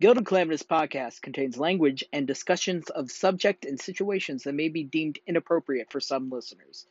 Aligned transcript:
Guild 0.00 0.18
of 0.18 0.24
Calamitous 0.24 0.64
podcast 0.64 1.22
contains 1.22 1.56
language 1.56 2.02
and 2.12 2.26
discussions 2.26 2.90
of 2.90 3.12
subject 3.12 3.64
and 3.64 3.80
situations 3.80 4.42
that 4.42 4.54
may 4.54 4.68
be 4.68 4.82
deemed 4.82 5.20
inappropriate 5.24 5.92
for 5.92 6.00
some 6.00 6.30
listeners. 6.30 6.86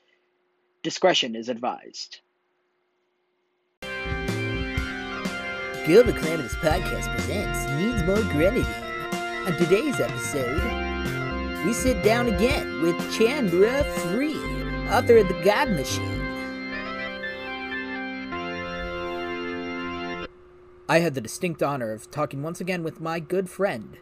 Discretion 0.84 1.36
is 1.36 1.50
advised. 1.50 2.22
Guild 5.86 6.08
of 6.08 6.16
Calamitous 6.16 6.56
podcast 6.56 7.14
presents 7.14 7.70
Needs 7.72 8.04
More 8.04 8.24
Grenadine. 8.32 8.66
On 9.46 9.58
today's 9.58 10.00
episode, 10.00 11.66
we 11.66 11.74
sit 11.74 12.02
down 12.04 12.28
again 12.28 12.82
with 12.82 12.96
Chandra 13.14 13.84
Free, 13.84 14.38
author 14.90 15.18
of 15.18 15.28
The 15.28 15.42
God 15.44 15.72
Machine. 15.72 16.23
I 20.94 21.00
had 21.00 21.16
the 21.16 21.22
distinct 21.22 21.64
honor 21.64 21.92
of 21.92 22.12
talking 22.12 22.44
once 22.44 22.62
again 22.62 22.84
with 22.84 23.02
my 23.02 23.20
good 23.20 23.50
friend, 23.50 23.98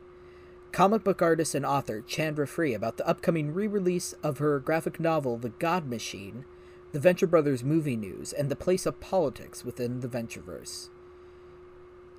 comic 0.74 1.06
book 1.06 1.22
artist 1.22 1.56
and 1.56 1.66
author 1.66 2.02
Chandra 2.02 2.46
Free, 2.46 2.74
about 2.74 2.98
the 2.98 3.08
upcoming 3.08 3.54
re 3.54 3.66
release 3.66 4.12
of 4.22 4.40
her 4.40 4.60
graphic 4.60 5.00
novel, 5.00 5.38
The 5.38 5.52
God 5.52 5.88
Machine, 5.88 6.44
the 6.92 7.00
Venture 7.00 7.28
Brothers 7.28 7.64
movie 7.64 7.96
news, 7.96 8.34
and 8.34 8.52
the 8.52 8.58
place 8.58 8.86
of 8.86 9.00
politics 9.00 9.64
within 9.64 10.02
the 10.02 10.10
Ventureverse. 10.10 10.90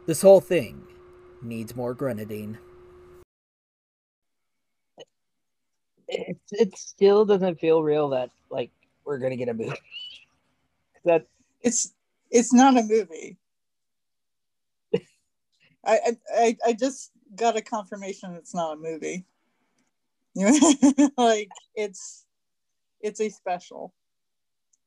This 0.06 0.22
whole 0.22 0.40
thing 0.40 0.86
needs 1.42 1.76
more 1.76 1.92
grenadine. 1.92 2.56
it, 6.08 6.38
it 6.52 6.78
still 6.78 7.26
doesn't 7.26 7.60
feel 7.60 7.82
real 7.82 8.08
that 8.08 8.30
like 8.50 8.70
we're 9.04 9.18
gonna 9.18 9.36
get 9.36 9.50
a 9.50 9.54
movie. 9.54 9.76
that 11.04 11.26
it's 11.60 11.92
it's 12.30 12.54
not 12.54 12.78
a 12.78 12.82
movie. 12.82 13.36
I, 15.84 16.16
I 16.34 16.56
I 16.66 16.72
just 16.74 17.10
got 17.34 17.56
a 17.56 17.62
confirmation 17.62 18.34
it's 18.34 18.54
not 18.54 18.74
a 18.74 18.76
movie. 18.76 19.24
like 21.16 21.50
it's 21.74 22.24
it's 23.00 23.20
a 23.20 23.28
special. 23.28 23.92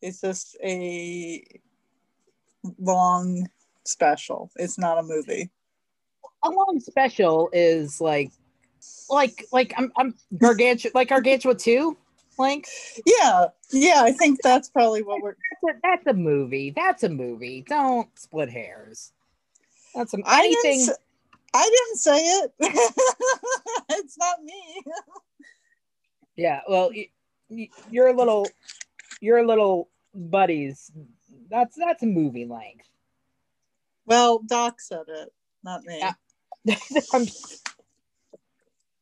It's 0.02 0.22
just 0.22 0.58
a 0.64 1.44
long 2.80 3.48
special. 3.86 4.52
It's 4.56 4.78
not 4.78 4.98
a 5.00 5.04
movie. 5.04 5.50
a 6.44 6.50
long 6.50 6.80
special 6.80 7.50
is 7.54 8.00
like 8.02 8.32
like 9.09 9.46
like 9.52 9.74
I'm 9.78 9.92
I'm 9.98 10.16
gargantuan 10.38 10.92
like 10.96 11.09
gargantua 11.09 11.56
two 11.56 11.98
length. 12.38 13.00
Yeah, 13.06 13.48
yeah. 13.72 14.02
I 14.04 14.12
think 14.12 14.40
that's 14.42 14.70
probably 14.70 15.04
what 15.04 15.22
we're. 15.22 15.36
That's 15.64 15.78
a, 15.78 15.80
that's 15.84 16.08
a 16.08 16.14
movie. 16.14 16.72
That's 16.76 17.04
a 17.04 17.09
movie. 17.09 17.66
Don't 17.68 18.08
split 18.18 18.50
hairs. 18.50 19.12
That's 19.96 20.14
a, 20.14 20.18
I 20.26 20.42
anything. 20.46 20.80
didn't. 20.86 20.98
I 21.54 21.64
didn't 21.64 21.98
say 21.98 22.18
it. 22.18 22.54
it's 23.92 24.18
not 24.18 24.44
me. 24.44 24.84
Yeah, 26.36 26.62
well, 26.68 26.90
y- 26.94 27.10
y- 27.50 27.70
your 27.90 28.14
little, 28.14 28.48
your 29.22 29.46
little 29.46 29.90
buddies. 30.14 30.92
That's 31.50 31.78
that's 31.78 32.04
a 32.04 32.08
movie 32.08 32.46
length. 32.46 32.88
Well, 34.06 34.40
Doc 34.46 34.82
said 34.82 35.04
it, 35.08 35.32
not 35.64 35.84
me. 35.86 36.04
Yeah. 36.66 36.76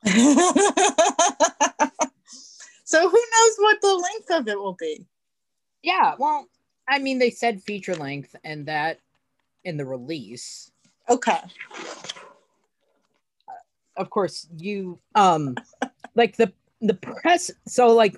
So 2.86 3.10
who 3.10 3.18
knows 3.18 3.56
what 3.58 3.82
the 3.82 3.96
length 3.96 4.32
of 4.42 4.48
it 4.48 4.60
will 4.60 4.76
be? 4.80 5.08
yeah, 5.82 6.14
well, 6.20 6.48
I 6.88 7.00
mean, 7.00 7.18
they 7.18 7.32
said 7.32 7.64
feature 7.64 7.96
length, 7.96 8.36
and 8.44 8.68
that 8.68 9.00
in 9.64 9.78
the 9.78 9.86
release. 9.86 10.70
Okay. 11.10 11.40
Of 13.96 14.10
course, 14.10 14.48
you 14.58 15.00
um, 15.16 15.56
like 16.16 16.38
the 16.38 16.52
the 16.82 16.94
press. 16.96 17.52
So, 17.68 17.88
like, 17.94 18.16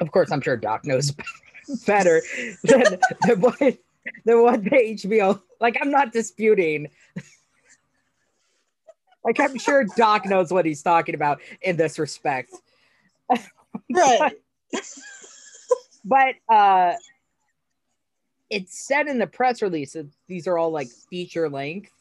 of 0.00 0.10
course, 0.10 0.30
I'm 0.32 0.40
sure 0.40 0.56
Doc 0.56 0.84
knows 0.84 1.14
better 1.86 2.22
than 2.64 2.98
than 3.26 3.40
what 3.40 3.58
than 3.58 4.42
what 4.42 4.64
the 4.64 4.70
HBO. 4.70 5.40
Like, 5.60 5.76
I'm 5.80 5.90
not 5.90 6.12
disputing. 6.12 6.88
Like, 9.24 9.40
I'm 9.40 9.58
sure 9.58 9.84
Doc 9.96 10.24
knows 10.24 10.50
what 10.50 10.64
he's 10.64 10.80
talking 10.80 11.14
about 11.14 11.40
in 11.60 11.76
this 11.76 11.98
respect. 11.98 12.50
Right. 13.90 14.32
but 16.04 16.34
uh 16.48 16.94
it 18.50 18.70
said 18.70 19.08
in 19.08 19.18
the 19.18 19.26
press 19.26 19.62
release 19.62 19.92
that 19.92 20.06
these 20.26 20.46
are 20.46 20.58
all 20.58 20.70
like 20.70 20.88
feature 21.10 21.48
length. 21.48 21.92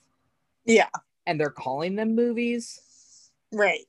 Yeah. 0.66 0.90
and 1.26 1.40
they're 1.40 1.50
calling 1.50 1.96
them 1.96 2.16
movies. 2.16 2.82
Right. 3.54 3.86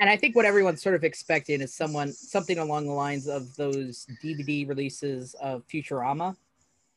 and 0.00 0.10
i 0.10 0.16
think 0.16 0.34
what 0.34 0.44
everyone's 0.44 0.82
sort 0.82 0.96
of 0.96 1.04
expecting 1.04 1.60
is 1.60 1.72
someone 1.72 2.12
something 2.12 2.58
along 2.58 2.86
the 2.86 2.92
lines 2.92 3.28
of 3.28 3.54
those 3.54 4.04
dvd 4.22 4.68
releases 4.68 5.34
of 5.34 5.62
futurama 5.68 6.36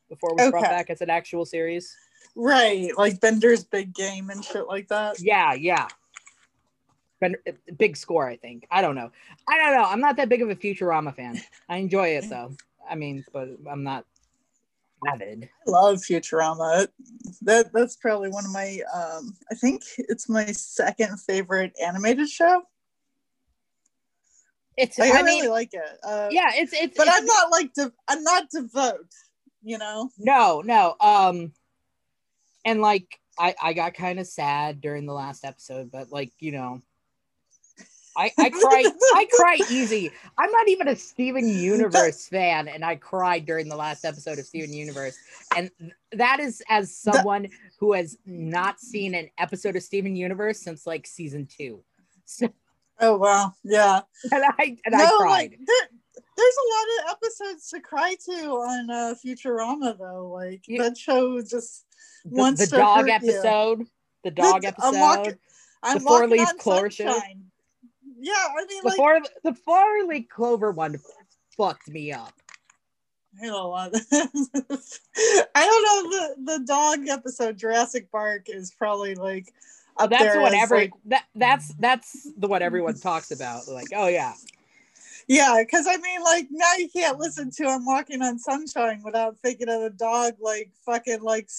before 0.09 0.31
it 0.31 0.41
was 0.41 0.49
brought 0.51 0.63
back 0.63 0.89
as 0.89 1.01
an 1.01 1.09
actual 1.11 1.45
series. 1.45 1.95
Right. 2.35 2.89
Like 2.97 3.21
Bender's 3.21 3.63
big 3.63 3.93
game 3.93 4.29
and 4.31 4.43
shit 4.43 4.67
like 4.67 4.87
that. 4.87 5.21
yeah 5.21 5.53
yeah. 5.53 5.87
But 7.21 7.33
big 7.77 7.95
score 7.95 8.27
i 8.27 8.35
think. 8.37 8.65
I 8.71 8.81
don't 8.81 8.95
know. 8.95 9.11
I 9.47 9.57
don't 9.57 9.73
know. 9.75 9.83
I'm 9.83 10.01
not 10.01 10.15
that 10.17 10.29
big 10.29 10.41
of 10.41 10.49
a 10.49 10.55
futurama 10.55 11.15
fan. 11.15 11.39
I 11.69 11.77
enjoy 11.77 12.09
it 12.09 12.27
though. 12.29 12.51
I 12.89 12.95
mean 12.95 13.23
but 13.31 13.49
i'm 13.69 13.83
not 13.83 14.05
avid 15.07 15.49
I 15.67 15.71
love 15.71 15.97
Futurama. 15.97 16.87
That 17.41 17.71
that's 17.73 17.95
probably 17.95 18.29
one 18.29 18.45
of 18.45 18.51
my 18.51 18.79
um 18.93 19.35
I 19.51 19.55
think 19.55 19.83
it's 19.97 20.27
my 20.29 20.45
second 20.47 21.19
favorite 21.21 21.73
animated 21.83 22.29
show. 22.29 22.63
it's 24.77 24.97
Like, 24.97 25.13
I, 25.13 25.19
i 25.19 25.23
mean 25.23 25.41
really 25.43 25.47
like 25.49 25.73
it. 25.73 25.99
Uh, 26.03 26.27
yeah 26.31 26.49
it's 26.53 26.73
it's 26.73 26.97
but 26.97 27.07
it's- 27.07 27.19
I'm 27.19 27.25
not 27.25 27.51
like 27.51 27.73
de- 27.73 27.93
I'm 28.07 28.23
not 28.23 28.49
devote, 28.49 29.07
you 29.63 29.77
know. 29.77 30.09
No, 30.17 30.61
no. 30.61 30.95
Um, 30.99 31.53
and 32.65 32.81
like 32.81 33.19
I 33.37 33.55
I 33.61 33.73
got 33.73 33.93
kind 33.93 34.19
of 34.19 34.27
sad 34.27 34.81
during 34.81 35.05
the 35.05 35.13
last 35.13 35.45
episode, 35.45 35.91
but 35.91 36.11
like 36.11 36.31
you 36.39 36.51
know, 36.51 36.81
I 38.17 38.31
I 38.37 38.49
cry 38.49 38.83
I 39.15 39.27
cry 39.31 39.57
easy. 39.69 40.11
I'm 40.37 40.51
not 40.51 40.67
even 40.67 40.87
a 40.87 40.95
Steven 40.95 41.47
Universe 41.47 42.27
fan, 42.27 42.67
and 42.67 42.83
I 42.83 42.95
cried 42.95 43.45
during 43.45 43.69
the 43.69 43.75
last 43.75 44.03
episode 44.05 44.39
of 44.39 44.45
Steven 44.45 44.73
Universe, 44.73 45.17
and 45.55 45.69
that 46.13 46.39
is 46.39 46.61
as 46.69 46.93
someone 46.95 47.47
who 47.79 47.93
has 47.93 48.17
not 48.25 48.79
seen 48.79 49.13
an 49.15 49.29
episode 49.37 49.75
of 49.75 49.83
Steven 49.83 50.15
Universe 50.15 50.59
since 50.59 50.85
like 50.87 51.05
season 51.07 51.45
two. 51.47 51.83
So, 52.25 52.49
Oh 53.01 53.15
wow, 53.17 53.53
yeah. 53.63 54.01
and 54.31 54.43
I 54.43 54.77
and 54.85 54.91
no, 54.91 54.97
I 55.05 55.17
cried. 55.19 55.29
like 55.29 55.59
there, 55.65 55.87
there's 56.35 56.55
a 56.55 56.67
lot 56.73 56.85
of 57.11 57.17
episodes 57.17 57.69
to 57.69 57.79
cry 57.79 58.15
to 58.25 58.31
on 58.49 58.89
uh, 58.89 59.13
Futurama 59.25 59.97
though. 59.97 60.27
Like 60.33 60.67
You- 60.67 60.81
that 60.83 60.97
show 60.97 61.39
just 61.41 61.85
the, 62.25 62.35
wants 62.35 62.59
the 62.61 62.67
to 62.67 62.75
dog 62.77 63.07
hurt 63.07 63.07
you. 63.07 63.13
episode, 63.13 63.87
the 64.25 64.31
dog 64.31 64.63
The- 64.63 64.67
episode. 64.69 64.87
I'm 64.95 64.99
walking- 64.99 65.37
I'm 65.81 65.93
The 65.99 66.03
four 66.03 66.27
leaf 66.27 66.57
clover. 66.57 66.89
Yeah, 68.19 68.33
I 68.33 68.65
mean, 68.65 68.81
the 68.83 68.89
like 68.89 68.97
four 68.97 69.21
the 69.43 69.53
four 69.53 70.03
leaf 70.05 70.27
clover 70.29 70.71
one 70.71 70.97
fucked 71.55 71.89
me 71.89 72.11
up. 72.11 72.33
I 73.41 73.45
don't 73.45 73.95
I 75.55 75.65
don't 75.65 75.83
know. 75.85 76.09
The 76.09 76.35
the 76.57 76.65
dog 76.65 77.07
episode, 77.07 77.57
Jurassic 77.57 78.11
Park, 78.11 78.45
is 78.47 78.71
probably 78.71 79.15
like 79.15 79.53
up 79.97 80.09
That's 80.09 80.23
there 80.23 80.41
what 80.41 80.53
every 80.53 80.77
like, 80.77 80.91
that 81.05 81.25
that's 81.35 81.73
that's 81.75 82.27
the 82.37 82.47
what 82.47 82.61
everyone 82.61 82.95
talks 82.95 83.31
about. 83.31 83.67
Like, 83.67 83.87
oh 83.95 84.07
yeah, 84.07 84.33
yeah, 85.27 85.57
because 85.59 85.85
I 85.87 85.97
mean, 85.97 86.23
like 86.23 86.47
now 86.49 86.73
you 86.77 86.89
can't 86.89 87.19
listen 87.19 87.51
to 87.51 87.67
"I'm 87.67 87.85
Walking 87.85 88.21
on 88.21 88.39
Sunshine" 88.39 89.01
without 89.03 89.37
thinking 89.43 89.69
of 89.69 89.81
the 89.81 89.91
dog, 89.91 90.35
like 90.41 90.71
fucking 90.85 91.21
like 91.21 91.49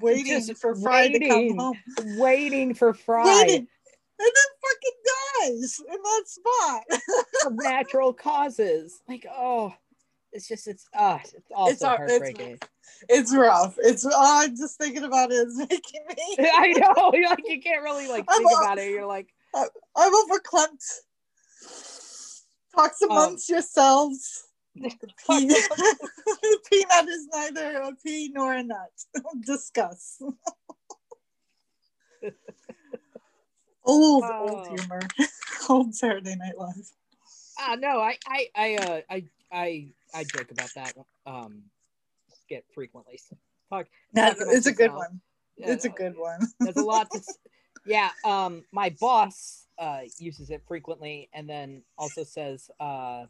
waiting 0.00 0.26
Just 0.26 0.56
for 0.60 0.74
Fry 0.74 1.08
to 1.08 1.28
come 1.28 1.56
home, 1.56 1.78
waiting 2.18 2.74
for 2.74 2.92
Fry 2.92 3.24
waiting, 3.24 3.68
and 4.18 4.30
then 4.34 4.50
fucking 4.64 5.60
dies 5.60 5.80
in 5.80 6.02
that 6.02 6.22
spot. 6.26 6.84
of 7.46 7.52
natural 7.56 8.12
causes. 8.12 9.00
Like, 9.08 9.26
oh, 9.30 9.74
it's 10.32 10.48
just 10.48 10.66
it's 10.66 10.86
uh 10.96 11.18
it's 11.22 11.34
also 11.54 11.72
It's 11.72 11.82
our- 11.82 11.94
it's- 12.04 12.10
heartbreaking. 12.10 12.58
it's 13.08 13.34
rough. 13.34 13.76
It's 13.78 14.04
oh, 14.06 14.10
I'm 14.14 14.56
just 14.56 14.76
thinking 14.78 15.04
about 15.04 15.30
it 15.30 15.34
is 15.48 15.56
making 15.56 16.04
me. 16.08 16.36
I 16.56 16.72
know, 16.72 17.10
you're 17.14 17.28
like 17.30 17.44
you 17.46 17.60
can't 17.60 17.82
really 17.82 18.08
like 18.08 18.24
I'm 18.28 18.38
think 18.38 18.50
a- 18.52 18.62
about 18.64 18.78
it. 18.78 18.90
You're 18.90 19.06
like, 19.06 19.28
I'm 19.54 19.68
overclumped. 19.96 20.84
Talk 22.74 22.92
Um, 23.02 23.10
amongst 23.10 23.48
yourselves. 23.48 24.42
The 24.74 24.90
pe- 24.90 25.46
the 25.46 26.58
peanut 26.70 27.08
is 27.08 27.26
neither 27.32 27.80
a 27.80 27.92
pea 28.04 28.30
nor 28.34 28.52
a 28.52 28.62
nut. 28.62 28.90
Discuss. 29.46 30.20
Old, 33.86 34.24
Oh. 34.24 34.48
old 34.48 34.66
humor. 34.66 35.00
old 35.68 35.94
Saturday 35.94 36.36
Night 36.36 36.58
Live. 36.58 36.90
ah 37.58 37.76
no, 37.78 38.00
I 38.00 38.18
I 38.26 38.48
I 38.54 38.74
uh 38.76 39.00
I 39.10 39.24
I 39.52 39.86
I 40.14 40.24
joke 40.24 40.50
about 40.50 40.70
that 40.74 40.94
um 41.26 41.62
skit 42.44 42.64
frequently. 42.74 43.20
Talk 43.70 43.86
No, 44.12 44.34
it's 44.38 44.66
a 44.66 44.72
good 44.72 44.94
one. 44.94 45.20
Yeah, 45.56 45.72
it's 45.72 45.84
a 45.84 45.88
good 45.88 46.16
one. 46.16 46.40
There's 46.60 46.76
a 46.76 46.84
lot 46.84 47.10
to 47.12 47.20
Yeah, 47.86 48.10
um, 48.24 48.64
my 48.72 48.90
boss 49.00 49.68
uh, 49.78 50.00
uses 50.18 50.50
it 50.50 50.62
frequently, 50.66 51.28
and 51.32 51.48
then 51.48 51.82
also 51.96 52.24
says, 52.24 52.68
uh, 52.80 53.26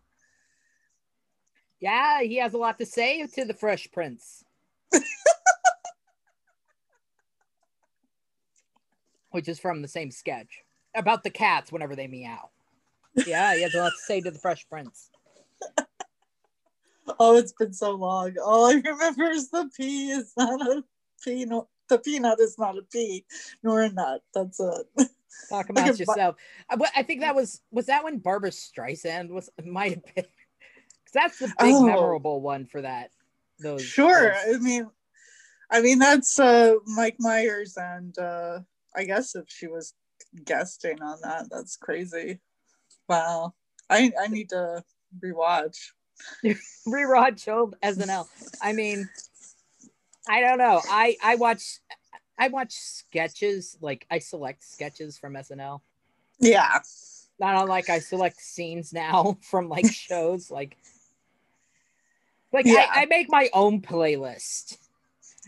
"Yeah, 1.78 2.22
he 2.22 2.36
has 2.36 2.54
a 2.54 2.58
lot 2.58 2.78
to 2.78 2.86
say 2.86 3.26
to 3.26 3.44
the 3.44 3.52
Fresh 3.52 3.90
Prince," 3.92 4.44
which 9.36 9.48
is 9.48 9.58
from 9.60 9.82
the 9.82 9.88
same 9.88 10.10
sketch 10.10 10.62
about 10.96 11.22
the 11.22 11.28
cats 11.30 11.70
whenever 11.70 11.94
they 11.94 12.06
meow. 12.06 12.48
Yeah, 13.26 13.54
he 13.54 13.62
has 13.62 13.74
a 13.74 13.80
lot 13.80 13.90
to 13.90 13.98
say 14.06 14.22
to 14.22 14.30
the 14.30 14.38
Fresh 14.38 14.66
Prince. 14.68 15.10
Oh, 17.20 17.36
it's 17.36 17.52
been 17.52 17.72
so 17.72 17.92
long. 17.92 18.34
All 18.44 18.66
I 18.66 18.74
remember 18.84 19.30
is 19.30 19.48
the 19.50 19.70
pea 19.76 20.10
is 20.10 20.32
not 20.36 20.60
a 20.60 20.82
pea. 21.24 21.44
No, 21.44 21.68
the 21.88 21.98
peanut 21.98 22.40
is 22.40 22.58
not 22.58 22.76
a 22.76 22.82
pea, 22.82 23.24
nor 23.62 23.82
a 23.82 23.92
nut. 23.92 24.22
That's 24.34 24.58
it. 24.58 24.86
Talk 25.48 25.70
about 25.70 25.88
a 25.88 25.92
bu- 25.92 25.98
yourself. 26.00 26.34
I, 26.68 26.74
but 26.74 26.90
I 26.96 27.04
think 27.04 27.20
that 27.20 27.36
was 27.36 27.60
was 27.70 27.86
that 27.86 28.02
when 28.02 28.18
Barbra 28.18 28.50
Streisand 28.50 29.28
was 29.28 29.48
might 29.64 29.92
have 29.92 30.02
been. 30.16 30.24
'cause 30.24 31.12
that's 31.14 31.38
the 31.38 31.46
big 31.46 31.74
Oh. 31.74 31.86
memorable 31.86 32.40
one 32.40 32.66
for 32.66 32.82
that. 32.82 33.10
Those 33.60 33.82
Sure. 33.82 34.32
those- 34.44 34.56
I 34.56 34.58
mean, 34.58 34.90
I 35.70 35.80
mean 35.82 36.00
that's 36.00 36.40
uh, 36.40 36.74
Mike 36.86 37.16
Myers, 37.20 37.76
and 37.76 38.18
uh, 38.18 38.58
I 38.96 39.04
guess 39.04 39.34
if 39.34 39.44
she 39.48 39.66
was 39.66 39.94
guesting 40.44 41.02
on 41.02 41.18
that, 41.22 41.48
that's 41.50 41.76
crazy. 41.76 42.40
Wow. 43.08 43.54
I 43.90 44.12
I 44.20 44.28
need 44.28 44.48
to 44.50 44.82
rewatch. 45.22 45.76
rewatch 46.88 47.52
old 47.52 47.76
SNL. 47.82 48.26
I 48.62 48.72
mean, 48.72 49.08
I 50.28 50.40
don't 50.40 50.58
know. 50.58 50.80
I 50.90 51.16
I 51.22 51.36
watch 51.36 51.80
I 52.38 52.48
watch 52.48 52.72
sketches 52.72 53.76
like 53.80 54.06
I 54.10 54.18
select 54.18 54.64
sketches 54.64 55.18
from 55.18 55.34
SNL. 55.34 55.80
Yeah. 56.40 56.80
Not 57.38 57.62
unlike 57.62 57.90
I 57.90 57.98
select 57.98 58.40
scenes 58.40 58.92
now 58.92 59.38
from 59.42 59.68
like 59.68 59.86
shows. 59.92 60.50
Like, 60.50 60.76
like 62.52 62.66
Yeah. 62.66 62.86
I, 62.94 63.02
I 63.02 63.06
make 63.06 63.30
my 63.30 63.48
own 63.52 63.82
playlist. 63.82 64.78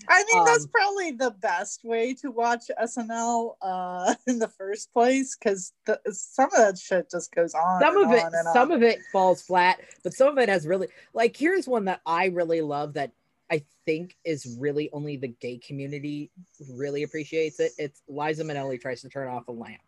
I 0.07 0.25
mean, 0.33 0.45
that's 0.45 0.65
Um, 0.65 0.71
probably 0.71 1.11
the 1.13 1.33
best 1.33 1.85
way 1.85 2.15
to 2.15 2.31
watch 2.31 2.71
SNL 2.81 3.57
uh, 3.61 4.15
in 4.27 4.39
the 4.39 4.49
first 4.49 4.93
place 4.93 5.37
because 5.37 5.73
some 6.11 6.47
of 6.47 6.59
that 6.59 6.79
shit 6.79 7.11
just 7.11 7.35
goes 7.35 7.55
on. 7.55 7.81
Some 7.81 7.97
and 8.03 8.07
of 8.07 8.13
it, 8.13 8.33
some 8.53 8.71
on. 8.71 8.77
of 8.77 8.83
it 8.83 9.01
falls 9.13 9.43
flat, 9.43 9.81
but 10.03 10.13
some 10.13 10.29
of 10.29 10.39
it 10.39 10.49
has 10.49 10.67
really 10.67 10.89
like. 11.15 11.37
Here's 11.37 11.67
one 11.67 11.87
that 11.87 12.01
I 12.07 12.27
really 12.27 12.61
love 12.61 12.95
that 12.95 13.13
I 13.51 13.65
think 13.87 14.17
is 14.25 14.57
really 14.61 14.91
only 14.93 15.17
the 15.17 15.29
gay 15.29 15.59
community 15.59 16.31
really 16.71 17.03
appreciates 17.03 17.59
it. 17.61 17.73
It's 17.79 18.03
Liza 18.09 18.45
Minnelli 18.45 18.81
tries 18.81 19.01
to 19.03 19.09
turn 19.09 19.29
off 19.29 19.49
a 19.49 19.53
lamp. 19.53 19.81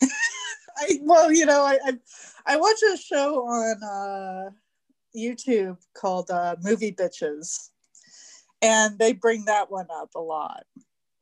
I, 0.02 0.98
well, 1.02 1.30
you 1.32 1.46
know, 1.46 1.62
I, 1.62 1.78
I 1.84 1.92
I 2.46 2.56
watch 2.56 2.82
a 2.92 2.96
show 2.96 3.44
on 3.46 3.82
uh, 3.82 4.50
YouTube 5.16 5.76
called 5.94 6.30
uh, 6.30 6.56
Movie 6.62 6.92
Bitches, 6.92 7.69
and 8.62 8.98
they 8.98 9.12
bring 9.12 9.44
that 9.46 9.70
one 9.70 9.86
up 9.90 10.10
a 10.14 10.20
lot. 10.20 10.64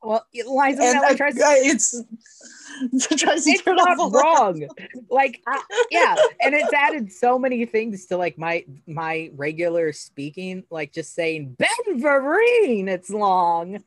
Well, 0.03 0.25
Liza 0.33 0.83
And 0.83 1.01
Minnelli 1.01 1.17
tries 1.17 1.35
to 1.35 1.41
it's 1.43 1.91
tries 3.17 3.45
to 3.45 3.51
it's 3.51 3.63
turn 3.63 3.77
not 3.77 4.13
wrong. 4.13 4.69
Like, 5.11 5.43
I, 5.47 5.63
yeah, 5.91 6.15
and 6.41 6.55
it's 6.55 6.73
added 6.73 7.13
so 7.13 7.39
many 7.39 7.65
things 7.65 8.07
to 8.07 8.17
like 8.17 8.39
my 8.39 8.65
my 8.87 9.31
regular 9.35 9.93
speaking, 9.93 10.63
like 10.71 10.93
just 10.93 11.15
saying 11.15 11.57
Ben 11.59 12.01
Vereen. 12.01 12.87
It's 12.89 13.11
long. 13.11 13.83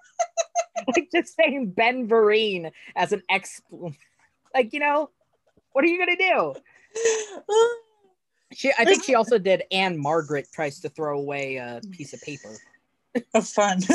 like 0.96 1.08
just 1.12 1.36
saying 1.36 1.70
Ben 1.70 2.08
Vereen 2.08 2.72
as 2.96 3.12
an 3.12 3.22
ex. 3.30 3.60
Like 4.52 4.72
you 4.72 4.80
know, 4.80 5.10
what 5.72 5.84
are 5.84 5.88
you 5.88 5.98
gonna 5.98 6.16
do? 6.16 6.54
She, 8.52 8.72
I 8.78 8.84
think 8.84 9.02
she 9.02 9.16
also 9.16 9.38
did. 9.38 9.64
Ann-Margret 9.72 10.46
tries 10.52 10.78
to 10.80 10.88
throw 10.88 11.18
away 11.18 11.56
a 11.56 11.80
piece 11.90 12.14
of 12.14 12.22
paper. 12.22 12.56
Oh, 13.34 13.40
fun. 13.40 13.80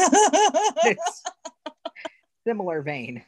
Similar 2.47 2.81
vein. 2.81 3.23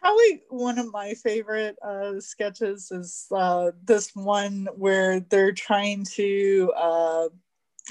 Probably 0.00 0.42
one 0.50 0.78
of 0.78 0.92
my 0.92 1.14
favorite 1.14 1.76
uh, 1.82 2.20
sketches 2.20 2.90
is 2.90 3.26
uh, 3.34 3.70
this 3.84 4.14
one 4.14 4.68
where 4.76 5.20
they're 5.20 5.52
trying 5.52 6.04
to, 6.12 6.72
uh, 6.76 7.28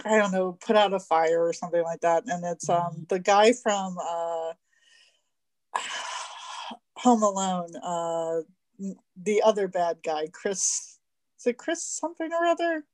I 0.06 0.18
don't 0.18 0.32
know, 0.32 0.54
put 0.64 0.76
out 0.76 0.94
a 0.94 1.00
fire 1.00 1.44
or 1.44 1.54
something 1.54 1.82
like 1.82 2.02
that. 2.02 2.24
And 2.28 2.46
it's 2.46 2.70
um, 2.70 3.08
the 3.10 3.18
guy 3.18 3.54
from 3.54 3.98
uh, 3.98 4.54
Home 6.98 7.24
Alone, 7.24 7.76
uh, 7.78 8.42
the 9.22 9.42
other 9.42 9.68
bad 9.68 9.98
guy, 10.04 10.28
Chris. 10.32 11.00
Is 11.40 11.48
it 11.48 11.58
Chris 11.58 11.84
something 11.84 12.32
or 12.32 12.46
other? 12.46 12.86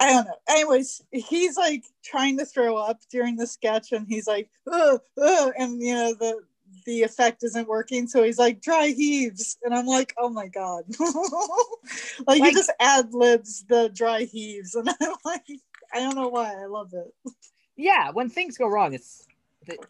I 0.00 0.12
don't 0.12 0.26
know. 0.26 0.36
Anyways, 0.48 1.02
he's 1.12 1.56
like 1.56 1.84
trying 2.04 2.38
to 2.38 2.44
throw 2.44 2.76
up 2.76 3.00
during 3.10 3.36
the 3.36 3.46
sketch, 3.46 3.92
and 3.92 4.06
he's 4.08 4.26
like, 4.26 4.50
ugh, 4.70 5.00
ugh, 5.22 5.52
and 5.58 5.80
you 5.80 5.94
know 5.94 6.14
the 6.14 6.40
the 6.86 7.02
effect 7.02 7.42
isn't 7.44 7.68
working, 7.68 8.06
so 8.08 8.22
he's 8.22 8.38
like 8.38 8.60
dry 8.60 8.88
heaves, 8.88 9.56
and 9.62 9.74
I'm 9.74 9.86
like, 9.86 10.12
oh 10.18 10.28
my 10.28 10.48
god, 10.48 10.84
like, 12.26 12.42
he 12.42 12.52
just 12.52 12.72
ad 12.80 13.14
libs 13.14 13.64
the 13.68 13.88
dry 13.94 14.22
heaves, 14.24 14.74
and 14.74 14.88
I'm 15.00 15.14
like, 15.24 15.46
I 15.92 16.00
don't 16.00 16.16
know 16.16 16.28
why, 16.28 16.52
I 16.54 16.66
love 16.66 16.92
it. 16.92 17.32
yeah 17.76 18.10
when 18.10 18.28
things 18.28 18.56
go 18.58 18.68
wrong 18.68 18.94
it's 18.94 19.26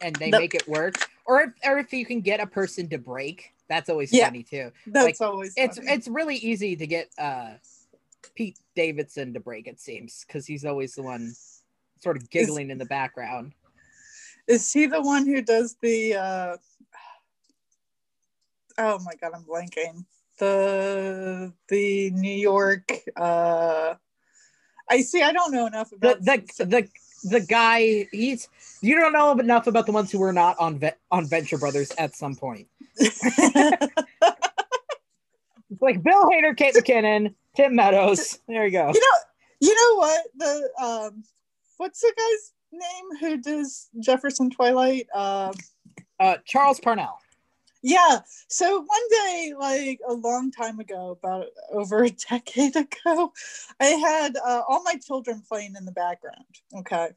and 0.01 0.15
they 0.15 0.31
The- 0.31 0.39
make 0.39 0.55
it 0.55 0.67
work 0.67 0.95
or 1.25 1.41
if, 1.41 1.49
or 1.65 1.77
if 1.79 1.91
you 1.93 2.05
can 2.05 2.21
get 2.21 2.39
a 2.39 2.47
person 2.47 2.87
to 2.89 2.97
break 2.97 3.53
that's 3.67 3.89
always 3.89 4.11
Yeah. 4.11 4.25
funny 4.27 4.43
too 4.43 4.71
That's 4.87 5.19
Like, 5.19 5.29
always 5.29 5.53
it's 5.57 5.77
it's 5.77 6.07
really 6.07 6.35
easy 6.37 6.75
to 6.75 6.87
get 6.87 7.09
uh 7.17 7.51
pete 8.33 8.57
davidson 8.75 9.33
to 9.33 9.39
break 9.39 9.67
it 9.67 9.79
seems 9.79 10.25
because 10.25 10.45
he's 10.45 10.65
always 10.65 10.95
the 10.95 11.03
one 11.03 11.33
sort 12.01 12.17
of 12.17 12.29
giggling 12.29 12.69
in 12.69 12.77
the 12.77 12.85
background 12.85 13.53
Is 14.47 14.71
he 14.71 14.85
the 14.85 15.01
one 15.01 15.25
who 15.25 15.41
does 15.41 15.75
the? 15.81 16.15
uh 16.15 16.57
Oh 18.77 18.99
my 18.99 19.13
god, 19.15 19.31
I'm 19.33 19.43
blanking. 19.43 20.05
The 20.37 21.53
the 21.69 22.11
New 22.11 22.35
York. 22.35 22.91
uh 23.15 23.95
I 24.89 25.01
see. 25.01 25.21
I 25.21 25.31
don't 25.31 25.51
know 25.51 25.65
enough 25.65 25.89
the 25.89 25.95
about 25.95 26.21
the 26.21 26.37
the, 26.65 26.87
the 27.23 27.39
guy 27.39 28.07
he's 28.11 28.49
you 28.81 28.95
don't 28.95 29.13
know 29.13 29.31
enough 29.31 29.65
about 29.67 29.85
the 29.87 29.91
ones 29.91 30.11
who 30.11 30.19
were 30.19 30.33
not 30.33 30.57
on 30.59 30.79
on 31.09 31.25
venture 31.25 31.57
brothers 31.57 31.91
at 31.97 32.15
some 32.15 32.35
point 32.35 32.67
it's 35.75 35.81
like 35.81 36.01
bill 36.01 36.23
hader 36.29 36.55
kate 36.55 36.73
mckinnon 36.73 37.33
tim 37.55 37.75
meadows 37.75 38.39
there 38.47 38.65
you 38.65 38.71
go 38.71 38.87
you 38.93 38.99
know, 38.99 39.17
you 39.59 39.75
know 39.75 39.97
what 39.97 40.25
the 40.35 40.69
um, 40.83 41.23
what's 41.77 42.01
the 42.01 42.13
guy's 42.15 42.53
name 42.71 43.17
who 43.19 43.41
does 43.41 43.89
Jefferson 43.99 44.49
Twilight? 44.49 45.07
Um, 45.13 45.53
uh 46.19 46.37
charles 46.45 46.79
parnell 46.79 47.19
yeah. 47.87 48.21
So 48.47 48.79
one 48.79 49.09
day, 49.11 49.53
like 49.59 49.99
a 50.09 50.13
long 50.13 50.49
time 50.49 50.79
ago, 50.79 51.19
about 51.23 51.45
over 51.71 52.03
a 52.03 52.09
decade 52.09 52.75
ago, 52.75 53.31
I 53.79 53.85
had 53.85 54.37
uh, 54.37 54.63
all 54.67 54.81
my 54.81 54.95
children 54.95 55.43
playing 55.47 55.75
in 55.77 55.85
the 55.85 55.91
background. 55.91 56.45
Okay. 56.75 57.09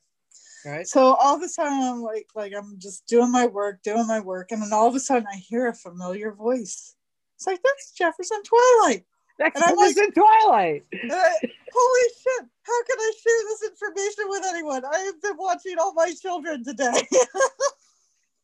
right 0.67 0.87
So 0.87 1.15
all 1.15 1.37
of 1.37 1.43
a 1.43 1.49
sudden, 1.49 1.73
I'm 1.73 2.03
like, 2.03 2.27
like 2.35 2.53
I'm 2.55 2.79
just 2.79 3.07
doing 3.07 3.33
my 3.33 3.47
work, 3.47 3.83
doing 3.83 4.07
my 4.07 4.21
work, 4.21 4.53
and 4.53 4.61
then 4.61 4.75
all 4.75 4.87
of 4.87 4.95
a 4.95 5.01
sudden, 5.01 5.27
I 5.33 5.37
hear 5.37 5.69
a 5.69 5.75
familiar 5.75 6.33
voice. 6.33 6.95
It's 7.39 7.47
like 7.47 7.61
that's 7.63 7.93
Jefferson 7.93 8.43
Twilight. 8.43 9.05
That's 9.39 9.61
And 9.61 9.77
was 9.77 9.97
in 9.97 10.11
Twilight. 10.11 10.83
I- 10.93 11.39
holy 11.73 12.09
shit! 12.21 12.49
How 12.63 12.83
can 12.83 12.99
I 12.99 13.13
share 13.23 13.45
this 13.45 13.71
information 13.71 14.25
with 14.27 14.43
anyone? 14.45 14.85
I 14.85 14.99
have 14.99 15.23
been 15.23 15.37
watching 15.39 15.77
all 15.81 15.95
my 15.95 16.13
children 16.21 16.65
today. 16.65 16.93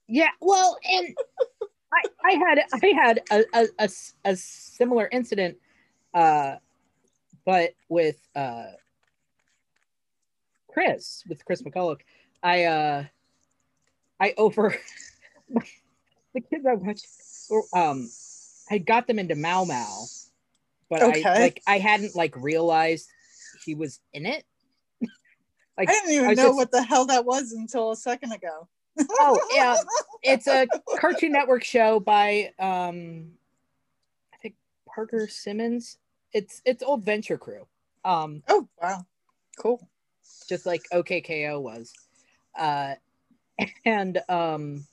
Yeah, 0.06 0.28
well, 0.42 0.76
and 0.84 1.16
I, 1.92 2.02
I 2.24 2.32
had 2.32 2.58
I 2.74 2.86
had 2.88 3.22
a, 3.30 3.66
a, 3.78 3.88
a 4.26 4.36
similar 4.36 5.08
incident, 5.10 5.56
uh, 6.12 6.56
but 7.46 7.70
with 7.88 8.20
uh, 8.36 8.66
Chris 10.68 11.24
with 11.26 11.42
Chris 11.46 11.62
McCulloch. 11.62 12.00
I 12.42 12.64
uh, 12.64 13.04
I 14.20 14.34
over 14.36 14.76
the 16.34 16.40
kids 16.42 16.66
I 16.66 16.74
watched. 16.74 17.06
Um, 17.72 18.10
I 18.71 18.78
got 18.78 19.06
them 19.06 19.18
into 19.18 19.35
Mao 19.35 19.64
Mao, 19.64 20.04
but 20.88 21.02
Okay. 21.02 21.23
I 21.25 21.38
like 21.40 21.62
I 21.66 21.78
hadn't 21.78 22.14
like 22.16 22.35
realized 22.37 23.09
he 23.64 23.75
was 23.75 24.00
in 24.12 24.26
it. 24.26 24.44
I 25.78 25.85
didn't 25.85 26.11
even 26.12 26.26
I 26.30 26.35
know 26.35 26.44
just- 26.49 26.56
what 26.56 26.71
the 26.71 26.83
hell 26.83 27.06
that 27.06 27.25
was 27.25 27.52
until 27.52 27.90
a 27.92 27.97
second 27.97 28.33
ago. 28.33 28.68
Oh, 29.18 29.40
yeah. 29.52 29.76
it's 30.23 30.47
a 30.47 30.68
Cartoon 31.00 31.33
Network 31.33 31.64
show 31.64 31.99
by 31.99 32.52
um 32.61 33.33
I 34.33 34.37
think 34.40 34.54
Parker 34.87 35.26
Simmons. 35.28 35.99
It's 36.33 36.62
it's 36.64 36.83
old 36.83 37.04
Venture 37.04 37.37
Crew. 37.38 37.66
Um 38.04 38.42
Oh 38.49 38.68
wow, 38.80 39.04
cool. 39.59 39.87
just 40.49 40.64
like 40.64 40.83
OKKO 40.92 41.61
was. 41.61 41.92
Uh 42.56 42.94
and 43.85 44.23
um 44.28 44.87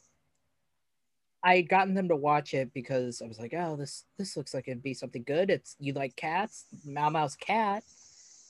I 1.43 1.55
had 1.55 1.69
gotten 1.69 1.93
them 1.95 2.07
to 2.09 2.15
watch 2.15 2.53
it 2.53 2.71
because 2.73 3.21
I 3.21 3.27
was 3.27 3.39
like, 3.39 3.53
oh, 3.57 3.75
this 3.75 4.05
this 4.17 4.37
looks 4.37 4.53
like 4.53 4.67
it'd 4.67 4.83
be 4.83 4.93
something 4.93 5.23
good. 5.23 5.49
It's 5.49 5.75
you 5.79 5.93
like 5.93 6.15
cats, 6.15 6.65
Mao 6.85 7.09
Mao's 7.09 7.35
cat, 7.35 7.83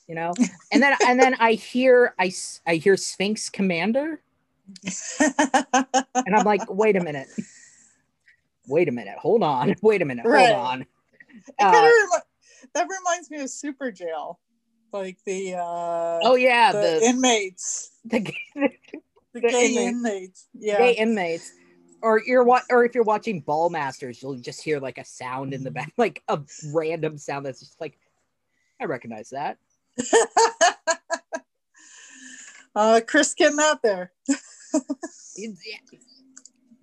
you 0.07 0.15
know. 0.15 0.33
And 0.71 0.83
then 0.83 0.95
and 1.07 1.19
then 1.19 1.36
I 1.39 1.53
hear 1.53 2.13
I 2.19 2.31
I 2.67 2.75
hear 2.75 2.98
Sphinx 2.98 3.50
Commander, 3.50 4.21
and 6.25 6.36
I'm 6.36 6.43
like, 6.45 6.69
wait 6.69 6.95
a 6.98 7.03
minute, 7.03 7.29
wait 8.67 8.89
a 8.89 8.91
minute, 8.91 9.17
hold 9.17 9.43
on, 9.43 9.75
wait 9.81 10.01
a 10.01 10.05
minute, 10.05 10.24
hold 10.24 10.33
Right. 10.33 10.51
on. 10.53 10.86
Uh, 11.60 11.71
remi- 11.71 12.24
that 12.74 12.88
reminds 12.89 13.31
me 13.31 13.39
of 13.41 13.50
Super 13.50 13.89
Jail, 13.91 14.39
like 14.91 15.17
the 15.25 15.55
uh, 15.55 16.19
oh 16.24 16.36
yeah, 16.36 16.74
the, 16.74 16.77
the 17.00 17.05
inmates, 17.05 17.91
the, 18.05 18.19
the, 18.55 18.69
the 19.33 19.41
gay 19.41 19.67
inmates. 19.67 19.88
inmates. 19.95 20.48
Yeah, 20.53 20.77
gay 20.77 20.91
inmates. 20.93 21.51
Or 22.01 22.22
you're 22.25 22.43
what, 22.43 22.63
or 22.70 22.84
if 22.86 22.96
you're 22.96 23.03
watching 23.03 23.43
Ballmastrz, 23.43 24.22
you'll 24.22 24.36
just 24.36 24.62
hear 24.62 24.79
like 24.79 24.98
a 24.98 25.05
sound 25.05 25.53
in 25.53 25.63
the 25.63 25.72
back, 25.72 25.93
like 25.98 26.24
a 26.27 26.39
random 26.74 27.17
sound 27.17 27.46
that's 27.46 27.60
just 27.60 27.79
like, 27.79 27.98
I 28.79 28.86
recognize 28.86 29.29
that. 29.29 29.58
uh, 32.75 33.01
Chris 33.08 33.34
getting 33.34 33.60
out 33.60 33.81
there. 33.84 34.12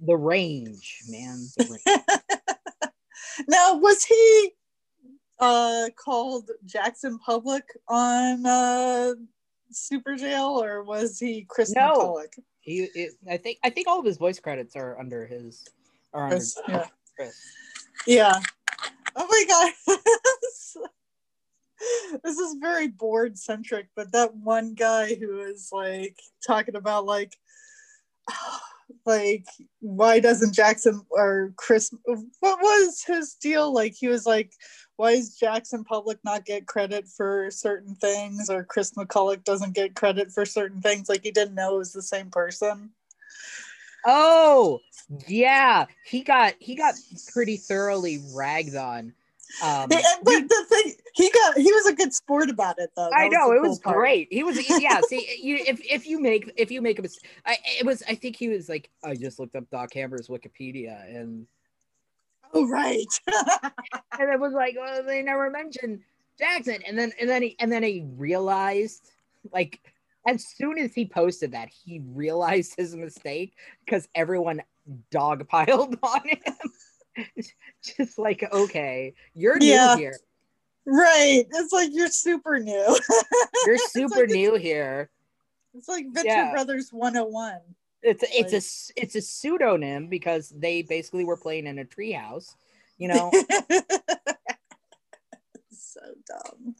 The 0.00 0.16
range, 0.16 1.00
man. 1.08 1.44
The 1.56 1.80
range. 1.86 2.00
now, 3.48 3.76
was 3.76 4.04
he 4.04 4.52
uh, 5.40 5.88
called 5.96 6.50
Jackson 6.64 7.18
Public 7.18 7.64
on 7.88 8.46
uh, 8.46 9.14
Super 9.70 10.16
Jail, 10.16 10.62
or 10.62 10.82
was 10.84 11.18
he 11.18 11.46
Chris 11.48 11.74
No. 11.74 12.22
He, 12.68 12.88
it, 12.94 13.14
I 13.30 13.38
think, 13.38 13.58
I 13.64 13.70
think 13.70 13.88
all 13.88 13.98
of 13.98 14.04
his 14.04 14.18
voice 14.18 14.38
credits 14.38 14.76
are 14.76 15.00
under 15.00 15.24
his, 15.24 15.66
are 16.12 16.24
under 16.24 16.36
Chris, 16.36 16.58
yeah. 16.68 16.84
Chris. 17.16 17.40
Yeah. 18.06 18.34
Oh 19.16 19.26
my 19.26 19.44
god. 19.48 19.72
this 22.22 22.38
is 22.38 22.56
very 22.60 22.88
board 22.88 23.38
centric, 23.38 23.86
but 23.96 24.12
that 24.12 24.36
one 24.36 24.74
guy 24.74 25.14
who 25.14 25.40
is 25.40 25.70
like 25.72 26.18
talking 26.46 26.76
about 26.76 27.06
like 27.06 27.34
like 29.08 29.46
why 29.80 30.20
doesn't 30.20 30.54
Jackson 30.54 31.00
or 31.10 31.52
Chris 31.56 31.92
what 32.04 32.60
was 32.60 33.02
his 33.04 33.34
deal? 33.34 33.72
Like 33.72 33.94
he 33.98 34.06
was 34.06 34.26
like 34.26 34.52
why 34.96 35.12
is 35.12 35.36
Jackson 35.36 35.82
Public 35.84 36.18
not 36.24 36.44
get 36.44 36.66
credit 36.66 37.06
for 37.08 37.50
certain 37.50 37.94
things 37.96 38.50
or 38.50 38.64
Chris 38.64 38.92
McCulloch 38.92 39.42
doesn't 39.44 39.74
get 39.74 39.94
credit 39.94 40.30
for 40.30 40.44
certain 40.44 40.82
things 40.82 41.08
like 41.08 41.22
he 41.22 41.30
didn't 41.30 41.54
know 41.54 41.76
it 41.76 41.78
was 41.78 41.92
the 41.92 42.02
same 42.02 42.30
person. 42.30 42.90
Oh, 44.06 44.80
yeah. 45.26 45.86
He 46.04 46.22
got, 46.22 46.54
he 46.58 46.74
got 46.74 46.94
pretty 47.32 47.56
thoroughly 47.56 48.22
ragged 48.34 48.76
on. 48.76 49.12
Um, 49.62 49.88
but 49.88 50.02
the 50.24 50.64
thing 50.68 50.94
he 51.14 51.30
got 51.30 51.56
he 51.56 51.72
was 51.72 51.86
a 51.86 51.94
good 51.94 52.12
sport 52.12 52.50
about 52.50 52.78
it 52.78 52.90
though. 52.96 53.08
That 53.10 53.18
I 53.18 53.28
know 53.28 53.48
the 53.48 53.56
it 53.56 53.60
cool 53.60 53.68
was 53.70 53.78
part. 53.80 53.96
great. 53.96 54.28
He 54.30 54.42
was 54.42 54.58
yeah. 54.80 55.00
See, 55.08 55.26
you 55.42 55.56
if 55.56 55.80
if 55.84 56.06
you 56.06 56.20
make 56.20 56.52
if 56.56 56.70
you 56.70 56.80
make 56.82 56.98
a 56.98 57.02
mistake, 57.02 57.30
I 57.46 57.56
it 57.80 57.86
was 57.86 58.02
I 58.08 58.14
think 58.14 58.36
he 58.36 58.48
was 58.48 58.68
like 58.68 58.90
I 59.04 59.14
just 59.14 59.38
looked 59.38 59.56
up 59.56 59.68
Doc 59.70 59.92
Hammer's 59.94 60.28
Wikipedia 60.28 61.04
and 61.14 61.46
Oh 62.54 62.66
right. 62.68 63.06
and 64.18 64.30
it 64.30 64.40
was 64.40 64.52
like 64.52 64.76
well 64.78 65.02
they 65.02 65.22
never 65.22 65.50
mentioned 65.50 66.00
Jackson 66.38 66.78
and 66.86 66.98
then 66.98 67.12
and 67.20 67.28
then 67.28 67.42
he 67.42 67.56
and 67.58 67.70
then 67.70 67.82
he 67.82 68.06
realized 68.16 69.10
like 69.52 69.80
as 70.26 70.46
soon 70.46 70.78
as 70.78 70.94
he 70.94 71.06
posted 71.06 71.52
that 71.52 71.68
he 71.68 72.00
realized 72.12 72.74
his 72.76 72.94
mistake 72.94 73.54
because 73.84 74.08
everyone 74.14 74.62
dogpiled 75.12 75.98
on 76.02 76.28
him. 76.28 76.54
just 77.96 78.18
like 78.18 78.46
okay, 78.52 79.14
you're 79.34 79.58
new 79.58 79.66
Yeah. 79.66 79.96
here. 79.96 80.16
right. 80.86 81.44
It's 81.50 81.72
like 81.72 81.90
you're 81.92 82.08
super 82.08 82.58
new. 82.58 82.98
You're 83.66 83.78
super 83.78 84.20
like- 84.20 84.30
new 84.30 84.54
here. 84.56 85.10
It's 85.74 85.88
like 85.88 86.06
Venture 86.12 86.28
Yeah. 86.28 86.52
Brothers 86.52 86.90
101. 86.92 87.60
it's 88.02 88.22
it's 88.24 88.32
a 88.32 88.40
Like- 88.40 88.54
s- 88.54 88.92
it's 88.96 89.14
a 89.16 89.20
pseudonym 89.20 90.08
because 90.08 90.48
they 90.50 90.82
basically 90.82 91.24
were 91.24 91.36
playing 91.36 91.66
in 91.66 91.78
a 91.78 91.84
treehouse, 91.84 92.54
you 92.96 93.08
know. 93.08 93.30
so 95.92 96.00
dumb. 96.26 96.74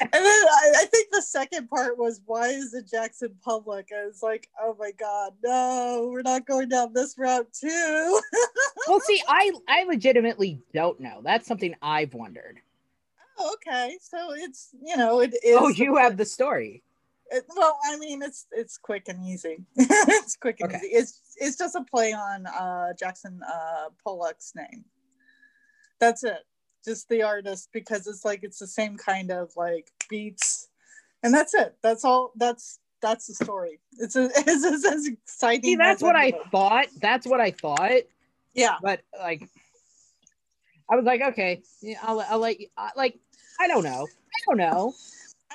And 0.00 0.10
then 0.12 0.22
I, 0.22 0.72
I 0.78 0.84
think 0.90 1.08
the 1.10 1.22
second 1.22 1.68
part 1.68 1.98
was 1.98 2.20
why 2.26 2.48
is 2.48 2.74
it 2.74 2.88
Jackson 2.90 3.34
Public? 3.42 3.88
I 3.96 4.06
was 4.06 4.22
like, 4.22 4.48
oh 4.60 4.76
my 4.78 4.92
god, 4.92 5.32
no, 5.42 6.08
we're 6.12 6.22
not 6.22 6.46
going 6.46 6.68
down 6.68 6.92
this 6.92 7.16
route 7.18 7.52
too. 7.52 8.20
well, 8.88 9.00
see, 9.00 9.22
I 9.28 9.52
I 9.68 9.84
legitimately 9.84 10.60
don't 10.72 11.00
know. 11.00 11.20
That's 11.22 11.46
something 11.46 11.74
I've 11.82 12.14
wondered. 12.14 12.58
Oh, 13.38 13.54
okay, 13.54 13.96
so 14.00 14.32
it's 14.34 14.70
you 14.84 14.96
know 14.96 15.20
it 15.20 15.34
is. 15.42 15.56
oh, 15.58 15.68
you 15.68 15.96
have 15.96 16.16
the 16.16 16.24
story. 16.24 16.82
It, 17.30 17.44
well, 17.56 17.78
I 17.84 17.96
mean, 17.96 18.22
it's 18.22 18.46
it's 18.52 18.76
quick 18.78 19.04
and 19.08 19.24
easy. 19.26 19.64
it's 19.76 20.36
quick 20.36 20.60
and 20.60 20.74
Okay. 20.74 20.86
easy. 20.86 20.96
It's 20.96 21.20
it's 21.36 21.56
just 21.56 21.74
a 21.74 21.82
play 21.82 22.12
on 22.12 22.46
uh, 22.46 22.92
Jackson 22.98 23.40
uh, 23.42 23.88
Pollock's 24.04 24.52
name. 24.54 24.84
That's 26.00 26.22
it. 26.24 26.44
Just 26.84 27.08
the 27.08 27.22
artist 27.22 27.70
because 27.72 28.06
it's 28.06 28.24
like 28.24 28.40
it's 28.42 28.58
the 28.58 28.66
same 28.66 28.96
kind 28.96 29.30
of 29.30 29.50
like 29.56 29.90
beats, 30.08 30.68
and 31.22 31.32
that's 31.32 31.54
it. 31.54 31.76
That's 31.82 32.04
all. 32.04 32.32
That's 32.36 32.78
that's 33.00 33.26
the 33.26 33.34
story. 33.34 33.80
It's 33.98 34.16
a, 34.16 34.24
it's, 34.36 34.64
as- 34.64 34.84
as 34.84 35.06
exciting. 35.06 35.64
See, 35.64 35.76
that's 35.76 36.02
as 36.02 36.06
what 36.06 36.16
I 36.16 36.28
any 36.28 36.38
thought. 36.50 36.86
That's 37.00 37.26
what 37.26 37.40
I 37.40 37.50
thought. 37.50 38.02
Yeah. 38.54 38.76
But 38.82 39.02
like, 39.18 39.48
I 40.90 40.96
was 40.96 41.04
like, 41.04 41.20
okay, 41.22 41.62
yeah, 41.82 41.98
I'll 42.02 42.20
I'll 42.20 42.38
let 42.38 42.60
you. 42.60 42.68
I, 42.76 42.90
like, 42.96 43.18
I 43.60 43.68
don't 43.68 43.84
know. 43.84 44.06
I 44.06 44.38
don't 44.46 44.58
know. 44.58 44.94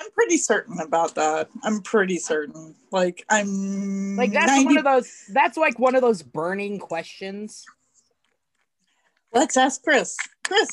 I'm 0.00 0.10
pretty 0.12 0.38
certain 0.38 0.80
about 0.80 1.14
that. 1.16 1.48
I'm 1.62 1.82
pretty 1.82 2.18
certain. 2.18 2.74
Like 2.90 3.24
I'm 3.28 4.16
Like 4.16 4.32
that's 4.32 4.46
90 4.46 4.64
one 4.64 4.78
of 4.78 4.84
those. 4.84 5.24
That's 5.32 5.56
like 5.58 5.78
one 5.78 5.94
of 5.94 6.00
those 6.00 6.22
burning 6.22 6.78
questions. 6.78 7.64
Let's 9.32 9.56
ask 9.56 9.82
Chris. 9.82 10.16
Chris, 10.44 10.68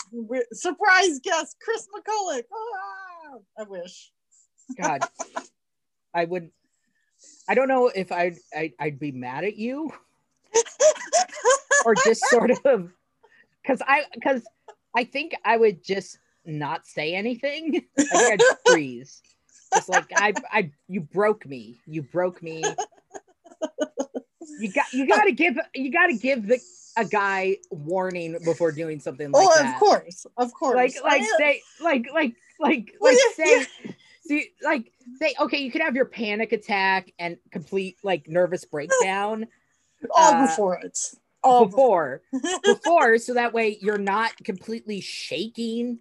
surprise 0.53 1.19
guest, 1.23 1.57
Chris 1.61 1.87
McCulloch. 1.95 2.43
Ah, 2.53 3.37
I 3.59 3.63
wish. 3.63 4.11
God, 4.79 5.01
I 6.13 6.25
would. 6.25 6.49
I 7.47 7.53
don't 7.55 7.67
know 7.67 7.87
if 7.87 8.11
I'd, 8.11 8.37
I'd 8.55 8.73
I'd 8.79 8.99
be 8.99 9.11
mad 9.11 9.43
at 9.43 9.55
you 9.57 9.91
or 11.85 11.95
just 11.95 12.21
sort 12.29 12.51
of 12.51 12.91
because 13.61 13.81
I 13.87 14.03
because 14.13 14.41
I 14.95 15.03
think 15.03 15.35
I 15.45 15.57
would 15.57 15.83
just 15.83 16.19
not 16.45 16.87
say 16.87 17.13
anything. 17.13 17.85
I 17.97 18.03
think 18.03 18.41
I'd 18.41 18.71
freeze. 18.71 19.21
Just 19.73 19.89
like 19.89 20.07
I 20.15 20.33
I 20.51 20.71
you 20.87 21.01
broke 21.01 21.45
me. 21.45 21.79
You 21.85 22.01
broke 22.03 22.41
me. 22.41 22.63
You 24.59 24.71
got 24.71 24.91
you 24.93 25.07
gotta 25.07 25.31
give 25.43 25.57
you 25.73 25.91
gotta 25.91 26.15
give 26.15 26.47
the 26.47 26.59
a 26.97 27.05
guy 27.05 27.57
warning 27.69 28.37
before 28.43 28.71
doing 28.71 28.99
something 28.99 29.31
like 29.31 29.47
oh, 29.47 29.53
that. 29.55 29.73
of 29.73 29.79
course, 29.79 30.25
of 30.35 30.53
course. 30.53 30.75
Like 30.75 30.95
like 31.03 31.23
say 31.37 31.61
like 31.79 32.07
like 32.11 32.35
like 32.59 32.95
Well, 32.99 33.13
like 33.13 33.21
yeah, 33.37 33.45
say 33.45 33.67
see 34.27 34.49
like 34.63 34.91
say 35.19 35.33
okay 35.39 35.59
you 35.59 35.71
could 35.71 35.81
have 35.81 35.95
your 35.95 36.05
panic 36.05 36.51
attack 36.51 37.11
and 37.19 37.37
complete 37.51 37.97
like 38.03 38.27
nervous 38.27 38.65
breakdown 38.65 39.47
all 40.15 40.33
uh, 40.33 40.47
before 40.47 40.79
it. 40.79 40.97
All 41.43 41.65
before 41.65 42.23
before 42.63 43.19
so 43.19 43.35
that 43.35 43.53
way 43.53 43.77
you're 43.79 43.99
not 43.99 44.35
completely 44.43 44.99
shaking 44.99 45.99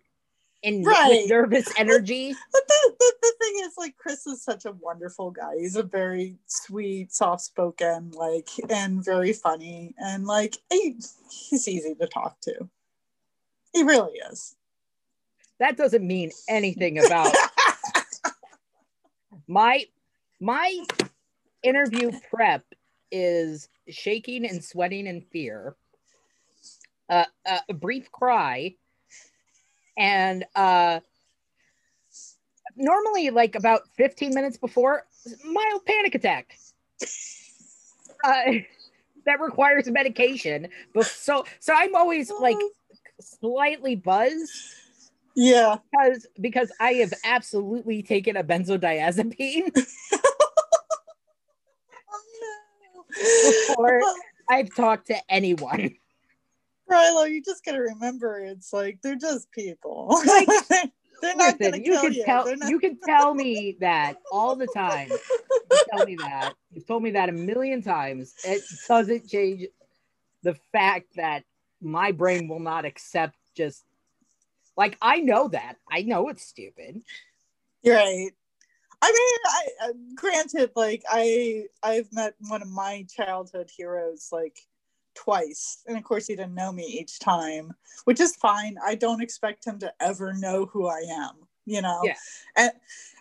and 0.64 0.84
Right. 0.84 1.24
nervous 1.28 1.68
energy. 1.78 2.34
But 2.52 2.62
the, 2.66 2.94
the, 2.98 3.14
the 3.22 3.34
thing 3.40 3.54
is, 3.64 3.74
like, 3.76 3.96
Chris 3.96 4.26
is 4.26 4.42
such 4.42 4.64
a 4.64 4.72
wonderful 4.72 5.30
guy. 5.30 5.56
He's 5.58 5.76
a 5.76 5.82
very 5.82 6.36
sweet, 6.46 7.12
soft 7.12 7.42
spoken, 7.42 8.10
like, 8.12 8.48
and 8.70 9.04
very 9.04 9.32
funny. 9.32 9.94
And, 9.98 10.26
like, 10.26 10.56
he, 10.70 10.96
he's 11.30 11.68
easy 11.68 11.94
to 11.94 12.06
talk 12.06 12.40
to. 12.42 12.68
He 13.72 13.82
really 13.82 14.18
is. 14.30 14.56
That 15.58 15.76
doesn't 15.76 16.06
mean 16.06 16.30
anything 16.48 16.98
about 16.98 17.34
my 19.48 19.84
my 20.40 20.78
interview 21.62 22.12
prep 22.30 22.64
is 23.10 23.68
shaking 23.88 24.46
and 24.46 24.62
sweating 24.62 25.06
in 25.06 25.22
fear 25.32 25.76
uh, 27.08 27.24
uh, 27.46 27.58
a 27.68 27.74
brief 27.74 28.10
cry 28.12 28.74
and 29.96 30.44
uh 30.54 31.00
normally 32.76 33.30
like 33.30 33.54
about 33.54 33.82
15 33.96 34.34
minutes 34.34 34.56
before 34.56 35.06
mild 35.44 35.84
panic 35.86 36.14
attack 36.14 36.58
uh, 38.24 38.52
that 39.26 39.40
requires 39.40 39.88
medication 39.88 40.68
but 40.94 41.06
so 41.06 41.44
so 41.58 41.72
i'm 41.74 41.94
always 41.94 42.30
like 42.40 42.56
slightly 43.20 43.96
buzzed 43.96 44.50
yeah. 45.38 45.76
because 45.92 46.26
because 46.40 46.72
I 46.80 46.94
have 46.94 47.12
absolutely 47.22 48.02
taken 48.02 48.36
a 48.36 48.42
benzodiazepine 48.42 49.70
Oh, 52.12 52.22
no. 52.40 53.74
Before- 53.74 54.02
I've 54.48 54.74
talked 54.74 55.08
to 55.08 55.16
anyone. 55.28 55.96
Rilo, 56.90 57.30
you 57.30 57.42
just 57.42 57.64
gotta 57.64 57.80
remember 57.80 58.38
it's 58.38 58.72
like 58.72 59.00
they're 59.02 59.16
just 59.16 59.50
people. 59.50 60.20
Like, 60.26 60.46
they're 61.22 61.34
not 61.36 61.58
Listen, 61.58 61.72
gonna 61.72 61.82
you 61.82 61.92
kill 61.92 62.02
can 62.02 62.12
you. 62.14 62.24
tell 62.24 62.56
not- 62.56 62.70
you 62.70 62.78
can 62.78 62.98
tell 63.04 63.34
me 63.34 63.76
that 63.80 64.14
all 64.30 64.54
the 64.56 64.66
time. 64.66 65.10
You 65.10 65.78
tell 65.90 66.04
me 66.04 66.16
that. 66.16 66.54
You've 66.72 66.86
told 66.86 67.02
me 67.02 67.10
that 67.12 67.28
a 67.28 67.32
million 67.32 67.82
times. 67.82 68.34
It 68.44 68.62
doesn't 68.88 69.28
change 69.28 69.66
the 70.42 70.54
fact 70.72 71.16
that 71.16 71.44
my 71.80 72.12
brain 72.12 72.48
will 72.48 72.60
not 72.60 72.84
accept 72.84 73.36
just 73.56 73.84
like 74.76 74.96
I 75.00 75.20
know 75.20 75.48
that. 75.48 75.76
I 75.90 76.02
know 76.02 76.28
it's 76.28 76.44
stupid. 76.46 77.02
Right. 77.84 78.30
I 79.02 79.12
mean, 79.12 79.38
I 79.46 79.88
uh, 79.88 79.92
granted, 80.14 80.70
like 80.76 81.02
I 81.10 81.64
I've 81.82 82.12
met 82.12 82.34
one 82.48 82.62
of 82.62 82.68
my 82.68 83.06
childhood 83.14 83.70
heroes 83.74 84.28
like 84.32 84.58
twice, 85.16 85.82
and 85.86 85.96
of 85.96 86.04
course 86.04 86.26
he 86.26 86.36
didn't 86.36 86.54
know 86.54 86.72
me 86.72 86.84
each 86.84 87.18
time, 87.18 87.72
which 88.04 88.20
is 88.20 88.36
fine. 88.36 88.76
I 88.84 88.94
don't 88.94 89.22
expect 89.22 89.66
him 89.66 89.78
to 89.80 89.92
ever 90.00 90.32
know 90.34 90.66
who 90.66 90.86
I 90.86 91.00
am, 91.08 91.34
you 91.64 91.82
know. 91.82 92.00
Yeah. 92.04 92.14
And 92.56 92.72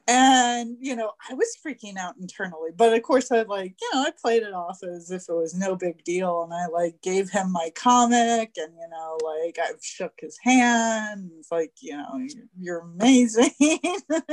and 0.08 0.78
you 0.80 0.96
know, 0.96 1.14
I 1.30 1.34
was 1.34 1.58
freaking 1.66 1.98
out 1.98 2.16
internally, 2.22 2.70
but 2.76 2.94
of 2.94 3.02
course 3.02 3.32
I 3.32 3.42
like 3.42 3.76
you 3.82 3.90
know 3.94 4.02
I 4.02 4.12
played 4.22 4.44
it 4.44 4.54
off 4.54 4.84
as 4.84 5.10
if 5.10 5.28
it 5.28 5.34
was 5.34 5.56
no 5.56 5.76
big 5.76 6.04
deal, 6.04 6.44
and 6.44 6.54
I 6.54 6.68
like 6.68 7.02
gave 7.02 7.32
him 7.32 7.52
my 7.52 7.72
comic, 7.76 8.52
and 8.58 8.74
you 8.76 8.88
know, 8.90 9.18
like 9.24 9.58
I 9.60 9.72
shook 9.82 10.14
his 10.20 10.38
hand. 10.44 11.32
It's 11.40 11.52
like 11.52 11.74
you 11.82 11.98
know, 11.98 12.18
you're, 12.18 12.46
you're 12.60 12.80
amazing, 12.82 13.50
and 13.60 14.02
then 14.10 14.30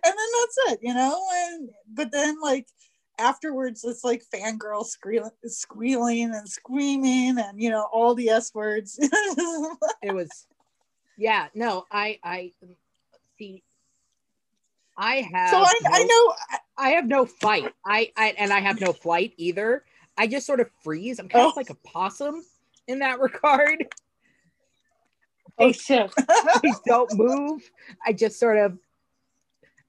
that's 0.00 0.58
it, 0.68 0.78
you 0.82 0.94
know. 0.94 1.22
And 1.32 1.68
but 1.92 2.10
then 2.10 2.40
like 2.40 2.68
afterwards, 3.18 3.84
it's 3.84 4.04
like 4.04 4.24
fangirl 4.32 4.84
squealing, 4.84 5.30
squealing 5.46 6.34
and 6.34 6.48
screaming, 6.48 7.38
and 7.38 7.60
you 7.60 7.70
know 7.70 7.88
all 7.92 8.14
the 8.14 8.28
s 8.30 8.52
words. 8.54 8.98
It 10.02 10.14
was 10.14 10.46
yeah, 11.16 11.46
no, 11.54 11.84
I 11.90 12.18
I 12.24 12.52
see 13.38 13.62
I 14.96 15.26
have 15.32 15.50
so 15.50 15.58
I, 15.58 15.74
I 15.86 15.98
no- 16.02 16.06
know 16.06 16.34
I 16.76 16.88
have 16.90 17.06
no 17.06 17.24
fight. 17.26 17.72
I, 17.86 18.10
I 18.16 18.34
and 18.38 18.52
I 18.52 18.60
have 18.60 18.80
no 18.80 18.92
flight 18.92 19.32
either. 19.36 19.84
I 20.16 20.26
just 20.26 20.46
sort 20.46 20.60
of 20.60 20.70
freeze. 20.82 21.18
I'm 21.18 21.28
kind 21.28 21.46
of 21.46 21.52
Oh. 21.52 21.54
like 21.56 21.70
a 21.70 21.74
possum 21.76 22.44
in 22.86 22.98
that 23.00 23.18
regard. 23.20 23.86
Oh 25.58 25.72
shit. 25.72 26.10
I 26.18 26.72
don't 26.86 27.12
move. 27.14 27.62
I 28.04 28.12
just 28.12 28.38
sort 28.38 28.58
of 28.58 28.78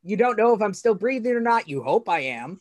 you 0.03 0.15
don't 0.17 0.38
know 0.38 0.53
if 0.53 0.62
I'm 0.62 0.74
still 0.75 0.94
breathing 0.96 1.34
or 1.34 1.39
not. 1.39 1.67
You 1.67 1.82
hope 1.82 2.08
I 2.08 2.20
am. 2.22 2.60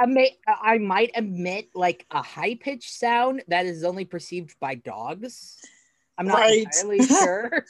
I 0.00 0.06
may 0.06 0.36
I 0.46 0.78
might 0.78 1.10
emit 1.14 1.70
like 1.74 2.06
a 2.10 2.22
high 2.22 2.54
pitched 2.54 2.92
sound 2.92 3.42
that 3.48 3.66
is 3.66 3.84
only 3.84 4.04
perceived 4.04 4.54
by 4.60 4.76
dogs. 4.76 5.56
I'm 6.16 6.26
not 6.26 6.38
Right. 6.38 6.66
entirely 6.66 6.98
sure. 7.06 7.64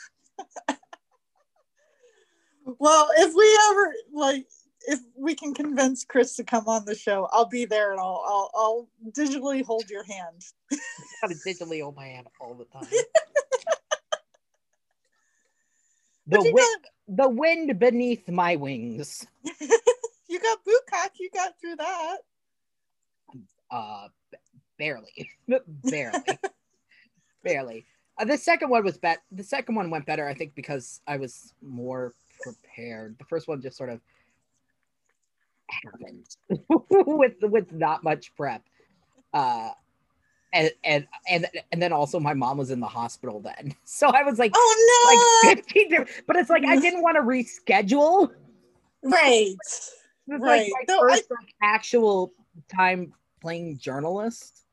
well, 2.78 3.08
if 3.16 3.34
we 3.34 3.58
ever 3.70 3.94
like 4.12 4.46
if 4.86 5.00
we 5.16 5.34
can 5.34 5.54
convince 5.54 6.04
Chris 6.04 6.36
to 6.36 6.44
come 6.44 6.68
on 6.68 6.84
the 6.84 6.94
show, 6.94 7.28
I'll 7.32 7.48
be 7.48 7.64
there 7.64 7.92
and 7.92 8.00
I'll 8.00 8.22
I'll, 8.26 8.50
I'll 8.54 8.88
digitally 9.12 9.64
hold 9.64 9.88
your 9.88 10.04
hand. 10.04 10.44
I 10.72 10.76
gotta 11.22 11.34
digitally 11.46 11.82
hold 11.82 11.96
my 11.96 12.06
hand 12.06 12.26
all 12.40 12.54
the 12.54 12.64
time. 12.66 12.88
The, 16.30 16.42
wind, 16.42 16.84
the 17.08 17.28
wind 17.30 17.78
beneath 17.78 18.28
my 18.28 18.54
wings. 18.56 19.26
You 20.28 20.40
got 20.40 20.58
Bukak, 20.64 21.10
you 21.18 21.30
got 21.32 21.58
through 21.60 21.76
that. 21.76 22.18
Uh, 23.70 24.08
barely, 24.78 25.30
barely, 25.84 26.38
barely. 27.42 27.86
Uh, 28.18 28.24
the 28.24 28.36
second 28.36 28.70
one 28.70 28.84
was 28.84 28.98
bet. 28.98 29.18
The 29.32 29.44
second 29.44 29.74
one 29.74 29.90
went 29.90 30.06
better, 30.06 30.26
I 30.26 30.34
think, 30.34 30.54
because 30.54 31.00
I 31.06 31.16
was 31.16 31.54
more 31.62 32.12
prepared. 32.42 33.16
The 33.18 33.24
first 33.24 33.48
one 33.48 33.60
just 33.60 33.76
sort 33.76 33.90
of 33.90 34.00
happened 35.70 36.26
with 36.90 37.34
with 37.42 37.72
not 37.72 38.02
much 38.02 38.34
prep. 38.36 38.62
Uh, 39.32 39.70
and 40.52 40.70
and 40.82 41.06
and 41.28 41.46
and 41.72 41.82
then 41.82 41.92
also 41.92 42.18
my 42.18 42.32
mom 42.32 42.56
was 42.56 42.70
in 42.70 42.80
the 42.80 42.86
hospital 42.86 43.40
then, 43.40 43.74
so 43.84 44.08
I 44.08 44.22
was 44.22 44.38
like 44.38 44.52
Oh 44.54 45.42
no! 45.44 45.48
like 45.50 45.58
15 45.58 45.90
different, 45.90 46.10
but 46.26 46.36
it's 46.36 46.50
like 46.50 46.64
I 46.66 46.76
didn't 46.76 47.02
want 47.02 47.16
to 47.16 47.22
reschedule. 47.22 48.30
right. 49.02 49.54
This 50.28 50.36
is 50.36 50.42
Right. 50.42 50.70
like 50.72 50.88
my 50.88 50.94
No, 50.94 51.00
I- 51.08 51.12
like, 51.14 51.54
actual 51.62 52.32
time 52.68 53.14
playing 53.40 53.78
journalist. 53.78 54.64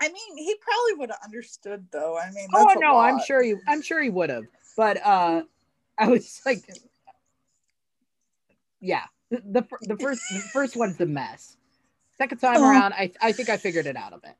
I 0.00 0.08
mean, 0.08 0.36
he 0.36 0.54
probably 0.60 0.94
would 0.94 1.10
have 1.10 1.20
understood 1.24 1.86
though. 1.90 2.18
I 2.18 2.30
mean, 2.32 2.48
Oh 2.54 2.74
no, 2.78 2.96
I'm 2.98 3.20
sure 3.20 3.42
you 3.42 3.60
I'm 3.66 3.80
sure 3.82 4.02
he 4.02 4.10
would 4.10 4.30
have. 4.30 4.44
But 4.76 5.04
uh 5.04 5.42
I 5.98 6.08
was 6.08 6.40
like 6.46 6.64
yeah, 8.80 9.04
the 9.30 9.38
the, 9.44 9.66
the 9.82 9.96
first 9.96 10.22
the 10.32 10.40
first 10.52 10.76
one's 10.76 11.00
a 11.00 11.06
mess. 11.06 11.56
Second 12.16 12.38
time 12.38 12.56
Oh. 12.60 12.68
around, 12.70 12.92
I 12.94 13.12
I 13.20 13.32
think 13.32 13.48
I 13.48 13.56
figured 13.56 13.86
it 13.86 13.96
out 13.96 14.12
a 14.12 14.18
bit. 14.18 14.34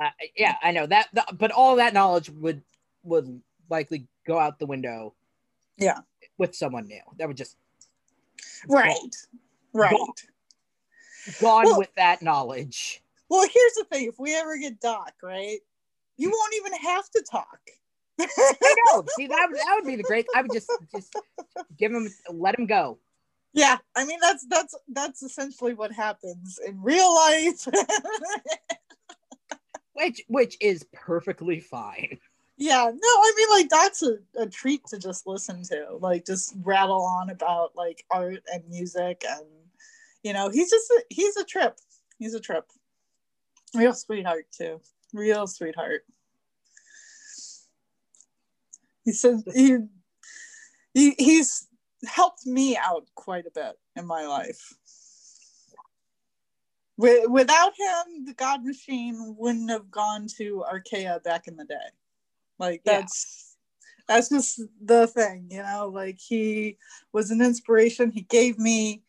Uh, 0.00 0.10
yeah, 0.36 0.54
I 0.62 0.70
know 0.70 0.86
that, 0.86 1.08
that, 1.14 1.36
but 1.38 1.50
all 1.50 1.76
that 1.76 1.92
knowledge 1.92 2.30
would 2.30 2.62
would 3.02 3.40
likely 3.68 4.06
go 4.26 4.38
out 4.38 4.58
the 4.58 4.66
window. 4.66 5.14
Yeah. 5.76 5.98
with 6.38 6.54
someone 6.56 6.86
new, 6.88 7.00
that 7.18 7.28
would 7.28 7.36
just 7.36 7.56
Right. 8.68 9.16
Right. 9.72 9.92
gone 11.40 11.64
Well- 11.66 11.78
with 11.78 11.94
that 11.96 12.22
knowledge. 12.22 13.02
Well, 13.30 13.42
here's 13.42 13.74
the 13.74 13.84
thing: 13.84 14.08
if 14.08 14.18
we 14.18 14.34
ever 14.34 14.56
get 14.56 14.80
Doc, 14.80 15.12
right, 15.22 15.58
you 16.16 16.30
won't 16.30 16.54
even 16.56 16.72
have 16.72 17.10
to 17.10 17.22
talk. 17.30 17.58
I 18.18 18.74
know. 18.86 19.04
See, 19.16 19.26
that 19.26 19.46
would, 19.50 19.58
that 19.58 19.74
would 19.76 19.86
be 19.86 19.96
the 19.96 20.02
great. 20.02 20.26
I 20.34 20.40
would 20.42 20.52
just 20.52 20.70
just 20.94 21.14
give 21.78 21.92
him, 21.92 22.08
let 22.32 22.58
him 22.58 22.64
go. 22.66 22.98
yeah, 23.52 23.76
I 23.94 24.06
mean 24.06 24.18
that's 24.20 24.46
that's 24.46 24.74
that's 24.88 25.22
essentially 25.22 25.74
what 25.74 25.92
happens 25.92 26.58
in 26.66 26.82
real 26.82 27.14
life. 27.14 27.68
which 29.92 30.22
which 30.28 30.56
is 30.60 30.84
perfectly 30.92 31.60
fine. 31.60 32.18
Yeah, 32.60 32.90
no, 32.92 33.08
I 33.08 33.32
mean 33.36 33.48
like 33.50 33.68
that's 33.68 34.02
a, 34.02 34.18
a 34.36 34.46
treat 34.48 34.84
to 34.88 34.98
just 34.98 35.28
listen 35.28 35.62
to, 35.64 35.96
like 36.00 36.26
just 36.26 36.56
rattle 36.62 37.02
on 37.02 37.30
about 37.30 37.76
like 37.76 38.04
art 38.10 38.42
and 38.52 38.68
music, 38.68 39.24
and 39.28 39.46
you 40.24 40.32
know 40.32 40.50
he's 40.50 40.68
just 40.68 40.90
a, 40.90 41.04
he's 41.08 41.36
a 41.36 41.44
trip. 41.44 41.78
He's 42.18 42.34
a 42.34 42.40
trip. 42.40 42.64
Real 43.76 43.94
sweetheart 43.94 44.46
too. 44.50 44.80
Real 45.12 45.46
sweetheart. 45.46 46.02
He 49.04 49.12
said 49.12 49.36
he, 49.54 49.78
he 50.94 51.14
he's 51.16 51.68
helped 52.08 52.44
me 52.44 52.76
out 52.76 53.06
quite 53.14 53.46
a 53.46 53.52
bit 53.52 53.78
in 53.94 54.04
my 54.04 54.26
life. 54.26 54.74
Without 56.96 57.72
him, 57.78 58.24
the 58.24 58.34
God 58.36 58.64
Machine 58.64 59.36
wouldn't 59.38 59.70
have 59.70 59.92
gone 59.92 60.26
to 60.38 60.64
Archaia 60.68 61.20
back 61.22 61.46
in 61.46 61.56
the 61.56 61.64
day. 61.64 61.76
Like 62.58 62.82
Yeah. 62.84 63.00
that's 63.00 63.56
that's 64.06 64.28
just 64.30 64.62
the 64.82 65.06
thing, 65.06 65.48
you 65.50 65.62
know. 65.62 65.90
Like 65.92 66.18
he 66.18 66.78
was 67.12 67.30
an 67.30 67.42
inspiration. 67.42 68.10
He 68.10 68.22
gave 68.22 68.58
me 68.58 69.02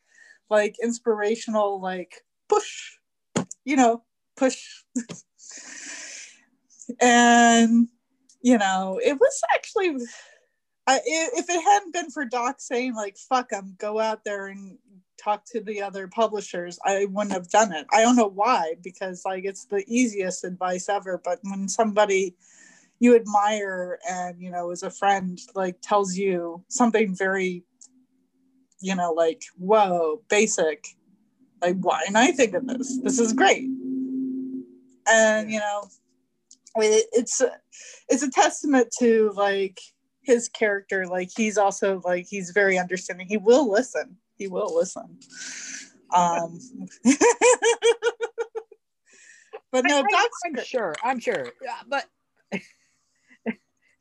like 0.50 0.76
inspirational, 0.84 1.80
like 1.82 2.24
push, 2.50 2.98
you 3.64 3.76
know, 3.76 4.04
push. 4.36 4.84
and 7.02 7.88
you 8.42 8.58
know, 8.58 9.00
it 9.04 9.20
was 9.20 9.42
actually 9.54 9.96
I, 10.88 10.96
i- 10.96 11.30
if 11.36 11.50
it 11.50 11.64
hadn't 11.64 11.94
been 11.94 12.10
for 12.10 12.26
Doc 12.26 12.58
saying 12.60 12.96
like 12.96 13.18
"fuck 13.18 13.50
them," 13.50 13.76
go 13.78 14.00
out 14.00 14.24
there 14.24 14.48
and 14.48 14.78
talk 15.22 15.44
to 15.46 15.60
the 15.62 15.82
other 15.82 16.08
publishers, 16.08 16.80
I 16.86 17.06
wouldn't 17.06 17.34
have 17.34 17.50
done 17.50 17.74
it. 17.74 17.86
I 17.92 18.02
don't 18.02 18.16
know 18.16 18.32
why, 18.34 18.76
because 18.82 19.24
like 19.26 19.44
it's 19.46 19.66
the 19.66 19.84
easiest 19.88 20.44
advice 20.44 20.90
ever. 20.90 21.22
But 21.24 21.40
when 21.44 21.68
somebody 21.70 22.36
you 23.00 23.16
admire 23.16 23.98
and 24.10 24.40
you 24.42 24.52
know 24.52 24.72
as 24.72 24.84
a 24.84 24.92
friend 24.92 25.40
like 25.56 25.82
tells 25.82 26.16
you 26.16 26.64
something 26.68 27.16
very, 27.16 27.64
you 28.82 28.96
know, 28.96 29.12
like 29.14 29.44
whoa, 29.58 30.22
basic, 30.30 30.86
like 31.62 31.78
why 31.80 32.02
didn't 32.02 32.18
I 32.18 32.32
think 32.32 32.54
of 32.54 32.68
this? 32.68 33.00
This 33.02 33.20
is 33.20 33.34
great, 33.34 33.64
and 35.08 35.50
you 35.52 35.60
know, 35.60 35.88
it, 36.76 37.06
it's 37.14 37.42
a, 37.42 37.52
it's 38.10 38.24
a 38.24 38.32
testament 38.32 38.94
to 39.00 39.32
like 39.36 39.80
his 40.22 40.50
character. 40.50 41.08
Like 41.08 41.30
he's 41.36 41.58
also 41.58 42.02
like 42.04 42.28
he's 42.30 42.52
very 42.52 42.78
understanding. 42.78 43.28
He 43.28 43.38
will 43.38 43.70
listen. 43.72 44.18
He 44.38 44.48
will 44.48 44.76
listen. 44.76 45.18
Um 46.16 46.60
but 49.72 49.86
no 49.86 50.00
I, 50.00 50.04
doc's 50.12 50.40
am 50.46 50.64
sure. 50.64 50.96
I'm 51.04 51.20
sure. 51.20 51.52
Yeah, 51.62 51.78
but 51.88 52.06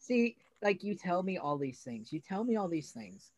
see, 0.09 0.37
like 0.63 0.83
you 0.83 0.95
tell 0.95 1.23
me 1.23 1.39
all 1.39 1.57
these 1.59 1.79
things. 1.81 2.13
You 2.13 2.21
tell 2.21 2.43
me 2.43 2.57
all 2.57 2.69
these 2.69 2.91
things. 2.91 3.31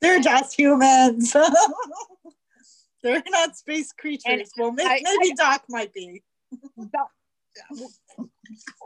they're 0.00 0.20
just 0.20 0.56
humans 0.58 1.34
They're 3.02 3.22
not 3.30 3.56
space 3.56 3.92
creatures. 3.92 4.24
And 4.26 4.44
well, 4.58 4.72
may- 4.72 4.84
I- 4.84 5.00
maybe 5.02 5.34
Doc 5.34 5.64
might 5.68 5.92
be. 5.94 6.22
Doc- 6.92 7.10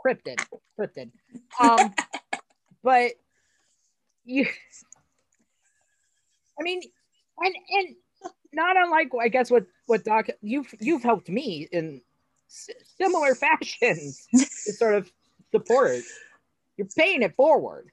cryptid, 0.05 0.39
cryptid. 0.79 1.11
Um, 1.59 1.93
but 2.83 3.11
you, 4.23 4.47
I 6.59 6.63
mean, 6.63 6.81
and 7.39 7.55
and 7.71 7.95
not 8.53 8.77
unlike 8.77 9.09
I 9.21 9.27
guess 9.27 9.51
what 9.51 9.65
what 9.87 10.05
Doc 10.05 10.27
you've 10.41 10.73
you've 10.79 11.03
helped 11.03 11.27
me 11.27 11.67
in 11.73 12.01
similar 12.47 13.35
fashions 13.35 14.25
to 14.33 14.45
sort 14.73 14.95
of 14.95 15.11
support. 15.59 16.01
You're 16.77 16.87
paying 16.95 17.21
it 17.21 17.35
forward. 17.35 17.91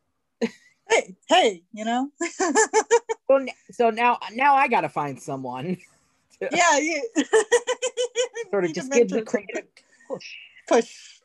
Hey, 0.88 1.16
hey, 1.28 1.62
you 1.72 1.84
know? 1.84 2.10
So, 3.28 3.46
so 3.70 3.88
now 3.88 4.18
now 4.34 4.56
I 4.56 4.68
got 4.68 4.82
to 4.82 4.90
find 4.90 5.18
someone 5.18 5.78
yeah, 6.52 6.78
you 6.78 7.02
sort 8.50 8.64
of 8.64 8.74
just 8.74 8.90
give 8.90 9.08
the 9.08 9.22
creative 9.22 9.64
push, 10.08 10.34
push. 10.66 11.20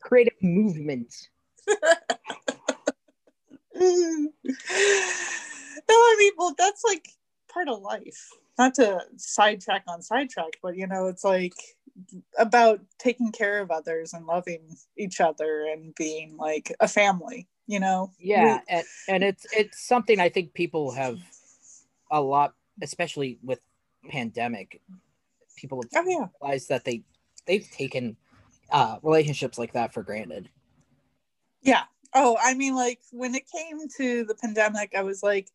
creative 0.00 0.34
movement. 0.40 1.12
no, 1.66 1.76
I 5.90 6.16
mean, 6.18 6.32
well, 6.38 6.54
that's 6.56 6.84
like 6.84 7.08
part 7.48 7.68
of 7.68 7.82
life. 7.82 8.30
Not 8.58 8.74
to 8.74 9.00
sidetrack 9.16 9.84
on 9.88 10.00
sidetrack, 10.02 10.58
but 10.62 10.76
you 10.76 10.86
know, 10.86 11.08
it's 11.08 11.24
like 11.24 11.54
about 12.38 12.80
taking 12.98 13.32
care 13.32 13.60
of 13.60 13.70
others 13.70 14.12
and 14.12 14.26
loving 14.26 14.76
each 14.96 15.20
other 15.20 15.66
and 15.72 15.94
being 15.94 16.36
like 16.36 16.74
a 16.80 16.88
family, 16.88 17.48
you 17.66 17.80
know? 17.80 18.10
Yeah, 18.18 18.60
and, 18.68 18.84
and 19.08 19.24
it's 19.24 19.46
it's 19.52 19.86
something 19.86 20.20
I 20.20 20.28
think 20.28 20.54
people 20.54 20.92
have 20.92 21.18
a 22.10 22.20
lot, 22.20 22.54
especially 22.82 23.38
with 23.42 23.60
pandemic. 24.08 24.80
People 25.56 25.82
have 25.82 26.04
Oh, 26.06 26.08
yeah. 26.08 26.26
realized 26.40 26.68
that 26.68 26.84
they 26.84 27.02
they've 27.46 27.68
taken 27.70 28.16
uh, 28.70 28.98
relationships 29.02 29.58
like 29.58 29.72
that 29.72 29.92
for 29.92 30.02
granted. 30.02 30.48
Yeah. 31.62 31.84
Oh, 32.14 32.36
I 32.40 32.54
mean, 32.54 32.76
like 32.76 33.00
when 33.10 33.34
it 33.34 33.44
came 33.50 33.78
to 33.98 34.24
the 34.24 34.34
pandemic, 34.36 34.92
I 34.96 35.02
was 35.02 35.22
like, 35.22 35.48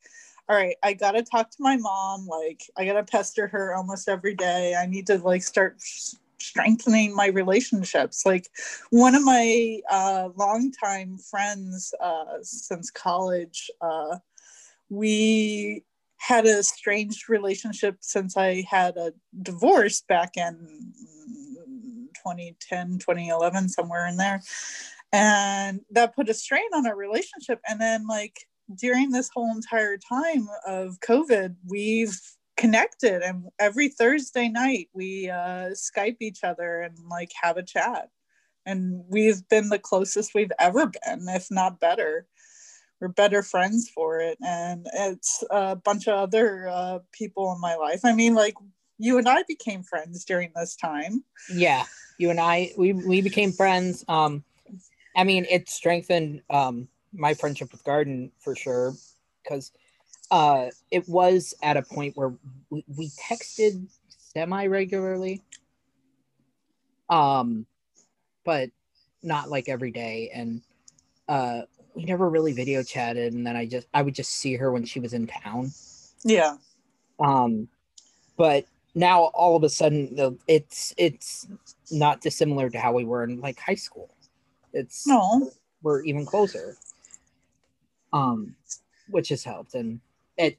all 0.50 0.56
right, 0.56 0.76
I 0.82 0.94
got 0.94 1.12
to 1.12 1.22
talk 1.22 1.52
to 1.52 1.58
my 1.62 1.78
mom. 1.78 2.26
Like, 2.26 2.64
I 2.76 2.84
got 2.84 2.94
to 2.94 3.04
pester 3.04 3.48
her 3.48 3.76
almost 3.76 4.10
every 4.10 4.34
day. 4.34 4.74
I 4.74 4.88
need 4.88 5.06
to 5.08 5.20
like 5.20 5.44
start 5.44 5.80
strengthening 5.80 7.16
my 7.16 7.28
relationships. 7.28 8.26
Like, 8.26 8.50
one 8.90 9.14
of 9.14 9.24
my 9.24 9.80
uh, 9.92 10.30
longtime 10.36 11.20
friends 11.20 11.94
uh, 12.02 12.40
since 12.42 12.90
college, 12.90 13.70
uh, 13.80 14.18
we 14.90 15.84
had 16.18 16.48
a 16.48 16.64
strange 16.64 17.30
relationship 17.30 17.98
since 18.02 18.36
I 18.36 18.66
had 18.68 18.98
a 18.98 19.14
divorce 19.44 20.02
back 20.02 20.36
in 20.36 20.94
2010, 22.16 22.98
2011, 22.98 23.70
somewhere 23.70 24.08
in 24.08 24.18
there 24.18 24.42
and 25.12 25.82
that 25.90 26.16
put 26.16 26.30
a 26.30 26.34
strain 26.34 26.70
on 26.76 26.86
our 26.86 26.96
relationship 26.96 27.60
and 27.68 27.82
then 27.82 28.06
like 28.06 28.48
during 28.76 29.12
this 29.12 29.30
whole 29.34 29.52
entire 29.52 29.98
time 29.98 30.48
of 30.66 31.00
covid 31.00 31.56
we've 31.68 32.20
connected 32.60 33.22
and 33.22 33.46
every 33.58 33.88
thursday 33.88 34.50
night 34.50 34.90
we 34.94 35.30
uh 35.30 35.70
skype 35.70 36.18
each 36.20 36.44
other 36.44 36.82
and 36.82 36.98
like 37.10 37.32
have 37.42 37.58
a 37.58 37.64
chat. 37.64 38.10
And 38.66 39.04
we've 39.08 39.48
been 39.48 39.70
the 39.70 39.80
closest 39.80 40.36
we've 40.36 40.52
ever 40.60 40.88
been 40.88 41.26
if 41.30 41.48
not 41.50 41.80
better. 41.80 42.28
We're 43.00 43.08
better 43.08 43.42
friends 43.42 43.90
for 43.90 44.20
it. 44.20 44.38
And 44.46 44.86
it's 44.94 45.44
a 45.50 45.78
bunch 45.78 46.08
of 46.08 46.16
other 46.16 46.68
uh, 46.68 47.00
people 47.14 47.52
in 47.54 47.62
my 47.62 47.76
life. 47.76 48.02
I 48.04 48.14
mean 48.14 48.36
like 48.36 48.56
you 49.02 49.18
and 49.18 49.30
i 49.30 49.44
became 49.48 49.82
friends 49.82 50.26
during 50.26 50.52
this 50.56 50.76
time. 50.76 51.24
Yeah, 51.54 51.86
you 52.18 52.30
and 52.30 52.40
I 52.40 52.72
we 52.78 52.92
we 52.92 53.22
became 53.22 53.54
friends. 53.54 54.04
Um, 54.10 54.44
I 55.16 55.24
mean, 55.24 55.46
it 55.50 55.70
strengthened 55.70 56.42
um 56.50 56.90
my 57.14 57.34
friendship 57.34 57.72
with 57.72 57.84
Garden 57.84 58.32
for 58.40 58.56
sure 58.56 58.94
because 59.44 59.72
uh 60.32 60.68
it 60.92 61.08
was 61.10 61.54
at 61.64 61.78
a 61.78 61.82
point 61.82 62.16
where 62.16 62.34
we, 62.70 62.84
we 62.98 63.10
texted 63.10 63.88
semi 64.34 64.68
regularly. 64.68 65.42
Um, 67.10 67.66
but 68.46 68.70
not 69.24 69.50
like 69.50 69.68
every 69.68 69.92
day, 69.92 70.30
and 70.34 70.62
uh, 71.28 71.62
we 71.96 72.04
never 72.06 72.30
really 72.30 72.54
video 72.54 72.84
chatted. 72.84 73.34
And 73.34 73.46
then 73.46 73.56
I 73.56 73.66
just 73.66 73.88
I 73.94 74.02
would 74.04 74.14
just 74.16 74.32
see 74.32 74.56
her 74.56 74.72
when 74.72 74.86
she 74.86 75.00
was 75.00 75.14
in 75.14 75.28
town. 75.28 75.72
yeah 76.24 76.58
um 77.20 77.68
but 78.38 78.66
now 78.96 79.24
all 79.34 79.56
of 79.56 79.64
a 79.64 79.70
sudden 79.70 80.16
the- 80.16 80.38
it's 80.48 80.94
it's 80.98 81.48
not 81.92 82.22
dissimilar 82.22 82.70
to 82.70 82.80
how 82.80 82.94
we 82.94 83.04
were 83.06 83.24
in 83.24 83.42
like 83.42 83.60
high 83.60 83.76
school 83.76 84.10
it's 84.74 85.06
no 85.08 85.50
we're 85.82 86.02
even 86.04 86.26
closer 86.26 86.78
um 88.14 88.56
which 89.10 89.30
has 89.30 89.44
helped. 89.44 89.74
And 89.74 90.00
it, 90.38 90.58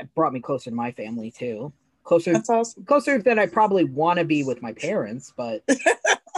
it 0.00 0.14
brought 0.14 0.32
me 0.32 0.40
closer 0.40 0.70
to 0.70 0.76
my 0.76 0.92
family 0.92 1.30
too. 1.30 1.72
Closer 2.04 2.32
that's 2.32 2.48
awesome. 2.48 2.84
closer 2.84 3.18
than 3.18 3.38
i 3.38 3.44
probably 3.44 3.84
want 3.84 4.18
to 4.18 4.24
be 4.24 4.42
with 4.42 4.62
my 4.62 4.72
parents 4.72 5.30
but 5.36 5.62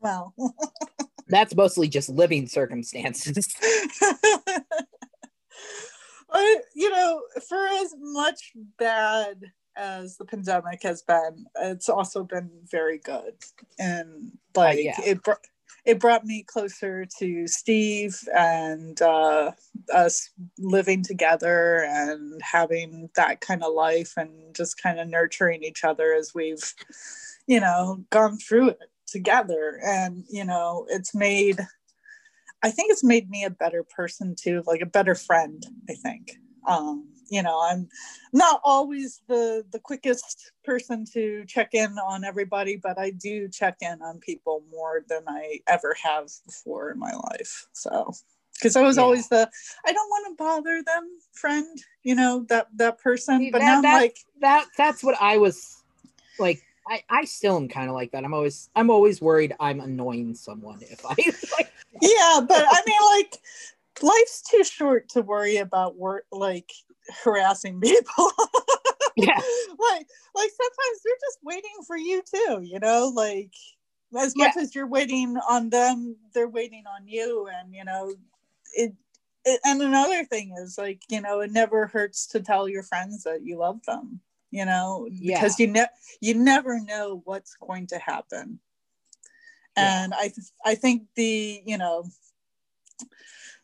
well, 0.00 0.34
that's 1.28 1.54
mostly 1.54 1.88
just 1.88 2.08
living 2.08 2.46
circumstances. 2.48 3.54
I, 6.32 6.58
you 6.74 6.90
know, 6.90 7.22
for 7.48 7.66
as 7.66 7.94
much 7.98 8.52
bad 8.78 9.42
as 9.76 10.16
the 10.16 10.24
pandemic 10.24 10.82
has 10.82 11.02
been, 11.02 11.46
it's 11.60 11.88
also 11.88 12.22
been 12.24 12.50
very 12.70 12.98
good, 12.98 13.34
and 13.78 14.32
like 14.54 14.78
Uh, 14.78 14.80
yeah. 14.80 15.00
it 15.04 15.22
brought 15.22 15.38
it 15.84 16.00
brought 16.00 16.24
me 16.24 16.42
closer 16.42 17.06
to 17.18 17.46
Steve 17.46 18.18
and 18.36 19.00
uh, 19.02 19.52
us 19.92 20.30
living 20.58 21.02
together 21.02 21.84
and 21.88 22.40
having 22.42 23.08
that 23.16 23.40
kind 23.40 23.62
of 23.62 23.72
life 23.72 24.14
and 24.16 24.54
just 24.54 24.82
kind 24.82 24.98
of 25.00 25.08
nurturing 25.08 25.62
each 25.62 25.84
other 25.84 26.14
as 26.14 26.32
we've, 26.34 26.74
you 27.46 27.60
know, 27.60 28.04
gone 28.10 28.36
through 28.38 28.70
it 28.70 28.90
together, 29.06 29.80
and 29.84 30.24
you 30.30 30.44
know, 30.44 30.86
it's 30.88 31.14
made 31.14 31.60
I 32.62 32.70
think 32.70 32.92
it's 32.92 33.04
made 33.04 33.30
me 33.30 33.44
a 33.44 33.50
better 33.50 33.82
person 33.82 34.34
too, 34.38 34.62
like 34.66 34.82
a 34.82 34.86
better 34.86 35.14
friend, 35.14 35.64
I 35.88 35.94
think. 35.94 36.36
Um, 36.66 37.08
you 37.30 37.42
know, 37.42 37.60
I'm 37.62 37.88
not 38.32 38.60
always 38.64 39.22
the 39.28 39.64
the 39.70 39.78
quickest 39.78 40.52
person 40.64 41.04
to 41.12 41.44
check 41.46 41.70
in 41.72 41.96
on 41.98 42.24
everybody, 42.24 42.76
but 42.76 42.98
I 42.98 43.10
do 43.10 43.48
check 43.48 43.76
in 43.80 44.02
on 44.02 44.18
people 44.18 44.64
more 44.70 45.04
than 45.08 45.22
I 45.28 45.60
ever 45.66 45.96
have 46.02 46.28
before 46.44 46.90
in 46.90 46.98
my 46.98 47.12
life. 47.30 47.68
So, 47.72 48.12
because 48.54 48.76
I 48.76 48.82
was 48.82 48.96
Yeah. 48.96 49.04
always 49.04 49.28
the 49.28 49.48
I 49.86 49.92
don't 49.92 50.08
want 50.10 50.26
to 50.36 50.42
bother 50.44 50.82
them 50.82 51.08
friend, 51.32 51.78
you 52.02 52.14
know, 52.16 52.44
that 52.48 52.66
that 52.76 52.98
person. 53.00 53.38
See, 53.38 53.50
but 53.50 53.60
that- 53.60 53.64
now 53.66 53.76
I'm 53.76 53.82
that- 53.82 54.00
like, 54.00 54.18
that 54.40 54.66
that's 54.76 55.04
what 55.04 55.16
i 55.20 55.36
was 55.36 55.82
like 56.38 56.62
I, 56.88 57.04
I 57.10 57.24
still 57.26 57.56
am 57.56 57.68
kind 57.68 57.88
of 57.90 57.94
like 57.94 58.10
that. 58.12 58.24
I'm 58.24 58.34
always 58.34 58.68
I'm 58.74 58.90
always 58.90 59.20
worried 59.20 59.54
I'm 59.60 59.80
annoying 59.80 60.34
someone 60.34 60.80
if 60.82 61.04
I 61.04 61.10
like 61.58 61.72
yeah, 62.02 62.40
but 62.48 62.64
I 62.70 62.82
mean, 62.86 63.18
like, 63.18 63.36
life's 64.02 64.42
too 64.42 64.64
short 64.64 65.08
to 65.10 65.20
worry 65.22 65.58
about 65.58 65.96
work, 65.96 66.24
like 66.32 66.72
harassing 67.24 67.80
people. 67.80 68.04
Yeah. 69.16 69.34
like, 69.36 70.06
like 70.34 70.50
sometimes 70.50 71.02
they're 71.04 71.14
just 71.20 71.38
waiting 71.42 71.82
for 71.86 71.96
you 71.96 72.22
too. 72.22 72.60
You 72.62 72.78
know, 72.78 73.12
like 73.14 73.52
as 74.18 74.34
much 74.36 74.56
as 74.56 74.74
you're 74.74 74.86
waiting 74.86 75.36
on 75.48 75.68
them, 75.68 76.16
they're 76.32 76.48
waiting 76.48 76.84
on 76.86 77.06
you, 77.06 77.48
and 77.52 77.74
you 77.74 77.84
know, 77.84 78.14
it. 78.74 78.94
it 79.44 79.60
and 79.64 79.82
another 79.82 80.24
thing 80.24 80.54
is 80.62 80.78
like 80.78 81.02
you 81.10 81.20
know, 81.20 81.40
it 81.40 81.50
never 81.50 81.86
hurts 81.86 82.26
to 82.28 82.40
tell 82.40 82.68
your 82.68 82.84
friends 82.84 83.24
that 83.24 83.42
you 83.42 83.58
love 83.58 83.84
them. 83.84 84.20
You 84.52 84.64
know, 84.64 85.08
because 85.20 85.58
you 85.58 85.66
ne- 85.66 85.86
you 86.20 86.34
never 86.34 86.80
know 86.80 87.20
what's 87.24 87.54
going 87.56 87.88
to 87.88 87.98
happen 87.98 88.60
Yeah. 89.76 90.04
and 90.04 90.14
I 90.14 90.28
th- 90.28 90.52
I 90.64 90.74
think 90.74 91.02
the 91.14 91.62
you 91.64 91.78
know 91.78 92.04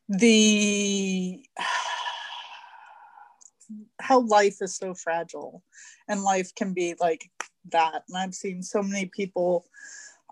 the 0.09 1.45
how 4.07 4.21
life 4.21 4.59
is 4.61 4.77
so 4.77 4.95
fragile 4.95 5.63
and 6.09 6.23
life 6.23 6.55
can 6.55 6.73
be 6.73 6.95
like 7.01 7.31
that. 7.73 8.03
And 8.09 8.17
I've 8.17 8.35
seen 8.35 8.63
so 8.63 8.83
many 8.83 9.07
people 9.07 9.67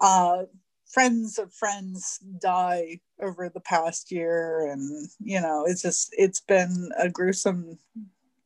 uh 0.01 0.45
friends 0.87 1.39
of 1.39 1.53
friends 1.53 2.21
die 2.41 3.01
over 3.21 3.49
the 3.49 3.61
past 3.61 4.13
year. 4.13 4.71
And 4.71 5.09
you 5.21 5.41
know 5.41 5.65
it's 5.67 5.83
just 5.83 6.15
it's 6.17 6.41
been 6.41 6.91
a 6.99 7.09
gruesome 7.09 7.79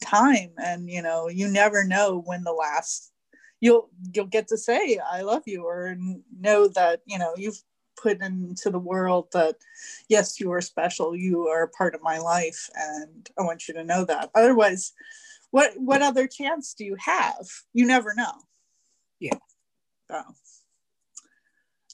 time. 0.03 0.53
And 0.65 0.89
you 0.89 1.03
know 1.03 1.29
you 1.29 1.49
never 1.49 1.85
know 1.85 2.23
when 2.25 2.45
the 2.45 2.53
last 2.53 3.13
you'll 3.61 3.91
you'll 4.15 4.27
get 4.27 4.47
to 4.47 4.57
say 4.57 4.99
i 5.11 5.21
love 5.23 5.43
you 5.45 5.65
or 5.65 5.97
know 6.39 6.69
that 6.69 7.01
you 7.07 7.19
know 7.19 7.33
you've 7.37 7.61
put 8.03 8.21
into 8.23 8.71
the 8.71 8.79
world 8.79 9.29
that 9.33 9.57
yes 10.09 10.39
you 10.39 10.51
are 10.53 10.61
special 10.61 11.17
you 11.17 11.49
are 11.49 11.65
a 11.65 11.69
part 11.69 11.95
of 11.95 12.03
my 12.03 12.19
life 12.19 12.69
and 12.75 13.31
i 13.39 13.43
want 13.43 13.67
you 13.67 13.75
to 13.75 13.85
know 13.85 14.05
that 14.05 14.31
otherwise 14.35 14.93
what 15.51 15.73
what 15.77 16.03
other 16.03 16.27
chance 16.27 16.75
do 16.75 16.85
you 16.85 16.97
have? 16.99 17.49
You 17.73 17.87
never 17.87 18.15
know. 18.15 18.33
Yeah. 19.19 19.39
So 20.11 20.21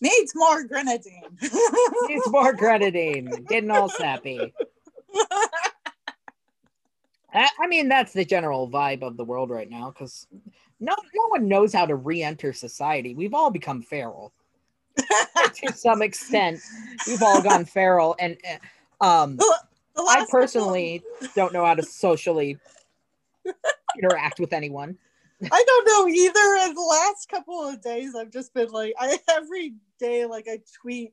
needs 0.00 0.32
more 0.34 0.64
grenadine. 0.64 1.38
Needs 2.08 2.28
more 2.28 2.52
grenadine. 2.52 3.30
Getting 3.48 3.70
all 3.70 3.88
sappy. 3.88 4.52
I, 7.32 7.48
I 7.60 7.66
mean, 7.66 7.88
that's 7.88 8.12
the 8.12 8.24
general 8.24 8.70
vibe 8.70 9.02
of 9.02 9.16
the 9.16 9.24
world 9.24 9.50
right 9.50 9.70
now 9.70 9.90
because 9.90 10.26
no, 10.78 10.94
no 11.14 11.28
one 11.28 11.48
knows 11.48 11.72
how 11.72 11.86
to 11.86 11.96
re-enter 11.96 12.52
society. 12.52 13.14
We've 13.14 13.34
all 13.34 13.50
become 13.50 13.82
feral 13.82 14.32
to 15.54 15.72
some 15.72 16.02
extent. 16.02 16.60
We've 17.06 17.22
all 17.22 17.42
gone 17.42 17.64
feral, 17.64 18.16
and 18.18 18.36
uh, 19.00 19.04
um, 19.04 19.38
I 19.96 20.26
personally 20.30 21.02
don't 21.34 21.52
know 21.52 21.64
how 21.64 21.74
to 21.74 21.82
socially 21.82 22.58
interact 23.98 24.40
with 24.40 24.52
anyone. 24.52 24.98
I 25.42 25.64
don't 25.66 25.86
know 25.86 26.08
either. 26.08 26.66
And 26.66 26.76
the 26.76 26.80
last 26.80 27.28
couple 27.28 27.68
of 27.68 27.82
days, 27.82 28.14
I've 28.14 28.30
just 28.30 28.54
been 28.54 28.70
like, 28.70 28.94
I 28.98 29.18
every 29.30 29.74
day, 29.98 30.26
like 30.26 30.46
I 30.48 30.60
tweet, 30.80 31.12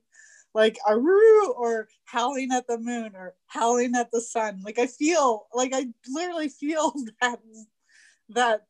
like 0.54 0.78
Aru 0.86 1.52
or 1.52 1.88
howling 2.04 2.52
at 2.52 2.66
the 2.66 2.78
moon 2.78 3.12
or 3.14 3.34
howling 3.46 3.94
at 3.96 4.10
the 4.10 4.20
sun. 4.20 4.62
Like 4.64 4.78
I 4.78 4.86
feel, 4.86 5.46
like 5.52 5.72
I 5.74 5.86
literally 6.08 6.48
feel 6.48 6.94
that 7.20 7.40
that 8.30 8.66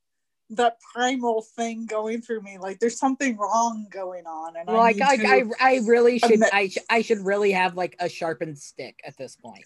that 0.57 0.79
primal 0.81 1.43
thing 1.43 1.87
going 1.87 2.23
through 2.23 2.43
me. 2.43 2.59
Like 2.59 2.79
there's 2.79 2.99
something 2.99 3.37
wrong 3.37 3.87
going 3.91 4.27
on, 4.27 4.57
and 4.57 4.69
Like 4.69 5.01
I, 5.01 5.15
I, 5.15 5.45
I, 5.61 5.75
I 5.75 5.81
really 5.85 6.19
should, 6.19 6.33
admit- 6.33 6.55
I, 6.55 6.69
sh- 6.69 6.79
I 6.91 7.03
should 7.03 7.21
really 7.21 7.53
have 7.53 7.77
like 7.77 7.97
a 8.01 8.09
sharpened 8.09 8.59
stick 8.59 9.01
at 9.05 9.17
this 9.17 9.37
point. 9.37 9.65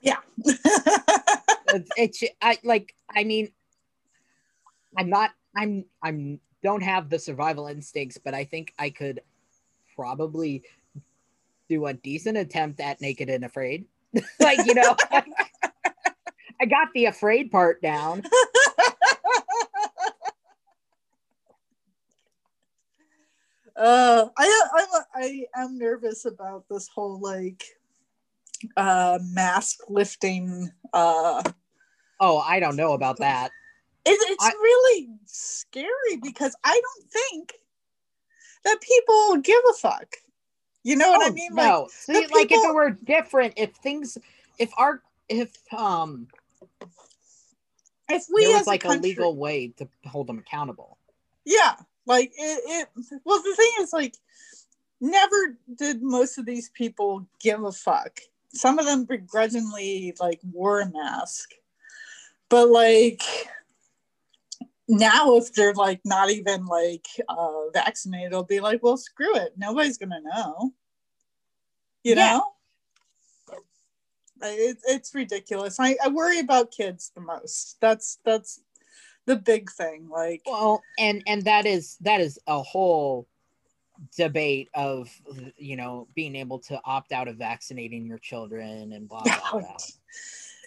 yeah. 0.00 0.18
it's, 0.44 1.90
it's 1.96 2.24
I 2.40 2.58
like 2.64 2.94
I 3.14 3.24
mean 3.24 3.50
I'm 4.96 5.10
not 5.10 5.30
I'm 5.56 5.84
I'm 6.02 6.40
don't 6.62 6.82
have 6.82 7.08
the 7.08 7.18
survival 7.18 7.68
instincts, 7.68 8.18
but 8.22 8.34
I 8.34 8.44
think 8.44 8.72
I 8.78 8.90
could 8.90 9.20
probably 9.94 10.62
do 11.68 11.86
a 11.86 11.94
decent 11.94 12.36
attempt 12.36 12.80
at 12.80 13.00
naked 13.00 13.28
and 13.28 13.44
afraid. 13.44 13.86
like, 14.40 14.58
you 14.66 14.74
know, 14.74 14.96
I 15.12 16.66
got 16.66 16.88
the 16.94 17.06
afraid 17.06 17.50
part 17.50 17.80
down. 17.82 18.22
Uh 23.78 24.26
i 24.36 24.62
i'm 24.76 25.02
i 25.14 25.44
am 25.54 25.78
nervous 25.78 26.24
about 26.24 26.64
this 26.68 26.88
whole 26.88 27.20
like 27.20 27.62
uh 28.76 29.18
mask 29.22 29.78
lifting 29.88 30.70
uh 30.92 31.42
Oh, 32.20 32.38
I 32.38 32.58
don't 32.58 32.74
know 32.74 32.94
about 32.94 33.18
that. 33.18 33.52
it, 34.04 34.18
it's 34.30 34.44
I- 34.44 34.50
really 34.50 35.08
scary 35.26 36.16
because 36.22 36.56
i 36.64 36.72
don't 36.80 37.10
think 37.10 37.52
that 38.64 38.80
people 38.80 39.36
give 39.36 39.62
a 39.70 39.72
fuck 39.74 40.16
you 40.82 40.96
know 40.96 41.10
what 41.10 41.22
i 41.22 41.30
Oh, 41.30 41.32
mean 41.34 41.54
like 41.54 41.66
no. 41.68 41.88
See, 41.90 42.12
the 42.26 42.34
like 42.34 42.50
if 42.50 42.64
it 42.64 42.74
were 42.74 42.90
different, 42.90 43.54
if 43.56 43.70
things 43.76 44.18
if 44.58 44.70
our 44.76 45.02
if 45.28 45.52
um 45.72 46.26
if 48.10 48.26
we 48.34 48.42
there 48.42 48.50
as 48.50 48.60
was 48.60 48.66
like 48.66 48.84
a, 48.84 48.88
a 48.88 48.92
legal 48.94 49.36
way 49.36 49.68
to 49.76 49.88
hold 50.06 50.26
them 50.26 50.38
accountable. 50.38 50.98
yeah 51.44 51.74
like 52.08 52.32
it, 52.36 52.88
it 52.96 53.20
well 53.24 53.42
the 53.42 53.54
thing 53.54 53.70
is 53.80 53.92
like 53.92 54.16
never 55.00 55.56
did 55.76 56.02
most 56.02 56.38
of 56.38 56.46
these 56.46 56.70
people 56.70 57.28
give 57.40 57.62
a 57.62 57.72
fuck. 57.72 58.20
Some 58.52 58.78
of 58.78 58.86
them 58.86 59.04
begrudgingly 59.04 60.14
like 60.18 60.40
wore 60.42 60.80
a 60.80 60.90
mask. 60.90 61.50
But 62.48 62.70
like 62.70 63.22
now 64.88 65.36
if 65.36 65.52
they're 65.52 65.74
like 65.74 66.00
not 66.04 66.30
even 66.30 66.64
like 66.64 67.06
uh 67.28 67.68
vaccinated 67.74 68.32
it'll 68.32 68.42
be 68.44 68.60
like 68.60 68.82
well 68.82 68.96
screw 68.96 69.36
it. 69.36 69.52
Nobody's 69.56 69.98
gonna 69.98 70.20
know. 70.22 70.72
You 72.02 72.16
Yeah. 72.16 72.38
know? 72.38 72.44
It, 74.40 74.78
it's 74.86 75.14
ridiculous. 75.14 75.80
I, 75.80 75.96
I 76.02 76.08
worry 76.08 76.38
about 76.38 76.70
kids 76.70 77.10
the 77.14 77.20
most. 77.20 77.76
That's 77.80 78.18
that's 78.24 78.60
the 79.28 79.36
big 79.36 79.70
thing 79.70 80.08
like 80.08 80.42
Well, 80.46 80.82
and 80.98 81.22
and 81.26 81.42
that 81.44 81.66
is 81.66 81.96
that 82.00 82.20
is 82.20 82.38
a 82.46 82.60
whole 82.62 83.26
debate 84.16 84.68
of 84.74 85.08
you 85.56 85.76
know 85.76 86.08
being 86.14 86.34
able 86.36 86.58
to 86.60 86.80
opt 86.84 87.12
out 87.12 87.28
of 87.28 87.36
vaccinating 87.36 88.06
your 88.06 88.18
children 88.18 88.92
and 88.92 89.08
blah 89.08 89.22
blah 89.22 89.50
blah. 89.52 89.76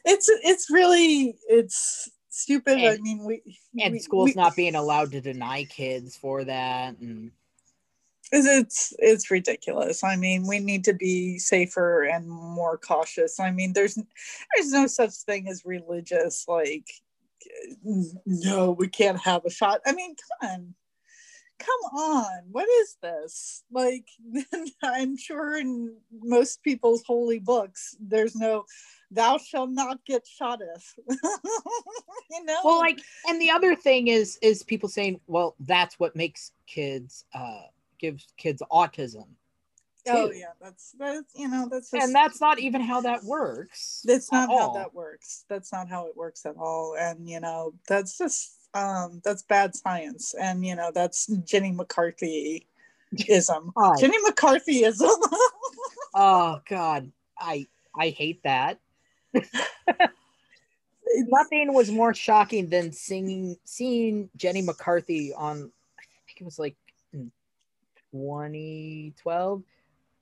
it's 0.06 0.30
it's 0.44 0.70
really 0.70 1.36
it's 1.50 2.10
stupid. 2.30 2.78
I 2.78 2.98
mean 3.02 3.26
we 3.26 3.42
And 3.80 3.94
we- 3.94 4.00
schools 4.00 4.28
we- 4.36 4.42
not 4.42 4.56
being 4.56 4.76
allowed 4.76 5.12
to 5.14 5.22
deny 5.22 5.64
kids 5.66 6.16
for 6.16 6.44
that 6.46 6.98
and 7.00 7.32
it's 8.34 8.94
it's 9.00 9.30
ridiculous. 9.32 10.04
I 10.04 10.16
mean 10.16 10.46
we 10.48 10.60
need 10.60 10.84
to 10.86 10.94
be 10.94 11.38
safer 11.40 12.04
and 12.04 12.30
more 12.30 12.78
cautious. 12.78 13.40
I 13.40 13.52
mean 13.52 13.74
there's 13.74 13.96
there's 13.96 14.72
no 14.72 14.88
such 14.88 15.12
thing 15.26 15.48
as 15.50 15.66
religious 15.66 16.46
like 16.48 16.88
no 18.26 18.72
we 18.72 18.88
can't 18.88 19.20
have 19.20 19.46
a 19.46 19.50
shot. 19.50 19.82
I 19.86 19.94
mean 19.94 20.16
come 20.16 20.50
on. 20.52 20.76
Come 21.60 22.00
on. 22.00 22.42
What 22.52 22.68
is 22.68 22.98
this? 23.02 23.64
Like 23.72 24.08
i'm 24.84 25.18
sure 25.18 25.58
in 25.58 25.96
most 26.22 26.64
people's 26.64 27.04
holy 27.06 27.40
books 27.40 27.96
there's 28.00 28.36
no 28.36 28.66
thou 29.12 29.38
shall 29.38 29.68
not 29.68 30.04
get 30.06 30.26
shotteth 30.26 30.94
you 31.10 32.46
know? 32.46 32.60
Well 32.64 32.80
like 32.80 33.00
and 33.28 33.42
the 33.42 33.52
other 33.52 33.76
thing 33.76 34.08
is 34.08 34.38
is 34.42 34.64
people 34.64 34.90
saying 34.90 35.20
well 35.28 35.56
that's 35.60 36.00
what 36.00 36.16
makes 36.16 36.52
kids 36.68 37.26
uh 37.34 37.64
gives 38.00 38.28
kids 38.38 38.62
autism 38.72 39.26
oh 40.10 40.32
yeah 40.32 40.48
that's 40.60 40.96
that's 40.98 41.32
you 41.36 41.48
know 41.48 41.68
that's 41.70 41.92
just, 41.92 42.04
and 42.04 42.16
that's 42.16 42.42
not 42.42 42.60
even 42.60 42.82
how 42.82 43.02
that 43.02 43.24
works 43.24 44.02
that's 44.06 44.32
not 44.32 44.50
how 44.50 44.56
all. 44.56 44.74
that 44.74 44.94
works. 44.94 45.46
That's 45.50 45.72
not 45.72 45.90
how 45.90 46.08
it 46.08 46.18
works 46.18 46.46
at 46.46 46.56
all. 46.58 46.96
And 47.00 47.30
you 47.30 47.40
know 47.40 47.74
that's 47.88 48.18
just 48.18 48.54
um 48.74 49.22
that's 49.24 49.44
bad 49.44 49.76
science. 49.76 50.34
And 50.40 50.66
you 50.66 50.76
know 50.76 50.92
that's 50.94 51.28
jenny 51.28 51.72
mccarthy 51.72 52.66
ism 53.28 53.74
Hi. 53.78 54.00
jenny 54.00 54.18
mccarthy 54.22 54.84
ism 54.84 55.10
oh 56.16 56.62
god. 56.68 57.12
I 57.38 57.68
i 57.96 58.10
hate 58.10 58.42
that. 58.44 58.80
Nothing 61.14 61.74
was 61.74 61.92
more 61.92 62.14
shocking 62.14 62.70
than 62.70 62.94
singing 62.94 63.58
seeing 63.66 64.30
Jenny 64.38 64.62
McCarthy 64.62 65.34
on 65.34 65.70
I 66.00 66.04
think 66.26 66.40
it 66.40 66.46
was 66.46 66.58
like 66.58 66.78
2012 67.12 69.64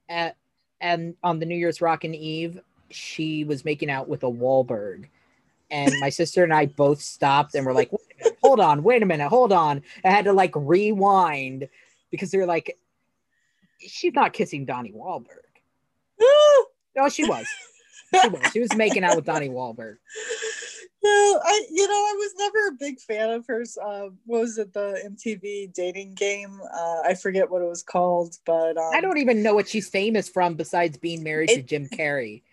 at 0.09 0.35
and 0.81 1.15
on 1.23 1.39
the 1.39 1.45
New 1.45 1.55
Year's 1.55 1.81
Rockin' 1.81 2.15
Eve 2.15 2.59
she 2.91 3.43
was 3.43 3.63
making 3.63 3.91
out 3.91 4.09
with 4.09 4.23
a 4.23 4.27
Wahlberg. 4.27 5.05
And 5.69 5.93
my 5.99 6.09
sister 6.09 6.43
and 6.43 6.51
I 6.51 6.65
both 6.65 6.99
stopped 7.01 7.53
and 7.53 7.65
were 7.65 7.73
like 7.73 7.91
"Wait 7.91 8.01
minute, 8.17 8.37
hold 8.41 8.59
on 8.59 8.83
wait 8.83 9.03
a 9.03 9.05
minute 9.05 9.29
hold 9.29 9.53
on. 9.53 9.83
I 10.03 10.09
had 10.09 10.25
to 10.25 10.33
like 10.33 10.51
rewind 10.55 11.69
because 12.11 12.31
they're 12.31 12.47
like 12.47 12.75
she's 13.79 14.13
not 14.13 14.33
kissing 14.33 14.65
Donnie 14.65 14.91
Wahlberg. 14.91 15.45
No 16.19 16.27
oh, 16.97 17.09
she 17.09 17.25
was. 17.25 17.45
She 18.11 18.27
was. 18.29 18.51
She 18.51 18.59
was 18.59 18.75
making 18.75 19.03
out 19.03 19.15
with 19.15 19.25
Donnie 19.25 19.49
Wahlberg 19.49 19.97
Yeah, 21.01 21.09
I 21.09 21.65
you 21.71 21.87
know 21.87 21.93
I 21.93 22.15
was 22.17 22.33
never 22.37 22.67
a 22.67 22.77
big 22.77 22.99
fan 22.99 23.29
of 23.29 23.47
hers. 23.47 23.77
Uh, 23.77 24.09
what 24.25 24.41
was 24.41 24.57
it 24.57 24.73
the 24.73 24.99
MTV 25.05 25.73
dating 25.73 26.15
game? 26.15 26.59
Uh, 26.73 27.01
I 27.05 27.13
forget 27.13 27.49
what 27.49 27.61
it 27.61 27.69
was 27.69 27.83
called, 27.83 28.35
but 28.45 28.77
um, 28.77 28.91
I 28.93 28.99
don't 28.99 29.17
even 29.17 29.41
know 29.41 29.55
what 29.55 29.69
she's 29.69 29.87
famous 29.87 30.27
from 30.27 30.55
besides 30.55 30.97
being 30.97 31.23
married 31.23 31.49
to 31.49 31.61
Jim 31.61 31.87
Carrey. 31.87 32.43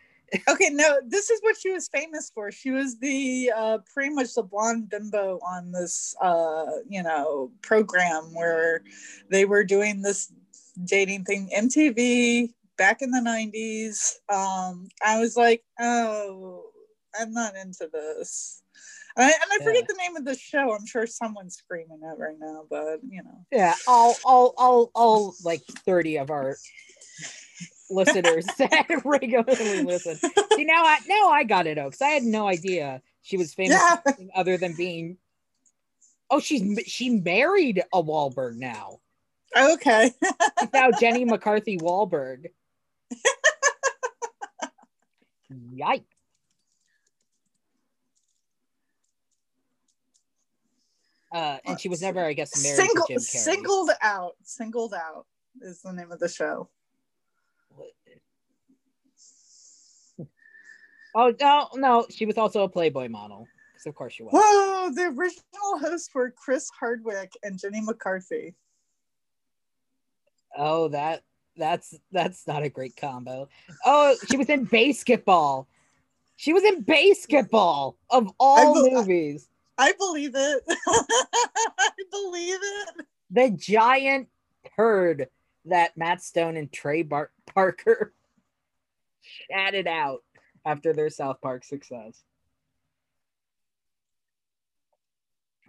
Okay, 0.49 0.71
no, 0.71 0.99
this 1.07 1.31
is 1.31 1.41
what 1.43 1.57
she 1.57 1.71
was 1.71 1.87
famous 1.87 2.33
for. 2.35 2.51
She 2.51 2.73
was 2.73 2.99
the 2.99 3.53
uh, 3.57 3.79
pretty 3.95 4.13
much 4.13 4.35
the 4.35 4.43
blonde 4.43 4.91
bimbo 4.91 5.39
on 5.39 5.71
this 5.71 6.17
uh, 6.21 6.67
you 6.89 7.03
know 7.03 7.53
program 7.63 8.35
where 8.35 8.83
they 9.31 9.45
were 9.45 9.63
doing 9.63 10.03
this 10.03 10.33
dating 10.85 11.25
thing. 11.25 11.49
MTV 11.57 12.53
back 12.77 13.03
in 13.03 13.13
the 13.13 13.21
nineties. 13.21 14.21
Um, 14.29 14.89
I 15.05 15.21
was 15.21 15.37
like, 15.37 15.63
oh, 15.79 16.71
I'm 17.19 17.33
not 17.33 17.55
into 17.57 17.89
this. 17.93 18.63
And 19.17 19.25
I, 19.25 19.29
and 19.31 19.51
I 19.53 19.65
forget 19.65 19.83
Yeah. 19.83 19.87
the 19.89 19.95
name 20.03 20.17
of 20.17 20.25
the 20.25 20.35
show. 20.37 20.73
I'm 20.75 20.87
sure 20.87 21.07
someone's 21.07 21.57
screaming 21.57 22.01
it 22.03 22.19
right 22.19 22.37
now, 22.39 22.65
but 22.69 23.01
you 23.09 23.23
know. 23.23 23.45
Yeah, 23.51 23.75
all 23.89 24.17
all 24.25 24.55
all 24.59 24.91
all 24.95 25.35
like 25.45 25.63
30 25.87 26.19
of 26.19 26.31
our 26.31 26.57
listeners 27.89 28.45
that 28.59 28.87
regularly 29.05 29.83
listen. 29.85 30.17
See 30.17 30.65
now 30.65 30.85
I 30.85 30.99
now 31.07 31.29
I 31.31 31.45
got 31.45 31.67
it 31.67 31.77
because 31.77 32.03
I 32.03 32.09
had 32.11 32.25
no 32.25 32.47
idea 32.49 33.01
she 33.23 33.37
was 33.39 33.55
famous 33.55 33.81
Yeah. 33.81 34.01
other 34.35 34.57
than 34.59 34.75
being 34.77 35.17
Oh, 36.29 36.41
she's 36.41 36.63
she 36.87 37.09
married 37.11 37.85
a 37.95 38.03
Wahlberg 38.03 38.57
now. 38.57 38.99
Okay. 39.57 40.11
Now 40.73 40.91
Jenny 40.91 41.25
McCarthy 41.25 41.79
Wahlberg. 41.79 42.47
Yikes. 45.75 46.03
Uh, 51.33 51.59
and 51.65 51.81
she 51.81 51.89
was 51.89 52.01
never, 52.03 52.25
I 52.25 52.33
guess, 52.33 52.63
married 52.63 52.77
Single, 52.77 53.07
to 53.07 53.15
Jim 53.15 53.21
Carrey. 53.21 53.23
singled 53.23 53.91
out. 54.03 54.37
Singled 54.43 54.95
out 54.95 55.27
is 55.61 55.83
the 55.83 55.93
name 55.93 56.13
of 56.13 56.19
the 56.19 56.29
show. 56.29 56.69
Oh 61.19 61.33
no, 61.41 61.69
no, 61.75 62.07
she 62.11 62.27
was 62.27 62.37
also 62.37 62.63
a 62.65 62.69
Playboy 62.69 63.09
model. 63.09 63.49
Because 63.73 63.87
of 63.87 63.95
course 63.95 64.13
she 64.13 64.23
was. 64.23 64.33
Whoa! 64.35 64.91
The 64.95 65.15
original 65.19 65.79
hosts 65.81 66.11
were 66.15 66.31
Chris 66.31 66.69
Hardwick 66.79 67.33
and 67.43 67.59
Jenny 67.59 67.81
McCarthy. 67.81 68.55
Oh, 70.57 70.89
that 70.89 71.23
that's 71.57 71.99
that's 72.13 72.47
not 72.47 72.63
a 72.63 72.69
great 72.69 72.97
combo. 72.97 73.49
Oh, 73.87 74.15
she 74.29 74.37
was 74.37 74.51
in 74.51 74.65
basketball. 74.65 75.67
She 76.37 76.53
was 76.53 76.65
in 76.65 76.83
basketball 76.83 77.97
of 78.11 78.31
all 78.39 78.75
bel- 78.75 78.91
movies. 78.91 79.49
I 79.79 79.93
believe 79.93 80.33
it. 80.35 80.63
I 80.69 81.91
believe 82.11 82.59
it. 82.61 83.07
The 83.31 83.51
giant 83.51 84.29
turd 84.77 85.29
that 85.67 85.97
Matt 85.97 86.23
Stone 86.23 86.57
and 86.57 86.73
Trey 86.73 87.03
Bar- 87.03 87.33
Parker 87.53 88.15
chatted 89.51 89.87
out 89.87 90.23
after 90.65 90.93
their 90.93 91.11
South 91.11 91.41
Park 91.41 91.65
success. 91.65 92.23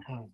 Oh. 0.10 0.30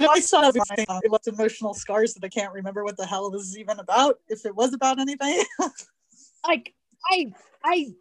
I 0.00 0.20
saw 0.20 0.48
it. 0.48 0.56
It 1.04 1.10
left 1.10 1.26
emotional 1.26 1.74
scars 1.74 2.14
that 2.14 2.24
I 2.24 2.28
can't 2.28 2.52
remember 2.52 2.84
what 2.84 2.96
the 2.96 3.06
hell 3.06 3.30
this 3.30 3.42
is 3.42 3.58
even 3.58 3.78
about. 3.78 4.18
If 4.28 4.46
it 4.46 4.54
was 4.54 4.72
about 4.72 4.98
anything, 4.98 5.44
like 6.46 6.74
I 7.10 7.32
I 7.62 7.92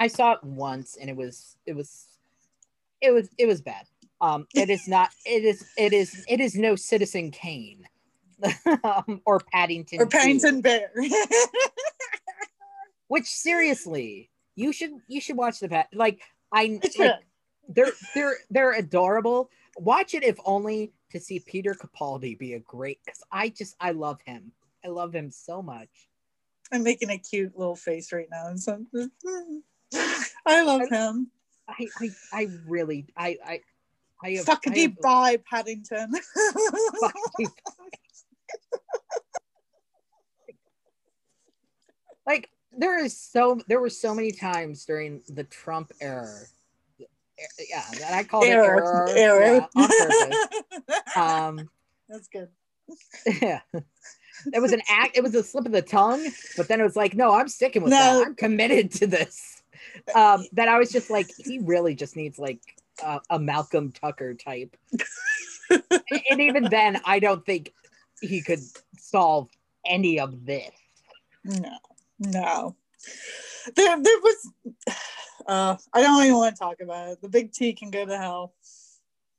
I 0.00 0.06
saw 0.06 0.32
it 0.32 0.44
once 0.44 0.96
and 0.98 1.10
it 1.10 1.16
was 1.16 1.56
it 1.66 1.74
was 1.76 2.06
it 3.02 3.10
was 3.10 3.28
it 3.36 3.46
was 3.46 3.60
bad. 3.60 3.86
Um 4.22 4.46
it 4.54 4.70
is 4.70 4.88
not 4.88 5.10
it 5.26 5.44
is 5.44 5.64
it 5.76 5.92
is 5.92 6.24
it 6.28 6.40
is 6.40 6.54
no 6.54 6.76
Citizen 6.76 7.30
Kane 7.30 7.86
um, 8.82 9.20
or 9.26 9.40
Paddington 9.52 10.00
or 10.00 10.06
2, 10.06 10.10
Paddington 10.10 10.60
Bear. 10.62 10.90
which 13.08 13.26
seriously 13.26 14.30
you 14.56 14.72
should 14.72 14.92
you 15.06 15.20
should 15.20 15.36
watch 15.36 15.60
the 15.60 15.68
pat 15.68 15.88
like 15.92 16.22
I 16.52 16.80
like, 16.98 17.20
they're 17.68 17.92
they're 18.14 18.36
they're 18.50 18.72
adorable. 18.72 19.50
Watch 19.76 20.14
it 20.14 20.22
if 20.22 20.38
only 20.44 20.92
to 21.10 21.20
see 21.20 21.40
Peter 21.40 21.74
Capaldi 21.74 22.38
be 22.38 22.54
a 22.54 22.60
great 22.60 22.98
because 23.04 23.22
I 23.30 23.48
just 23.48 23.76
I 23.80 23.92
love 23.92 24.20
him. 24.24 24.52
I 24.84 24.88
love 24.88 25.14
him 25.14 25.30
so 25.30 25.62
much. 25.62 25.88
I'm 26.72 26.82
making 26.82 27.10
a 27.10 27.18
cute 27.18 27.56
little 27.56 27.76
face 27.76 28.12
right 28.12 28.28
now. 28.30 28.48
And 28.48 28.60
so, 28.60 28.84
I 30.46 30.62
love 30.62 30.88
him. 30.90 31.30
I 31.68 31.86
I, 32.00 32.10
I 32.32 32.48
really 32.66 33.06
I 33.16 33.38
I 33.44 33.60
I 34.24 34.30
have, 34.32 34.44
Fuck 34.44 34.62
I 34.66 34.70
a 34.70 34.74
deep 34.74 34.90
have- 34.92 35.00
bye, 35.02 35.38
Paddington. 35.50 36.12
Like 42.26 42.50
there 42.76 43.04
is 43.04 43.18
so 43.18 43.60
there 43.68 43.80
were 43.80 43.90
so 43.90 44.14
many 44.14 44.32
times 44.32 44.84
during 44.84 45.22
the 45.28 45.44
Trump 45.44 45.92
era. 46.00 46.28
Yeah, 46.98 47.82
that 47.98 48.12
I 48.14 48.22
call 48.24 48.42
it 48.44 48.48
Error. 48.50 49.08
error. 49.08 49.66
Error. 49.66 49.68
yeah. 49.76 50.28
Um, 51.16 51.68
That's 52.08 52.28
good. 52.28 52.48
yeah. 53.42 53.60
It 54.52 54.60
was 54.60 54.72
an 54.72 54.82
act. 54.88 55.16
It 55.16 55.22
was 55.22 55.34
a 55.34 55.42
slip 55.42 55.66
of 55.66 55.72
the 55.72 55.82
tongue, 55.82 56.24
but 56.56 56.68
then 56.68 56.80
it 56.80 56.84
was 56.84 56.94
like, 56.96 57.14
no, 57.14 57.32
I'm 57.34 57.48
sticking 57.48 57.82
with 57.82 57.90
No. 57.90 57.96
that. 57.98 58.26
I'm 58.26 58.34
committed 58.34 58.92
to 58.92 59.06
this. 59.06 59.62
Um, 60.14 60.46
that 60.52 60.68
I 60.68 60.78
was 60.78 60.90
just 60.92 61.10
like, 61.10 61.28
he 61.36 61.58
really 61.58 61.94
just 61.94 62.16
needs 62.16 62.38
like 62.38 62.60
uh, 63.02 63.20
a 63.30 63.38
Malcolm 63.38 63.92
Tucker 63.92 64.34
type. 64.34 64.76
and, 65.70 66.40
even 66.40 66.64
then, 66.64 67.00
I 67.04 67.18
don't 67.18 67.44
think 67.44 67.72
he 68.20 68.42
could 68.42 68.60
solve 68.98 69.48
any 69.86 70.20
of 70.20 70.44
this. 70.44 70.70
No, 71.44 71.78
no. 72.18 72.76
There, 73.74 74.02
there 74.02 74.18
was. 74.20 74.52
Uh, 75.46 75.76
I 75.92 76.02
don't 76.02 76.22
even 76.22 76.36
want 76.36 76.54
to 76.54 76.58
talk 76.58 76.80
about 76.80 77.10
it. 77.10 77.20
The 77.20 77.28
big 77.28 77.52
T 77.52 77.72
can 77.72 77.90
go 77.90 78.06
to 78.06 78.16
hell. 78.16 78.54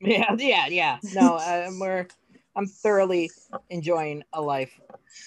Yeah, 0.02 0.36
yeah, 0.38 0.68
yeah. 0.68 0.98
No, 1.14 1.38
um, 1.68 1.80
we're 1.80 2.08
I'm 2.56 2.68
thoroughly 2.68 3.32
enjoying 3.70 4.24
a 4.34 4.42
life 4.42 4.80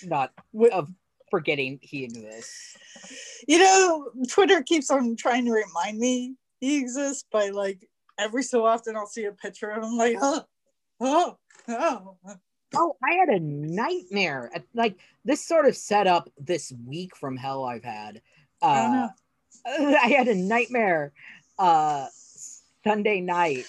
not 0.05 0.33
of 0.71 0.91
forgetting 1.31 1.79
he 1.83 2.05
exists. 2.05 2.77
You 3.49 3.59
know, 3.59 4.11
Twitter 4.29 4.63
keeps 4.63 4.91
on 4.91 5.17
trying 5.17 5.45
to 5.47 5.53
remind 5.53 5.99
me 5.99 6.37
he 6.61 6.79
exists 6.79 7.25
by 7.31 7.51
like 7.51 7.89
every 8.19 8.43
so 8.43 8.67
often 8.67 8.97
I'll 8.97 9.07
see 9.07 9.25
a 9.25 9.33
picture 9.33 9.71
of 9.71 9.85
him 9.85 9.97
like, 9.97 10.17
oh, 10.21 10.45
oh, 11.01 11.37
oh. 11.69 12.17
Oh, 12.75 12.97
I 13.03 13.15
had 13.15 13.29
a 13.29 13.41
nightmare. 13.41 14.51
Like 14.75 14.99
this 15.25 15.47
sort 15.47 15.67
of 15.67 15.77
set 15.77 16.07
up 16.07 16.29
this 16.39 16.73
week 16.87 17.17
from 17.17 17.37
hell 17.37 17.65
I've 17.65 17.85
had. 17.85 18.21
Uh, 18.61 19.09
no. 19.67 19.97
I 20.03 20.09
had 20.09 20.29
a 20.29 20.35
nightmare 20.35 21.13
uh 21.59 22.07
Sunday 22.85 23.21
night 23.21 23.67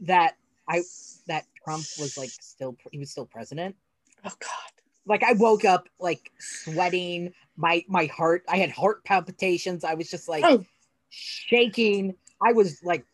that 0.00 0.36
I 0.68 0.82
that 1.26 1.44
Trump 1.62 1.84
was 1.98 2.16
like 2.18 2.30
still 2.40 2.76
he 2.90 2.98
was 2.98 3.10
still 3.10 3.26
president. 3.26 3.76
Oh 4.24 4.32
God. 4.38 4.72
Like 5.06 5.22
I 5.22 5.32
woke 5.32 5.64
up 5.64 5.88
like 5.98 6.32
sweating, 6.38 7.32
my 7.56 7.84
my 7.88 8.06
heart 8.06 8.44
I 8.48 8.56
had 8.56 8.70
heart 8.70 9.04
palpitations. 9.04 9.84
I 9.84 9.94
was 9.94 10.10
just 10.10 10.28
like 10.28 10.44
Oh. 10.44 10.64
shaking. 11.10 12.14
I 12.42 12.52
was 12.52 12.82
like 12.82 13.04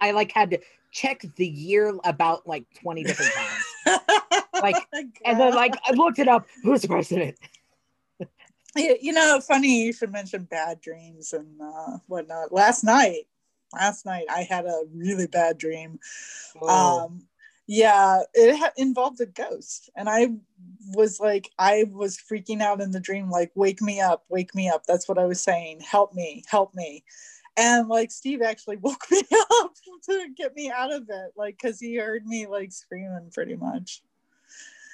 I 0.00 0.12
like 0.12 0.32
had 0.32 0.50
to 0.50 0.60
check 0.90 1.24
the 1.36 1.46
year 1.46 1.94
about 2.04 2.46
like 2.46 2.64
20 2.80 3.04
different 3.04 3.32
times. 3.86 4.42
Like, 4.62 4.76
And 5.24 5.40
then 5.40 5.54
like 5.54 5.74
I 5.84 5.92
looked 5.92 6.18
it 6.18 6.28
up, 6.28 6.46
who's 6.62 6.82
the 6.82 6.88
president? 6.88 7.38
You 8.74 9.12
know, 9.12 9.38
funny 9.38 9.84
you 9.84 9.92
should 9.92 10.12
mention 10.12 10.44
bad 10.44 10.80
dreams 10.80 11.34
and 11.34 11.60
uh, 11.60 11.98
whatnot. 12.06 12.52
Last 12.52 12.82
night, 12.82 13.26
last 13.74 14.06
night 14.06 14.24
I 14.30 14.46
had 14.48 14.64
a 14.64 14.84
really 14.94 15.26
bad 15.26 15.58
dream. 15.58 16.00
Oh. 16.62 17.04
Um, 17.04 17.26
yeah, 17.66 18.20
it 18.34 18.56
ha- 18.56 18.72
involved 18.78 19.20
a 19.20 19.26
ghost, 19.26 19.90
and 19.94 20.08
I 20.08 20.28
was 20.94 21.20
like, 21.20 21.50
I 21.58 21.84
was 21.90 22.18
freaking 22.18 22.60
out 22.60 22.80
in 22.80 22.90
the 22.90 23.00
dream, 23.00 23.30
like, 23.30 23.52
"Wake 23.54 23.80
me 23.80 24.00
up, 24.00 24.24
wake 24.28 24.54
me 24.54 24.68
up." 24.68 24.84
That's 24.86 25.08
what 25.08 25.18
I 25.18 25.26
was 25.26 25.40
saying. 25.40 25.80
Help 25.80 26.14
me, 26.14 26.42
help 26.48 26.74
me. 26.74 27.04
And 27.56 27.88
like 27.88 28.10
Steve 28.10 28.40
actually 28.42 28.76
woke 28.80 29.04
me 29.10 29.22
up 29.60 29.74
to 30.08 30.28
get 30.36 30.54
me 30.54 30.70
out 30.70 30.92
of 30.92 31.02
it, 31.08 31.32
like, 31.36 31.58
because 31.60 31.78
he 31.78 31.96
heard 31.96 32.26
me 32.26 32.46
like 32.46 32.72
screaming 32.72 33.30
pretty 33.32 33.56
much. 33.56 34.02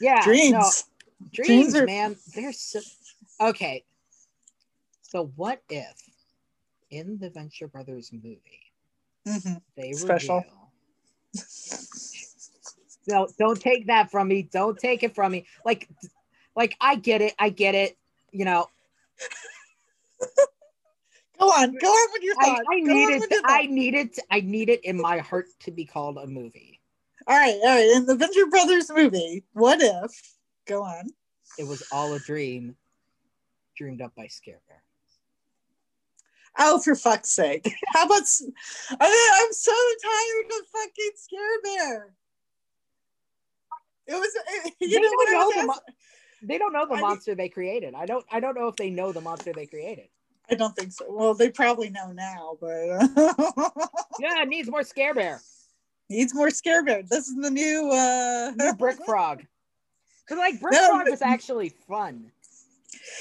yeah, 0.00 0.22
Dreams. 0.24 0.52
no, 0.52 0.70
dreams, 1.32 1.72
Dreams 1.72 1.74
are- 1.76 1.86
man. 1.86 2.16
They're 2.34 2.52
so 2.52 2.80
okay. 3.40 3.84
So 5.02 5.32
what 5.36 5.62
if 5.70 5.96
in 6.90 7.18
the 7.18 7.30
Venture 7.30 7.68
Brothers 7.68 8.12
movie 8.12 8.40
Mhm. 9.26 9.60
they 9.76 9.92
Special. 9.92 10.44
No, 13.06 13.26
don't 13.38 13.60
take 13.60 13.86
that 13.86 14.10
from 14.10 14.28
me. 14.28 14.42
Don't 14.42 14.78
take 14.78 15.02
it 15.02 15.14
from 15.14 15.32
me. 15.32 15.46
Like 15.64 15.88
like 16.56 16.76
I 16.80 16.96
get 16.96 17.22
it. 17.22 17.34
I 17.38 17.48
get 17.50 17.74
it. 17.74 17.96
You 18.32 18.44
know, 18.44 18.68
Go 21.38 21.46
on, 21.46 21.72
go 21.80 21.86
on 21.88 22.08
with 22.12 22.22
your 22.22 22.34
I, 22.40 22.44
thought. 22.44 22.62
I 22.70 22.80
Go 22.80 22.92
on 22.92 22.96
needed 22.96 23.22
I 23.44 23.62
thought. 23.62 23.70
needed 23.70 24.18
I 24.30 24.40
need 24.40 24.68
it 24.68 24.84
in 24.84 25.00
my 25.00 25.18
heart 25.18 25.46
to 25.60 25.70
be 25.70 25.84
called 25.84 26.18
a 26.18 26.26
movie. 26.26 26.80
All 27.26 27.36
right, 27.36 27.54
all 27.62 27.68
right. 27.68 27.90
In 27.96 28.06
the 28.06 28.16
Venture 28.16 28.46
Brothers 28.46 28.90
movie, 28.94 29.44
what 29.52 29.80
if? 29.80 30.36
Go 30.66 30.82
on. 30.82 31.10
It 31.58 31.66
was 31.66 31.82
all 31.92 32.14
a 32.14 32.18
dream 32.18 32.76
dreamed 33.76 34.02
up 34.02 34.14
by 34.16 34.26
Scare 34.26 34.60
Bear. 34.68 34.82
Oh, 36.58 36.80
for 36.80 36.96
fuck's 36.96 37.30
sake! 37.30 37.72
How 37.94 38.04
about? 38.04 38.22
I, 39.00 39.44
am 39.46 39.52
so 39.52 39.72
tired 40.02 40.60
of 40.60 40.66
fucking 40.68 41.10
Scare 41.16 41.62
Bear. 41.62 42.14
It 44.08 44.14
was. 44.14 44.34
It, 44.34 44.66
eh, 44.66 44.70
you 44.80 44.88
They 44.88 45.00
know 45.00 45.12
what 45.12 45.30
know 45.30 45.66
the 45.66 45.80
They 46.42 46.58
don't 46.58 46.72
know 46.72 46.86
the 46.86 46.94
I- 46.96 47.00
monster 47.00 47.34
they 47.36 47.48
created. 47.48 47.94
I 47.94 48.06
don't 48.06 48.24
I 48.32 48.40
don't 48.40 48.56
know 48.56 48.66
if 48.68 48.76
they 48.76 48.90
know 48.90 49.12
the 49.12 49.20
monster 49.20 49.52
they 49.52 49.66
created. 49.66 50.08
I 50.50 50.54
don't 50.54 50.74
think 50.74 50.92
so. 50.92 51.04
Well, 51.08 51.34
they 51.34 51.50
probably 51.50 51.90
know 51.90 52.12
now, 52.12 52.56
but 52.60 52.86
Yeah, 54.18 54.42
it 54.42 54.48
needs 54.48 54.70
more 54.70 54.82
Scare 54.82 55.14
Bear. 55.14 55.40
needs 56.10 56.34
more 56.34 56.50
Scare 56.50 56.82
Bear. 56.84 57.02
This 57.02 57.28
is 57.28 57.36
the 57.36 57.50
new. 57.50 57.90
uh 57.90 58.52
New 58.56 58.74
Brick 58.74 58.98
Frog. 59.06 59.44
But 60.28 60.38
like 60.38 60.60
Brick 60.60 60.72
No, 60.72 60.88
Frog 60.88 61.04
but- 61.04 61.10
was 61.12 61.22
actually 61.22 61.70
fun. 61.88 62.30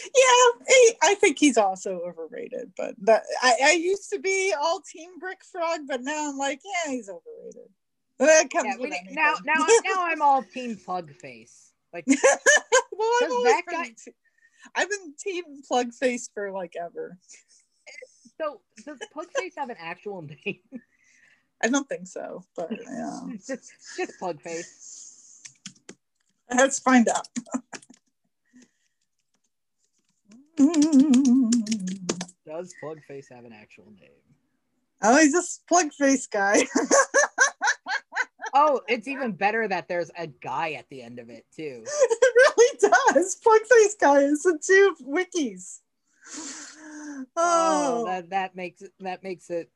Yeah, 0.03 0.63
he, 0.67 0.93
I 1.03 1.15
think 1.15 1.37
he's 1.39 1.57
also 1.57 1.99
overrated. 2.05 2.71
But 2.77 2.95
that, 3.03 3.23
I, 3.41 3.55
I 3.63 3.71
used 3.73 4.09
to 4.11 4.19
be 4.19 4.53
all 4.59 4.81
Team 4.81 5.17
Brick 5.19 5.43
Frog, 5.49 5.81
but 5.87 6.01
now 6.01 6.29
I'm 6.29 6.37
like, 6.37 6.59
yeah, 6.63 6.91
he's 6.91 7.09
overrated. 7.09 7.69
That 8.19 8.49
comes 8.49 8.65
Yeah, 8.69 8.75
we, 8.77 8.81
with 8.89 8.93
anything. 8.93 9.15
now 9.15 9.35
now 9.45 9.53
now 9.85 10.05
I'm 10.05 10.21
all 10.27 10.43
Team 10.43 10.77
pug 10.85 11.13
Face. 11.21 11.71
Like 11.93 12.05
well, 12.07 13.43
that 13.43 13.61
guy- 13.69 13.93
te- 14.03 14.13
I've 14.75 14.89
been 14.89 15.13
Team 15.17 15.43
Plug 15.67 15.93
Face 15.93 16.29
for 16.33 16.51
like 16.51 16.75
ever. 16.75 17.17
so 18.39 18.61
does 18.85 18.99
Plug 19.11 19.27
Face 19.37 19.53
have 19.57 19.69
an 19.69 19.77
actual 19.79 20.21
name? 20.21 20.59
I 21.63 21.69
don't 21.69 21.89
think 21.89 22.07
so, 22.07 22.43
but 22.55 22.69
yeah. 22.71 23.19
Just 23.47 23.71
just 23.97 24.19
plug 24.19 24.39
face. 24.41 25.41
Let's 26.51 26.79
find 26.79 27.07
out. 27.09 27.27
Does 32.45 32.73
plug 32.79 32.99
face 33.07 33.27
have 33.29 33.45
an 33.45 33.53
actual 33.53 33.91
name? 33.99 34.09
Oh, 35.03 35.17
he's 35.17 35.33
a 35.33 35.41
plug 35.67 35.91
face 35.93 36.27
guy. 36.27 36.63
Oh, 38.59 38.81
it's 38.87 39.07
even 39.07 39.33
better 39.33 39.67
that 39.67 39.87
there's 39.87 40.09
a 40.17 40.25
guy 40.25 40.71
at 40.71 40.89
the 40.89 41.03
end 41.03 41.19
of 41.19 41.29
it 41.29 41.45
too. 41.55 41.83
Really 42.73 42.93
does. 43.13 43.35
Plug 43.35 43.61
face 43.61 43.95
guy 43.99 44.19
is 44.21 44.43
the 44.43 44.59
two 44.63 44.95
wikis. 45.03 45.79
Oh, 46.35 47.25
Oh, 47.35 48.05
that 48.05 48.29
that 48.31 48.55
makes 48.55 48.81
it 48.81 48.91
that 48.99 49.23
makes 49.23 49.49
it 49.49 49.69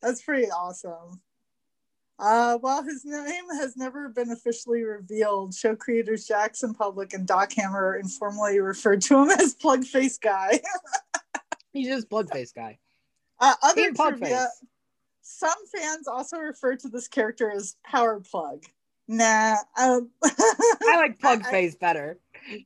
that's 0.00 0.22
pretty 0.22 0.50
awesome. 0.50 1.20
Uh, 2.18 2.58
while 2.58 2.82
his 2.82 3.04
name 3.04 3.44
has 3.58 3.76
never 3.76 4.08
been 4.08 4.30
officially 4.30 4.82
revealed, 4.84 5.54
show 5.54 5.74
creators 5.74 6.26
Jackson 6.26 6.74
Publick 6.74 7.14
and 7.14 7.26
Doc 7.26 7.52
Hammer 7.54 7.96
informally 7.96 8.60
referred 8.60 9.02
to 9.02 9.22
him 9.22 9.30
as 9.40 9.54
Plug 9.54 9.84
Face 9.84 10.18
Guy. 10.18 10.60
he's 11.72 11.88
just 11.88 12.10
plug 12.10 12.30
face 12.30 12.52
guy. 12.52 12.78
Uh, 13.40 13.54
other 13.62 13.86
Team 13.86 13.94
trivia, 13.94 14.48
some 15.22 15.54
fans 15.74 16.06
also 16.06 16.38
refer 16.38 16.76
to 16.76 16.88
this 16.88 17.08
character 17.08 17.50
as 17.50 17.76
Power 17.84 18.20
Plug. 18.20 18.62
Nah, 19.08 19.56
um, 19.76 20.10
I 20.24 20.96
like 20.96 21.18
plug 21.18 21.44
face 21.46 21.74
better. 21.74 22.18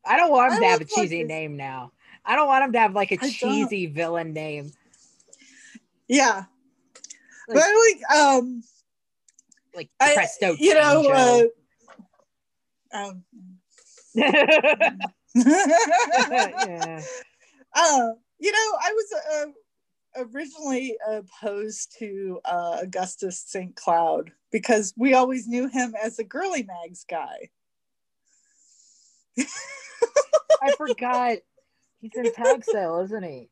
I 0.05 0.17
don't 0.17 0.31
want 0.31 0.53
him 0.53 0.59
I 0.59 0.61
to 0.61 0.67
have 0.69 0.81
a 0.81 0.85
cheesy 0.85 1.25
name 1.25 1.57
now. 1.57 1.93
I 2.25 2.37
don't 2.37 2.47
want 2.49 2.65
him 2.65 2.73
to 2.73 2.79
have 2.81 2.95
like 2.95 3.13
a 3.13 3.17
I 3.17 3.19
don't. 3.19 3.33
cheesy 3.33 3.87
villain 3.87 4.33
name. 4.33 4.73
yeah, 6.09 6.45
Like- 7.49 7.55
but 7.55 7.65
like, 7.65 8.19
um, 8.19 8.63
Like 9.75 9.91
I, 10.01 10.15
Presto 10.15 10.57
you 10.59 10.75
know, 10.75 11.51
uh, 12.93 12.97
um, 12.97 13.25
yeah. 14.15 14.33
uh, 17.75 18.09
you 18.39 18.53
know, 18.53 18.79
I 18.81 18.93
was 18.93 19.13
uh, 19.35 19.47
originally 20.33 20.97
opposed 21.09 21.95
to 21.99 22.41
uh, 22.45 22.79
Augustus 22.83 23.45
St. 23.47 23.75
Cloud 23.77 24.33
because 24.51 24.95
we 24.97 25.15
always 25.15 25.47
knew 25.47 25.69
him 25.69 25.95
as 26.03 26.19
a 26.19 26.25
girly 26.25 26.63
mags 26.63 27.05
guy. 27.09 27.51
I 30.63 30.73
forgot. 30.77 31.39
He's 32.01 32.13
in 32.15 32.33
tag 32.33 32.65
sale, 32.65 33.01
isn't 33.05 33.23
he? 33.23 33.49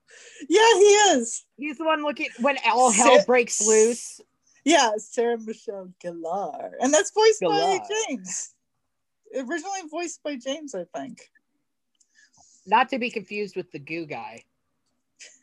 Yeah, 0.49 0.75
he 0.75 0.85
is. 1.19 1.45
He's 1.57 1.79
the 1.79 1.85
one 1.85 2.03
looking 2.03 2.29
when 2.41 2.57
all 2.67 2.91
hell 2.91 3.25
breaks 3.27 3.67
loose. 3.67 4.21
Yeah, 4.65 4.93
Sarah 4.97 5.39
Michelle 5.39 5.93
Gellar, 6.03 6.73
and 6.81 6.93
that's 6.93 7.11
voiced 7.11 7.41
by 7.43 7.81
James. 8.09 8.55
Originally 9.35 9.81
voiced 9.91 10.23
by 10.23 10.37
James, 10.37 10.75
I 10.75 10.85
think. 10.97 11.31
Not 12.67 12.89
to 12.91 12.99
be 12.99 13.11
confused 13.11 13.57
with 13.57 13.71
the 13.73 13.79
goo 13.79 14.07
guy. 14.07 14.45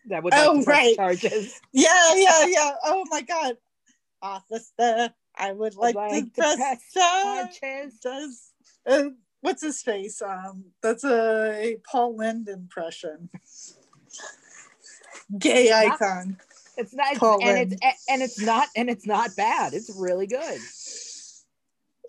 That 0.07 0.23
would 0.23 0.33
Oh, 0.35 0.55
like 0.59 0.67
right. 0.67 0.95
charges. 0.95 1.59
Yeah, 1.71 1.89
yeah, 2.15 2.45
yeah. 2.45 2.71
Oh 2.83 3.05
my 3.09 3.21
God, 3.21 3.57
officer, 4.21 5.13
I 5.35 5.51
would 5.51 5.75
like, 5.75 5.95
to, 5.95 6.41
press, 6.41 6.81
charge. 6.93 7.59
charges. 7.59 7.99
Does 7.99 8.51
uh, 8.87 9.09
what's 9.41 9.61
his 9.61 9.81
face? 9.81 10.21
Um, 10.21 10.65
that's 10.81 11.03
a 11.03 11.77
Paul 11.89 12.15
Lynde 12.17 12.47
impression. 12.47 13.29
Gay 15.37 15.71
icon. 15.71 16.37
It's 16.77 16.93
not, 16.93 17.15
Paul 17.17 17.39
and 17.43 17.71
Lynde. 17.71 17.79
it's 17.81 18.05
and 18.09 18.21
it's 18.21 18.39
not 18.41 18.67
and 18.75 18.89
it's 18.89 19.05
not 19.05 19.35
bad. 19.35 19.73
It's 19.73 19.93
really 19.95 20.27
good. 20.27 20.59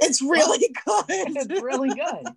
It's 0.00 0.22
really 0.22 0.68
good. 0.86 1.04
It's 1.08 1.62
really 1.62 1.90
good. 1.90 2.34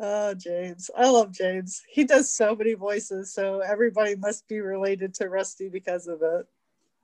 Oh, 0.00 0.32
James. 0.32 0.90
I 0.96 1.10
love 1.10 1.32
James. 1.32 1.82
He 1.90 2.04
does 2.04 2.32
so 2.32 2.54
many 2.54 2.74
voices, 2.74 3.32
so 3.32 3.58
everybody 3.58 4.14
must 4.14 4.46
be 4.46 4.60
related 4.60 5.12
to 5.14 5.28
Rusty 5.28 5.68
because 5.68 6.06
of 6.06 6.22
it. 6.22 6.46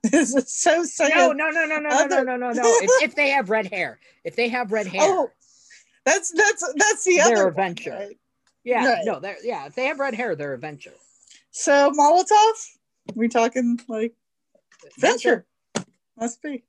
This 0.11 0.33
is 0.33 0.53
so 0.53 0.85
sad. 0.85 1.09
No, 1.13 1.31
no, 1.33 1.49
no, 1.49 1.65
no, 1.65 1.77
no, 1.77 1.89
no, 1.89 2.05
no, 2.05 2.23
no, 2.23 2.35
no, 2.37 2.51
no. 2.51 2.61
If, 2.63 3.03
if 3.03 3.15
they 3.15 3.31
have 3.31 3.49
red 3.49 3.67
hair, 3.67 3.99
if 4.23 4.37
they 4.37 4.47
have 4.47 4.71
red 4.71 4.87
hair, 4.87 5.01
Oh, 5.01 5.29
that's 6.05 6.31
that's 6.31 6.73
that's 6.77 7.03
the 7.03 7.17
They're 7.17 7.37
other 7.37 7.47
a 7.49 7.53
venture. 7.53 7.91
One, 7.91 7.99
right? 7.99 8.17
yeah, 8.63 8.87
right. 8.87 9.05
no, 9.05 9.19
they're 9.19 9.37
yeah. 9.43 9.65
If 9.65 9.75
they 9.75 9.85
have 9.85 9.99
red 9.99 10.13
hair, 10.13 10.35
they're 10.35 10.53
a 10.53 10.57
venture. 10.57 10.93
So 11.51 11.91
Molotov, 11.91 12.53
we 13.15 13.27
talking 13.27 13.79
like 13.87 14.13
venture? 14.99 15.45
Must 16.19 16.41
be. 16.41 16.63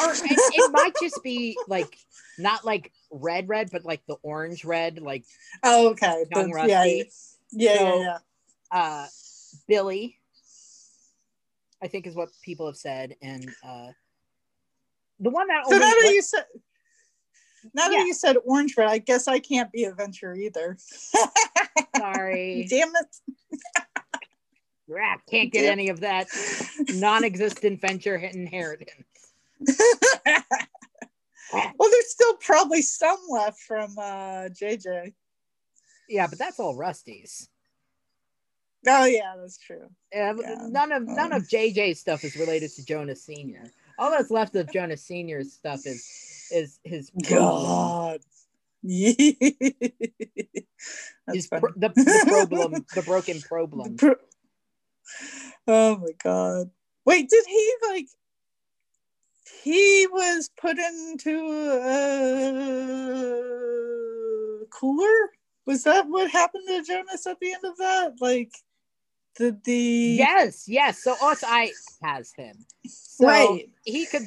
or 0.00 0.12
it, 0.12 0.22
it 0.24 0.72
might 0.72 0.92
just 1.00 1.22
be 1.22 1.56
like 1.68 1.96
not 2.38 2.64
like 2.64 2.92
red, 3.10 3.48
red, 3.48 3.70
but 3.70 3.84
like 3.84 4.02
the 4.06 4.16
orange 4.22 4.64
red, 4.64 5.00
like 5.00 5.24
Oh, 5.62 5.90
okay. 5.90 6.24
young 6.34 6.50
That's- 6.50 6.68
yeah, 6.68 6.78
Rusty. 6.78 7.10
yeah, 7.52 7.72
yeah, 7.72 7.78
So- 7.78 8.00
yeah. 8.02 8.18
uh 8.70 9.06
Billy, 9.68 10.18
I 11.82 11.88
think 11.88 12.06
is 12.06 12.14
what 12.14 12.30
people 12.42 12.66
have 12.66 12.76
said, 12.76 13.16
and 13.22 13.48
uh 13.64 13.88
the 15.20 15.30
one 15.30 15.46
that 15.48 15.66
So 15.66 15.72
now 15.76 15.80
that 15.80 16.00
let- 16.04 16.14
you 16.14 16.22
said, 16.22 16.44
now 17.74 17.88
Yeah. 17.90 17.98
that 17.98 18.06
you 18.06 18.14
said 18.14 18.36
orange 18.44 18.74
red, 18.76 18.88
I 18.88 18.98
guess 18.98 19.28
I 19.28 19.38
can't 19.38 19.70
be 19.72 19.84
a 19.84 19.92
venture 19.92 20.34
either. 20.34 20.76
sorry, 21.96 22.66
Damn 22.70 22.92
it! 22.96 23.16
Rap 24.88 25.22
can't 25.30 25.52
get 25.52 25.62
Damn. 25.62 25.72
any 25.72 25.88
of 25.88 26.00
that 26.00 26.26
non-existent 26.90 27.80
venture 27.80 28.16
inheritance. 28.16 29.06
well, 31.52 31.90
there's 31.90 32.10
still 32.10 32.34
probably 32.36 32.82
some 32.82 33.18
left 33.30 33.60
from 33.60 33.96
uh, 33.98 34.48
JJ. 34.50 35.12
Yeah, 36.08 36.26
but 36.26 36.38
that's 36.38 36.58
all 36.60 36.76
Rusty's. 36.76 37.48
Oh 38.86 39.04
yeah, 39.04 39.34
that's 39.38 39.58
true. 39.58 39.88
Yeah, 40.12 40.34
Yeah. 40.38 40.66
none 40.68 40.90
of 40.92 41.06
none 41.06 41.32
of 41.32 41.44
JJ's 41.44 42.00
stuff 42.00 42.24
is 42.24 42.36
related 42.36 42.72
to 42.72 42.84
Jonas 42.84 43.22
Senior. 43.22 43.70
All 44.02 44.10
that's 44.10 44.32
left 44.32 44.56
of 44.56 44.72
Jonas 44.72 45.04
Senior's 45.04 45.52
stuff 45.52 45.86
is 45.86 46.48
is 46.50 46.80
his. 46.82 47.12
God. 47.30 48.18
His 48.82 49.36
pro- 51.46 51.70
the, 51.76 51.90
the 51.94 52.24
problem, 52.26 52.84
the 52.96 53.02
broken 53.02 53.40
problem. 53.42 53.96
Pro- 53.96 54.16
oh 55.68 55.98
my 55.98 56.10
god. 56.20 56.70
Wait, 57.06 57.30
did 57.30 57.44
he 57.46 57.74
like 57.88 58.08
he 59.62 60.08
was 60.10 60.50
put 60.60 60.78
into 60.78 61.46
a 64.60 64.66
cooler? 64.70 65.30
Was 65.64 65.84
that 65.84 66.08
what 66.08 66.28
happened 66.28 66.64
to 66.66 66.82
Jonas 66.82 67.24
at 67.28 67.38
the 67.38 67.52
end 67.52 67.64
of 67.64 67.76
that? 67.76 68.14
Like 68.20 68.50
did 69.36 69.62
the 69.62 70.16
Yes, 70.18 70.68
yes. 70.68 71.04
So 71.04 71.14
OSI 71.14 71.68
has 72.02 72.32
him. 72.32 72.66
So 73.22 73.28
Right. 73.28 73.70
he 73.84 74.04
could 74.06 74.26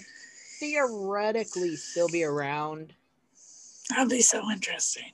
theoretically 0.58 1.76
still 1.76 2.08
be 2.08 2.24
around. 2.24 2.94
That'd 3.90 4.08
be 4.08 4.22
so 4.22 4.50
interesting. 4.50 5.12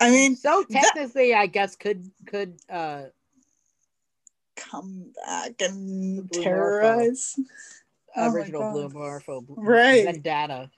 I 0.00 0.10
mean, 0.10 0.34
So 0.34 0.64
That- 0.68 0.82
technically, 0.82 1.32
I 1.32 1.46
guess 1.46 1.76
could 1.76 2.10
could 2.26 2.58
uh 2.68 3.04
come 4.56 5.12
back 5.24 5.60
and 5.62 6.28
Blue 6.28 6.42
terrorize. 6.42 7.38
Oh 8.16 8.32
original. 8.32 8.72
Blue 8.72 8.88
Morpho 8.88 9.40
Blue- 9.42 9.56
Right. 9.62 10.04
Vendetta 10.06 10.68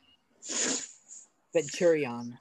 Venturion. 1.55 2.35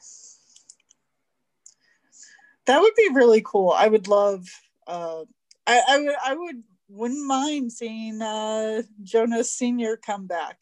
That 2.65 2.81
would 2.81 2.95
be 2.95 3.09
really 3.13 3.41
cool. 3.45 3.71
I 3.71 3.87
would 3.87 4.09
love. 4.09 4.45
Uh, 4.87 5.23
I, 5.65 5.81
I 5.87 5.97
would. 5.99 6.15
I 6.25 6.35
would. 6.35 6.63
Wouldn't 6.87 7.25
mind 7.25 7.71
seeing 7.71 8.21
uh, 8.21 8.83
Jonas 9.03 9.51
Senior 9.51 9.97
come 9.97 10.27
back 10.27 10.59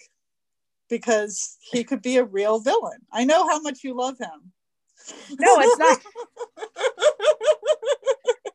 because 0.89 1.57
he 1.71 1.83
could 1.83 2.01
be 2.01 2.17
a 2.17 2.23
real 2.23 2.59
villain. 2.59 2.99
I 3.11 3.25
know 3.25 3.47
how 3.47 3.59
much 3.59 3.83
you 3.83 3.95
love 3.95 4.17
him. 4.17 4.51
No, 5.39 5.59
it's 5.59 5.77
not. 5.77 5.99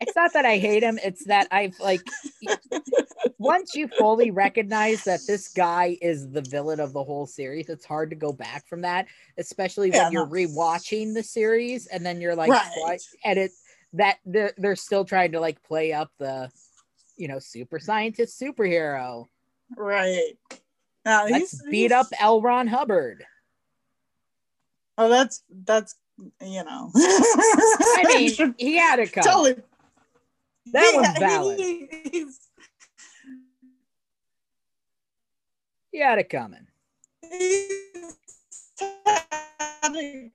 It's 0.00 0.16
not 0.16 0.32
that 0.32 0.46
I 0.46 0.58
hate 0.58 0.82
him. 0.82 0.98
It's 1.04 1.24
that 1.24 1.48
I've 1.50 1.78
like 1.80 2.08
once 3.38 3.74
you 3.74 3.88
fully 3.88 4.30
recognize 4.30 5.04
that 5.04 5.20
this 5.26 5.48
guy 5.48 5.96
is 6.00 6.30
the 6.30 6.42
villain 6.42 6.80
of 6.80 6.92
the 6.92 7.02
whole 7.02 7.26
series, 7.26 7.68
it's 7.68 7.84
hard 7.84 8.10
to 8.10 8.16
go 8.16 8.32
back 8.32 8.66
from 8.66 8.80
that, 8.82 9.06
especially 9.38 9.90
Yeah, 9.90 10.04
when 10.04 10.12
you're 10.12 10.26
rewatching 10.26 11.14
the 11.14 11.22
series 11.22 11.86
and 11.86 12.04
then 12.04 12.20
you're 12.20 12.34
like, 12.34 12.50
Right. 12.50 12.70
what? 12.78 13.00
And 13.24 13.38
it 13.38 13.52
that 13.94 14.18
they're, 14.26 14.52
they're 14.58 14.76
still 14.76 15.04
trying 15.04 15.32
to 15.32 15.40
like 15.40 15.62
play 15.62 15.92
up 15.92 16.10
the, 16.18 16.50
you 17.18 17.28
know, 17.28 17.38
super 17.38 17.78
scientist 17.78 18.40
superhero. 18.40 19.26
right. 19.76 20.32
Now 21.04 21.26
Let's 21.26 21.50
he's 21.52 21.62
beat 21.70 21.90
he's- 21.90 21.92
up 21.92 22.06
L. 22.20 22.40
Ron 22.40 22.66
Hubbard. 22.66 23.24
Oh, 24.96 25.08
that's 25.08 25.42
that's 25.64 25.94
you 26.42 26.64
know. 26.64 26.90
I 26.94 28.04
mean, 28.38 28.54
he 28.58 28.76
had 28.76 28.98
it 28.98 29.12
tell 29.12 29.44
coming. 29.44 29.62
That 30.72 30.90
Yeah, 30.94 31.00
was 31.00 31.18
valid. 31.18 31.58
he- 31.60 31.88
he's- 32.10 32.48
He 35.92 36.00
had 36.00 36.18
it 36.18 36.28
coming. 36.28 36.66
He's 37.22 37.68
had 38.80 39.94
it 39.94 40.32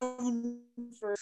coming 0.00 0.60
for- 0.98 1.16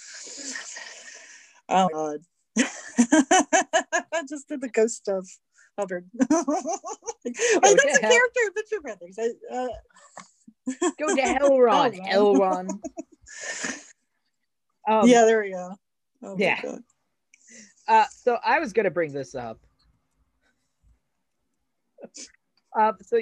Oh 1.68 1.88
god. 1.92 2.20
I 2.56 4.22
just 4.28 4.48
did 4.48 4.60
the 4.60 4.68
ghost 4.72 5.08
of 5.08 5.28
Hubbard. 5.78 6.08
like, 6.20 6.30
that's 6.32 7.82
to 7.82 7.88
a 7.88 8.00
hell. 8.00 8.10
character 8.10 8.40
of 8.48 8.54
the 8.54 8.64
Two 8.70 8.80
Brothers. 8.80 9.18
I, 9.18 9.54
uh, 9.54 9.68
Go 10.98 11.14
to 11.14 11.22
Elron, 11.22 12.00
Elron. 12.10 12.68
Elron. 12.70 13.80
Um, 14.88 15.08
yeah, 15.08 15.24
there 15.24 15.42
we 15.42 15.50
go. 15.50 15.74
Oh 16.22 16.36
yeah. 16.38 16.60
Uh, 17.86 18.04
so 18.10 18.38
I 18.44 18.58
was 18.60 18.72
gonna 18.72 18.90
bring 18.90 19.12
this 19.12 19.34
up. 19.34 19.58
Uh, 22.78 22.92
so 23.02 23.20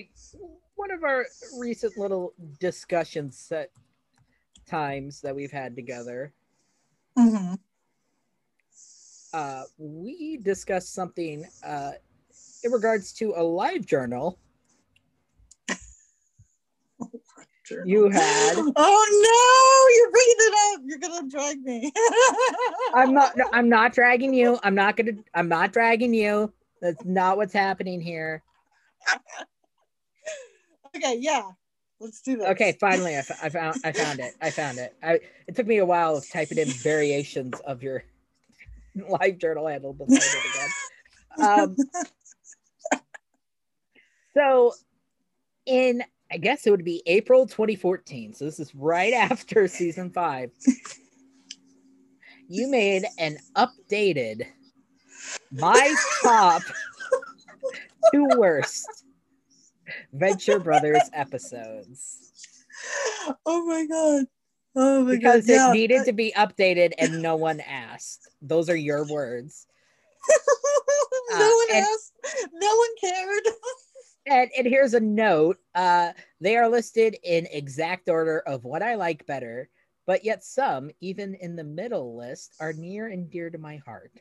one 0.76 0.90
of 0.90 1.02
our 1.04 1.26
recent 1.58 1.96
little 1.96 2.32
discussion 2.60 3.30
set 3.32 3.70
times 4.66 5.20
that 5.20 5.34
we've 5.34 5.50
had 5.52 5.74
together, 5.76 6.32
Mhm. 7.18 7.58
Uh, 9.32 9.62
we 9.78 10.38
discussed 10.38 10.94
something 10.94 11.44
uh, 11.64 11.92
in 12.64 12.72
regards 12.72 13.12
to 13.14 13.34
a 13.36 13.42
live 13.42 13.86
journal 13.86 14.38
Journal. 17.64 17.88
you 17.88 18.10
had. 18.10 18.56
Oh 18.76 19.86
no, 19.86 19.96
you're 19.96 20.10
bringing 20.10 20.36
it 20.38 20.54
up. 20.74 20.80
You're 20.84 20.98
gonna 20.98 21.28
drag 21.28 21.62
me. 21.62 21.92
I'm 22.94 23.14
not. 23.14 23.36
no, 23.36 23.44
I'm 23.52 23.68
not 23.68 23.94
dragging 23.94 24.34
you. 24.34 24.58
I'm 24.62 24.74
not 24.74 24.96
gonna. 24.96 25.12
I'm 25.34 25.48
not 25.48 25.72
dragging 25.72 26.12
you. 26.12 26.52
That's 26.80 27.04
not 27.04 27.36
what's 27.36 27.52
happening 27.52 28.00
here. 28.00 28.42
okay, 30.96 31.18
yeah. 31.20 31.42
Let's 32.00 32.20
do 32.20 32.38
this. 32.38 32.48
Okay, 32.48 32.76
finally, 32.80 33.14
I, 33.14 33.18
f- 33.18 33.44
I 33.44 33.48
found. 33.48 33.76
I 33.84 33.92
found 33.92 34.18
it. 34.18 34.34
I 34.40 34.50
found 34.50 34.78
it. 34.78 34.96
I. 35.02 35.20
It 35.46 35.54
took 35.54 35.66
me 35.68 35.78
a 35.78 35.86
while 35.86 36.16
of 36.16 36.28
typing 36.28 36.58
in 36.58 36.68
variations 36.68 37.54
of 37.60 37.82
your 37.82 38.02
live 39.08 39.38
journal 39.38 39.66
handle 39.66 39.94
I 39.94 40.16
it 40.18 40.44
again. 40.54 40.68
Um, 41.60 41.76
so, 44.34 44.72
in 45.66 46.02
I 46.30 46.38
guess 46.38 46.66
it 46.66 46.70
would 46.70 46.84
be 46.84 47.02
April 47.06 47.46
2014. 47.46 48.34
So 48.34 48.44
this 48.44 48.58
is 48.58 48.74
right 48.74 49.12
after 49.12 49.68
season 49.68 50.10
five. 50.10 50.50
You 52.48 52.68
made 52.70 53.04
an 53.18 53.38
updated 53.56 54.46
my 55.50 55.94
top 56.22 56.62
two 58.12 58.26
worst 58.36 58.86
Venture 60.12 60.58
Brothers 60.58 61.02
episodes 61.12 62.32
Oh 63.46 63.64
my 63.66 63.86
god. 63.86 64.26
Oh 64.74 65.04
my 65.04 65.12
because 65.16 65.46
god. 65.46 65.52
it 65.52 65.56
yeah. 65.56 65.72
needed 65.72 66.04
to 66.06 66.12
be 66.12 66.32
updated 66.36 66.92
and 66.98 67.20
no 67.20 67.36
one 67.36 67.60
asked. 67.60 68.28
Those 68.40 68.68
are 68.70 68.76
your 68.76 69.06
words. 69.06 69.66
no 71.30 71.36
Uh, 71.36 71.50
one 71.50 71.76
and- 71.76 71.84
asked. 71.86 72.12
No 72.54 72.74
one 72.76 72.88
cared. 73.00 73.42
And, 74.26 74.50
and 74.56 74.66
here's 74.66 74.94
a 74.94 75.00
note 75.00 75.58
uh, 75.74 76.12
they 76.40 76.56
are 76.56 76.68
listed 76.68 77.16
in 77.24 77.46
exact 77.50 78.08
order 78.08 78.38
of 78.46 78.64
what 78.64 78.80
I 78.82 78.94
like 78.94 79.26
better, 79.26 79.68
but 80.06 80.24
yet 80.24 80.44
some, 80.44 80.90
even 81.00 81.34
in 81.34 81.56
the 81.56 81.64
middle 81.64 82.16
list, 82.16 82.54
are 82.60 82.72
near 82.72 83.08
and 83.08 83.28
dear 83.28 83.50
to 83.50 83.58
my 83.58 83.78
heart. 83.78 84.12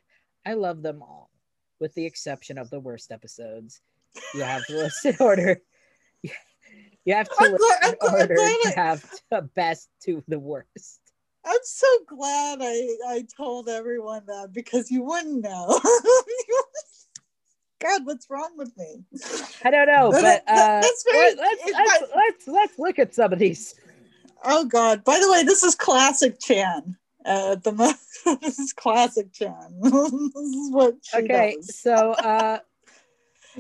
I 0.44 0.54
love 0.54 0.82
them 0.82 1.04
all, 1.04 1.30
with 1.80 1.94
the 1.94 2.06
exception 2.06 2.58
of 2.58 2.72
the 2.72 2.80
worst 2.80 3.12
episodes. 3.12 3.80
You 4.34 4.42
have 4.42 4.64
list 4.70 5.06
in 5.06 5.16
order. 5.20 5.62
You 7.06 7.16
have 7.16 7.28
to 7.30 7.36
glad- 7.38 7.52
I'm 7.82 7.96
glad- 8.00 8.14
order 8.22 8.34
I'm 8.34 8.36
glad 8.36 8.58
to 8.64 8.80
have 8.80 9.12
the 9.32 9.42
best 9.56 9.90
to 10.04 10.24
the 10.28 10.40
worst. 10.40 11.00
I'm 11.44 11.58
so 11.64 11.88
glad 12.08 12.60
I, 12.62 12.96
I 13.08 13.26
told 13.36 13.68
everyone 13.68 14.24
that 14.28 14.54
because 14.54 14.92
you 14.92 15.02
wouldn't 15.04 15.42
know. 15.42 15.80
God, 17.80 18.06
what's 18.06 18.30
wrong 18.30 18.52
with 18.58 18.76
me? 18.78 19.04
I 19.66 19.72
don't 19.72 19.88
know, 19.88 20.12
but 20.12 20.22
That- 20.22 20.44
uh, 20.48 20.82
that's 20.82 21.04
very- 21.12 21.36
let, 21.36 21.38
let's, 21.38 21.64
let's, 21.66 22.02
might- 22.02 22.10
let's 22.16 22.48
let's 22.48 22.80
look 22.80 23.00
at 23.00 23.16
some 23.16 23.34
of 23.34 23.40
these. 23.40 23.74
Oh 24.44 24.66
God! 24.66 25.04
By 25.04 25.20
the 25.20 25.32
way, 25.32 25.44
this 25.44 25.64
is 25.64 25.76
classic 25.76 26.40
Chan. 26.40 26.98
Uh, 27.26 27.56
the 27.56 27.72
this 28.42 28.60
is 28.60 28.74
classic 28.74 29.32
Chan. 29.34 29.76
this 29.82 29.94
is 29.94 30.72
what 30.72 30.96
she 31.04 31.18
Okay, 31.18 31.56
does. 31.58 31.80
so 31.80 32.12
uh, 32.14 32.60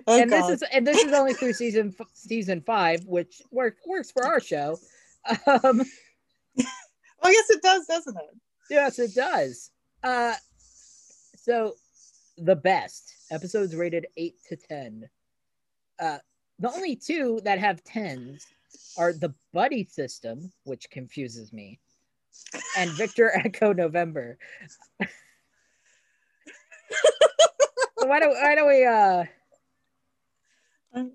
Oh, 0.08 0.20
and 0.20 0.30
God. 0.30 0.50
this 0.50 0.62
is 0.62 0.70
and 0.72 0.86
this 0.88 1.04
is 1.04 1.14
only 1.14 1.34
through 1.34 1.54
season 1.54 1.94
f- 2.00 2.08
season 2.14 2.62
five, 2.62 3.06
which 3.06 3.42
work, 3.52 3.78
works 3.86 4.12
for 4.12 4.26
our 4.26 4.40
show. 4.40 4.78
Um, 5.48 5.84
Oh 7.24 7.30
yes, 7.30 7.50
it 7.52 7.62
does, 7.62 7.86
doesn't 7.86 8.18
it? 8.18 8.38
yes, 8.70 8.98
it 8.98 9.14
does. 9.14 9.70
Uh, 10.04 10.34
so 11.38 11.74
the 12.38 12.56
best 12.56 13.14
episodes 13.30 13.76
rated 13.76 14.08
eight 14.18 14.36
to 14.50 14.56
ten. 14.56 15.08
Uh, 16.00 16.18
the 16.58 16.72
only 16.72 16.96
two 16.96 17.40
that 17.44 17.60
have 17.60 17.84
tens 17.84 18.48
are 18.98 19.14
the 19.14 19.34
buddy 19.54 19.84
system, 19.84 20.52
which 20.64 20.90
confuses 20.90 21.54
me, 21.54 21.80
and 22.78 22.90
Victor 22.92 23.32
Echo 23.46 23.72
November. 23.72 24.38
So 28.00 28.08
why 28.08 28.20
don't 28.20 28.34
why 28.34 28.56
don't 28.56 28.68
we 28.68 28.84
uh 28.86 29.26
what, 30.92 31.12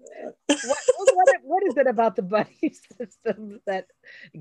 what, 0.46 1.28
what 1.42 1.62
is 1.66 1.76
it 1.76 1.86
about 1.86 2.16
the 2.16 2.22
buddy 2.22 2.74
system 2.98 3.60
that 3.66 3.86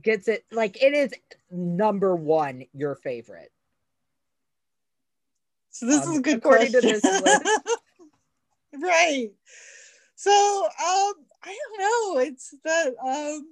gets 0.01 0.27
it 0.27 0.45
like 0.51 0.81
it 0.81 0.93
is 0.93 1.11
number 1.51 2.15
one 2.15 2.63
your 2.73 2.95
favorite 2.95 3.51
So 5.69 5.85
this 5.85 6.05
Um, 6.05 6.11
is 6.13 6.19
a 6.19 6.21
good 6.21 6.37
according 6.37 6.71
to 6.71 6.79
question. 6.81 7.41
right. 8.81 9.31
So 10.15 10.31
um, 10.31 11.13
I 11.43 11.57
don't 11.57 11.79
know. 11.79 12.19
It's 12.19 12.55
that 12.63 12.93
um, 13.05 13.45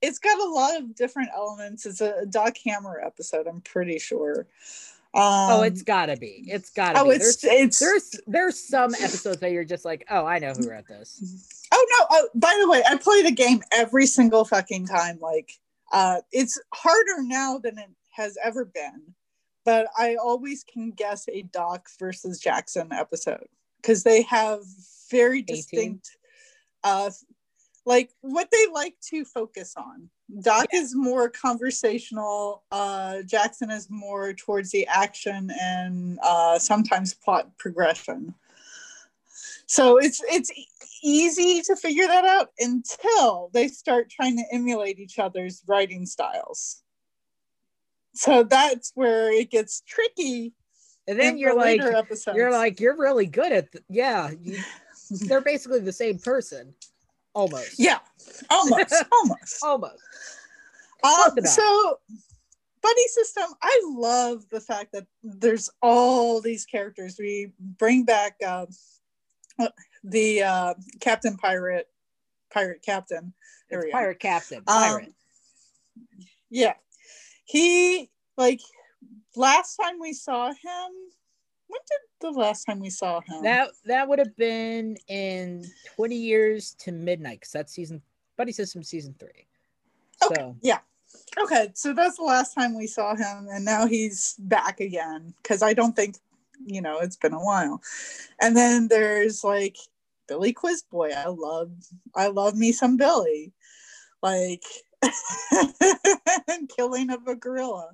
it's 0.00 0.18
got 0.18 0.38
a 0.38 0.50
lot 0.50 0.76
of 0.76 0.94
different 0.94 1.30
elements. 1.34 1.84
It's 1.86 2.00
a 2.00 2.24
Doc 2.26 2.56
Hammer 2.64 3.00
episode. 3.04 3.46
I'm 3.46 3.60
pretty 3.60 3.98
sure. 3.98 4.46
Um, 5.14 5.22
oh 5.24 5.62
it's 5.62 5.82
gotta 5.82 6.16
be 6.16 6.44
it's 6.46 6.70
gotta 6.70 7.00
oh, 7.00 7.04
be 7.04 7.16
it's 7.16 7.36
there's, 7.36 7.60
it's 7.60 7.78
there's 7.78 8.20
there's 8.26 8.68
some 8.68 8.94
episodes 8.94 9.40
that 9.40 9.52
you're 9.52 9.64
just 9.64 9.86
like 9.86 10.04
oh 10.10 10.26
i 10.26 10.38
know 10.38 10.52
who 10.52 10.68
wrote 10.68 10.86
this 10.86 11.58
Oh 11.70 11.86
no! 11.90 12.06
Oh, 12.10 12.28
by 12.34 12.56
the 12.60 12.68
way, 12.68 12.82
I 12.88 12.96
play 12.96 13.22
the 13.22 13.30
game 13.30 13.62
every 13.72 14.06
single 14.06 14.44
fucking 14.44 14.86
time. 14.86 15.18
Like, 15.20 15.52
uh, 15.92 16.20
it's 16.32 16.58
harder 16.72 17.22
now 17.22 17.58
than 17.58 17.78
it 17.78 17.90
has 18.10 18.36
ever 18.42 18.64
been, 18.64 19.14
but 19.64 19.88
I 19.98 20.16
always 20.16 20.64
can 20.64 20.90
guess 20.90 21.28
a 21.28 21.42
Doc 21.42 21.88
versus 21.98 22.40
Jackson 22.40 22.92
episode 22.92 23.48
because 23.80 24.02
they 24.02 24.22
have 24.22 24.60
very 25.10 25.40
18. 25.40 25.56
distinct, 25.56 26.10
uh, 26.84 27.10
like 27.84 28.10
what 28.22 28.50
they 28.50 28.66
like 28.72 28.94
to 29.10 29.24
focus 29.24 29.74
on. 29.76 30.08
Doc 30.42 30.66
is 30.74 30.94
more 30.94 31.28
conversational. 31.30 32.62
Uh, 32.70 33.22
Jackson 33.22 33.70
is 33.70 33.88
more 33.88 34.34
towards 34.34 34.70
the 34.70 34.86
action 34.86 35.50
and 35.60 36.18
uh, 36.22 36.58
sometimes 36.58 37.14
plot 37.14 37.56
progression. 37.58 38.34
So 39.66 39.98
it's 39.98 40.22
it's 40.28 40.50
easy 41.02 41.62
to 41.62 41.76
figure 41.76 42.06
that 42.06 42.24
out 42.24 42.50
until 42.58 43.50
they 43.52 43.68
start 43.68 44.10
trying 44.10 44.36
to 44.36 44.44
emulate 44.52 44.98
each 44.98 45.18
other's 45.18 45.62
writing 45.66 46.06
styles. 46.06 46.82
So 48.14 48.42
that's 48.42 48.92
where 48.94 49.32
it 49.32 49.50
gets 49.50 49.82
tricky. 49.86 50.52
and 51.06 51.18
then 51.18 51.38
you're 51.38 51.52
the 51.52 51.58
like 51.58 51.80
episodes. 51.80 52.36
you're 52.36 52.50
like 52.50 52.80
you're 52.80 52.96
really 52.96 53.26
good 53.26 53.52
at 53.52 53.72
th- 53.72 53.84
yeah 53.88 54.30
you, 54.42 54.58
they're 55.10 55.40
basically 55.40 55.80
the 55.80 55.92
same 55.92 56.18
person 56.18 56.74
almost 57.38 57.78
yeah, 57.78 57.98
almost, 58.50 58.94
almost. 59.12 59.62
almost 59.62 60.02
Um, 61.04 61.46
so, 61.46 61.98
buddy 62.82 63.06
system. 63.08 63.44
I 63.62 63.80
love 63.86 64.44
the 64.50 64.60
fact 64.60 64.92
that 64.92 65.06
there's 65.22 65.70
all 65.80 66.40
these 66.40 66.64
characters. 66.64 67.16
We 67.18 67.52
bring 67.58 68.04
back 68.04 68.36
uh, 68.44 68.66
the 70.02 70.42
uh, 70.42 70.74
Captain 71.00 71.36
Pirate, 71.36 71.88
Pirate 72.52 72.82
Captain. 72.84 73.32
There 73.70 73.80
it's 73.80 73.86
we 73.86 73.92
go. 73.92 73.98
pirate 73.98 74.20
captain 74.20 74.58
Um, 74.58 74.64
pirate 74.64 75.14
Yeah. 76.50 76.74
He 77.44 78.10
like 78.36 78.60
last 79.36 79.76
time 79.76 80.00
we 80.00 80.12
saw 80.12 80.48
him. 80.48 80.90
Did 81.90 82.34
the 82.34 82.38
last 82.38 82.64
time 82.64 82.80
we 82.80 82.90
saw 82.90 83.20
him? 83.20 83.42
That 83.42 83.70
that 83.86 84.08
would 84.08 84.18
have 84.18 84.36
been 84.36 84.96
in 85.08 85.64
20 85.96 86.14
years 86.16 86.74
to 86.80 86.92
midnight 86.92 87.40
because 87.40 87.52
that's 87.52 87.72
season 87.72 88.02
Buddy 88.36 88.52
System 88.52 88.82
season 88.82 89.14
three. 89.18 89.46
Okay. 90.24 90.34
So 90.34 90.56
Yeah. 90.62 90.78
Okay, 91.38 91.70
so 91.74 91.92
that's 91.92 92.16
the 92.16 92.24
last 92.24 92.54
time 92.54 92.76
we 92.76 92.86
saw 92.86 93.14
him, 93.14 93.48
and 93.50 93.64
now 93.64 93.86
he's 93.86 94.34
back 94.40 94.80
again 94.80 95.32
because 95.42 95.62
I 95.62 95.72
don't 95.72 95.96
think, 95.96 96.16
you 96.66 96.82
know, 96.82 96.98
it's 96.98 97.16
been 97.16 97.32
a 97.32 97.42
while. 97.42 97.80
And 98.40 98.56
then 98.56 98.88
there's 98.88 99.42
like 99.42 99.76
Billy 100.26 100.52
Quiz 100.52 100.82
Boy. 100.82 101.10
I 101.16 101.28
love 101.28 101.70
I 102.14 102.28
love 102.28 102.56
me 102.56 102.72
some 102.72 102.96
Billy. 102.96 103.52
Like 104.22 104.64
killing 106.76 107.10
of 107.10 107.26
a 107.26 107.34
gorilla. 107.34 107.90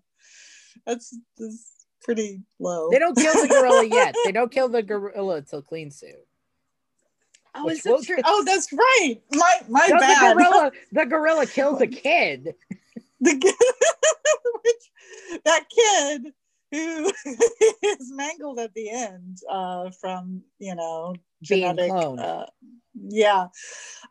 That's, 0.87 1.17
that's 1.39 1.74
pretty 2.05 2.41
low. 2.61 2.91
They 2.91 2.99
don't 3.01 3.17
kill 3.17 3.33
the 3.35 3.49
gorilla 3.49 3.85
yet. 3.91 4.15
They 4.25 4.33
don't 4.33 4.53
kill 4.53 4.69
the 4.69 4.83
gorilla 4.83 5.37
until 5.37 5.63
clean 5.63 5.91
suit. 5.91 6.15
Oh, 7.57 7.69
is 7.69 7.85
it 7.85 7.91
will- 7.91 8.03
true? 8.03 8.17
Oh, 8.25 8.43
that's 8.45 8.73
right. 8.73 9.17
My 9.33 9.59
my 9.69 9.87
No, 9.89 9.95
the 9.97 10.01
bad. 10.01 10.37
gorilla, 10.37 10.73
the 10.93 11.07
gorilla 11.07 11.47
kills 11.47 11.81
a 11.81 11.87
kid. 11.87 12.55
the 13.21 13.37
ki- 13.39 13.53
which, 14.65 15.43
that 15.45 15.65
kid 15.71 16.33
who 16.73 17.13
is 17.83 18.13
mangled 18.13 18.59
at 18.59 18.75
the 18.75 18.91
end 18.91 19.39
uh, 19.49 19.91
from 20.01 20.43
you 20.59 20.75
know 20.75 21.15
genetic 21.43 21.91
cloned. 21.91 22.19
uh, 22.21 22.47
yeah 23.09 23.47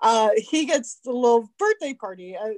uh, 0.02 0.30
he 0.38 0.66
gets 0.66 1.00
the 1.04 1.12
little 1.12 1.50
birthday 1.60 1.94
party 1.94 2.38
uh, 2.38 2.54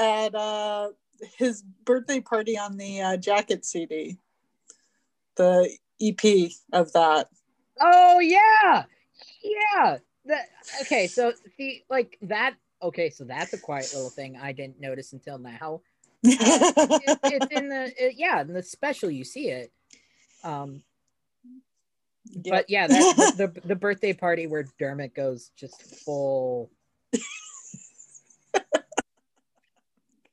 at 0.00 0.34
uh, 0.34 0.88
his 1.36 1.62
birthday 1.84 2.20
party 2.20 2.56
on 2.56 2.76
the 2.78 3.02
uh, 3.02 3.16
jacket 3.18 3.64
cd 3.66 4.16
the 5.36 5.70
ep 6.00 6.50
of 6.72 6.92
that 6.92 7.28
Oh 7.80 8.20
yeah, 8.20 8.84
yeah. 9.42 9.98
That 10.26 10.46
okay. 10.82 11.06
So 11.08 11.32
see, 11.58 11.84
like 11.90 12.18
that. 12.22 12.56
Okay, 12.82 13.10
so 13.10 13.24
that's 13.24 13.54
a 13.54 13.58
quiet 13.58 13.92
little 13.94 14.10
thing 14.10 14.38
I 14.38 14.52
didn't 14.52 14.80
notice 14.80 15.12
until 15.12 15.38
now. 15.38 15.82
It- 17.00 17.14
it's 17.26 17.50
in 17.50 17.68
the 17.70 17.92
it- 17.98 18.16
yeah 18.18 18.42
in 18.42 18.52
the 18.54 18.62
special 18.62 19.10
you 19.10 19.24
see 19.24 19.48
it. 19.50 19.72
Um, 20.44 20.82
but 22.48 22.66
yeah, 22.70 22.88
that 22.88 23.08
the, 23.16 23.28
the 23.28 23.60
the 23.64 23.76
birthday 23.76 24.12
party 24.14 24.46
where 24.46 24.66
Dermott 24.78 25.14
goes 25.14 25.50
just 25.56 25.82
full. 26.04 26.70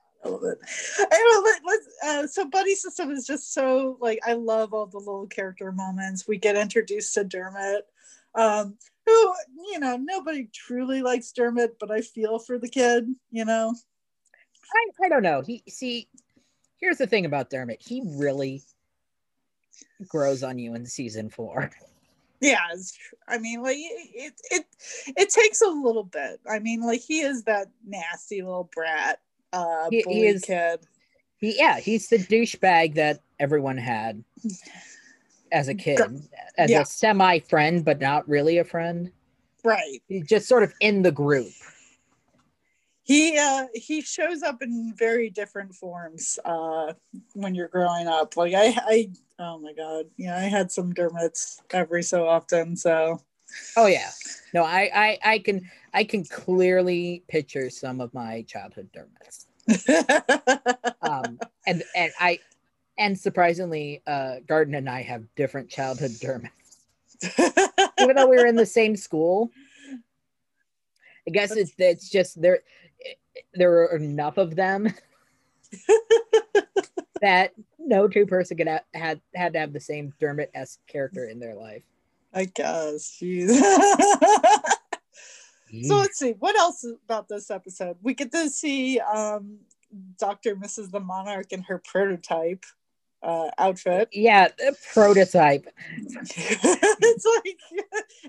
I 0.17 0.17
love 0.28 0.44
it. 0.44 0.58
Let, 1.00 1.62
let's, 1.66 1.88
uh, 2.06 2.28
so 2.28 2.50
Buddy 2.50 2.76
System 2.76 3.12
is 3.12 3.26
just 3.26 3.54
so 3.54 3.98
like 4.02 4.20
I 4.26 4.34
love 4.34 4.74
all 4.74 4.86
the 4.86 4.98
little 4.98 5.28
character 5.28 5.72
moments. 5.72 6.28
We 6.28 6.38
get 6.38 6.56
introduced 6.56 7.14
to 7.16 7.24
Dermott, 7.24 7.86
um, 8.36 8.78
who 9.06 9.34
you 9.72 9.80
know 9.80 9.98
nobody 9.98 10.50
truly 10.54 11.02
likes 11.02 11.32
Dermott, 11.32 11.78
but 11.80 11.92
I 11.92 12.02
feel 12.02 12.40
for 12.40 12.58
the 12.58 12.70
kid. 12.70 13.08
You 13.32 13.46
know, 13.46 13.74
I, 14.74 15.06
I 15.06 15.10
don't 15.10 15.24
know. 15.24 15.42
He 15.42 15.64
see, 15.68 16.08
here's 16.80 16.98
the 16.98 17.08
thing 17.08 17.26
about 17.26 17.50
Dermott. 17.50 17.82
He 17.82 18.02
really 18.06 18.64
grows 20.08 20.44
on 20.44 20.60
you 20.60 20.76
in 20.76 20.86
season 20.86 21.30
four. 21.30 21.72
yeah. 22.42 22.58
I 23.28 23.38
mean, 23.38 23.62
like 23.62 23.78
it, 23.80 24.34
it 24.52 24.66
it 25.16 25.30
takes 25.30 25.62
a 25.62 25.70
little 25.70 26.04
bit. 26.04 26.40
I 26.50 26.60
mean, 26.60 26.82
like 26.82 27.02
he 27.02 27.22
is 27.22 27.44
that 27.44 27.68
nasty 27.86 28.42
little 28.42 28.70
brat, 28.74 29.20
uh, 29.54 29.88
He- 29.90 30.04
he 30.08 30.26
is- 30.28 30.44
kid. 30.44 30.80
He 31.40 31.56
yeah, 31.58 31.80
he's 31.80 32.08
the 32.08 32.18
douchebag 32.18 32.96
that 32.96 33.20
everyone 33.40 33.78
had 33.78 34.24
as 35.52 35.68
a 35.68 35.76
kid, 35.76 36.00
as 36.58 36.72
Yeah. 36.72 36.82
a 36.82 36.86
semi 36.86 37.40
friend, 37.40 37.86
but 37.86 38.00
not 38.00 38.28
really 38.28 38.58
a 38.58 38.64
friend. 38.64 39.12
Right. 39.64 40.02
He's 40.08 40.26
just 40.26 40.48
sort 40.48 40.64
of 40.64 40.74
in 40.82 41.04
the 41.04 41.12
group. 41.12 41.52
he 43.04 43.38
uh 43.38 43.68
he 43.74 44.02
shows 44.02 44.44
up 44.44 44.62
in 44.62 44.94
very 44.98 45.30
different 45.30 45.74
forms 45.74 46.38
uh 46.44 46.92
when 47.36 47.56
you're 47.56 47.70
growing 47.70 48.06
up 48.06 48.36
like 48.36 48.54
i 48.54 48.76
i 48.86 49.10
oh 49.40 49.58
my 49.60 49.72
god 49.72 50.06
yeah 50.18 50.36
i 50.36 50.42
had 50.42 50.70
some 50.70 50.94
dermots 50.94 51.62
every 51.72 52.04
so 52.04 52.28
often 52.28 52.76
so 52.76 53.22
Oh 53.78 53.86
yeah, 53.88 54.10
no, 54.54 54.64
I 54.66 54.92
I 54.94 55.20
I 55.24 55.40
can 55.40 55.62
I 55.94 56.04
can 56.04 56.24
clearly 56.26 57.24
picture 57.28 57.70
some 57.70 58.02
of 58.02 58.14
my 58.14 58.44
childhood 58.44 58.90
dermots. 58.94 59.48
Um, 61.02 61.40
and 61.66 61.84
and 61.96 62.12
I 62.20 62.40
and 62.98 63.18
surprisingly, 63.18 64.02
uh, 64.06 64.38
Garden 64.46 64.76
and 64.76 64.90
I 64.90 65.04
have 65.04 65.24
different 65.36 65.70
childhood 65.70 66.12
dermots. 66.20 66.80
even 68.00 68.16
though 68.16 68.28
we 68.28 68.38
were 68.38 68.46
in 68.46 68.56
the 68.56 68.66
same 68.66 68.96
school. 68.96 69.52
I 71.28 71.32
guess 71.32 71.52
it's 71.52 71.74
it's 71.78 72.10
just 72.10 72.42
there 72.42 72.60
there 73.54 73.84
are 73.84 73.96
enough 73.96 74.38
of 74.38 74.56
them 74.56 74.94
that 77.22 77.54
no 77.80 78.08
two 78.08 78.26
person 78.26 78.58
could 78.58 78.68
have, 78.68 78.84
had 78.94 79.22
had 79.36 79.54
to 79.54 79.60
have 79.60 79.74
the 79.74 79.80
same 79.80 80.14
Dermott 80.20 80.52
esque 80.54 80.80
character 80.88 81.26
in 81.26 81.40
their 81.40 81.56
life. 81.56 81.84
i 82.34 82.46
guess 82.46 83.18
jeez 83.22 83.60
so 85.84 85.98
let's 85.98 86.18
see 86.18 86.32
what 86.40 86.58
else 86.58 86.86
about 87.06 87.28
this 87.28 87.50
episode? 87.52 87.98
We 88.02 88.14
get 88.14 88.32
to 88.32 88.50
see 88.50 89.00
um 89.00 89.60
dr 90.20 90.56
mrs 90.58 90.92
the 90.92 91.00
monarch 91.00 91.52
in 91.52 91.62
her 91.64 91.82
prototype 91.86 92.66
uh 93.24 93.50
outfit. 93.58 94.10
Yeah, 94.12 94.50
prototype. 94.94 95.66
it's 95.98 97.26
like 97.46 97.58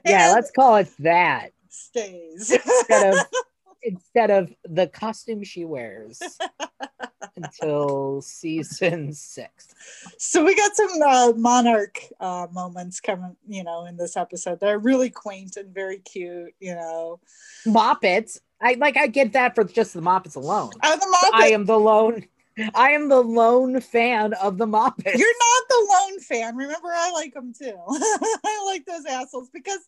Yeah, 0.04 0.32
let's 0.34 0.50
call 0.50 0.76
it 0.76 0.88
that. 1.00 1.50
stays. 1.68 2.50
Instead 2.50 3.14
of 3.14 3.26
instead 3.82 4.30
of 4.30 4.52
the 4.64 4.86
costume 4.88 5.44
she 5.44 5.64
wears 5.64 6.20
until 7.44 8.20
season 8.22 9.12
six. 9.12 9.74
So 10.18 10.44
we 10.44 10.54
got 10.54 10.74
some 10.74 11.02
uh, 11.04 11.32
monarch 11.36 11.98
uh, 12.20 12.46
moments 12.52 13.00
coming, 13.00 13.36
you 13.46 13.64
know, 13.64 13.86
in 13.86 13.96
this 13.96 14.16
episode. 14.16 14.60
They're 14.60 14.78
really 14.78 15.10
quaint 15.10 15.56
and 15.56 15.74
very 15.74 15.98
cute, 15.98 16.54
you 16.60 16.74
know. 16.74 17.20
Moppets. 17.66 18.40
I 18.60 18.74
like 18.74 18.96
I 18.96 19.06
get 19.06 19.34
that 19.34 19.54
for 19.54 19.64
just 19.64 19.94
the 19.94 20.00
Moppets 20.00 20.36
alone. 20.36 20.70
Uh, 20.82 20.96
the 20.96 21.06
Muppet, 21.06 21.30
I 21.32 21.48
am 21.48 21.64
the 21.64 21.78
lone 21.78 22.26
I 22.74 22.90
am 22.90 23.08
the 23.08 23.20
lone 23.20 23.80
fan 23.80 24.34
of 24.34 24.58
the 24.58 24.66
Moppets. 24.66 25.16
you're 25.16 25.28
not 25.28 25.68
the 25.68 25.88
lone 25.90 26.20
fan. 26.20 26.56
Remember, 26.56 26.88
I 26.88 27.12
like 27.12 27.34
them 27.34 27.52
too. 27.52 27.78
I 27.88 28.62
like 28.66 28.84
those 28.84 29.06
assholes 29.06 29.48
because 29.50 29.80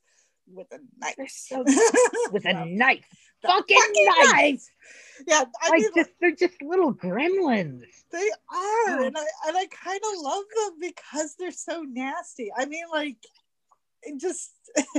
with 0.52 0.68
a 0.72 0.78
knife. 0.98 1.30
So 1.30 1.64
with 2.32 2.44
a 2.44 2.64
knife. 2.66 3.29
The 3.42 3.48
Fucking 3.48 3.78
knife. 4.32 4.66
Yeah, 5.26 5.44
I 5.62 5.68
Like 5.70 5.80
mean, 5.80 5.90
just 5.96 6.10
they're 6.20 6.34
just 6.34 6.60
little 6.62 6.92
gremlins. 6.94 7.82
they 8.10 8.18
are, 8.18 9.00
Oh. 9.00 9.02
and 9.06 9.16
I 9.16 9.24
and 9.48 9.56
I 9.56 9.66
kind 9.66 10.00
of 10.14 10.22
love 10.22 10.44
them 10.56 10.78
because 10.80 11.34
they're 11.38 11.50
so 11.52 11.82
nasty. 11.82 12.50
I 12.56 12.66
mean, 12.66 12.84
like, 12.92 13.16
it 14.02 14.18
just. 14.20 14.50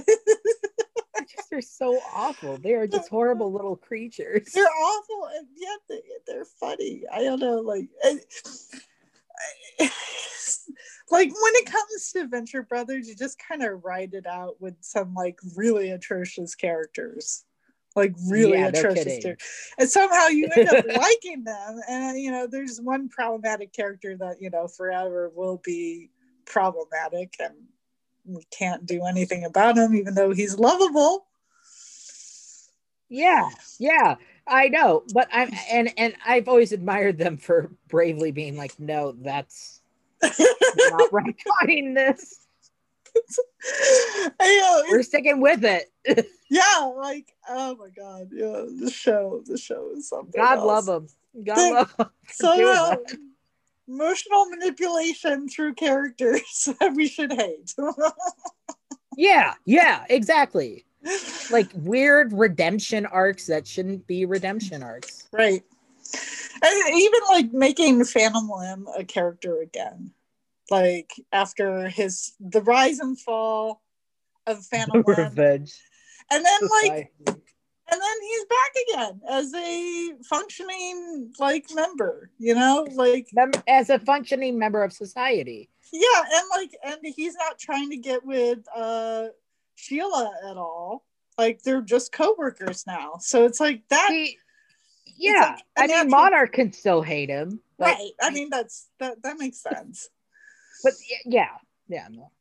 They're 1.13 1.25
just 1.35 1.49
they're 1.51 1.61
so 1.61 1.99
awful. 2.15 2.57
They 2.57 2.73
are 2.73 2.87
just 2.87 3.09
horrible 3.09 3.51
little 3.51 3.75
creatures. 3.75 4.49
they're 4.53 4.65
awful 4.65 5.27
and 5.37 5.47
yet 5.55 5.79
they, 5.89 6.01
they're 6.25 6.45
funny 6.45 7.03
i 7.11 7.21
don't 7.21 7.39
know 7.39 7.57
like 7.59 7.89
I- 8.03 8.19
I- 9.79 9.89
like 11.11 11.27
when 11.27 11.53
it 11.55 11.65
comes 11.65 12.11
to 12.13 12.27
venture 12.27 12.63
brothers 12.63 13.07
you 13.07 13.15
just 13.15 13.37
kind 13.45 13.61
of 13.63 13.83
ride 13.83 14.13
it 14.13 14.25
out 14.25 14.59
with 14.61 14.75
some 14.81 15.13
like 15.13 15.37
really 15.55 15.91
atrocious 15.91 16.55
characters 16.55 17.43
like 17.95 18.13
really 18.27 18.57
Yeah, 18.57 18.67
atrocious 18.67 19.17
characters. 19.17 19.37
and 19.77 19.89
somehow 19.89 20.27
you 20.27 20.47
end 20.47 20.67
up 20.69 20.85
liking 20.95 21.43
them 21.43 21.79
and 21.89 22.19
you 22.19 22.31
know 22.31 22.47
there's 22.47 22.79
one 22.79 23.09
problematic 23.09 23.73
character 23.73 24.15
that 24.17 24.37
you 24.41 24.49
know 24.49 24.67
forever 24.67 25.31
will 25.35 25.61
be 25.63 26.09
problematic 26.45 27.35
and 27.39 27.53
we 28.25 28.43
can't 28.51 28.85
do 28.85 29.03
anything 29.05 29.43
about 29.45 29.77
him 29.77 29.95
even 29.95 30.13
though 30.13 30.31
he's 30.31 30.57
lovable 30.57 31.25
Yeah, 33.09 33.49
yeah, 33.77 34.15
I 34.47 34.69
know, 34.69 35.03
but 35.13 35.27
I'm 35.33 35.51
and 35.69 35.93
and 35.97 36.15
I've 36.25 36.47
always 36.47 36.71
admired 36.71 37.17
them 37.17 37.37
for 37.37 37.71
bravely 37.89 38.31
being 38.31 38.55
like, 38.55 38.79
no, 38.79 39.11
that's 39.11 39.81
not 40.21 41.11
right 41.11 41.35
recording 41.59 41.93
this. 41.93 42.40
Know, 44.41 44.83
We're 44.89 45.03
sticking 45.03 45.39
with 45.41 45.63
it. 45.63 45.91
yeah, 46.49 46.91
like 46.97 47.31
oh 47.47 47.75
my 47.75 47.89
god, 47.89 48.29
yeah, 48.33 48.65
the 48.81 48.91
show, 48.93 49.41
the 49.45 49.57
show 49.57 49.91
is 49.95 50.09
something. 50.09 50.33
God 50.35 50.57
else. 50.57 50.67
love 50.67 50.85
them. 50.85 51.07
God 51.45 51.55
Thank- 51.55 51.75
love 51.75 51.97
them. 51.97 52.09
So 52.31 52.73
uh, 52.73 52.95
emotional 53.87 54.45
manipulation 54.49 55.47
through 55.49 55.75
characters 55.75 56.69
that 56.79 56.93
we 56.95 57.07
should 57.07 57.33
hate. 57.33 57.73
Yeah, 59.17 59.53
yeah, 59.65 60.05
exactly. 60.09 60.85
Like 61.51 61.69
weird 61.75 62.31
redemption 62.33 63.05
arcs 63.05 63.47
that 63.47 63.67
shouldn't 63.67 64.07
be 64.07 64.25
redemption 64.25 64.81
arcs. 64.83 65.27
right, 65.31 65.63
and 66.63 66.95
even 66.95 67.19
like 67.29 67.51
making 67.53 68.05
Phantom 68.05 68.49
Limb 68.49 68.87
a 68.97 69.03
character 69.03 69.61
again, 69.61 70.11
like 70.71 71.11
after 71.31 71.89
his 71.89 72.33
the 72.39 72.61
rise 72.61 72.99
and 72.99 73.19
fall 73.19 73.83
of 74.47 74.65
Phantom 74.71 75.03
Revenge. 75.05 75.73
and 76.31 76.45
then 76.45 76.69
like 76.83 77.11
and 77.17 77.99
then 77.99 78.21
he's 78.21 78.45
back 78.45 78.73
again 78.89 79.21
as 79.29 79.53
a 79.53 80.11
functioning 80.23 81.31
like 81.39 81.65
member 81.73 82.31
you 82.39 82.55
know? 82.55 82.87
Like 82.95 83.27
as 83.67 83.89
a 83.89 83.99
functioning 83.99 84.57
member 84.57 84.83
of 84.83 84.93
society. 84.93 85.69
yeah 85.91 86.23
and 86.33 86.47
like 86.55 86.71
and 86.83 87.13
he's 87.15 87.35
not 87.35 87.59
trying 87.59 87.89
to 87.91 87.97
get 87.97 88.25
with 88.25 88.59
uh 88.75 89.25
sheila 89.75 90.31
at 90.49 90.57
all. 90.57 91.05
Like 91.37 91.61
they're 91.63 91.81
just 91.81 92.11
co-workers 92.11 92.85
now. 92.85 93.13
So 93.19 93.45
it's 93.45 93.59
like 93.59 93.83
that 93.89 94.07
See, 94.09 94.37
yeah, 95.17 95.57
like 95.77 95.91
I 95.91 96.03
mean, 96.03 96.09
Monarch 96.09 96.53
can 96.53 96.71
still 96.71 97.01
hate 97.01 97.29
him, 97.29 97.59
right. 97.77 98.11
I 98.21 98.29
mean 98.29 98.49
that's 98.49 98.89
that 98.99 99.21
that 99.23 99.37
makes 99.37 99.61
sense 99.61 100.09
but 100.83 100.93
yeah, 101.25 101.49
yeah, 101.87 102.07
no, 102.09 102.31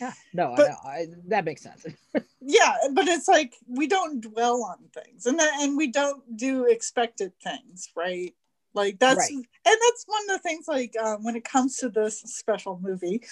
yeah, 0.00 0.12
no, 0.32 0.54
But- 0.56 0.66
I 0.66 0.70
know, 0.70 0.76
I, 0.84 1.06
that 1.28 1.44
makes 1.44 1.62
sense. 1.62 1.84
yeah 2.40 2.74
but 2.92 3.06
it's 3.06 3.28
like 3.28 3.54
we 3.68 3.86
don't 3.86 4.20
dwell 4.20 4.64
on 4.64 4.78
things 4.94 5.26
and 5.26 5.38
then, 5.38 5.50
and 5.60 5.76
we 5.76 5.88
don't 5.88 6.36
do 6.36 6.64
expected 6.66 7.32
things 7.42 7.88
right 7.94 8.34
like 8.74 8.98
that's 8.98 9.18
Right. 9.18 9.30
and 9.32 9.44
that's 9.64 10.04
one 10.06 10.22
of 10.22 10.28
the 10.28 10.38
things 10.38 10.66
like 10.66 10.94
um, 11.02 11.22
when 11.22 11.36
it 11.36 11.44
comes 11.44 11.76
to 11.78 11.88
this 11.90 12.20
special 12.20 12.78
movie 12.82 13.22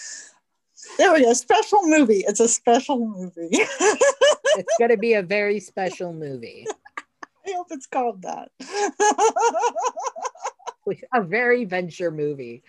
there 0.98 1.12
we 1.12 1.22
go 1.22 1.32
special 1.32 1.80
movie 1.84 2.22
it's 2.26 2.40
a 2.40 2.48
special 2.48 2.98
movie 3.06 3.48
it's 3.50 4.76
gonna 4.78 4.96
be 4.96 5.14
a 5.14 5.22
very 5.22 5.58
special 5.58 6.12
movie, 6.12 6.66
i 7.46 7.52
hope 7.52 7.68
it's 7.70 7.86
called 7.86 8.22
that 8.22 8.50
a 11.14 11.22
very 11.22 11.64
venture 11.64 12.10
movie. 12.10 12.62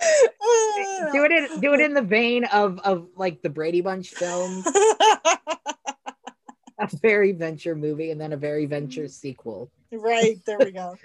Do 1.12 1.24
it 1.24 1.32
in 1.32 1.60
do 1.60 1.74
it 1.74 1.80
in 1.80 1.94
the 1.94 2.02
vein 2.02 2.44
of 2.44 2.78
of 2.80 3.08
like 3.16 3.42
the 3.42 3.48
Brady 3.48 3.80
Bunch 3.80 4.10
films, 4.10 4.66
a 4.76 5.38
very 7.00 7.32
venture 7.32 7.74
movie, 7.74 8.10
and 8.10 8.20
then 8.20 8.32
a 8.32 8.36
very 8.36 8.66
venture 8.66 9.08
sequel. 9.08 9.70
right 9.92 10.38
there 10.44 10.58
we 10.58 10.72
go 10.72 10.96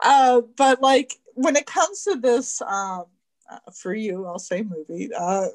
uh 0.00 0.40
but 0.56 0.80
like 0.80 1.14
when 1.34 1.56
it 1.56 1.66
comes 1.66 2.04
to 2.04 2.16
this 2.16 2.60
um 2.62 3.04
uh, 3.50 3.58
for 3.72 3.94
you 3.94 4.26
i'll 4.26 4.38
say 4.38 4.62
movie 4.62 5.12
uh 5.14 5.48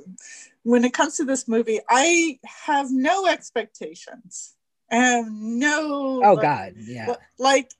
when 0.64 0.84
it 0.84 0.94
comes 0.94 1.18
to 1.18 1.26
this 1.26 1.48
movie 1.48 1.80
i 1.90 2.40
have 2.44 2.92
no 2.92 3.28
expectations 3.28 4.56
and 4.92 5.60
no 5.60 6.22
Oh 6.24 6.34
like, 6.34 6.42
God, 6.42 6.74
yeah. 6.78 7.16
like 7.38 7.72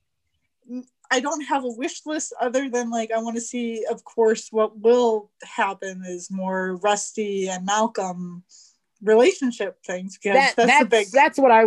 i 1.12 1.20
don't 1.20 1.42
have 1.42 1.64
a 1.64 1.70
wish 1.70 2.06
list 2.06 2.34
other 2.40 2.70
than 2.70 2.90
like 2.90 3.12
i 3.12 3.20
want 3.20 3.36
to 3.36 3.42
see 3.42 3.86
of 3.90 4.04
course 4.04 4.50
what 4.52 4.78
will 4.80 5.30
happen 5.44 6.04
is 6.06 6.30
more 6.32 6.78
rusty 6.78 7.48
and 7.48 7.66
malcolm 7.66 8.44
relationship 9.04 9.78
things 9.86 10.18
because 10.18 10.36
that, 10.36 10.56
that's, 10.56 10.68
that's 10.68 10.90
big 10.90 11.08
that's 11.12 11.38
what 11.40 11.52
I, 11.52 11.66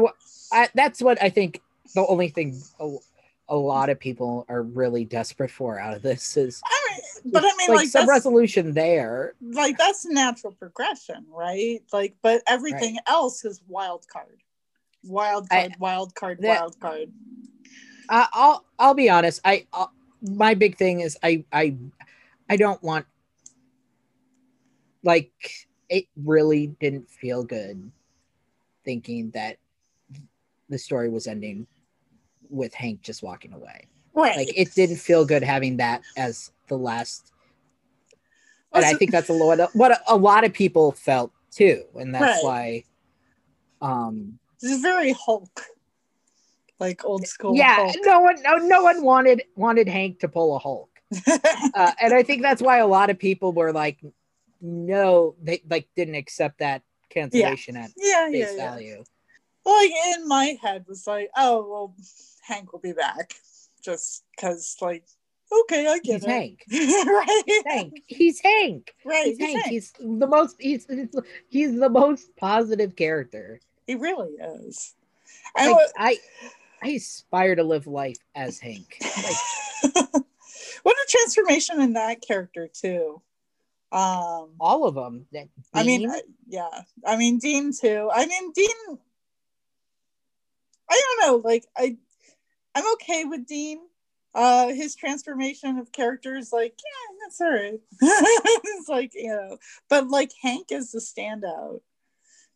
I 0.53 0.68
that's 0.74 1.01
what 1.01 1.22
I 1.22 1.30
think 1.30 1.62
the 1.95 2.07
only 2.07 2.28
thing 2.28 2.61
a, 2.78 2.97
a 3.49 3.57
lot 3.57 3.88
of 3.90 3.99
people 3.99 4.45
are 4.49 4.62
really 4.62 5.05
desperate 5.05 5.51
for 5.51 5.78
out 5.78 5.95
of 5.95 6.03
this 6.03 6.36
is 6.36 6.61
I 6.64 6.88
mean, 6.90 7.32
but 7.32 7.45
I 7.45 7.51
mean, 7.57 7.68
like, 7.68 7.76
like, 7.76 7.88
some 7.88 8.09
resolution 8.09 8.72
there. 8.72 9.34
like 9.40 9.78
that's 9.78 10.05
natural 10.05 10.53
progression, 10.53 11.26
right? 11.30 11.80
Like, 11.93 12.16
but 12.22 12.43
everything 12.47 12.99
else 13.07 13.45
is 13.45 13.62
wild 13.66 14.07
card, 14.09 14.43
wild 15.05 15.47
I- 15.51 15.61
card, 15.61 15.76
wild 15.78 16.14
card, 16.14 16.38
that- 16.43 16.61
wild 16.61 16.80
card. 16.80 17.12
I, 18.12 18.28
I'll 18.32 18.64
I'll 18.78 18.94
be 18.94 19.10
honest. 19.10 19.40
I 19.44 19.66
i 19.72 19.86
my 20.22 20.54
big 20.54 20.76
thing 20.76 21.00
is 21.00 21.18
I 21.22 21.44
I 21.52 21.74
I 22.48 22.56
don't 22.56 22.80
want 22.82 23.06
like 25.02 25.32
it 25.88 26.06
really 26.22 26.68
didn't 26.68 27.10
feel 27.10 27.42
good 27.42 27.90
thinking 28.84 29.30
that 29.30 29.56
the 30.68 30.78
story 30.78 31.08
was 31.08 31.26
ending 31.26 31.66
with 32.50 32.74
Hank 32.74 33.00
just 33.02 33.22
walking 33.22 33.52
away. 33.52 33.88
Right. 34.14 34.36
Like 34.36 34.52
it 34.56 34.74
didn't 34.74 34.96
feel 34.96 35.24
good 35.24 35.42
having 35.42 35.78
that 35.78 36.02
as 36.16 36.52
the 36.68 36.76
last 36.76 37.32
and 38.74 38.84
I 38.84 38.94
think 38.94 39.10
that's 39.10 39.28
a 39.28 39.34
lot 39.34 39.60
of 39.60 39.70
what 39.74 39.90
a, 39.92 40.00
a 40.08 40.16
lot 40.16 40.44
of 40.44 40.52
people 40.52 40.92
felt 40.92 41.32
too, 41.50 41.84
and 41.94 42.14
that's 42.14 42.42
Right. 42.42 42.84
why, 43.82 43.86
um, 43.86 44.38
This 44.60 44.72
is 44.72 44.80
very 44.80 45.12
Hulk, 45.12 45.60
like 46.83 47.05
old 47.05 47.26
school. 47.26 47.55
yeah, 47.57 47.76
Hulk. 47.76 47.97
no 48.05 48.20
one, 48.20 48.43
no, 48.43 48.57
no 48.57 48.83
one 48.83 49.03
wanted 49.03 49.43
wanted 49.55 49.89
Hank 49.89 50.20
to 50.20 50.28
pull 50.28 50.57
a 50.57 50.59
Hulk, 50.59 50.91
uh, 51.74 51.93
and 52.01 52.12
I 52.12 52.22
think 52.22 52.43
that's 52.43 52.61
why 52.61 52.78
a 52.78 52.87
lot 52.87 53.09
of 53.09 53.18
people 53.18 53.53
were 53.53 53.72
like, 53.72 53.99
no, 54.61 55.35
they 55.43 55.62
like 55.70 55.89
didn't 55.95 56.16
accept 56.16 56.59
that 56.59 56.83
cancellation 57.11 57.76
at 57.76 57.91
yeah, 57.97 58.28
face 58.28 58.49
yeah, 58.51 58.57
yeah. 58.57 58.70
value. 58.70 59.05
Like 59.64 59.91
in 60.16 60.26
my 60.26 60.57
head 60.61 60.85
was 60.89 61.07
like, 61.07 61.30
oh 61.37 61.66
well, 61.70 61.95
Hank 62.43 62.72
will 62.72 62.80
be 62.80 62.93
back, 62.93 63.35
just 63.83 64.24
because 64.35 64.76
like, 64.80 65.05
okay, 65.62 65.87
I 65.87 66.01
get 66.01 66.14
He's 66.14 66.24
it. 66.24 66.28
Hank. 66.28 66.64
right. 66.70 67.62
Hank. 67.66 68.03
He's 68.07 68.41
Hank. 68.41 68.95
Right. 69.05 69.26
He's 69.26 69.39
he's 69.39 69.47
Hank. 69.47 69.62
Hank. 69.62 69.72
He's 69.72 69.93
the 70.01 70.26
most. 70.26 70.57
He's 70.59 70.87
he's 71.49 71.78
the 71.78 71.89
most 71.89 72.37
positive 72.37 72.97
character. 72.97 73.61
He 73.87 73.95
really 73.95 74.33
is. 74.33 74.95
Like, 75.57 75.76
I 75.97 76.18
I 76.83 76.89
aspire 76.91 77.55
to 77.55 77.62
live 77.62 77.87
life 77.87 78.18
as 78.35 78.59
Hank. 78.59 78.97
Like 79.01 79.95
what 80.83 80.97
a 80.97 81.07
transformation 81.09 81.80
in 81.80 81.93
that 81.95 82.20
character 82.26 82.68
too. 82.72 83.22
Um, 83.93 84.51
all 84.59 84.87
of 84.87 84.95
them. 84.95 85.26
That 85.33 85.49
I 85.74 85.85
mean, 85.85 86.11
yeah, 86.49 86.83
I 87.07 87.16
mean 87.16 87.39
Dean 87.39 87.72
too. 87.72 88.11
I 88.12 88.26
mean 88.26 88.53
Dean. 88.53 88.99
I 90.91 91.03
don't 91.20 91.26
know. 91.26 91.49
Like 91.49 91.66
I, 91.76 91.97
I'm 92.74 92.93
okay 92.95 93.24
with 93.24 93.47
Dean. 93.47 93.78
Uh, 94.35 94.68
his 94.68 94.97
transformation 94.97 95.76
of 95.76 95.93
characters, 95.93 96.53
like 96.53 96.72
yeah, 96.72 97.16
that's 97.22 97.41
all 97.41 97.53
right. 97.53 97.80
it's 98.01 98.89
like 98.89 99.12
you 99.14 99.28
know, 99.28 99.59
but 99.91 100.09
like 100.09 100.30
Hank 100.43 100.68
is 100.72 100.91
the 100.91 101.01
standout 101.01 101.80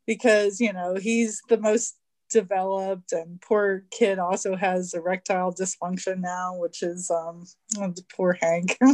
because 0.07 0.59
you 0.59 0.73
know 0.73 0.95
he's 0.95 1.43
the 1.51 1.59
most 1.59 1.97
developed 2.31 3.13
and 3.13 3.41
poor 3.41 3.85
kid 3.91 4.19
also 4.19 4.57
has 4.57 4.95
erectile 4.95 5.53
dysfunction 5.53 6.19
now 6.21 6.57
which 6.57 6.83
is 6.83 7.11
um 7.11 7.45
oh, 7.79 7.93
poor 8.15 8.37
hank 8.41 8.77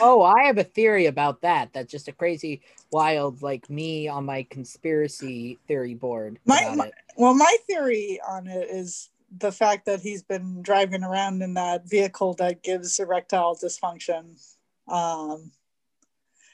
Oh, 0.00 0.22
I 0.22 0.44
have 0.44 0.58
a 0.58 0.64
theory 0.64 1.06
about 1.06 1.40
that. 1.42 1.72
That's 1.72 1.90
just 1.90 2.08
a 2.08 2.12
crazy, 2.12 2.62
wild, 2.92 3.42
like 3.42 3.68
me 3.68 4.06
on 4.08 4.24
my 4.24 4.44
conspiracy 4.48 5.58
theory 5.66 5.94
board 5.94 6.38
My- 6.44 6.72
my- 6.76 6.92
Well, 7.16 7.34
my 7.34 7.56
theory 7.66 8.20
on 8.26 8.46
it 8.46 8.68
is 8.70 9.10
the 9.36 9.52
fact 9.52 9.86
that 9.86 10.00
he's 10.00 10.22
been 10.22 10.62
driving 10.62 11.02
around 11.02 11.42
in 11.42 11.54
that 11.54 11.88
vehicle 11.88 12.34
that 12.34 12.62
gives 12.62 12.98
erectile 12.98 13.56
dysfunction. 13.56 14.40
Um, 14.86 15.52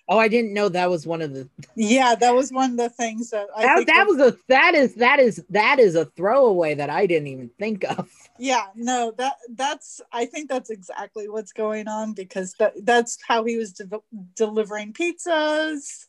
Oh, 0.06 0.18
I 0.18 0.28
didn't 0.28 0.52
know 0.52 0.68
that 0.68 0.90
was 0.90 1.06
one 1.06 1.22
of 1.22 1.32
the. 1.32 1.48
yeah, 1.74 2.14
that 2.14 2.34
was 2.34 2.52
one 2.52 2.72
of 2.72 2.76
the 2.76 2.90
things 2.90 3.30
that 3.30 3.46
I 3.56 3.62
That, 3.62 3.76
think 3.76 3.88
that 3.88 4.06
was 4.06 4.20
a 4.20 4.36
that 4.48 4.74
is 4.74 4.94
that 4.96 5.18
is 5.18 5.42
that 5.50 5.78
is 5.78 5.94
a 5.94 6.04
throwaway 6.04 6.74
that 6.74 6.90
I 6.90 7.06
didn't 7.06 7.28
even 7.28 7.50
think 7.58 7.84
of. 7.84 8.10
yeah, 8.38 8.66
no, 8.74 9.12
that 9.16 9.36
that's 9.54 10.02
I 10.12 10.26
think 10.26 10.50
that's 10.50 10.68
exactly 10.70 11.28
what's 11.28 11.52
going 11.52 11.88
on 11.88 12.12
because 12.12 12.54
that 12.58 12.74
that's 12.84 13.18
how 13.26 13.44
he 13.44 13.56
was 13.56 13.72
de- 13.72 14.02
delivering 14.36 14.92
pizzas. 14.92 16.06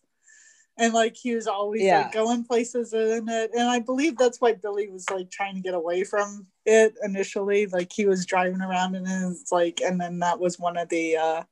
And 0.77 0.93
like 0.93 1.15
he 1.15 1.33
was 1.33 1.47
always 1.47 1.83
Yeah. 1.83 1.99
like 2.01 2.11
going 2.11 2.43
places 2.43 2.91
in 2.91 3.29
it, 3.29 3.51
and 3.53 3.69
I 3.69 3.79
believe 3.79 4.17
that's 4.17 4.41
why 4.41 4.51
Billy 4.55 4.89
was 4.89 5.09
like 5.09 5.31
trying 5.31 5.55
to 5.55 5.61
get 5.61 5.73
away 5.73 6.03
from 6.03 6.47
it 6.65 6.95
initially. 7.01 7.67
Like 7.67 7.93
he 7.93 8.05
was 8.05 8.25
driving 8.25 8.59
around 8.59 8.95
and 8.95 9.07
it's 9.31 9.53
like, 9.53 9.79
and 9.79 10.01
then 10.01 10.19
that 10.19 10.37
was 10.37 10.59
one 10.59 10.75
of 10.75 10.89
the 10.89 11.15
uh, 11.15 11.43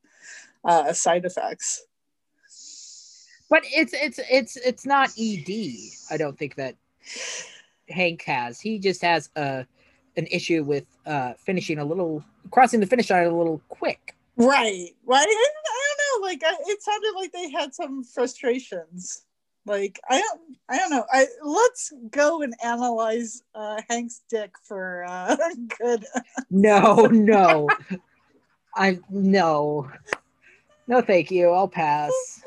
uh, 0.66 0.92
side 0.92 1.24
effects. 1.24 1.86
But 3.54 3.66
it's 3.66 3.94
it's 3.94 4.20
it's 4.32 4.56
it's 4.56 4.84
not 4.84 5.10
ED. 5.10 5.48
I 6.10 6.18
don't 6.18 6.36
think 6.36 6.56
that 6.56 6.76
Hank 7.88 8.24
has. 8.24 8.60
He 8.60 8.80
just 8.80 9.04
has 9.04 9.30
a 9.36 9.68
an 10.18 10.26
issue 10.32 10.64
with 10.64 10.86
uh 11.06 11.34
finishing 11.38 11.78
a 11.78 11.86
little 11.86 12.26
crossing 12.50 12.80
the 12.80 12.88
finish 12.88 13.12
line 13.12 13.28
a 13.28 13.38
little 13.38 13.62
quick. 13.70 14.16
Right, 14.38 14.90
right. 15.06 15.28
I, 15.28 15.48
I 15.68 15.96
don't 15.98 16.22
know. 16.22 16.28
Like 16.28 16.42
I, 16.44 16.56
it 16.66 16.82
sounded 16.82 17.14
like 17.16 17.32
they 17.32 17.52
had 17.52 17.76
some 17.76 18.04
frustrations. 18.04 19.22
Like 19.68 20.00
I 20.10 20.20
don't, 20.20 20.42
I 20.70 20.78
don't 20.80 20.90
know. 20.90 21.06
I 21.14 21.28
let's 21.44 21.94
go 22.10 22.42
and 22.42 22.56
analyze 22.64 23.44
uh, 23.54 23.84
Hank's 23.88 24.24
dick 24.32 24.56
for 24.64 25.06
uh, 25.08 25.38
good. 25.80 26.06
No, 26.50 27.06
no. 27.12 27.70
I 28.76 28.98
no. 29.12 29.92
No, 30.88 31.02
thank 31.02 31.30
you. 31.30 31.52
I'll 31.52 31.68
pass. 31.68 32.43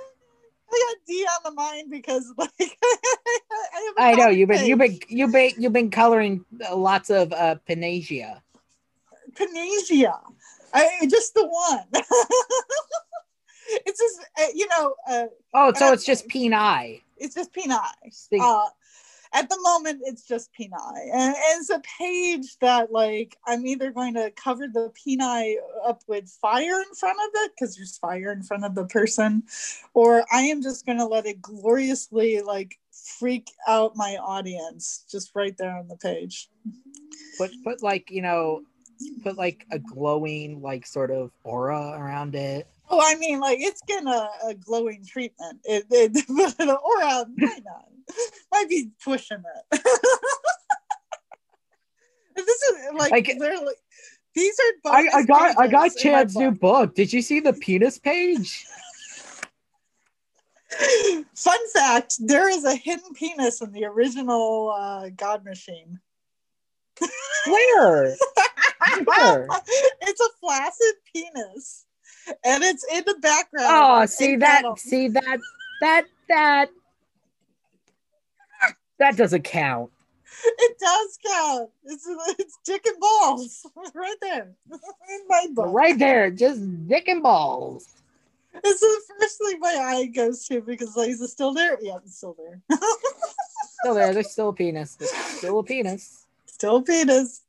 I 0.77 0.95
got 0.95 1.07
D 1.07 1.27
on 1.27 1.41
the 1.45 1.51
mind 1.53 1.91
because 1.91 2.33
like 2.37 2.51
I, 2.61 3.93
I 3.99 4.15
know 4.15 4.29
you've 4.29 4.49
been 4.49 4.67
you've 4.67 4.79
been 4.79 4.99
you've 5.09 5.33
been 5.33 5.53
you've 5.59 5.73
been 5.73 5.91
coloring 5.91 6.45
lots 6.73 7.11
of 7.11 7.33
uh 7.33 7.57
Panasia. 7.69 8.41
Panacea. 9.35 10.19
I 10.75 11.07
just 11.09 11.35
the 11.35 11.47
one. 11.47 11.85
it's 13.87 14.01
just 14.01 14.21
uh, 14.39 14.47
you 14.55 14.67
know 14.69 14.95
uh, 15.09 15.27
Oh, 15.55 15.73
so 15.75 15.93
it's 15.93 16.05
just 16.05 16.29
Peni. 16.29 17.01
it's 17.17 17.35
just. 17.35 17.51
Think- 17.53 18.43
Uh, 18.43 18.65
at 19.33 19.49
the 19.49 19.59
moment, 19.63 20.03
it's 20.05 20.27
just 20.27 20.51
Peni, 20.59 20.71
and 21.13 21.35
it's 21.55 21.71
a 21.71 21.81
page 21.99 22.59
that 22.61 22.93
like 22.93 23.37
I'm 23.47 23.67
either 23.67 23.91
going 23.91 24.15
to 24.15 24.31
cover 24.33 24.69
the 24.69 24.93
Peni 24.93 25.57
up 25.87 26.03
with 26.07 26.29
fire 26.41 26.81
in 26.81 26.95
front 26.95 27.19
of 27.19 27.31
it 27.43 27.53
because 27.55 27.77
there's 27.77 27.99
fire 27.99 28.33
in 28.33 28.43
front 28.43 28.65
of 28.65 28.75
the 28.75 28.87
person, 28.87 29.43
or 29.95 30.25
I 30.33 30.43
am 30.43 30.63
just 30.63 30.87
going 30.87 30.99
to 30.99 31.07
let 31.07 31.27
it 31.27 31.43
gloriously 31.43 32.41
like 32.41 32.79
freak 33.19 33.51
out 33.69 33.97
my 33.97 34.17
audience 34.17 35.05
just 35.11 35.33
right 35.35 35.57
there 35.59 35.77
on 35.77 35.89
the 35.89 35.97
page. 35.97 36.49
Put 37.39 37.51
put 37.65 37.83
like 37.83 38.11
you 38.11 38.23
know, 38.23 38.63
put 39.23 39.37
like 39.37 39.67
a 39.71 39.79
glowing 39.79 40.63
like 40.63 40.87
sort 40.87 41.11
of 41.11 41.31
aura 41.45 41.95
around 41.99 42.35
it. 42.35 42.67
Oh, 42.89 43.01
I 43.03 43.17
mean, 43.17 43.41
like 43.41 43.59
it's 43.61 43.83
getting 43.87 44.09
a, 44.09 44.29
a 44.49 44.55
glowing 44.55 45.05
treatment. 45.05 45.61
It, 45.65 45.87
it 45.91 46.25
but 46.29 46.61
an 46.61 46.71
aura 46.71 47.27
might 47.37 47.65
not. 47.65 47.89
Might 48.53 48.69
be 48.69 48.91
pushing 49.03 49.39
it. 49.39 49.81
this 52.37 52.47
is 52.47 52.73
like, 52.95 53.11
Like- 53.11 53.35
literally. 53.39 53.75
These 54.35 54.55
are. 54.85 54.93
I, 54.93 55.09
I 55.15 55.23
got 55.23 55.59
I 55.59 55.67
got 55.67 55.85
pages 55.85 56.05
in 56.05 56.13
my 56.13 56.19
Chad's 56.19 56.37
new 56.37 56.51
book. 56.51 56.95
Did 56.95 57.11
you 57.11 57.23
see 57.23 57.41
the 57.41 57.55
penis 57.55 57.99
page? 57.99 58.67
Fun 61.35 61.59
fact: 61.73 62.17
There 62.19 62.51
is 62.51 62.65
a 62.65 62.75
hidden 62.75 63.15
penis 63.15 63.63
in 63.63 63.73
the 63.73 63.87
original 63.87 64.75
uh, 64.77 65.09
God 65.17 65.43
Machine. 65.43 65.99
Where? 67.47 68.15
Where? 69.05 69.49
it's 70.03 70.21
a 70.21 70.29
flaccid 70.39 70.95
penis, 71.15 71.87
and 72.45 72.63
it's 72.63 72.85
in 72.93 73.05
the 73.07 73.17
background. 73.23 73.69
Oh, 73.71 74.05
see 74.05 74.37
that? 74.37 74.65
See 74.79 75.09
that? 75.09 75.39
That 75.81 76.05
that 76.29 76.69
that 78.99 79.17
doesn't 79.17 79.43
count. 79.45 79.91
It 80.45 80.77
does 80.79 81.19
count. 81.25 81.71
It's 81.85 82.07
it's 82.39 82.59
dick 82.65 82.85
and 82.87 82.99
balls 83.01 83.65
right 83.95 84.17
there 84.21 84.49
in 84.71 85.21
my 85.29 85.47
book. 85.55 85.67
Right 85.69 85.99
there, 85.99 86.31
just 86.31 86.61
dick 86.89 87.09
and 87.09 87.23
balls. 87.23 87.89
This 88.65 88.83
is 88.83 89.07
the 89.07 89.15
first 89.21 89.39
thing 89.39 89.61
my 89.61 89.69
eye 89.81 90.07
goes 90.07 90.47
to 90.49 90.61
because 90.63 90.97
like, 90.97 91.11
is 91.11 91.21
it 91.21 91.29
still 91.29 91.53
there? 91.55 91.79
Yeah, 91.81 91.97
it's 92.05 92.17
still 92.17 92.37
there. 92.39 92.61
Still 93.83 93.95
there. 93.95 94.15
There's 94.15 94.31
still 94.33 94.49
a 94.49 94.53
penis. 94.55 94.95
There's 94.97 95.11
still 95.13 95.59
a 95.59 95.63
penis. 95.63 96.27
still 96.47 96.77
a 96.77 96.83
penis. 96.83 97.43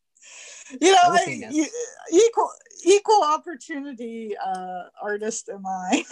You 0.80 0.92
know, 0.92 0.98
I, 1.04 1.24
penis. 1.26 1.56
you- 1.56 1.68
equal 2.12 2.52
equal 2.84 3.24
opportunity 3.24 4.36
uh, 4.38 4.84
artist 5.02 5.50
am 5.50 5.66
I. 5.66 6.04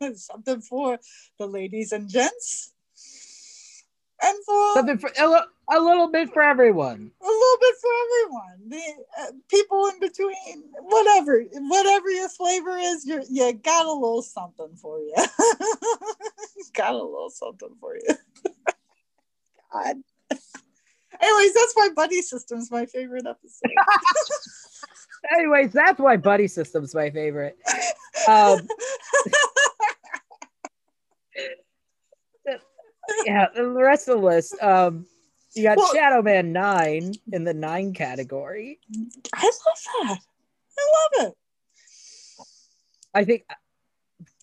Something 0.14 0.60
for 0.60 0.98
the 1.38 1.46
ladies 1.46 1.92
and 1.92 2.08
gents, 2.08 2.72
and 4.22 4.44
for 4.44 4.74
Something 4.74 4.98
for 4.98 5.10
a, 5.18 5.76
a 5.76 5.78
little 5.80 6.08
bit 6.08 6.32
for 6.32 6.42
everyone. 6.42 7.10
a 7.20 7.24
little 7.24 7.58
bit 7.60 7.74
for 7.80 7.90
everyone. 8.04 8.68
The 8.68 9.22
uh, 9.22 9.32
people 9.48 9.86
in 9.86 10.00
between, 10.00 10.64
whatever, 10.80 11.42
whatever 11.52 12.10
your 12.10 12.28
flavor 12.28 12.76
is, 12.76 13.04
you 13.06 13.22
you 13.30 13.52
got 13.52 13.86
a 13.86 13.92
little 13.92 14.22
something 14.22 14.74
for 14.76 14.98
you. 14.98 15.14
got 16.74 16.92
a 16.94 16.96
little 16.96 17.30
something 17.30 17.74
for 17.80 17.96
you. 17.96 18.14
God. 19.72 19.96
Anyways, 21.20 21.54
that's 21.54 21.72
why 21.74 21.88
Buddy 21.94 22.22
System's 22.22 22.70
my 22.70 22.86
favorite 22.86 23.26
episode. 23.26 23.72
Anyways, 25.36 25.72
that's 25.72 25.98
why 25.98 26.16
Buddy 26.16 26.46
System's 26.46 26.94
my 26.94 27.10
favorite. 27.10 27.58
Um, 28.28 28.60
yeah, 33.28 33.46
the 33.54 33.64
rest 33.64 34.08
of 34.08 34.18
the 34.18 34.26
list. 34.26 34.60
Um, 34.62 35.06
you 35.54 35.62
got 35.62 35.76
Well- 35.76 35.94
Shadow 35.94 36.22
Man 36.22 36.52
nine 36.52 37.14
in 37.32 37.44
the 37.44 37.54
nine 37.54 37.92
category. 37.92 38.80
I 39.34 39.44
love 39.44 40.08
that. 40.08 40.18
I 40.78 41.18
love 41.20 41.28
it. 41.28 41.34
I 43.14 43.24
think. 43.24 43.44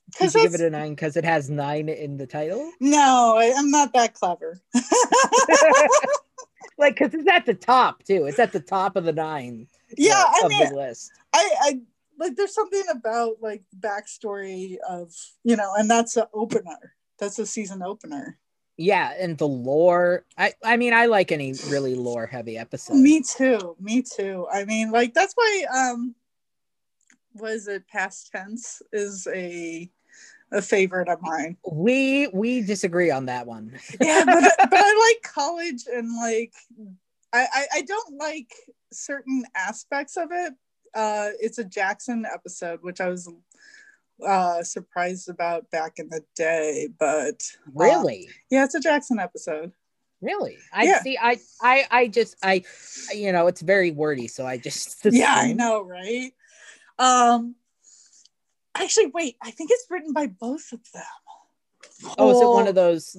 Because 0.07 0.35
you 0.35 0.43
give 0.43 0.53
it 0.53 0.61
a 0.61 0.69
nine 0.69 0.91
because 0.91 1.17
it 1.17 1.25
has 1.25 1.49
nine 1.49 1.89
in 1.89 2.17
the 2.17 2.27
title? 2.27 2.71
no, 2.79 3.35
I, 3.37 3.53
I'm 3.57 3.69
not 3.69 3.91
that 3.93 4.13
clever. 4.13 4.61
like, 6.77 6.97
because 6.97 7.13
it's 7.13 7.29
at 7.29 7.45
the 7.45 7.53
top 7.53 8.03
too. 8.03 8.25
It's 8.25 8.39
at 8.39 8.53
the 8.53 8.61
top 8.61 8.95
of 8.95 9.03
the 9.03 9.13
nine. 9.13 9.67
yeah, 9.97 10.23
I 10.25 10.41
of 10.45 10.49
mean, 10.49 10.69
the 10.69 10.75
list. 10.75 11.11
I, 11.33 11.49
I 11.61 11.79
like 12.17 12.35
there's 12.35 12.53
something 12.53 12.83
about 12.89 13.41
like 13.41 13.63
the 13.71 13.87
backstory 13.87 14.77
of 14.87 15.11
you 15.43 15.57
know, 15.57 15.73
and 15.77 15.89
that's 15.89 16.15
an 16.15 16.25
opener. 16.33 16.93
That's 17.19 17.39
a 17.39 17.45
season 17.45 17.81
opener. 17.81 18.37
Yeah, 18.77 19.13
and 19.17 19.37
the 19.37 19.47
lore. 19.47 20.25
I 20.37 20.53
I 20.63 20.77
mean, 20.77 20.93
I 20.93 21.05
like 21.05 21.31
any 21.31 21.53
really 21.69 21.95
lore 21.95 22.25
heavy 22.25 22.57
episode. 22.57 22.95
Me 22.95 23.21
too. 23.21 23.75
Me 23.79 24.01
too. 24.01 24.47
I 24.51 24.65
mean, 24.65 24.91
like 24.91 25.13
that's 25.13 25.33
why 25.33 25.65
um 25.73 26.15
was 27.33 27.67
it 27.67 27.87
past 27.87 28.31
tense 28.31 28.81
is 28.91 29.27
a 29.33 29.89
a 30.51 30.61
favorite 30.61 31.09
of 31.09 31.21
mine. 31.21 31.57
We 31.69 32.27
we 32.33 32.61
disagree 32.61 33.11
on 33.11 33.25
that 33.25 33.47
one. 33.47 33.77
Yeah, 34.01 34.23
but, 34.25 34.43
but 34.69 34.79
I 34.79 35.13
like 35.13 35.33
college 35.33 35.83
and 35.91 36.15
like 36.17 36.53
I, 37.33 37.47
I 37.53 37.65
I 37.75 37.81
don't 37.83 38.17
like 38.17 38.53
certain 38.91 39.45
aspects 39.55 40.17
of 40.17 40.29
it. 40.31 40.53
Uh 40.93 41.29
it's 41.39 41.59
a 41.59 41.63
Jackson 41.63 42.25
episode, 42.31 42.79
which 42.81 42.99
I 42.99 43.07
was 43.07 43.29
uh 44.25 44.63
surprised 44.63 45.29
about 45.29 45.69
back 45.71 45.99
in 45.99 46.09
the 46.09 46.23
day, 46.35 46.89
but 46.99 47.41
uh, 47.67 47.71
really, 47.73 48.29
yeah, 48.49 48.63
it's 48.63 48.75
a 48.75 48.79
Jackson 48.79 49.19
episode. 49.19 49.71
really. 50.21 50.57
I 50.73 50.85
Yeah. 50.85 51.01
see. 51.01 51.17
I 51.21 51.37
I 51.61 51.85
I 51.91 52.07
just 52.07 52.35
I, 52.43 52.63
you 53.13 53.31
know, 53.31 53.47
it's 53.47 53.61
very 53.61 53.91
wordy, 53.91 54.27
so 54.27 54.45
I 54.45 54.57
just 54.57 55.05
Yeah, 55.05 55.33
I 55.35 55.53
know, 55.53 55.81
right? 55.81 56.31
Um 56.99 57.55
actually 58.77 59.07
wait, 59.07 59.37
I 59.41 59.51
think 59.51 59.71
it's 59.71 59.85
written 59.89 60.13
by 60.13 60.27
both 60.27 60.71
of 60.71 60.79
them. 60.93 61.03
Oh, 62.17 62.29
is 62.31 62.41
it 62.41 62.49
one 62.49 62.67
of 62.67 62.75
those? 62.75 63.15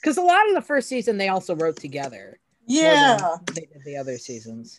Because 0.00 0.16
a 0.16 0.22
lot 0.22 0.48
of 0.48 0.54
the 0.54 0.62
first 0.62 0.88
season 0.88 1.18
they 1.18 1.28
also 1.28 1.54
wrote 1.56 1.76
together. 1.76 2.38
Yeah. 2.66 3.36
they 3.54 3.62
did 3.62 3.82
the 3.84 3.96
other 3.96 4.18
seasons. 4.18 4.78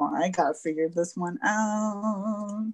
I 0.00 0.28
gotta 0.30 0.54
figure 0.54 0.88
this 0.88 1.16
one 1.16 1.38
out. 1.42 2.72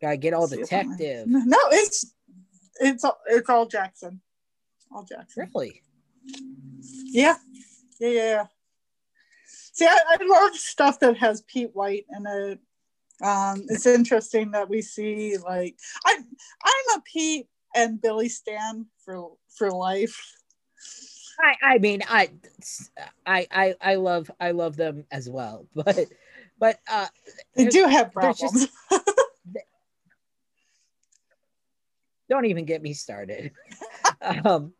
Gotta 0.00 0.16
get 0.16 0.34
all 0.34 0.48
See 0.48 0.60
if 0.60 0.72
I'm- 0.72 0.90
detective. 0.96 1.26
No, 1.28 1.58
it's 1.70 2.12
it's 2.80 3.04
all 3.04 3.18
it's 3.26 3.48
all 3.48 3.66
Jackson. 3.66 4.20
All 4.90 5.04
Jackson. 5.04 5.48
Really? 5.54 5.82
Yeah. 6.84 7.36
Yeah, 8.00 8.08
yeah, 8.08 8.14
yeah. 8.24 8.44
See, 9.46 9.86
I, 9.86 9.98
I 10.08 10.18
love 10.24 10.54
stuff 10.56 10.98
that 11.00 11.16
has 11.18 11.42
Pete 11.42 11.70
White 11.72 12.04
in 12.16 12.26
it. 12.26 12.58
Um, 13.24 13.64
it's 13.68 13.86
interesting 13.86 14.50
that 14.50 14.68
we 14.68 14.82
see 14.82 15.36
like 15.38 15.76
I'm 16.04 16.24
I'm 16.64 16.98
a 16.98 17.02
Pete 17.02 17.46
and 17.74 18.00
Billy 18.00 18.28
Stan 18.28 18.86
for 19.04 19.32
for 19.56 19.70
life. 19.70 20.20
I 21.42 21.56
I 21.62 21.78
mean 21.78 22.02
I 22.08 22.30
I 23.26 23.46
I 23.50 23.74
I 23.80 23.94
love 23.96 24.30
I 24.40 24.52
love 24.52 24.76
them 24.76 25.04
as 25.10 25.28
well, 25.28 25.66
but 25.74 25.98
but 26.58 26.78
uh 26.90 27.06
They 27.56 27.66
do 27.66 27.84
have 27.86 28.12
problems. 28.12 28.52
just- 28.52 28.72
don't 32.28 32.46
even 32.46 32.64
get 32.64 32.80
me 32.82 32.94
started. 32.94 33.52
um, 34.44 34.72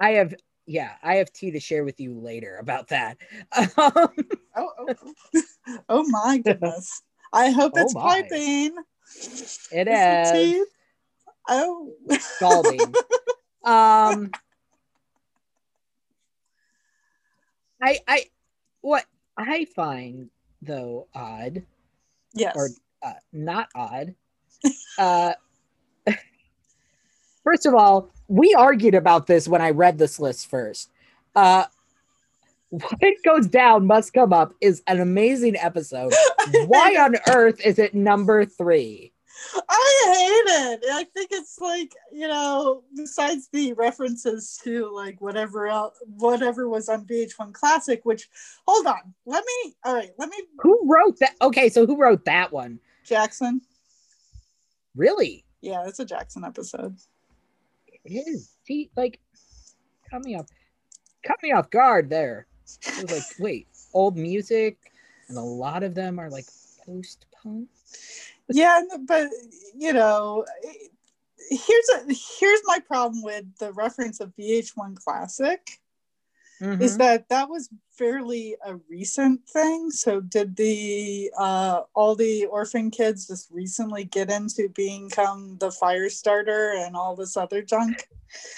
I 0.00 0.12
have, 0.12 0.34
yeah, 0.66 0.92
I 1.02 1.16
have 1.16 1.30
tea 1.32 1.50
to 1.50 1.60
share 1.60 1.84
with 1.84 2.00
you 2.00 2.18
later 2.18 2.56
about 2.56 2.88
that. 2.88 3.18
Um, 3.54 3.68
oh, 3.76 4.08
oh, 4.56 4.70
oh. 4.78 5.42
oh 5.90 6.04
my 6.08 6.38
goodness. 6.38 7.02
I 7.32 7.50
hope 7.50 7.72
Oh 7.76 7.80
it's 7.82 7.92
my. 7.92 8.02
piping. 8.02 8.76
it 9.72 9.88
Is 9.88 10.00
is 10.26 10.32
teeth? 10.32 10.66
Oh. 11.48 11.92
scalding. 12.18 12.94
um, 13.64 14.30
I, 17.82 17.98
I, 18.06 18.24
what 18.80 19.04
I 19.36 19.66
find 19.66 20.30
though 20.62 21.08
odd, 21.14 21.62
yes. 22.34 22.54
or 22.56 22.68
uh, 23.02 23.14
not 23.32 23.68
odd. 23.74 24.14
Uh, 24.98 25.34
first 27.44 27.66
of 27.66 27.74
all, 27.74 28.10
we 28.28 28.54
argued 28.54 28.94
about 28.94 29.26
this 29.26 29.46
when 29.46 29.60
I 29.60 29.70
read 29.70 29.98
this 29.98 30.18
list 30.18 30.48
first. 30.48 30.90
Uh, 31.34 31.64
what 32.70 33.14
goes 33.24 33.46
down 33.46 33.86
must 33.86 34.14
come 34.14 34.32
up 34.32 34.54
is 34.60 34.82
an 34.86 35.00
amazing 35.00 35.56
episode. 35.56 36.14
Why 36.66 36.96
on 36.96 37.16
earth 37.28 37.60
is 37.64 37.78
it 37.78 37.94
number 37.94 38.46
three? 38.46 39.12
I 39.68 40.02
hate 40.06 40.52
it. 40.72 40.84
I 40.92 41.04
think 41.04 41.30
it's 41.32 41.58
like, 41.58 41.94
you 42.12 42.28
know, 42.28 42.82
besides 42.94 43.48
the 43.52 43.72
references 43.74 44.58
to 44.64 44.92
like 44.94 45.20
whatever 45.20 45.66
else, 45.66 45.96
whatever 46.06 46.68
was 46.68 46.88
on 46.88 47.06
VH1 47.06 47.52
Classic, 47.52 48.04
which 48.04 48.28
hold 48.66 48.86
on, 48.86 49.14
let 49.24 49.44
me 49.44 49.74
all 49.84 49.94
right, 49.94 50.10
let 50.18 50.28
me 50.28 50.36
Who 50.60 50.80
wrote 50.84 51.18
that? 51.20 51.34
Okay, 51.42 51.68
so 51.68 51.86
who 51.86 51.96
wrote 51.96 52.24
that 52.24 52.52
one? 52.52 52.80
Jackson. 53.04 53.60
Really? 54.94 55.44
Yeah, 55.60 55.86
it's 55.86 56.00
a 56.00 56.04
Jackson 56.04 56.44
episode. 56.44 56.96
It 58.04 58.26
is. 58.26 58.52
See, 58.64 58.90
like, 58.96 59.20
cut 60.10 60.24
me 60.24 60.36
off, 60.36 60.46
cut 61.24 61.36
me 61.42 61.52
off 61.52 61.70
guard 61.70 62.08
there. 62.08 62.46
It 62.82 63.02
was 63.02 63.12
like, 63.12 63.38
wait, 63.38 63.68
old 63.92 64.16
music, 64.16 64.92
and 65.28 65.36
a 65.38 65.42
lot 65.42 65.82
of 65.82 65.94
them 65.94 66.18
are 66.18 66.30
like 66.30 66.46
post 66.84 67.26
punk. 67.42 67.68
Yeah, 68.48 68.82
but 69.06 69.28
you 69.74 69.92
know, 69.92 70.44
here's 71.50 71.88
a 71.94 72.14
here's 72.38 72.60
my 72.64 72.78
problem 72.86 73.22
with 73.22 73.44
the 73.58 73.72
reference 73.72 74.20
of 74.20 74.34
VH1 74.36 74.96
Classic 74.96 75.60
Mhm. 76.60 76.80
is 76.80 76.96
that 76.96 77.28
that 77.28 77.50
was 77.50 77.68
fairly 77.90 78.56
a 78.64 78.76
recent 78.88 79.46
thing. 79.48 79.90
So 79.90 80.20
did 80.20 80.56
the 80.56 81.30
uh, 81.38 81.82
all 81.94 82.14
the 82.14 82.46
orphan 82.46 82.90
kids 82.90 83.26
just 83.26 83.50
recently 83.50 84.04
get 84.04 84.30
into 84.30 84.68
being 84.70 85.08
become 85.08 85.58
the 85.58 85.70
fire 85.70 86.08
starter 86.08 86.72
and 86.72 86.96
all 86.96 87.14
this 87.14 87.36
other 87.36 87.60
junk? 87.62 88.08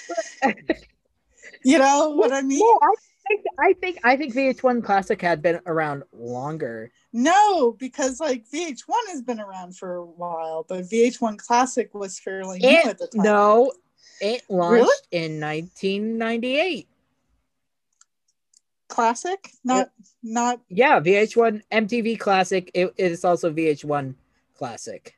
you 1.63 1.77
know 1.77 2.11
what 2.11 2.31
I 2.31 2.41
mean? 2.41 2.59
No, 2.59 2.79
I 2.81 2.93
think 3.29 3.45
I 3.59 3.73
think 3.73 3.99
I 4.03 4.15
think 4.17 4.33
VH1 4.33 4.83
Classic 4.83 5.21
had 5.21 5.41
been 5.41 5.59
around 5.65 6.03
longer. 6.11 6.91
No, 7.13 7.73
because 7.73 8.19
like 8.19 8.45
VH1 8.49 8.83
has 9.09 9.21
been 9.21 9.39
around 9.39 9.77
for 9.77 9.95
a 9.95 10.05
while, 10.05 10.65
but 10.67 10.83
VH1 10.85 11.37
Classic 11.37 11.93
was 11.93 12.19
fairly 12.19 12.59
new 12.59 12.67
at 12.85 12.97
the 12.97 13.07
time. 13.07 13.23
no, 13.23 13.71
it 14.19 14.41
launched 14.49 14.73
Really? 15.11 15.25
in 15.25 15.39
1998. 15.39 16.87
Classic, 18.89 19.51
not 19.63 19.91
not 20.23 20.59
Yeah, 20.67 20.99
VH1 20.99 21.61
MTV 21.71 22.19
Classic. 22.19 22.71
It 22.73 22.91
is 22.97 23.23
also 23.23 23.51
VH1 23.53 24.15
Classic. 24.55 25.15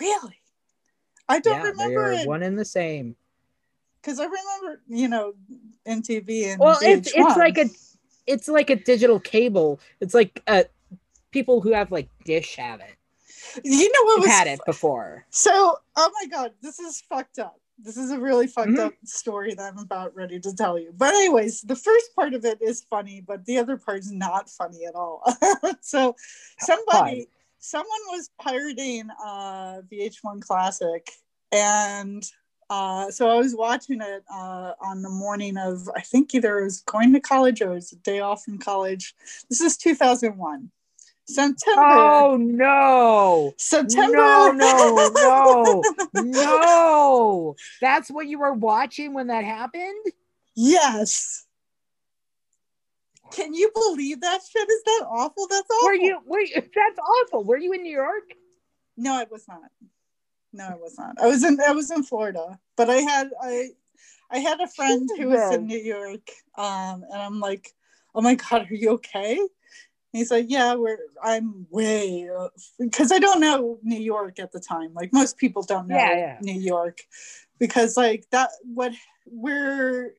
really. 0.00 0.40
I 1.28 1.38
don't 1.38 1.56
yeah, 1.56 1.62
they 1.62 1.68
remember 1.70 2.04
are 2.06 2.12
it 2.12 2.28
one 2.28 2.42
and 2.42 2.58
the 2.58 2.64
same. 2.64 3.16
Because 4.04 4.20
I 4.20 4.24
remember, 4.24 4.82
you 4.88 5.08
know, 5.08 5.32
MTV 5.86 6.52
and 6.52 6.60
Well, 6.60 6.76
VH1. 6.76 6.82
it's 6.98 7.12
it's 7.14 7.36
like 7.36 7.58
a 7.58 7.66
it's 8.26 8.48
like 8.48 8.70
a 8.70 8.76
digital 8.76 9.18
cable. 9.20 9.80
It's 10.00 10.14
like 10.14 10.42
uh 10.46 10.64
people 11.30 11.60
who 11.60 11.72
have 11.72 11.90
like 11.90 12.08
Dish 12.24 12.56
have 12.56 12.80
it. 12.80 12.94
you 13.64 13.90
know 13.92 14.04
what 14.04 14.20
was 14.20 14.30
had 14.30 14.46
it 14.46 14.60
before. 14.66 15.24
So, 15.30 15.78
oh 15.96 16.10
my 16.20 16.26
god, 16.28 16.52
this 16.62 16.78
is 16.78 17.00
fucked 17.08 17.38
up. 17.38 17.60
This 17.78 17.96
is 17.96 18.10
a 18.12 18.20
really 18.20 18.46
fucked 18.46 18.70
Mhm. 18.70 18.86
up 18.86 18.92
story 19.04 19.54
that 19.54 19.72
I'm 19.72 19.78
about 19.78 20.14
ready 20.14 20.38
to 20.40 20.54
tell 20.54 20.78
you. 20.78 20.92
But 20.96 21.14
anyways, 21.14 21.62
the 21.62 21.74
first 21.76 22.14
part 22.14 22.34
of 22.34 22.44
it 22.44 22.60
is 22.62 22.82
funny, 22.82 23.20
but 23.20 23.44
the 23.46 23.58
other 23.58 23.76
part 23.76 24.00
is 24.00 24.12
not 24.12 24.48
funny 24.48 24.84
at 24.86 24.94
all. 24.94 25.22
so, 25.80 26.14
somebody, 26.60 27.26
someone 27.58 28.00
was 28.10 28.30
pirating 28.38 29.08
uh, 29.24 29.80
VH1 29.90 30.40
Classic, 30.42 31.10
and 31.50 32.24
uh, 32.74 33.08
so 33.08 33.28
I 33.28 33.36
was 33.36 33.54
watching 33.54 34.00
it 34.00 34.24
uh, 34.28 34.72
on 34.80 35.02
the 35.02 35.08
morning 35.08 35.56
of 35.56 35.88
I 35.94 36.00
think 36.00 36.34
either 36.34 36.58
it 36.58 36.64
was 36.64 36.80
going 36.80 37.12
to 37.12 37.20
college 37.20 37.62
or 37.62 37.70
it 37.70 37.74
was 37.76 37.92
a 37.92 37.96
day 37.96 38.18
off 38.18 38.44
from 38.44 38.58
college. 38.58 39.14
This 39.48 39.60
is 39.60 39.76
2001. 39.76 40.70
September. 41.26 41.82
Oh 41.82 42.36
no. 42.36 43.54
September. 43.56 44.16
No, 44.16 44.50
no, 44.52 45.10
no, 45.14 45.82
no. 46.22 47.56
That's 47.80 48.10
what 48.10 48.26
you 48.26 48.40
were 48.40 48.52
watching 48.52 49.14
when 49.14 49.28
that 49.28 49.44
happened? 49.44 50.06
Yes. 50.56 51.46
Can 53.30 53.54
you 53.54 53.70
believe 53.72 54.20
that 54.20 54.40
shit? 54.50 54.68
Is 54.68 54.82
that 54.84 55.06
awful? 55.08 55.46
That's 55.48 55.70
awful. 55.70 55.88
Were 55.88 55.94
you 55.94 56.18
were 56.26 56.40
you, 56.40 56.54
that's 56.56 56.98
awful. 56.98 57.44
Were 57.44 57.56
you 57.56 57.72
in 57.72 57.84
New 57.84 57.92
York? 57.92 58.34
No, 58.96 59.14
I 59.14 59.26
was 59.30 59.46
not. 59.46 59.70
No, 60.54 60.68
I 60.68 60.76
was 60.76 60.96
not. 60.96 61.20
I 61.20 61.26
was 61.26 61.42
in 61.42 61.58
I 61.60 61.72
was 61.72 61.90
in 61.90 62.04
Florida, 62.04 62.60
but 62.76 62.88
I 62.88 62.98
had 62.98 63.30
I 63.42 63.70
I 64.30 64.38
had 64.38 64.60
a 64.60 64.68
friend 64.68 65.10
who 65.18 65.28
was 65.28 65.52
in 65.52 65.66
New 65.66 65.78
York, 65.78 66.30
um, 66.56 67.04
and 67.10 67.20
I'm 67.20 67.40
like, 67.40 67.74
oh 68.14 68.22
my 68.22 68.36
god, 68.36 68.70
are 68.70 68.74
you 68.74 68.90
okay? 68.90 69.36
And 69.36 69.48
he's 70.12 70.30
like, 70.30 70.46
yeah, 70.48 70.74
we're 70.74 70.98
I'm 71.20 71.66
way 71.70 72.30
because 72.78 73.10
I 73.10 73.18
don't 73.18 73.40
know 73.40 73.80
New 73.82 73.98
York 73.98 74.38
at 74.38 74.52
the 74.52 74.60
time. 74.60 74.94
Like 74.94 75.12
most 75.12 75.38
people 75.38 75.64
don't 75.64 75.88
know 75.88 75.96
Yeah, 75.96 76.16
yeah. 76.16 76.38
New 76.40 76.60
York 76.60 77.00
because 77.58 77.96
like 77.96 78.24
that 78.30 78.50
what 78.62 78.92
where 79.24 80.12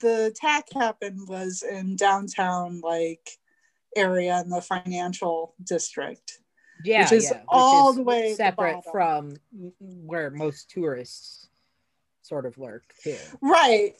the 0.00 0.26
attack 0.26 0.72
happened 0.72 1.28
was 1.28 1.62
in 1.62 1.96
downtown 1.96 2.80
like 2.80 3.38
area 3.94 4.40
in 4.40 4.48
the 4.48 4.62
financial 4.62 5.54
district. 5.62 6.38
Yeah, 6.84 7.02
Which 7.02 7.12
is 7.12 7.30
yeah, 7.30 7.42
all 7.48 7.90
is 7.90 7.96
the 7.96 8.02
way 8.02 8.22
at 8.24 8.28
the 8.30 8.34
separate 8.36 8.82
from 8.90 9.34
where 9.80 10.30
most 10.30 10.70
tourists 10.70 11.48
sort 12.22 12.46
of 12.46 12.56
lurk 12.58 12.84
too. 13.02 13.16
Right. 13.40 13.94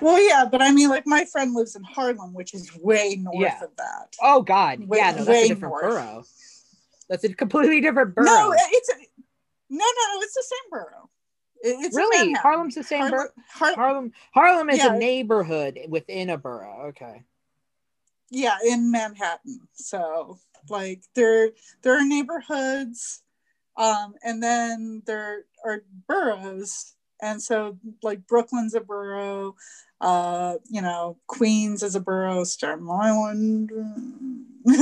Well, 0.00 0.20
yeah, 0.20 0.44
but 0.50 0.60
I 0.60 0.72
mean, 0.72 0.88
like, 0.90 1.06
my 1.06 1.24
friend 1.24 1.54
lives 1.54 1.76
in 1.76 1.82
Harlem, 1.84 2.34
which 2.34 2.52
is 2.54 2.70
way 2.76 3.16
north 3.20 3.36
Yeah. 3.38 3.64
of 3.64 3.74
that. 3.76 4.14
Oh 4.22 4.42
God, 4.42 4.86
Way- 4.86 4.98
yeah, 4.98 5.12
no, 5.12 5.24
that's 5.24 5.28
a 5.44 5.48
different 5.48 5.72
north. 5.72 5.82
borough. 5.82 6.24
That's 7.08 7.24
a 7.24 7.32
completely 7.34 7.80
different 7.80 8.14
borough. 8.14 8.26
No, 8.26 8.52
it's 8.54 8.88
a, 8.90 8.94
no, 9.70 9.78
no, 9.78 10.14
no. 10.14 10.20
It's 10.22 10.34
the 10.34 10.42
same 10.44 10.70
borough. 10.70 11.10
It's 11.62 11.96
really, 11.96 12.32
Harlem's 12.34 12.74
the 12.74 12.82
same 12.82 13.00
Harlem. 13.02 13.16
borough. 13.18 13.30
Har- 13.48 13.74
Harlem, 13.74 14.12
Harlem 14.32 14.70
is 14.70 14.78
Yeah. 14.78 14.94
a 14.94 14.98
neighborhood 14.98 15.78
within 15.88 16.30
a 16.30 16.38
borough. 16.38 16.86
Okay. 16.88 17.24
yeah, 18.32 18.56
in 18.64 18.90
Manhattan. 18.92 19.60
So, 19.72 20.38
like, 20.68 21.02
there 21.14 21.50
there 21.82 21.94
are 21.98 22.06
neighborhoods, 22.06 23.22
um, 23.76 24.14
and 24.22 24.42
then 24.42 25.02
there 25.06 25.44
are 25.64 25.84
boroughs, 26.06 26.94
and 27.22 27.42
so 27.42 27.78
like 28.02 28.26
Brooklyn's 28.26 28.74
a 28.74 28.80
borough. 28.80 29.56
Uh, 30.00 30.56
you 30.68 30.80
know, 30.80 31.18
Queens 31.26 31.82
is 31.82 31.94
a 31.94 32.00
borough. 32.00 32.44
Staten 32.44 32.88
Island. 32.90 33.70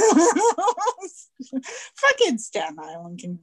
Fucking 1.95 2.39
Staten 2.39 2.79
Island 2.79 3.19
can 3.21 3.39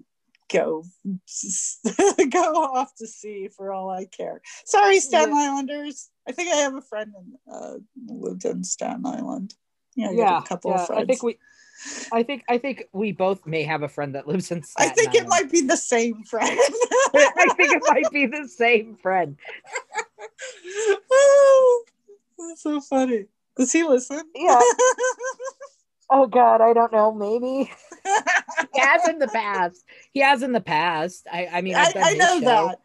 go 0.52 0.84
go 2.30 2.64
off 2.64 2.96
to 2.96 3.08
sea 3.08 3.50
for 3.56 3.72
all 3.72 3.90
I 3.90 4.06
care. 4.06 4.42
Sorry, 4.66 5.00
Staten 5.00 5.34
Islanders. 5.34 6.10
I 6.28 6.32
think 6.32 6.52
I 6.52 6.58
have 6.58 6.76
a 6.76 6.82
friend 6.82 7.14
in, 7.18 7.54
uh, 7.54 7.76
lived 8.08 8.46
in 8.46 8.64
Staten 8.64 9.06
Island. 9.06 9.54
Yeah, 9.96 10.12
a 10.40 10.44
couple 10.44 10.74
of 10.74 10.88
friends. 10.88 11.04
I 11.04 11.06
think 11.06 11.24
we, 11.24 11.38
I 12.12 12.24
think, 12.24 12.44
I 12.50 12.58
think 12.58 12.86
we 12.94 13.12
both 13.12 13.46
may 13.46 13.64
have 13.64 13.84
a 13.84 13.88
friend 13.88 14.16
that 14.16 14.28
lives 14.28 14.52
in. 14.52 14.60
I 14.78 14.88
Staten 14.88 14.96
think 14.96 15.16
it 15.16 15.28
might 15.28 15.52
be 15.52 15.62
the 15.62 15.78
same 15.78 16.24
friend. 16.24 16.58
I 17.14 17.54
think 17.58 17.74
it 17.74 17.84
might 17.88 18.10
be 18.12 18.26
the 18.26 18.48
same 18.48 18.96
friend. 18.96 19.38
That's 22.38 22.62
so 22.62 22.82
funny. 22.82 23.26
Does 23.58 23.72
he 23.72 23.84
listen? 23.84 24.22
Yeah. 24.36 24.60
Oh 26.10 26.28
God, 26.28 26.62
I 26.62 26.74
don't 26.74 26.92
know. 26.92 27.12
Maybe 27.12 27.72
he 28.74 28.80
has 28.80 29.08
in 29.08 29.20
the 29.20 29.28
past. 29.28 29.84
He 30.12 30.20
has 30.20 30.44
in 30.44 30.52
the 30.52 30.62
past. 30.62 31.28
I, 31.32 31.48
I 31.52 31.62
mean, 31.62 31.76
I, 31.76 31.92
I 31.96 32.14
know 32.14 32.40
show. 32.40 32.76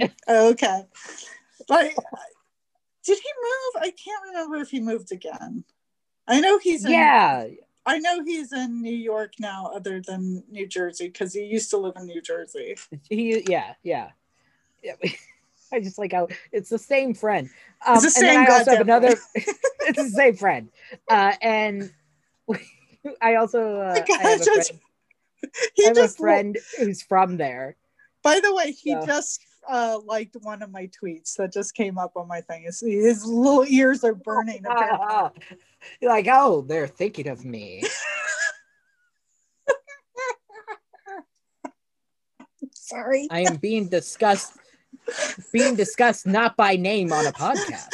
that. 0.00 0.12
okay. 0.28 0.84
Like, 1.68 1.96
did 3.04 3.18
he 3.18 3.28
move? 3.42 3.82
I 3.82 3.92
can't 3.92 4.24
remember 4.28 4.56
if 4.56 4.70
he 4.70 4.80
moved 4.80 5.12
again. 5.12 5.64
I 6.26 6.40
know 6.40 6.58
he's 6.58 6.84
in, 6.84 6.90
Yeah, 6.90 7.46
I 7.86 7.98
know 7.98 8.24
he's 8.24 8.52
in 8.52 8.80
New 8.80 8.94
York 8.94 9.34
now, 9.38 9.70
other 9.74 10.00
than 10.00 10.42
New 10.50 10.66
Jersey, 10.66 11.08
because 11.08 11.34
he 11.34 11.44
used 11.44 11.70
to 11.70 11.76
live 11.76 11.94
in 11.96 12.06
New 12.06 12.22
Jersey. 12.22 12.76
he. 13.08 13.42
Yeah, 13.48 13.74
yeah. 13.82 14.10
yeah. 14.82 14.94
I 15.72 15.80
just 15.80 15.98
like 15.98 16.12
how 16.12 16.28
it's 16.52 16.70
the 16.70 16.78
same 16.78 17.14
friend. 17.14 17.50
Um, 17.84 17.96
It's 17.96 18.14
the 18.14 18.26
and 18.26 18.30
same 18.32 18.40
I 18.40 18.58
also 18.58 18.70
have 18.72 18.80
another. 18.80 19.16
it's 19.34 19.96
the 19.96 20.08
same 20.10 20.36
friend, 20.36 20.68
uh, 21.10 21.32
and 21.42 21.92
I 23.20 23.34
also 23.34 23.80
uh, 23.80 23.94
my 24.08 24.14
I 24.16 24.28
have 24.30 24.40
a 24.40 24.44
friend, 24.44 24.80
He 25.74 25.84
I 25.84 25.88
have 25.88 25.96
a 25.96 26.00
just 26.00 26.16
friend 26.18 26.58
who's 26.78 27.02
from 27.02 27.36
there. 27.38 27.76
By 28.22 28.40
the 28.40 28.54
way, 28.54 28.70
he 28.72 28.92
So- 28.92 29.04
just 29.06 29.40
uh, 29.68 29.98
liked 30.04 30.36
one 30.42 30.62
of 30.62 30.70
my 30.70 30.88
tweets 30.88 31.36
that 31.36 31.52
just 31.52 31.74
came 31.74 31.98
up 31.98 32.12
on 32.16 32.28
my 32.28 32.40
thing. 32.40 32.64
His, 32.64 32.80
his 32.80 33.24
little 33.24 33.64
ears 33.66 34.04
are 34.04 34.14
burning. 34.14 34.64
Like, 36.00 36.28
oh, 36.30 36.62
they're 36.62 36.86
thinking 36.86 37.28
of 37.28 37.44
me. 37.44 37.84
Sorry. 42.72 43.28
I 43.30 43.40
am 43.40 43.56
being 43.56 43.88
discussed, 43.88 44.54
being 45.52 45.76
discussed 45.76 46.26
not 46.26 46.56
by 46.56 46.76
name 46.76 47.12
on 47.12 47.26
a 47.26 47.32
podcast. 47.32 47.88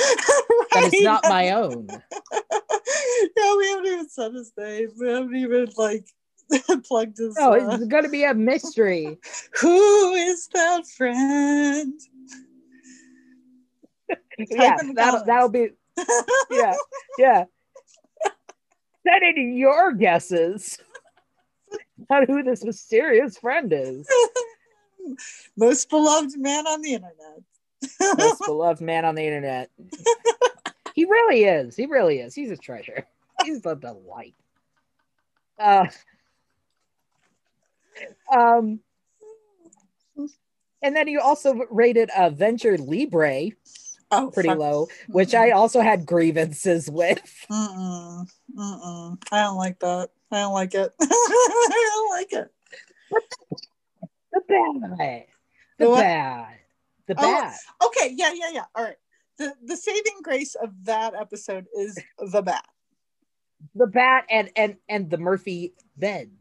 That 0.72 0.90
is 0.92 1.02
not 1.02 1.24
my 1.24 1.50
own. 1.50 1.88
yeah, 1.90 3.56
we 3.56 3.68
haven't 3.68 3.86
even 3.86 4.08
said 4.08 4.34
his 4.34 4.52
name. 4.56 4.88
We 4.98 5.08
haven't 5.08 5.36
even 5.36 5.68
like 5.76 6.06
plugged 6.86 7.18
his. 7.18 7.36
No, 7.36 7.52
uh, 7.52 7.74
it's 7.74 7.86
going 7.86 8.04
to 8.04 8.10
be 8.10 8.24
a 8.24 8.34
mystery. 8.34 9.18
who 9.60 10.12
is 10.12 10.48
that 10.48 10.86
friend? 10.86 12.00
yeah, 14.38 14.76
that'll, 14.94 15.24
that'll 15.24 15.48
be, 15.48 15.68
yeah, 16.50 16.74
yeah. 17.18 17.44
Send 19.06 19.38
in 19.38 19.56
your 19.56 19.92
guesses 19.92 20.78
on 22.10 22.26
who 22.26 22.42
this 22.42 22.64
mysterious 22.64 23.38
friend 23.38 23.72
is. 23.72 24.08
Most 25.56 25.88
beloved 25.88 26.38
man 26.38 26.66
on 26.66 26.82
the 26.82 26.94
internet. 26.94 28.18
Most 28.18 28.42
beloved 28.44 28.80
man 28.80 29.04
on 29.04 29.14
the 29.14 29.24
internet. 29.24 29.70
He 30.94 31.04
really 31.04 31.44
is. 31.44 31.76
He 31.76 31.86
really 31.86 32.18
is. 32.18 32.34
He's 32.34 32.50
a 32.50 32.56
treasure. 32.56 33.06
He's 33.44 33.64
a 33.64 33.74
delight. 33.74 34.34
Uh, 35.58 35.86
um, 38.32 38.80
And 40.82 40.96
then 40.96 41.08
you 41.08 41.20
also 41.20 41.54
rated 41.70 42.10
uh, 42.16 42.30
Venture 42.30 42.78
Libre 42.78 43.50
Oh, 44.12 44.30
pretty 44.32 44.48
fuck. 44.48 44.58
low, 44.58 44.88
which 45.08 45.34
I 45.34 45.50
also 45.50 45.80
had 45.80 46.04
grievances 46.04 46.90
with. 46.92 47.22
Mm-mm. 47.50 48.26
Mm-mm. 48.58 49.18
I 49.30 49.42
don't 49.42 49.56
like 49.56 49.78
that. 49.80 50.10
I 50.32 50.40
don't 50.40 50.52
like 50.52 50.74
it. 50.74 50.92
I 51.00 51.90
don't 51.94 52.10
like 52.10 52.32
it. 52.32 52.50
The 54.32 54.40
bad. 54.48 55.26
The, 55.78 55.84
The 55.84 55.90
bad. 55.94 56.56
The 57.06 57.14
Oh. 57.18 57.86
Okay, 57.86 58.14
yeah, 58.16 58.32
yeah, 58.34 58.50
yeah. 58.52 58.64
All 58.74 58.84
right. 58.84 58.96
The 59.38 59.54
the 59.64 59.76
saving 59.76 60.22
grace 60.22 60.54
of 60.54 60.70
that 60.84 61.14
episode 61.14 61.66
is 61.76 61.98
the 62.18 62.42
bat. 62.42 62.64
The 63.74 63.86
bat 63.86 64.26
and 64.30 64.50
and 64.56 64.76
and 64.88 65.08
the 65.10 65.18
Murphy 65.18 65.74
beds. 65.96 66.39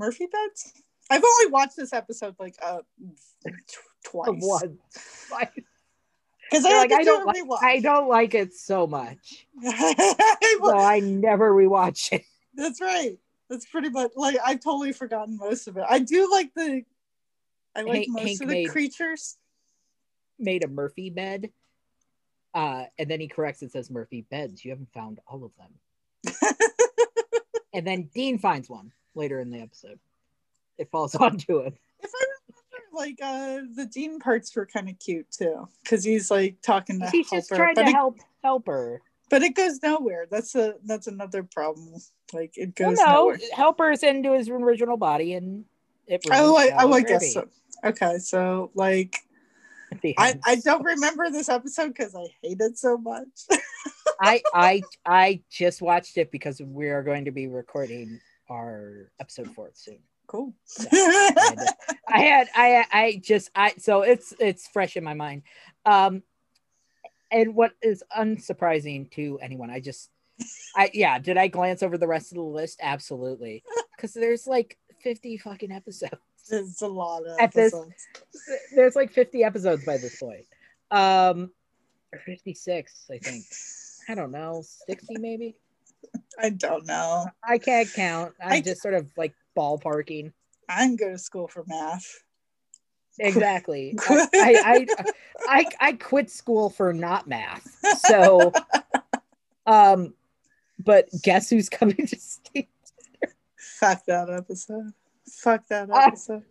Murphy 0.00 0.26
beds. 0.26 0.72
I've 1.10 1.22
only 1.22 1.52
watched 1.52 1.76
this 1.76 1.92
episode 1.92 2.34
like 2.38 2.54
uh 2.62 2.80
twice. 4.02 4.28
One. 4.40 4.78
Because 6.50 6.64
I 6.64 6.78
like, 6.78 6.92
I 6.92 6.98
do 6.98 7.04
don't 7.04 7.26
like 7.26 7.36
rewatch. 7.36 7.62
I 7.62 7.80
don't 7.80 8.08
like 8.08 8.34
it 8.34 8.54
so 8.54 8.86
much. 8.86 9.46
I 9.62 10.58
So 10.62 10.78
I 10.78 11.00
never 11.00 11.52
rewatch 11.52 12.12
it. 12.12 12.22
That's 12.54 12.80
right. 12.80 13.18
That's 13.50 13.66
pretty 13.66 13.90
much 13.90 14.12
like 14.16 14.36
I've 14.44 14.60
totally 14.60 14.92
forgotten 14.92 15.36
most 15.36 15.68
of 15.68 15.76
it. 15.76 15.84
I 15.88 15.98
do 15.98 16.30
like 16.30 16.50
the 16.54 16.82
I 17.76 17.82
like 17.82 17.94
Hank- 17.94 18.08
most 18.08 18.24
Hank 18.24 18.40
of 18.40 18.48
the 18.48 18.54
made- 18.54 18.70
creatures. 18.70 19.36
Made 20.38 20.64
a 20.64 20.68
Murphy 20.68 21.10
bed. 21.10 21.50
Uh, 22.54 22.84
and 22.98 23.10
then 23.10 23.20
he 23.20 23.28
corrects 23.28 23.62
it 23.62 23.70
says 23.70 23.90
Murphy 23.90 24.22
beds. 24.30 24.64
You 24.64 24.70
haven't 24.70 24.92
found 24.94 25.20
all 25.26 25.44
of 25.44 25.52
them. 25.58 26.34
and 27.74 27.86
then 27.86 28.08
Dean 28.14 28.38
finds 28.38 28.70
one 28.70 28.92
later 29.14 29.40
in 29.40 29.50
the 29.50 29.60
episode. 29.60 29.98
It 30.78 30.90
falls 30.90 31.14
onto 31.16 31.60
him. 31.62 31.74
If 32.00 32.10
I 32.14 32.24
remember, 32.48 32.86
like 32.94 33.18
uh 33.22 33.66
the 33.74 33.86
Dean 33.86 34.18
parts 34.18 34.54
were 34.56 34.66
kind 34.66 34.88
of 34.88 34.98
cute 34.98 35.30
too, 35.30 35.68
because 35.82 36.02
he's 36.04 36.30
like 36.30 36.60
talking 36.62 37.00
to 37.00 37.06
He's 37.10 37.30
just 37.30 37.48
trying 37.50 37.74
to 37.76 37.82
it, 37.82 37.92
help 37.92 38.18
help 38.42 38.66
her. 38.66 39.02
but 39.28 39.42
it 39.42 39.54
goes 39.54 39.82
nowhere. 39.82 40.26
That's 40.30 40.54
a 40.54 40.74
that's 40.84 41.06
another 41.06 41.42
problem. 41.42 41.94
Like 42.32 42.56
it 42.56 42.72
Well, 42.78 42.90
goes 42.90 42.98
no, 42.98 43.12
nowhere. 43.12 43.38
helper's 43.52 44.02
into 44.02 44.32
his 44.32 44.48
original 44.48 44.96
body, 44.96 45.34
and 45.34 45.64
it. 46.06 46.24
Oh, 46.30 46.56
I, 46.56 46.70
oh, 46.78 46.92
I 46.92 47.02
guess 47.02 47.32
so. 47.34 47.46
Okay, 47.84 48.18
so 48.18 48.70
like 48.74 49.16
I. 50.18 50.38
I 50.46 50.56
don't 50.56 50.82
remember 50.84 51.30
this 51.30 51.48
episode 51.48 51.88
because 51.88 52.14
I 52.14 52.26
hate 52.42 52.60
it 52.60 52.78
so 52.78 52.96
much. 52.96 53.26
I 54.20 54.42
I 54.54 54.82
I 55.04 55.40
just 55.50 55.80
watched 55.82 56.16
it 56.18 56.30
because 56.30 56.60
we 56.60 56.88
are 56.88 57.02
going 57.02 57.24
to 57.26 57.30
be 57.30 57.46
recording 57.48 58.20
our 58.50 59.10
episode 59.20 59.48
for 59.54 59.68
it 59.68 59.78
soon. 59.78 59.98
cool. 60.26 60.52
I 60.92 62.18
had 62.20 62.48
I 62.54 62.84
I 62.92 63.20
just 63.24 63.50
I 63.54 63.72
so 63.78 64.02
it's 64.02 64.34
it's 64.38 64.66
fresh 64.68 64.96
in 64.96 65.04
my 65.04 65.14
mind. 65.14 65.42
Um 65.86 66.22
and 67.30 67.54
what 67.54 67.72
is 67.82 68.02
unsurprising 68.16 69.10
to 69.12 69.38
anyone, 69.40 69.70
I 69.70 69.80
just 69.80 70.10
I 70.76 70.90
yeah, 70.92 71.18
did 71.18 71.36
I 71.36 71.48
glance 71.48 71.82
over 71.82 71.96
the 71.96 72.06
rest 72.08 72.32
of 72.32 72.36
the 72.36 72.42
list? 72.42 72.80
Absolutely. 72.82 73.62
Cuz 73.98 74.12
there's 74.12 74.46
like 74.46 74.76
50 75.02 75.38
fucking 75.38 75.72
episodes. 75.72 76.14
It's 76.50 76.82
a 76.82 76.88
lot 76.88 77.24
of 77.26 77.38
At 77.38 77.52
this- 77.52 77.72
episodes. 77.72 78.06
There's 78.74 78.96
like 78.96 79.12
50 79.12 79.44
episodes 79.44 79.84
by 79.84 79.96
this 79.98 80.18
point. 80.18 80.46
Um 80.90 81.52
or 82.12 82.18
56, 82.18 83.06
I 83.10 83.18
think. 83.18 83.44
I 84.08 84.14
don't 84.16 84.32
know, 84.32 84.62
60 84.88 85.14
maybe. 85.18 85.54
I 86.38 86.50
don't 86.50 86.86
know. 86.86 87.26
I 87.42 87.58
can't 87.58 87.92
count. 87.92 88.34
I'm 88.42 88.52
I- 88.52 88.60
just 88.60 88.82
sort 88.82 88.94
of 88.94 89.10
like 89.16 89.34
ballparking. 89.56 90.32
I 90.68 90.86
didn't 90.86 91.00
go 91.00 91.10
to 91.10 91.18
school 91.18 91.48
for 91.48 91.64
math. 91.66 92.22
Exactly. 93.18 93.96
I, 94.08 94.26
I, 94.34 94.86
I, 95.48 95.66
I, 95.80 95.92
quit 95.94 96.30
school 96.30 96.70
for 96.70 96.92
not 96.92 97.26
math. 97.26 97.66
So, 97.98 98.52
um, 99.66 100.14
but 100.78 101.08
guess 101.22 101.50
who's 101.50 101.68
coming 101.68 102.06
to 102.06 102.16
state? 102.16 102.68
Fuck 103.58 104.06
that 104.06 104.30
episode. 104.30 104.92
Fuck 105.28 105.66
that 105.68 105.90
episode. 105.90 106.44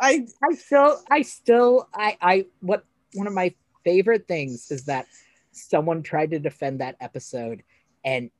I 0.00 0.26
I 0.42 0.54
still, 0.54 1.00
I 1.10 1.22
still, 1.22 1.88
I, 1.94 2.16
I, 2.20 2.46
what 2.60 2.84
one 3.14 3.26
of 3.26 3.32
my 3.32 3.54
favorite 3.84 4.26
things 4.26 4.70
is 4.70 4.84
that 4.84 5.06
someone 5.52 6.02
tried 6.02 6.30
to 6.30 6.38
defend 6.38 6.80
that 6.80 6.96
episode 7.00 7.62
and 8.04 8.30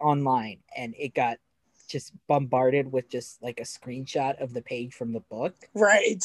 online 0.00 0.58
and 0.76 0.94
it 0.98 1.14
got 1.14 1.38
just 1.88 2.12
bombarded 2.28 2.90
with 2.90 3.08
just 3.10 3.42
like 3.42 3.60
a 3.60 3.64
screenshot 3.64 4.40
of 4.40 4.52
the 4.54 4.62
page 4.62 4.94
from 4.94 5.12
the 5.12 5.20
book 5.20 5.54
right. 5.74 6.24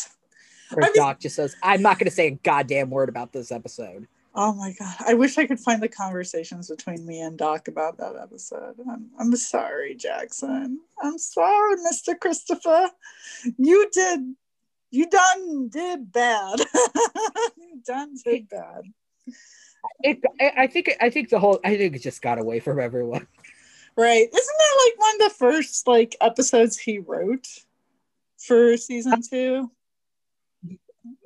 where 0.74 0.86
I 0.86 0.88
mean- 0.89 0.96
Doc 0.96 1.20
just 1.20 1.36
says, 1.36 1.56
I'm 1.64 1.82
not 1.82 1.98
going 2.00 2.10
to 2.10 2.16
say 2.16 2.28
a 2.28 2.32
goddamn 2.32 2.89
word 2.89 3.10
about 3.10 3.34
this 3.34 3.52
episode. 3.52 4.08
Oh 4.38 4.54
my 4.54 4.74
god. 4.78 4.96
I 5.00 5.14
wish 5.14 5.38
I 5.38 5.46
could 5.46 5.62
find 5.62 5.82
the 5.82 5.88
conversations 5.88 6.70
between 6.70 7.06
me 7.06 7.22
and 7.22 7.38
Doc 7.38 7.70
about 7.70 7.98
that 8.00 8.18
episode. 8.22 8.76
I'm, 8.89 9.10
I'm 9.18 9.34
sorry, 9.38 9.96
Jackson. 9.96 10.82
I'm 11.02 11.18
sorry, 11.18 11.78
Mr. 11.78 12.20
Christopher. 12.20 12.89
You 13.58 13.89
did 13.93 14.36
you 14.91 15.10
done 15.10 15.70
did 15.70 16.12
bad. 16.12 16.60
you 17.58 17.82
done 17.86 18.16
did 18.24 18.50
bad. 18.50 18.84
It, 20.01 20.21
I 20.57 20.67
think, 20.67 20.91
I 21.01 21.09
think 21.09 21.29
the 21.29 21.39
whole, 21.39 21.59
I 21.63 21.77
think 21.77 21.95
it 21.95 22.01
just 22.01 22.21
got 22.21 22.39
away 22.39 22.59
from 22.59 22.79
everyone. 22.79 23.27
Right. 23.97 24.27
Isn't 24.27 24.33
that 24.33 24.86
like 24.86 24.99
one 24.99 25.15
of 25.15 25.19
the 25.31 25.36
first 25.38 25.88
like 25.88 26.17
episodes 26.19 26.77
he 26.77 26.99
wrote 26.99 27.47
for 28.38 28.75
season 28.75 29.13
uh, 29.13 29.17
two? 29.29 29.71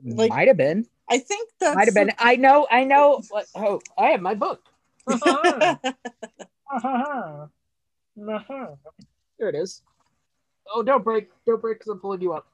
Like- 0.05 0.29
Might 0.29 0.47
have 0.49 0.57
been, 0.57 0.85
I 1.09 1.17
think 1.17 1.49
that's 1.59 1.75
might 1.75 1.87
have 1.87 1.95
been. 1.95 2.11
I 2.19 2.35
know, 2.35 2.67
I 2.69 2.83
know. 2.83 3.23
what- 3.29 3.47
Oh, 3.55 3.81
I 3.97 4.11
have 4.11 4.21
my 4.21 4.35
book. 4.35 4.61
There 8.17 9.49
it 9.49 9.55
is. 9.55 9.81
Oh, 10.71 10.83
don't 10.83 11.03
break, 11.03 11.29
don't 11.47 11.59
break, 11.61 11.79
because 11.79 11.89
I'm 11.91 11.99
pulling 11.99 12.21
you 12.21 12.33
up. 12.33 12.45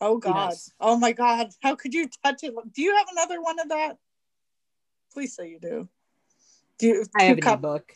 oh 0.00 0.18
god. 0.18 0.50
nice. 0.50 0.70
Oh 0.78 0.96
my 0.96 1.10
god. 1.12 1.48
How 1.62 1.74
could 1.74 1.92
you 1.94 2.08
touch 2.22 2.44
it? 2.44 2.54
Do 2.74 2.82
you 2.82 2.94
have 2.96 3.06
another 3.10 3.40
one 3.42 3.58
of 3.58 3.68
that? 3.70 3.96
Please 5.12 5.34
say 5.34 5.48
you 5.50 5.58
do. 5.58 5.88
Do 6.78 6.86
you 6.86 7.04
I 7.16 7.24
have 7.24 7.38
an 7.38 7.48
ebook. 7.48 7.94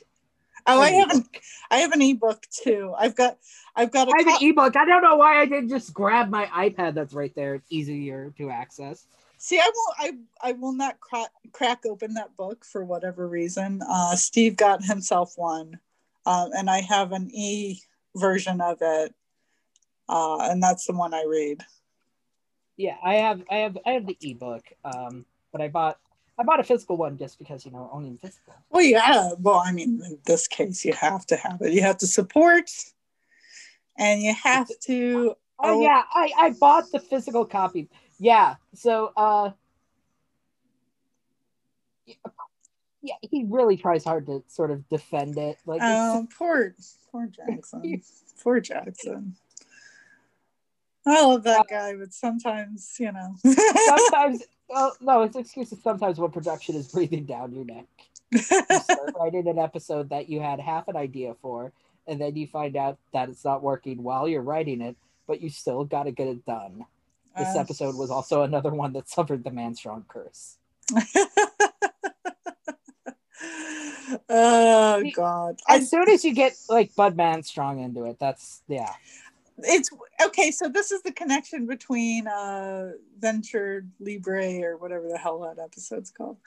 Oh, 0.66 0.80
I 0.80 0.90
have 0.90 1.10
an. 1.10 1.24
I 1.70 1.78
have 1.78 1.92
an 1.92 2.02
ebook 2.02 2.46
too. 2.50 2.94
I've 2.96 3.16
got 3.16 3.38
I've 3.74 3.90
got 3.90 4.08
a 4.08 4.12
I 4.12 4.22
have 4.22 4.26
co- 4.26 4.44
an 4.44 4.50
ebook. 4.50 4.76
I 4.76 4.84
don't 4.84 5.02
know 5.02 5.16
why 5.16 5.40
I 5.40 5.46
didn't 5.46 5.68
just 5.68 5.92
grab 5.92 6.28
my 6.28 6.46
iPad 6.46 6.94
that's 6.94 7.14
right 7.14 7.34
there. 7.34 7.56
It's 7.56 7.66
easier 7.70 8.32
to 8.38 8.50
access. 8.50 9.06
See, 9.38 9.58
I 9.58 9.70
will. 9.74 9.94
I 9.98 10.50
I 10.50 10.52
will 10.52 10.72
not 10.72 11.00
crack 11.00 11.30
crack 11.52 11.84
open 11.84 12.14
that 12.14 12.36
book 12.36 12.64
for 12.64 12.84
whatever 12.84 13.26
reason. 13.26 13.82
Uh, 13.88 14.14
Steve 14.14 14.56
got 14.56 14.84
himself 14.84 15.34
one, 15.36 15.80
um, 16.26 16.50
and 16.56 16.70
I 16.70 16.80
have 16.80 17.12
an 17.12 17.28
e 17.32 17.80
version 18.14 18.60
of 18.60 18.78
it, 18.80 19.14
uh, 20.08 20.38
and 20.50 20.62
that's 20.62 20.86
the 20.86 20.92
one 20.92 21.12
I 21.12 21.24
read. 21.28 21.64
Yeah, 22.76 22.96
I 23.02 23.16
have, 23.16 23.42
I 23.50 23.56
have, 23.56 23.78
I 23.86 23.90
have 23.92 24.06
the 24.06 24.16
ebook. 24.22 24.64
Um, 24.84 25.26
but 25.52 25.60
I 25.60 25.68
bought, 25.68 25.98
I 26.38 26.44
bought 26.44 26.60
a 26.60 26.64
physical 26.64 26.96
one 26.96 27.18
just 27.18 27.38
because 27.38 27.64
you 27.66 27.70
know 27.72 27.90
owning 27.92 28.18
physical. 28.18 28.54
Well, 28.70 28.82
yeah. 28.82 29.30
Well, 29.38 29.62
I 29.64 29.72
mean, 29.72 30.02
in 30.04 30.18
this 30.24 30.48
case, 30.48 30.84
you 30.84 30.92
have 30.94 31.26
to 31.26 31.36
have 31.36 31.60
it. 31.60 31.72
You 31.72 31.82
have 31.82 31.98
to 31.98 32.06
support, 32.06 32.70
and 33.98 34.22
you 34.22 34.34
have 34.34 34.68
to. 34.86 35.34
Oh, 35.34 35.36
Oh. 35.64 35.80
yeah, 35.82 36.02
I 36.12 36.32
I 36.38 36.50
bought 36.50 36.90
the 36.90 36.98
physical 36.98 37.44
copy. 37.44 37.88
Yeah, 38.18 38.56
so 38.74 39.12
uh, 39.16 39.50
yeah, 43.02 43.14
he 43.20 43.44
really 43.48 43.76
tries 43.76 44.04
hard 44.04 44.26
to 44.26 44.42
sort 44.48 44.70
of 44.70 44.88
defend 44.88 45.36
it. 45.38 45.58
Like, 45.66 45.80
Oh, 45.82 46.26
poor, 46.36 46.74
poor 47.10 47.26
Jackson. 47.46 48.02
poor 48.42 48.60
Jackson. 48.60 49.36
I 51.06 51.24
love 51.26 51.42
that 51.44 51.66
guy, 51.68 51.94
but 51.96 52.12
sometimes, 52.12 52.94
you 53.00 53.10
know. 53.12 53.34
sometimes, 53.44 54.42
well, 54.72 54.96
no, 55.00 55.22
it's 55.22 55.36
excuses. 55.36 55.82
Sometimes 55.82 56.18
when 56.18 56.30
production 56.30 56.74
is 56.76 56.88
breathing 56.88 57.24
down 57.26 57.52
your 57.52 57.64
neck, 57.64 57.86
you 58.30 58.40
start 58.40 59.14
writing 59.18 59.46
an 59.46 59.58
episode 59.58 60.08
that 60.10 60.28
you 60.30 60.40
had 60.40 60.58
half 60.60 60.88
an 60.88 60.96
idea 60.96 61.34
for, 61.42 61.72
and 62.06 62.20
then 62.20 62.34
you 62.36 62.46
find 62.46 62.74
out 62.76 62.98
that 63.12 63.28
it's 63.28 63.44
not 63.44 63.62
working 63.62 64.02
while 64.02 64.26
you're 64.26 64.40
writing 64.42 64.80
it, 64.80 64.96
but 65.26 65.42
you 65.42 65.50
still 65.50 65.84
got 65.84 66.04
to 66.04 66.10
get 66.10 66.26
it 66.26 66.44
done. 66.46 66.86
This 67.36 67.54
Uh, 67.54 67.60
episode 67.60 67.96
was 67.96 68.10
also 68.10 68.42
another 68.42 68.70
one 68.70 68.94
that 68.94 69.08
suffered 69.08 69.44
the 69.44 69.50
Manstrong 69.50 70.04
curse. 70.08 70.56
oh 74.28 75.02
God! 75.14 75.60
As 75.68 75.90
soon 75.90 76.08
as 76.08 76.24
you 76.24 76.34
get 76.34 76.54
like 76.68 76.94
Bud 76.94 77.16
Manstrong 77.16 77.82
into 77.82 78.04
it, 78.04 78.18
that's 78.18 78.62
yeah. 78.68 78.92
It's 79.58 79.90
okay. 80.24 80.50
So 80.50 80.68
this 80.68 80.90
is 80.90 81.02
the 81.02 81.12
connection 81.12 81.66
between 81.66 82.26
uh, 82.26 82.92
Venture 83.18 83.86
Libre 84.00 84.62
or 84.62 84.76
whatever 84.76 85.08
the 85.08 85.18
hell 85.18 85.40
that 85.40 85.62
episode's 85.62 86.10
called. 86.10 86.38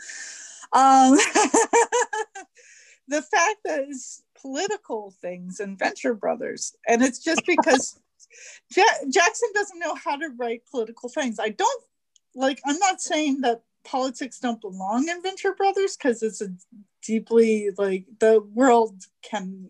Um, 0.73 1.15
the 3.07 3.21
fact 3.21 3.57
that 3.65 3.85
it's 3.87 4.23
political 4.39 5.11
things 5.21 5.59
and 5.59 5.77
Venture 5.77 6.13
Brothers, 6.13 6.75
and 6.87 7.03
it's 7.03 7.19
just 7.19 7.45
because 7.45 7.99
Ja- 8.75 9.09
Jackson 9.09 9.49
doesn't 9.53 9.79
know 9.79 9.95
how 9.95 10.15
to 10.17 10.29
write 10.37 10.63
political 10.69 11.09
things. 11.09 11.39
I 11.39 11.49
don't 11.49 11.83
like. 12.33 12.61
I'm 12.65 12.79
not 12.79 13.01
saying 13.01 13.41
that 13.41 13.63
politics 13.83 14.39
don't 14.39 14.61
belong 14.61 15.07
in 15.07 15.21
Venture 15.21 15.53
Brothers 15.53 15.95
because 15.95 16.23
it's 16.23 16.41
a 16.41 16.49
deeply 17.03 17.69
like 17.77 18.05
the 18.19 18.41
world 18.53 19.03
can 19.21 19.69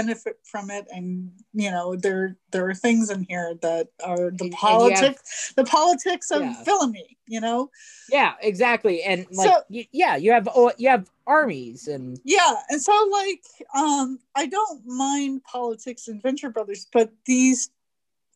benefit 0.00 0.36
from 0.44 0.70
it 0.70 0.86
and 0.96 1.30
you 1.54 1.70
know 1.70 1.96
there 1.96 2.36
there 2.52 2.68
are 2.68 2.74
things 2.74 3.08
in 3.14 3.24
here 3.30 3.54
that 3.62 3.88
are 4.04 4.30
the 4.30 4.30
And- 4.30 4.40
and 4.42 4.54
have- 4.54 4.60
politics 4.78 5.52
the 5.56 5.64
politics 5.64 6.30
of 6.30 6.42
Yeah. 6.42 6.62
villainy 6.64 7.16
you 7.26 7.40
know 7.40 7.70
Yeah, 8.18 8.32
exactly. 8.50 8.96
And 9.02 9.26
like, 9.32 9.48
So- 9.50 9.64
yeah, 10.02 10.14
you 10.24 10.30
have 10.36 10.46
oh, 10.54 10.70
you 10.76 10.88
have 10.94 11.04
armies 11.26 11.88
and 11.88 12.20
yeah 12.24 12.54
and 12.70 12.80
so 12.88 12.92
like 13.20 13.42
um 13.82 14.18
i 14.36 14.44
don't 14.56 14.80
mind 14.86 15.42
politics 15.44 16.06
in 16.10 16.20
venture 16.20 16.50
brothers 16.50 16.86
but 16.92 17.10
these 17.32 17.60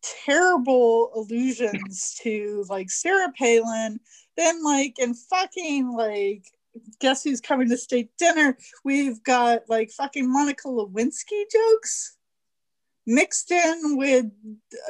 terrible 0.02 1.10
allusions 1.14 2.18
to 2.22 2.64
like 2.68 2.90
sarah 2.90 3.32
palin 3.38 4.00
then 4.36 4.64
like 4.64 4.94
and 4.98 5.16
fucking 5.32 5.92
like 5.92 6.44
guess 7.00 7.24
who's 7.24 7.40
coming 7.40 7.68
to 7.68 7.76
state 7.76 8.10
dinner? 8.18 8.56
We've 8.84 9.22
got 9.22 9.62
like 9.68 9.90
fucking 9.90 10.30
monica 10.30 10.68
lewinsky 10.68 11.44
jokes 11.50 12.16
mixed 13.06 13.50
in 13.50 13.96
with 13.96 14.26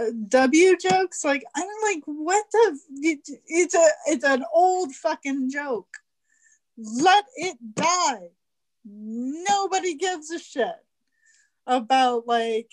uh, 0.01 0.11
w 0.29 0.77
jokes. 0.77 1.25
Like 1.25 1.45
i'm 1.57 1.67
like 1.85 2.03
what 2.05 2.45
the 2.53 2.79
it- 2.97 3.41
it's 3.47 3.75
a 3.75 3.87
it's 4.07 4.25
an 4.25 4.45
old 4.53 4.95
fucking 4.95 5.51
joke. 5.51 5.89
Let 6.77 7.25
it 7.37 7.57
die. 7.75 8.31
Nobody 8.85 9.95
gives 9.95 10.31
a 10.31 10.39
shit 10.39 10.77
about 11.67 12.27
like 12.27 12.71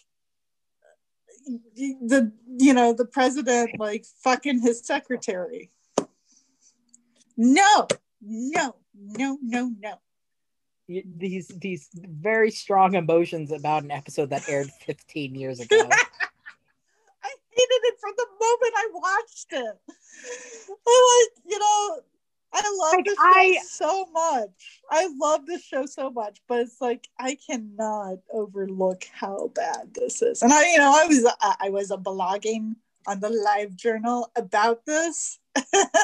the 1.76 2.32
you 2.58 2.74
know 2.74 2.94
the 2.94 3.06
president 3.06 3.72
like 3.80 4.06
fucking 4.24 4.62
his 4.62 4.86
secretary. 4.86 5.72
No 7.38 7.88
no 8.22 8.76
no 9.00 9.38
no 9.42 9.72
no 9.80 10.00
these 10.88 11.50
these 11.50 11.90
very 11.94 12.50
strong 12.50 12.96
emotions 12.96 13.52
about 13.52 13.84
an 13.84 13.92
episode 13.92 14.30
that 14.30 14.48
aired 14.48 14.70
15 14.86 15.36
years 15.36 15.60
ago. 15.60 15.76
i 17.24 17.30
hated 17.50 17.82
it 17.84 17.96
from 18.00 18.14
the 18.16 18.28
moment 18.40 18.74
i 18.78 18.88
watched 18.94 19.48
it 19.52 19.78
i 20.88 21.28
like 21.30 21.44
you 21.46 21.60
know 21.60 22.00
i 22.54 22.62
love 22.80 22.94
Like, 22.94 23.06
this 23.06 23.16
show 23.16 23.24
I- 23.26 23.60
so 23.66 24.06
much 24.14 24.82
i 24.90 25.10
love 25.20 25.46
this 25.46 25.64
show 25.64 25.86
so 25.86 26.10
much 26.10 26.40
but 26.48 26.60
it's 26.62 26.80
like 26.80 27.08
i 27.20 27.36
cannot 27.36 28.20
overlook 28.32 29.04
how 29.12 29.52
bad 29.56 29.94
this 29.94 30.22
is 30.22 30.42
and 30.42 30.54
i 30.54 30.72
you 30.72 30.78
know 30.78 30.94
i 30.96 31.06
was 31.06 31.26
i, 31.42 31.56
I 31.62 31.70
was 31.70 31.92
a 31.92 31.98
blogging 31.98 32.76
on 33.08 33.20
the 33.20 33.30
live 33.30 33.76
journal 33.76 34.32
about 34.38 34.86
this 34.86 35.40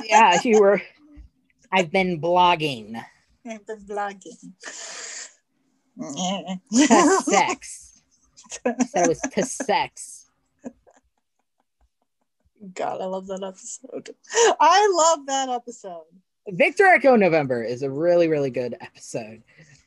yeah, 0.06 0.40
you 0.44 0.60
were. 0.60 0.82
I've 1.74 1.92
been 1.92 2.22
blogging 2.22 2.96
I've 3.46 3.66
been 3.68 3.80
blogging. 3.82 4.38
sex. 7.24 7.90
That 8.64 9.08
was 9.08 9.20
to 9.20 9.44
sex. 9.44 10.30
God, 12.76 13.02
I 13.02 13.06
love 13.06 13.28
that 13.28 13.44
episode. 13.44 14.10
I 14.60 14.90
love 14.96 15.26
that 15.26 15.50
episode. 15.50 16.04
Victor 16.48 16.86
Echo 16.86 17.16
November 17.16 17.64
is 17.64 17.82
a 17.84 17.90
really 17.90 18.28
really 18.28 18.52
good 18.52 18.76
episode. 18.80 19.42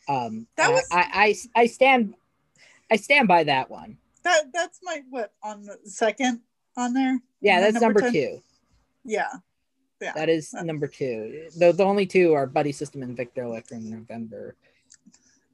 Um, 0.08 0.46
That 0.56 0.70
I- 0.70 0.72
was- 0.72 0.88
I, 0.90 1.36
I 1.54 1.62
I 1.62 1.66
stand 1.66 2.14
I 2.90 2.96
stand 2.96 3.28
by 3.28 3.44
that 3.44 3.70
one. 3.70 3.98
That 4.24 4.46
that's 4.52 4.80
my 4.82 5.02
what 5.10 5.32
on 5.42 5.64
the 5.64 5.78
second 5.84 6.40
on 6.76 6.92
there. 6.92 7.20
Yeah, 7.40 7.60
that's 7.60 7.80
number, 7.80 8.00
10? 8.00 8.12
two. 8.12 8.42
Yeah, 9.04 9.28
yeah. 10.00 10.12
That 10.14 10.28
is 10.28 10.52
number 10.52 10.86
two. 10.86 11.48
The, 11.56 11.72
the 11.72 11.84
only 11.84 12.06
two 12.06 12.34
are 12.34 12.46
Buddy 12.46 12.72
System 12.72 13.02
and 13.02 13.16
Victor 13.16 13.44
in 13.70 13.90
November. 13.90 14.56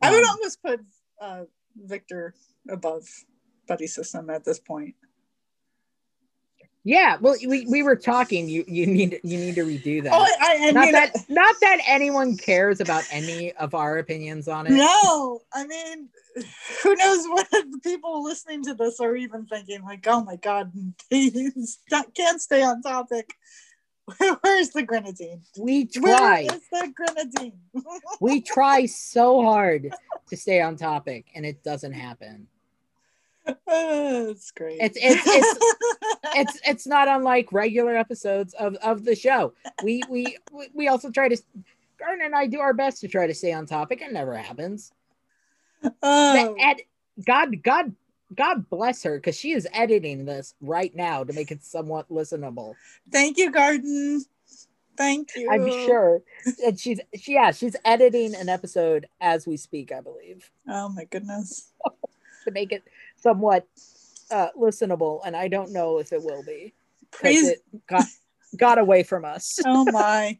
I 0.00 0.10
would 0.10 0.24
Um, 0.24 0.30
almost 0.30 0.62
put 0.62 0.80
uh, 1.20 1.44
Victor 1.76 2.34
above 2.68 3.08
Buddy 3.68 3.86
System 3.86 4.30
at 4.30 4.44
this 4.44 4.58
point. 4.58 4.94
Yeah, 6.84 7.16
well, 7.20 7.36
we, 7.46 7.64
we 7.66 7.84
were 7.84 7.94
talking. 7.94 8.48
You 8.48 8.64
you 8.66 8.86
need 8.86 9.20
you 9.22 9.38
need 9.38 9.54
to 9.54 9.64
redo 9.64 10.02
that. 10.02 10.12
Oh, 10.12 10.20
I, 10.20 10.34
I, 10.40 10.68
I 10.68 10.70
not 10.72 10.82
mean, 10.82 10.92
that 10.92 11.14
not 11.28 11.54
that 11.60 11.78
anyone 11.86 12.36
cares 12.36 12.80
about 12.80 13.04
any 13.12 13.52
of 13.52 13.72
our 13.74 13.98
opinions 13.98 14.48
on 14.48 14.66
it. 14.66 14.72
no, 14.72 15.42
I 15.54 15.64
mean, 15.64 16.08
who 16.82 16.96
knows 16.96 17.24
what 17.28 17.48
the 17.52 17.78
people 17.84 18.24
listening 18.24 18.64
to 18.64 18.74
this 18.74 18.98
are 18.98 19.14
even 19.14 19.46
thinking? 19.46 19.84
Like, 19.84 20.04
oh 20.08 20.24
my 20.24 20.34
god, 20.34 20.72
he 21.10 21.52
can't 22.16 22.40
stay 22.40 22.64
on 22.64 22.82
topic. 22.82 23.32
Where's 24.40 24.70
the 24.70 24.82
grenadine? 24.82 25.42
We 25.58 25.88
Where 26.00 26.16
try. 26.16 26.40
is 26.40 26.62
the 26.70 26.92
grenadine? 26.94 27.58
we 28.20 28.40
try 28.40 28.86
so 28.86 29.42
hard 29.42 29.92
to 30.28 30.36
stay 30.36 30.60
on 30.60 30.76
topic, 30.76 31.26
and 31.34 31.44
it 31.44 31.62
doesn't 31.62 31.92
happen. 31.92 32.46
Oh, 33.66 34.30
it's 34.30 34.50
great. 34.52 34.78
It's 34.80 34.98
it's 35.00 35.22
it's 35.26 35.74
it's 36.36 36.60
it's 36.64 36.86
not 36.86 37.08
unlike 37.08 37.52
regular 37.52 37.96
episodes 37.96 38.54
of 38.54 38.76
of 38.76 39.04
the 39.04 39.16
show. 39.16 39.54
We 39.82 40.02
we 40.08 40.38
we 40.74 40.88
also 40.88 41.10
try 41.10 41.28
to. 41.28 41.36
Gardner 41.98 42.24
and 42.24 42.34
I 42.34 42.48
do 42.48 42.58
our 42.58 42.74
best 42.74 43.00
to 43.02 43.08
try 43.08 43.28
to 43.28 43.34
stay 43.34 43.52
on 43.52 43.64
topic. 43.64 44.02
It 44.02 44.12
never 44.12 44.36
happens. 44.36 44.92
oh, 46.02 46.56
Ed, 46.58 46.78
God, 47.24 47.62
God, 47.62 47.94
God 48.34 48.68
bless 48.70 49.02
her 49.02 49.16
because 49.18 49.36
she 49.36 49.52
is 49.52 49.68
editing 49.72 50.24
this 50.24 50.54
right 50.60 50.94
now 50.94 51.24
to 51.24 51.32
make 51.32 51.50
it 51.50 51.64
somewhat 51.64 52.08
listenable. 52.08 52.74
thank 53.10 53.38
you, 53.38 53.50
Gardner. 53.50 54.20
Thank 54.96 55.30
you. 55.34 55.48
I'm 55.50 55.70
sure, 55.86 56.22
and 56.64 56.78
she's 56.78 57.00
she, 57.18 57.32
yeah, 57.32 57.50
she's 57.50 57.76
editing 57.84 58.34
an 58.34 58.48
episode 58.48 59.08
as 59.20 59.46
we 59.46 59.56
speak, 59.56 59.90
I 59.90 60.00
believe, 60.00 60.50
Oh 60.68 60.90
my 60.90 61.04
goodness. 61.04 61.72
to 62.44 62.50
make 62.50 62.72
it 62.72 62.82
somewhat 63.16 63.66
uh, 64.30 64.48
listenable. 64.58 65.20
And 65.24 65.36
I 65.36 65.48
don't 65.48 65.72
know 65.72 65.98
if 65.98 66.12
it 66.12 66.22
will 66.22 66.42
be 66.42 66.74
it 67.22 67.64
got 67.88 68.04
got 68.56 68.78
away 68.78 69.02
from 69.02 69.24
us. 69.24 69.58
oh 69.66 69.84
my. 69.90 70.38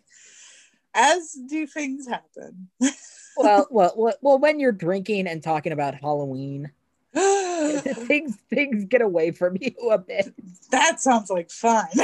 As 0.95 1.39
do 1.49 1.67
things 1.67 2.07
happen. 2.07 2.69
well, 3.37 3.67
well, 3.71 3.95
well, 3.97 4.15
well, 4.21 4.39
when 4.39 4.61
you're 4.61 4.73
drinking 4.73 5.27
and 5.27 5.43
talking 5.43 5.73
about 5.73 5.95
Halloween, 5.95 6.71
things 8.07 8.37
things 8.49 8.87
get 8.87 9.03
away 9.03 9.31
from 9.31 9.57
you 9.61 9.73
a 9.91 9.99
bit. 9.99 10.33
that 10.71 11.01
sounds 11.01 11.29
like 11.31 11.51
fun. 11.51 11.87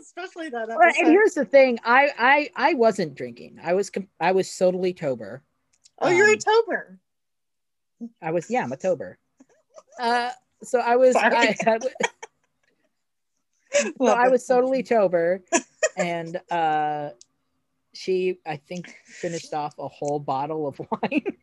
Especially 0.00 0.48
that 0.48 0.68
Well, 0.68 0.92
and 0.98 1.08
here's 1.08 1.34
the 1.34 1.44
thing: 1.44 1.78
I 1.84 2.10
I 2.18 2.50
I 2.56 2.74
wasn't 2.74 3.14
drinking. 3.14 3.58
I 3.62 3.74
was 3.74 3.90
I 4.18 4.32
was 4.32 4.56
totally 4.56 4.94
tober. 4.94 5.42
oh, 6.00 6.08
you're 6.08 6.30
a 6.30 6.32
um, 6.32 6.38
tober. 6.38 6.98
I 8.22 8.30
was 8.30 8.50
yeah, 8.50 8.62
I'm 8.62 8.72
a 8.72 8.78
tober. 8.78 9.18
Uh, 9.98 10.30
so 10.62 10.78
I 10.78 10.96
was. 10.96 11.14
I, 11.16 11.54
I 11.66 11.78
so 13.98 14.06
I 14.06 14.28
was 14.28 14.46
totally 14.46 14.82
tober, 14.82 15.42
and 15.98 16.40
uh, 16.50 17.10
she 17.92 18.38
I 18.46 18.56
think 18.56 18.94
finished 19.04 19.52
off 19.52 19.78
a 19.78 19.88
whole 19.88 20.18
bottle 20.18 20.66
of 20.66 20.80
wine 20.90 21.36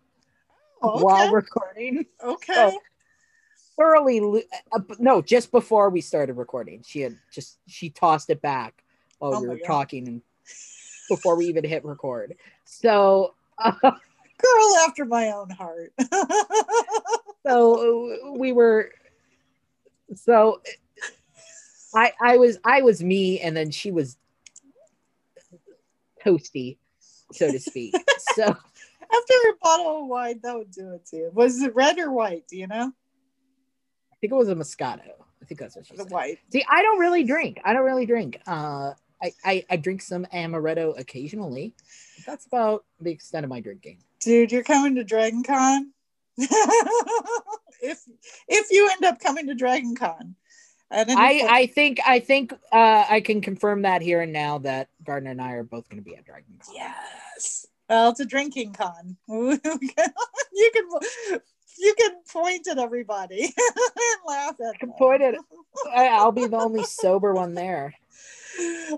Oh, 0.81 1.01
while 1.03 1.29
recording. 1.31 2.05
okay. 2.23 2.53
so- 2.53 2.81
Thoroughly, 3.79 4.43
uh, 4.71 4.79
no, 4.97 5.21
just 5.21 5.51
before 5.51 5.91
we 5.91 6.01
started 6.01 6.33
recording, 6.33 6.81
she 6.83 7.01
had 7.01 7.15
just 7.31 7.59
she 7.67 7.91
tossed 7.91 8.31
it 8.31 8.41
back 8.41 8.83
while 9.19 9.35
Oh 9.35 9.41
we 9.41 9.47
were 9.47 9.57
God. 9.57 9.67
talking 9.67 10.07
and 10.07 10.21
before 11.09 11.35
we 11.35 11.45
even 11.45 11.63
hit 11.63 11.85
record. 11.85 12.35
So. 12.65 13.35
Uh, 13.59 13.71
Girl 13.81 14.75
after 14.87 15.05
my 15.05 15.31
own 15.31 15.49
heart. 15.51 15.93
so 17.45 18.33
we 18.37 18.51
were 18.51 18.91
so 20.15 20.61
i 21.93 22.11
i 22.21 22.37
was 22.37 22.57
i 22.63 22.81
was 22.81 23.03
me 23.03 23.39
and 23.39 23.55
then 23.55 23.71
she 23.71 23.91
was 23.91 24.17
toasty 26.25 26.77
so 27.31 27.51
to 27.51 27.59
speak 27.59 27.95
so 28.35 28.55
after 29.11 29.33
a 29.51 29.53
bottle 29.61 30.01
of 30.03 30.07
wine, 30.07 30.39
that 30.43 30.55
would 30.57 30.71
do 30.71 30.93
it 30.93 31.05
to 31.07 31.15
you. 31.17 31.31
Was 31.33 31.61
it 31.61 31.73
red 31.75 31.97
or 31.99 32.11
white? 32.11 32.47
Do 32.47 32.57
you 32.57 32.67
know? 32.67 32.91
i 34.11 34.15
think 34.19 34.33
it 34.33 34.35
was 34.35 34.49
a 34.49 34.55
moscato 34.55 35.11
i 35.41 35.45
think 35.45 35.59
that's 35.59 35.75
what 35.75 35.85
she 35.85 35.95
The 35.95 36.01
said 36.03 36.11
white. 36.11 36.39
see 36.51 36.65
i 36.67 36.81
don't 36.81 36.97
really 36.97 37.23
drink 37.23 37.59
i 37.63 37.71
don't 37.71 37.85
really 37.85 38.07
drink 38.07 38.39
uh 38.47 38.93
I, 39.21 39.31
I, 39.43 39.65
I 39.71 39.77
drink 39.77 40.03
some 40.03 40.25
amaretto 40.31 40.97
occasionally. 40.99 41.73
That's 42.27 42.45
about 42.45 42.85
the 42.99 43.09
extent 43.09 43.45
of 43.45 43.49
my 43.49 43.61
drinking. 43.61 44.03
Dude, 44.19 44.51
you're 44.51 44.61
coming 44.63 44.93
to 44.93 45.03
Dragon 45.03 45.41
Con. 45.41 45.91
if 46.37 47.99
if 48.47 48.67
you 48.71 48.87
end 48.91 49.05
up 49.05 49.19
coming 49.19 49.47
to 49.47 49.55
Dragon 49.55 49.95
Con. 49.95 50.35
Any 50.91 51.13
I, 51.15 51.47
I 51.49 51.65
think 51.65 51.99
I 52.05 52.19
think 52.19 52.53
uh, 52.71 53.05
I 53.09 53.21
can 53.21 53.41
confirm 53.41 53.81
that 53.81 54.03
here 54.03 54.21
and 54.21 54.31
now 54.31 54.59
that 54.59 54.89
Gardner 55.03 55.31
and 55.31 55.41
I 55.41 55.53
are 55.53 55.63
both 55.63 55.89
going 55.89 55.97
to 56.01 56.07
be 56.07 56.15
at 56.15 56.23
Dragon 56.23 56.59
Con. 56.63 56.75
Yes. 56.75 57.65
Well, 57.89 58.09
it's 58.09 58.19
a 58.19 58.25
drinking 58.25 58.73
con. 58.73 59.15
you 59.27 59.59
can 59.61 60.85
you 61.79 61.95
can 61.97 62.11
point 62.31 62.67
at 62.67 62.77
everybody 62.79 63.43
and 63.43 63.53
laugh 64.27 64.55
at 64.59 64.79
can 64.79 64.89
them. 64.89 64.97
point 64.97 65.21
at- 65.21 65.35
I, 65.95 66.07
I'll 66.07 66.31
be 66.31 66.47
the 66.47 66.57
only 66.57 66.83
sober 66.85 67.33
one 67.33 67.53
there. 67.53 67.93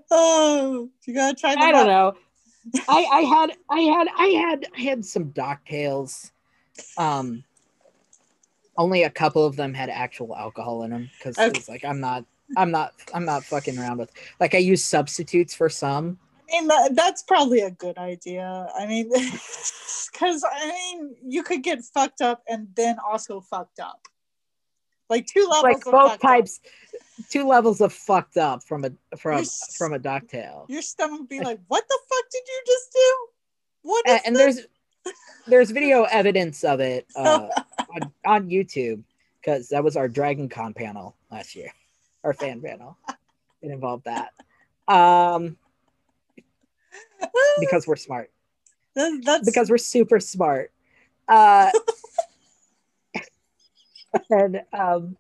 Oh, 0.10 0.90
you 1.06 1.14
gotta 1.14 1.36
try 1.36 1.52
I 1.52 1.72
don't 1.72 1.90
out. 1.90 2.16
know. 2.16 2.82
I 2.88 3.06
I 3.12 3.22
had 3.22 3.52
I 3.70 3.80
had 3.82 4.08
I 4.18 4.26
had 4.28 4.68
I 4.76 4.82
had 4.82 5.06
some 5.06 5.32
Docktails. 5.32 6.32
Um, 6.98 7.44
only 8.78 9.04
a 9.04 9.10
couple 9.10 9.46
of 9.46 9.56
them 9.58 9.74
had 9.74 9.90
actual 9.90 10.36
alcohol 10.36 10.84
in 10.84 10.92
them 10.92 11.10
because 11.18 11.38
Okay. 11.38 11.50
it's 11.50 11.68
like 11.70 11.84
I'm 11.84 12.00
not 12.00 12.24
I'm 12.56 12.72
not 12.72 12.94
I'm 13.14 13.26
not 13.26 13.44
fucking 13.44 13.78
around 13.78 13.98
with. 13.98 14.12
Like 14.40 14.56
I 14.56 14.60
use 14.60 14.84
substitutes 14.84 15.54
for 15.54 15.68
some. 15.70 16.18
I 16.52 16.60
mean, 16.60 16.68
that, 16.68 16.96
that's 16.96 17.24
probably 17.24 17.62
a 17.62 17.72
good 17.72 17.98
idea. 17.98 18.68
I 18.78 18.86
mean, 18.86 19.10
because 20.12 20.44
I 20.50 20.68
mean, 20.68 21.16
you 21.24 21.44
could 21.44 21.64
get 21.64 21.84
fucked 21.84 22.22
up 22.22 22.44
and 22.48 22.68
then 22.76 22.98
also 23.06 23.42
fucked 23.42 23.80
up. 23.80 24.08
Like 25.10 25.26
two 25.26 25.42
levels. 25.50 25.64
like 25.64 25.76
of 25.78 25.84
both 25.92 25.94
fucked 26.12 26.14
up. 26.14 26.22
types, 26.22 26.60
two 27.30 27.48
levels 27.48 27.82
of 27.82 27.92
fucked 27.92 28.38
up 28.38 28.64
from 28.64 28.86
a 28.86 28.92
from 29.18 29.40
Yes. 29.40 29.76
from 29.78 29.94
a 29.94 30.00
Docktail. 30.00 30.66
Your 30.70 30.84
stomach 30.84 31.28
be 31.28 31.40
like, 31.40 31.60
"What 31.68 31.84
the 31.88 32.00
fuck 32.08 32.32
did 32.32 32.44
you 32.48 32.62
just 32.66 32.94
do? 32.94 33.28
What 33.82 34.08
is 34.08 34.14
and, 34.14 34.22
and 34.28 34.36
there's 34.36 34.68
there's 35.48 35.72
video 35.72 36.04
evidence 36.04 36.64
of 36.64 36.80
it 36.80 37.08
uh, 37.16 37.48
on, 37.96 38.14
on 38.26 38.50
YouTube 38.50 39.04
because 39.42 39.70
that 39.70 39.84
was 39.84 39.98
our 39.98 40.08
Dragon 40.08 40.48
Con 40.48 40.76
panel 40.76 41.16
last 41.32 41.56
year, 41.56 41.72
our 42.24 42.34
fan 42.34 42.62
panel. 42.62 42.96
It 43.62 43.72
involved 43.72 44.06
that 44.06 44.32
um, 44.90 45.58
because 47.60 47.88
we're 47.88 47.96
smart. 47.96 48.32
That- 48.96 49.22
that's 49.24 49.46
Because 49.46 49.70
we're 49.70 49.78
super 49.78 50.20
smart. 50.20 50.72
Uh, 51.28 51.72
and 54.30 54.62
um, 54.74 55.18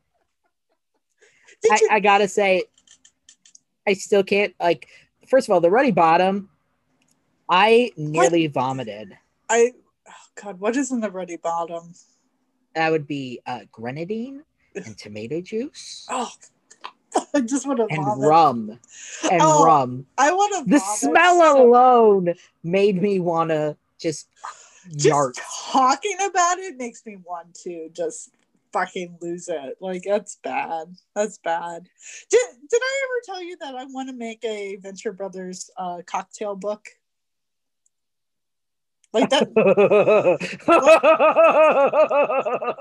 I, 1.70 1.80
I 1.92 2.00
gotta 2.00 2.28
say, 2.28 2.64
I 3.88 3.94
still 3.94 4.24
can't 4.24 4.54
like. 4.60 4.88
First 5.28 5.48
of 5.48 5.54
all, 5.54 5.62
the 5.62 5.70
Ruddy 5.70 5.92
Bottom, 5.92 6.50
I 7.50 7.92
nearly 7.98 8.48
vomited. 8.48 9.16
I 9.50 9.74
oh 10.08 10.14
god, 10.42 10.60
what 10.60 10.76
is 10.76 10.92
in 10.92 11.00
the 11.00 11.12
ruddy 11.12 11.38
bottom? 11.38 11.94
That 12.76 12.92
would 12.92 13.08
be 13.08 13.42
uh, 13.46 13.62
grenadine 13.72 14.44
and 14.76 14.98
tomato 14.98 15.42
juice 15.42 16.06
Oh, 16.10 16.32
I 17.34 17.42
just 17.42 17.68
want 17.68 17.80
to 17.80 17.88
and 17.90 18.06
vomit. 18.06 18.28
rum 18.28 18.80
and 19.32 19.42
Oh, 19.42 19.64
rum. 19.66 20.06
I 20.18 20.32
want 20.32 20.66
to. 20.66 20.70
The 20.72 20.80
smell 20.80 21.64
alone 21.64 22.34
made 22.64 23.02
me 23.02 23.20
want 23.20 23.50
to 23.50 23.78
just 24.00 24.28
Just 24.96 25.06
yart. 25.08 25.36
talking 25.72 26.18
about 26.30 26.60
it 26.60 26.78
makes 26.78 27.06
me 27.06 27.18
want 27.26 27.54
to 27.64 27.90
just 27.94 28.32
fucking 28.72 29.18
lose 29.22 29.48
it. 29.50 29.78
Like 29.80 30.04
that's 30.06 30.36
bad. 30.44 30.96
That's 31.16 31.38
bad. 31.40 31.90
Did 32.30 32.40
Did 32.70 32.82
I 32.84 33.02
ever 33.06 33.22
tell 33.26 33.44
you 33.44 33.58
that 33.62 33.76
I 33.76 33.86
want 33.86 34.10
to 34.10 34.16
make 34.16 34.44
a 34.46 34.76
Venture 34.78 35.12
Brothers 35.14 35.70
uh, 35.78 36.02
cocktail 36.06 36.56
book? 36.56 36.86
Like 39.12 39.30
that. 39.32 39.50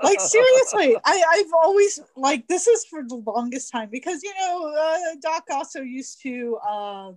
like 0.03 0.21
seriously 0.21 0.95
I, 1.03 1.23
i've 1.29 1.51
always 1.63 1.99
like 2.15 2.47
this 2.47 2.67
is 2.67 2.85
for 2.85 3.01
the 3.07 3.15
longest 3.15 3.71
time 3.71 3.89
because 3.91 4.23
you 4.23 4.33
know 4.39 4.73
uh, 4.77 5.15
doc 5.21 5.43
also 5.51 5.81
used 5.81 6.21
to 6.23 6.57
uh, 6.67 7.11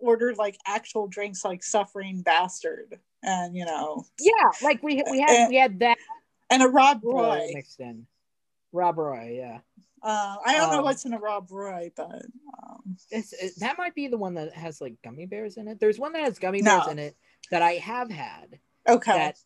order 0.00 0.34
like 0.34 0.56
actual 0.66 1.06
drinks 1.06 1.44
like 1.44 1.62
suffering 1.62 2.22
bastard 2.22 2.98
and 3.22 3.56
you 3.56 3.64
know 3.64 4.04
yeah, 4.20 4.50
like 4.62 4.82
we 4.82 5.02
we 5.10 5.20
had 5.20 5.48
we 5.48 5.56
had 5.56 5.78
that 5.80 5.96
and 6.50 6.62
a 6.62 6.68
rob 6.68 7.00
roy 7.04 7.50
mixed 7.54 7.80
in. 7.80 8.06
Rob 8.72 8.98
Roy, 8.98 9.36
yeah. 9.38 9.58
uh, 10.02 10.36
i 10.44 10.54
don't 10.56 10.70
know 10.70 10.78
Um, 10.78 10.84
what's 10.84 11.04
in 11.06 11.14
a 11.14 11.18
rob 11.18 11.50
roy 11.50 11.90
but 11.96 12.06
um, 12.10 12.96
It's, 13.10 13.32
it, 13.32 13.52
that 13.60 13.78
might 13.78 13.94
be 13.94 14.08
the 14.08 14.18
one 14.18 14.34
that 14.34 14.52
has 14.52 14.80
like 14.80 14.94
gummy 15.02 15.26
bears 15.26 15.56
in 15.56 15.68
it. 15.68 15.80
There's 15.80 15.98
one 15.98 16.12
that 16.12 16.22
has 16.22 16.38
gummy 16.38 16.60
No. 16.60 16.78
bears 16.78 16.88
in 16.88 16.98
it 16.98 17.16
that 17.50 17.62
I 17.62 17.72
have 17.74 18.10
had. 18.10 18.58
okay 18.88 19.12
That 19.12 19.38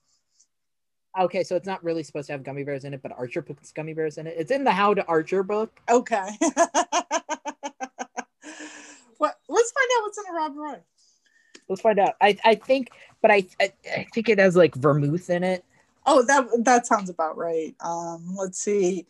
okay, 1.18 1.42
so 1.42 1.56
it's 1.56 1.66
not 1.66 1.82
really 1.82 2.02
supposed 2.02 2.26
to 2.28 2.32
have 2.32 2.44
gummy 2.44 2.64
bears 2.64 2.84
in 2.84 2.94
it, 2.94 3.02
but 3.02 3.12
Archer 3.12 3.42
puts 3.42 3.72
gummy 3.72 3.94
bears 3.94 4.18
in 4.18 4.26
it. 4.26 4.34
It's 4.38 4.50
in 4.50 4.64
the 4.64 4.70
How 4.72 4.94
to 4.94 5.04
Archer 5.06 5.42
book. 5.42 5.80
okay 5.90 6.28
what 9.18 9.38
let's 9.48 9.72
find 9.72 9.90
out 9.96 10.02
what's 10.02 10.18
in 10.18 10.24
a 10.30 10.32
rob 10.32 10.56
roy 10.56 10.76
Let's 11.68 11.82
find 11.82 11.98
out. 12.00 12.14
I 12.20 12.36
I 12.44 12.54
think, 12.56 12.90
but 13.22 13.30
I 13.30 13.46
I, 13.60 13.72
I 13.96 14.06
think 14.12 14.28
it 14.28 14.40
has 14.40 14.56
like 14.56 14.74
vermouth 14.74 15.30
in 15.30 15.44
it. 15.44 15.64
Oh, 16.04 16.24
that 16.24 16.48
that 16.64 16.86
sounds 16.86 17.10
about 17.10 17.36
right. 17.36 17.76
Um, 17.80 18.34
let's 18.36 18.58
see, 18.58 19.06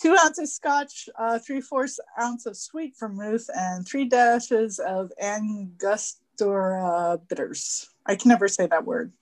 two 0.00 0.16
ounces 0.24 0.54
scotch, 0.54 1.10
uh, 1.18 1.38
three 1.38 1.60
fourths 1.60 2.00
ounce 2.18 2.46
of 2.46 2.56
sweet 2.56 2.94
vermouth, 2.98 3.50
and 3.54 3.86
three 3.86 4.06
dashes 4.06 4.78
of 4.78 5.12
Angostura 5.20 7.20
bitters. 7.28 7.90
I 8.06 8.16
can 8.16 8.28
never 8.28 8.48
say 8.48 8.66
that 8.66 8.84
word, 8.84 9.12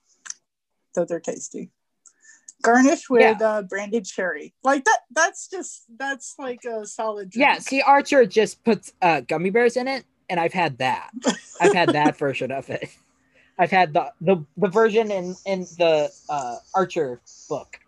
though 0.95 1.05
they're 1.05 1.19
tasty. 1.19 1.71
Garnish 2.61 3.09
with 3.09 3.41
uh, 3.41 3.63
brandied 3.63 4.05
cherry. 4.05 4.53
Like 4.63 4.85
that. 4.85 4.99
That's 5.11 5.47
just 5.47 5.83
that's 5.97 6.35
like 6.37 6.63
a 6.65 6.85
solid. 6.85 7.31
Drink. 7.31 7.41
Yeah, 7.41 7.59
see, 7.59 7.81
Archer 7.81 8.25
just 8.25 8.63
puts 8.63 8.93
uh, 9.01 9.21
gummy 9.21 9.49
bears 9.49 9.77
in 9.77 9.87
it, 9.87 10.05
and 10.29 10.39
I've 10.39 10.53
had 10.53 10.77
that. 10.77 11.11
I've 11.59 11.73
had 11.73 11.89
that 11.89 12.17
version 12.17 12.51
of 12.51 12.69
it. 12.69 12.89
I've 13.59 13.71
had 13.71 13.93
the 13.93 14.11
the, 14.21 14.43
the 14.57 14.67
version 14.67 15.11
in 15.11 15.35
in 15.45 15.61
the 15.77 16.11
uh, 16.29 16.57
Archer 16.73 17.21
book. 17.49 17.79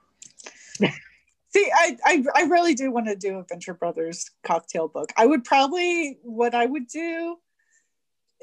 See, 0.80 1.72
I, 1.76 1.98
I 2.04 2.24
I 2.36 2.42
really 2.44 2.74
do 2.74 2.92
want 2.92 3.08
to 3.08 3.16
do 3.16 3.38
a 3.38 3.44
Venture 3.44 3.74
Brothers 3.74 4.30
cocktail 4.44 4.88
book. 4.88 5.12
I 5.16 5.26
would 5.26 5.44
probably 5.44 6.18
what 6.24 6.56
I 6.56 6.66
would 6.66 6.88
do 6.88 7.38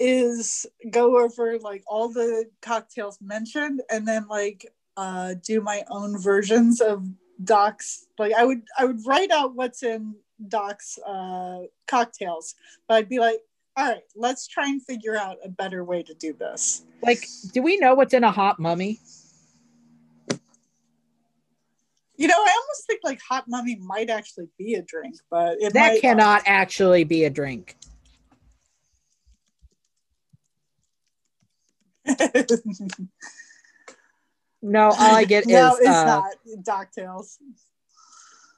is 0.00 0.66
go 0.90 1.22
over 1.22 1.58
like 1.58 1.84
all 1.86 2.08
the 2.08 2.46
cocktails 2.62 3.18
mentioned 3.20 3.82
and 3.90 4.08
then 4.08 4.26
like 4.28 4.66
uh 4.96 5.34
do 5.44 5.60
my 5.60 5.82
own 5.90 6.18
versions 6.18 6.80
of 6.80 7.06
Doc's 7.44 8.06
like 8.18 8.32
I 8.32 8.44
would 8.44 8.62
I 8.78 8.86
would 8.86 9.06
write 9.06 9.30
out 9.30 9.54
what's 9.54 9.82
in 9.82 10.14
Doc's 10.48 10.98
uh 11.06 11.60
cocktails, 11.86 12.54
but 12.88 12.94
I'd 12.94 13.08
be 13.08 13.18
like, 13.18 13.40
all 13.76 13.88
right, 13.88 14.02
let's 14.16 14.46
try 14.46 14.66
and 14.66 14.82
figure 14.82 15.16
out 15.16 15.36
a 15.44 15.48
better 15.48 15.84
way 15.84 16.02
to 16.02 16.14
do 16.14 16.32
this. 16.32 16.82
Like, 17.02 17.26
do 17.52 17.62
we 17.62 17.76
know 17.76 17.94
what's 17.94 18.14
in 18.14 18.24
a 18.24 18.30
hot 18.30 18.58
mummy? 18.58 18.98
You 22.16 22.28
know, 22.28 22.34
I 22.34 22.54
almost 22.60 22.86
think 22.86 23.00
like 23.04 23.20
hot 23.26 23.44
mummy 23.48 23.76
might 23.76 24.10
actually 24.10 24.48
be 24.58 24.74
a 24.74 24.82
drink, 24.82 25.16
but 25.30 25.56
it 25.60 25.72
That 25.72 26.00
cannot 26.00 26.42
actually 26.44 27.04
be 27.04 27.24
a 27.24 27.30
drink. 27.30 27.76
No, 34.62 34.88
all 34.90 34.96
I 34.98 35.24
get 35.24 35.46
no, 35.48 35.74
is 35.74 35.80
it's 35.80 35.88
uh, 35.88 36.04
not 36.04 36.34
Docktails. 36.62 37.38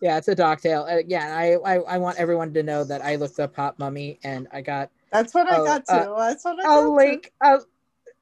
yeah, 0.00 0.18
it's 0.18 0.26
a 0.26 0.34
docktail. 0.34 0.92
Uh, 0.92 1.02
yeah, 1.06 1.36
I, 1.36 1.54
I 1.54 1.74
I 1.94 1.98
want 1.98 2.18
everyone 2.18 2.52
to 2.54 2.62
know 2.64 2.82
that 2.82 3.04
I 3.04 3.14
looked 3.14 3.38
up 3.38 3.54
hot 3.54 3.78
mummy 3.78 4.18
and 4.24 4.48
I 4.52 4.62
got 4.62 4.90
That's 5.12 5.32
what 5.32 5.46
I 5.46 5.58
Oh, 5.58 5.64
got 5.64 5.86
to. 5.86 5.92
uh, 6.10 6.28
That's 6.28 6.44
what 6.44 6.58
I 6.58 6.62
a 6.64 6.66
got 6.66 6.80
to. 6.80 6.90
link 6.90 7.32
a, 7.40 7.58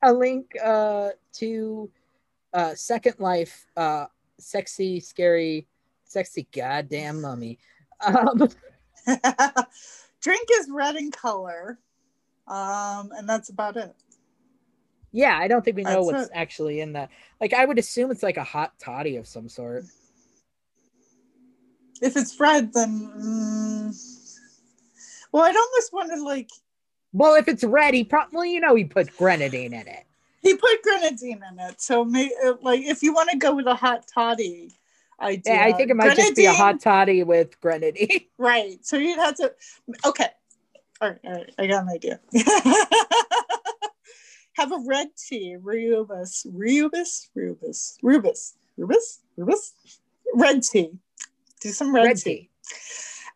a 0.03 0.13
link 0.13 0.51
uh 0.63 1.09
to 1.35 1.91
uh 2.53 2.75
second 2.75 3.15
life 3.19 3.67
uh 3.79 4.07
sexy 4.39 5.01
scary 5.01 5.67
sexy 6.05 6.47
goddamn 6.53 7.23
mummy 7.23 7.59
um 8.05 8.47
Drink 10.21 10.49
is 10.53 10.69
red 10.71 10.97
in 10.97 11.11
color, 11.11 11.79
um, 12.47 13.11
and 13.17 13.27
that's 13.27 13.49
about 13.49 13.79
it. 13.79 13.95
Yeah 15.13 15.37
i 15.39 15.49
don't 15.49 15.65
think 15.65 15.77
we 15.77 15.83
know 15.83 16.05
That's 16.05 16.21
what's 16.21 16.31
actually 16.35 16.81
in 16.81 16.93
that 16.95 17.11
like 17.41 17.53
i 17.53 17.65
would 17.65 17.79
assume 17.79 18.11
it's 18.11 18.23
like 18.23 18.37
a 18.37 18.45
hot 18.45 18.73
toddy 18.79 19.17
of 19.17 19.27
some 19.27 19.49
sort 19.49 19.85
If 22.03 22.17
it's 22.17 22.41
red, 22.41 22.73
then 22.73 23.11
mm, 23.15 24.37
well, 25.33 25.45
I'd 25.45 25.55
almost 25.55 25.93
want 25.93 26.11
to 26.13 26.23
like 26.23 26.49
well 27.13 27.35
if 27.35 27.49
it's 27.49 27.65
red 27.65 27.93
he 27.93 28.05
probably 28.05 28.53
you 28.53 28.61
know 28.61 28.75
he 28.75 28.85
put 28.85 29.15
grenadine 29.17 29.75
in 29.75 29.87
it 29.87 30.07
he 30.43 30.55
put 30.55 30.83
grenadine 30.83 31.43
in 31.51 31.59
it, 31.59 31.81
so 31.81 32.05
may, 32.05 32.31
uh, 32.45 32.55
like 32.63 32.81
if 32.81 33.03
you 33.03 33.13
want 33.13 33.29
to 33.31 33.37
go 33.37 33.55
with 33.55 33.67
a 33.67 33.75
hot 33.75 34.07
toddy 34.13 34.73
idea, 35.21 35.55
yeah 35.55 35.65
i 35.67 35.73
think 35.73 35.91
it 35.91 35.95
might 35.95 36.15
just 36.15 36.37
be 36.37 36.47
a 36.47 36.53
hot 36.53 36.81
toddy 36.81 37.23
with 37.23 37.61
grenadine 37.61 38.21
Right. 38.41 38.79
So 38.87 38.97
you'd 38.97 39.19
have 39.19 39.37
to. 39.37 39.53
Okay. 40.07 40.29
All 41.03 41.11
right. 41.11 41.19
All 41.25 41.33
right. 41.35 41.55
I 41.59 41.67
got 41.67 41.83
an 41.83 41.91
idea. 41.91 42.21
have 44.61 44.73
a 44.73 44.85
red 44.87 45.09
tea, 45.17 45.57
rooibos, 45.59 46.47
rooibos, 46.47 47.29
rooibos, 47.35 47.97
rooibos, 48.05 48.53
rooibos, 48.79 49.19
rooibos, 49.39 49.73
red 50.35 50.63
tea. 50.63 50.91
Do 51.63 51.71
some 51.71 51.95
red, 51.95 52.05
red 52.05 52.17
tea. 52.19 52.35
tea 52.35 52.51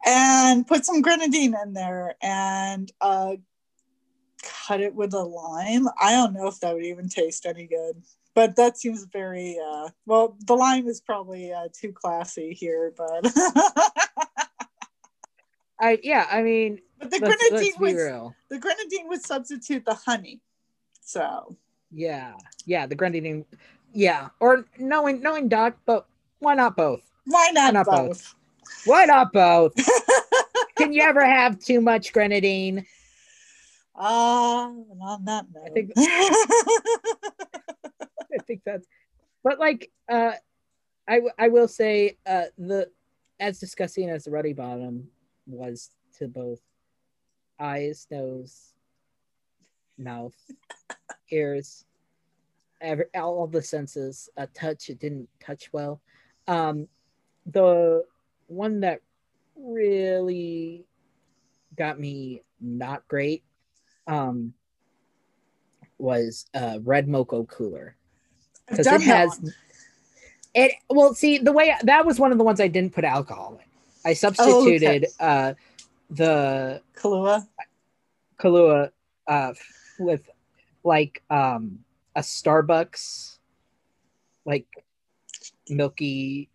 and 0.04 0.66
put 0.66 0.84
some 0.84 1.00
grenadine 1.00 1.54
in 1.62 1.72
there 1.72 2.14
and 2.22 2.92
uh, 3.00 3.36
cut 4.42 4.80
it 4.80 4.94
with 4.94 5.14
a 5.14 5.22
lime. 5.22 5.88
I 6.00 6.12
don't 6.12 6.34
know 6.34 6.46
if 6.46 6.60
that 6.60 6.74
would 6.74 6.84
even 6.84 7.08
taste 7.08 7.46
any 7.46 7.66
good, 7.66 8.02
but 8.34 8.56
that 8.56 8.76
seems 8.76 9.04
very 9.04 9.58
uh 9.64 9.88
well 10.06 10.36
the 10.46 10.54
lime 10.54 10.88
is 10.88 11.00
probably 11.00 11.52
uh 11.52 11.68
too 11.72 11.92
classy 11.92 12.52
here 12.52 12.92
but 12.96 13.32
I 15.80 15.98
yeah, 16.02 16.26
I 16.30 16.42
mean, 16.42 16.80
but 16.98 17.10
the 17.10 17.18
let's, 17.20 17.36
grenadine 17.36 17.72
let's 17.72 17.80
would 17.80 17.96
real. 17.96 18.34
the 18.50 18.58
grenadine 18.58 19.08
would 19.08 19.22
substitute 19.22 19.84
the 19.84 19.94
honey 19.94 20.40
so 21.04 21.56
Yeah, 21.92 22.32
yeah, 22.66 22.86
the 22.86 22.94
grenadine. 22.96 23.44
Yeah, 23.92 24.30
or 24.40 24.64
knowing 24.78 25.20
knowing 25.20 25.48
Doc, 25.48 25.76
but 25.86 26.06
why 26.40 26.54
not 26.54 26.76
both? 26.76 27.02
why 27.26 27.50
not, 27.52 27.72
not 27.74 27.86
both? 27.86 28.08
both, 28.08 28.34
Why 28.84 29.04
not 29.04 29.32
both? 29.32 29.72
Can 30.76 30.92
you 30.92 31.02
ever 31.02 31.24
have 31.24 31.58
too 31.60 31.80
much 31.80 32.12
grenadine? 32.12 32.84
Ah, 33.94 34.66
on 34.66 35.24
that 35.24 35.46
note. 35.54 35.62
I 35.64 35.70
think- 35.70 35.92
I 38.34 38.38
think 38.46 38.62
that's, 38.66 38.86
but 39.44 39.60
like, 39.60 39.92
uh, 40.10 40.32
I 41.06 41.14
w- 41.16 41.32
I 41.38 41.48
will 41.48 41.68
say, 41.68 42.18
uh, 42.26 42.46
the 42.58 42.90
as 43.38 43.60
disgusting 43.60 44.10
as 44.10 44.24
the 44.24 44.32
ruddy 44.32 44.52
bottom 44.52 45.08
was 45.46 45.90
to 46.18 46.26
both 46.26 46.60
eyes, 47.60 48.06
nose, 48.10 48.73
mouth, 49.98 50.34
ears, 51.30 51.84
every, 52.80 53.06
all 53.14 53.46
the 53.46 53.62
senses. 53.62 54.28
A 54.36 54.46
touch, 54.48 54.88
it 54.88 54.98
didn't 54.98 55.28
touch 55.40 55.72
well. 55.72 56.00
Um, 56.46 56.88
the 57.46 58.04
one 58.46 58.80
that 58.80 59.00
really 59.56 60.84
got 61.76 61.98
me 61.98 62.42
not 62.60 63.06
great 63.08 63.42
um 64.06 64.52
was 65.98 66.46
uh 66.54 66.78
red 66.82 67.08
mocha 67.08 67.44
cooler 67.44 67.96
because 68.68 68.86
it 68.86 69.00
has 69.02 69.38
one. 69.40 69.54
it 70.54 70.72
well 70.90 71.14
see 71.14 71.38
the 71.38 71.52
way 71.52 71.74
that 71.82 72.04
was 72.04 72.18
one 72.18 72.32
of 72.32 72.38
the 72.38 72.44
ones 72.44 72.60
i 72.60 72.68
didn't 72.68 72.92
put 72.92 73.04
alcohol 73.04 73.58
in 73.60 73.68
i 74.04 74.12
substituted 74.12 75.06
uh 75.20 75.54
the 76.10 76.80
Kahlua. 76.96 77.46
kahlua 78.38 78.90
uh 79.26 79.52
with 79.98 80.22
like 80.82 81.22
um 81.30 81.78
a 82.16 82.20
starbucks 82.20 83.38
like 84.44 84.66
milky 85.68 86.48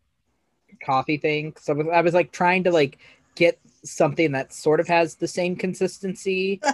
coffee 0.85 1.17
thing. 1.17 1.53
So 1.59 1.73
I 1.73 1.75
was, 1.77 1.87
I 1.93 2.01
was 2.01 2.13
like 2.13 2.31
trying 2.31 2.63
to 2.65 2.71
like 2.71 2.97
get 3.35 3.59
something 3.83 4.31
that 4.33 4.53
sort 4.53 4.79
of 4.79 4.87
has 4.87 5.15
the 5.15 5.27
same 5.27 5.55
consistency. 5.55 6.61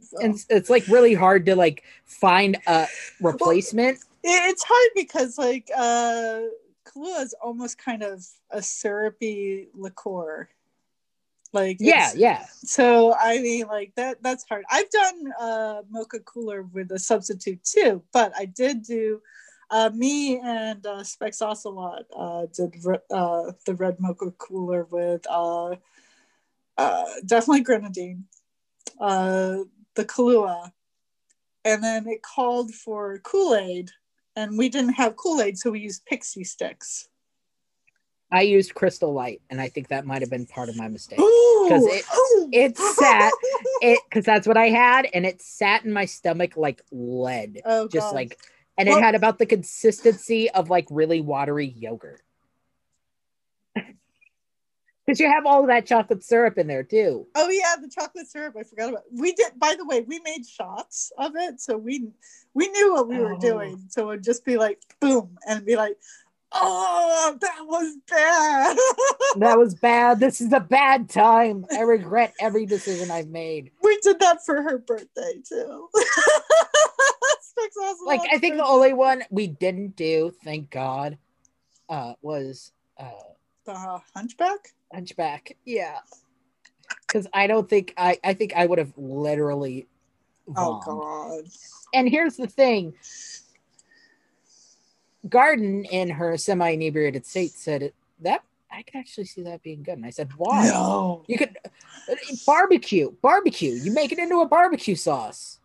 So- 0.00 0.18
and 0.22 0.42
it's, 0.48 0.70
like 0.70 0.86
really 0.86 1.12
hard 1.12 1.44
to 1.46 1.54
like 1.54 1.82
find 2.06 2.56
a 2.66 2.86
replacement. 3.20 3.98
It- 3.98 4.50
it's 4.50 4.64
hard 4.66 4.90
because 4.94 5.36
like 5.36 5.68
uh 5.76 6.40
Kahlua 6.86 7.22
is 7.22 7.34
almost 7.42 7.76
kind 7.76 8.02
of 8.02 8.26
a 8.50 8.62
syrupy 8.62 9.68
liqueur. 9.74 10.48
Like 11.52 11.78
yeah 11.80 12.12
yeah 12.14 12.46
So 12.64 13.14
I 13.14 13.40
mean 13.40 13.66
like 13.66 13.94
that 13.96 14.22
that's 14.22 14.44
hard. 14.48 14.64
I've 14.70 14.90
done 14.90 15.32
uh 15.40 15.82
mocha 15.90 16.20
cooler 16.20 16.62
with 16.62 16.90
a 16.92 16.98
substitute 16.98 17.64
too, 17.64 18.02
but 18.12 18.32
I 18.36 18.44
did 18.44 18.82
do 18.82 19.22
uh 19.70 19.90
me 19.94 20.38
and 20.40 20.84
uh 20.86 21.02
Specs 21.02 21.40
Ocelot 21.40 22.04
uh 22.14 22.46
did 22.54 22.74
re- 22.84 22.98
uh 23.10 23.52
the 23.64 23.74
red 23.74 23.98
mocha 23.98 24.30
cooler 24.32 24.84
with 24.90 25.26
uh 25.28 25.76
uh 26.76 27.04
definitely 27.24 27.62
grenadine, 27.62 28.24
uh 29.00 29.58
the 29.94 30.04
Kahlua, 30.04 30.70
and 31.64 31.82
then 31.82 32.06
it 32.06 32.22
called 32.22 32.74
for 32.74 33.18
Kool-Aid 33.20 33.90
and 34.36 34.56
we 34.56 34.68
didn't 34.68 34.92
have 34.94 35.16
Kool-Aid, 35.16 35.58
so 35.58 35.70
we 35.70 35.80
used 35.80 36.04
pixie 36.06 36.44
sticks. 36.44 37.08
I 38.30 38.42
used 38.42 38.74
crystal 38.74 39.12
light 39.12 39.40
and 39.50 39.60
i 39.60 39.68
think 39.68 39.88
that 39.88 40.04
might 40.06 40.22
have 40.22 40.30
been 40.30 40.46
part 40.46 40.68
of 40.68 40.76
my 40.76 40.88
mistake 40.88 41.18
Because 41.18 41.84
it- 41.86 42.04
it 42.52 42.78
sat- 42.78 43.32
it 43.82 44.00
because 44.08 44.24
that's 44.24 44.46
what 44.46 44.56
i 44.56 44.68
had 44.68 45.06
and 45.14 45.24
it 45.26 45.40
sat 45.42 45.84
in 45.84 45.92
my 45.92 46.04
stomach 46.04 46.56
like 46.56 46.82
lead 46.90 47.60
oh, 47.64 47.88
just 47.88 48.08
God. 48.08 48.14
like 48.14 48.38
and 48.76 48.88
Well- 48.88 48.98
it 48.98 49.02
had 49.02 49.14
about 49.14 49.38
the 49.38 49.46
consistency 49.46 50.50
of 50.50 50.70
like 50.70 50.86
really 50.90 51.20
watery 51.20 51.66
yogurt 51.66 52.22
because 55.06 55.20
you 55.20 55.26
have 55.30 55.46
all 55.46 55.62
of 55.62 55.68
that 55.68 55.86
chocolate 55.86 56.22
syrup 56.22 56.58
in 56.58 56.66
there 56.66 56.82
too 56.82 57.26
Oh 57.34 57.48
yeah, 57.48 57.76
the 57.80 57.88
chocolate 57.88 58.28
syrup. 58.28 58.54
I 58.58 58.62
forgot 58.64 58.90
about. 58.90 59.04
We 59.12 59.32
did. 59.32 59.52
By 59.58 59.74
the 59.78 59.86
way, 59.86 60.00
we 60.02 60.18
made 60.20 60.44
shots 60.46 61.12
of 61.16 61.32
it, 61.36 61.60
so 61.60 61.76
we 61.78 62.08
we 62.54 62.68
knew 62.68 62.92
what 62.94 63.08
we 63.08 63.18
were 63.18 63.34
Oh. 63.34 63.38
doing. 63.40 63.84
So 63.88 64.10
it'd 64.10 64.24
just 64.24 64.44
be 64.44 64.56
like 64.58 64.82
boom, 65.00 65.38
and 65.46 65.64
be 65.64 65.76
like, 65.76 65.96
"Oh, 66.52 67.36
that 67.40 67.60
was 67.66 67.96
bad." 68.08 68.76
that 69.36 69.58
was 69.58 69.74
bad 69.74 70.18
this 70.20 70.40
is 70.40 70.52
a 70.52 70.60
bad 70.60 71.08
time 71.08 71.64
i 71.72 71.80
regret 71.82 72.32
every 72.40 72.64
decision 72.66 73.10
i've 73.10 73.28
made 73.28 73.70
we 73.82 73.98
did 74.02 74.18
that 74.20 74.44
for 74.44 74.62
her 74.62 74.78
birthday 74.78 75.34
too. 75.46 75.88
Like 78.06 78.20
i 78.32 78.38
think 78.38 78.56
the 78.56 78.64
only 78.64 78.92
one 78.92 79.22
we 79.30 79.48
didn't 79.48 79.96
do 79.96 80.32
thank 80.44 80.70
god 80.70 81.18
uh 81.88 82.14
was 82.22 82.72
uh 82.98 83.10
the 83.66 84.00
hunchback. 84.14 84.72
hunchback 84.94 85.56
yeah 85.64 85.98
because 87.06 87.26
i 87.34 87.46
don't 87.48 87.68
think 87.68 87.92
i 87.98 88.16
i 88.24 88.32
think 88.32 88.54
i 88.54 88.64
would 88.64 88.78
have 88.78 88.92
literally 88.96 89.86
Oh. 90.56 90.80
God. 90.86 91.44
and 91.92 92.08
here's 92.08 92.36
the 92.36 92.46
thing 92.46 92.94
Gardner 95.28 95.84
in 95.90 96.10
her 96.10 96.36
semi-inebriated 96.36 97.24
state 97.26 97.52
said 97.52 97.92
that 98.20 98.42
i 98.70 98.82
could 98.82 98.96
actually 98.96 99.24
see 99.24 99.42
that 99.42 99.62
being 99.62 99.82
good 99.82 99.96
and 99.96 100.04
i 100.06 100.10
said 100.10 100.28
why 100.36 100.68
No. 100.68 101.24
you 101.26 101.38
could 101.38 101.56
uh, 101.64 102.14
barbecue 102.46 103.10
barbecue 103.22 103.72
you 103.72 103.92
make 103.92 104.12
it 104.12 104.18
into 104.18 104.40
a 104.40 104.46
barbecue 104.46 104.94
sauce 104.96 105.58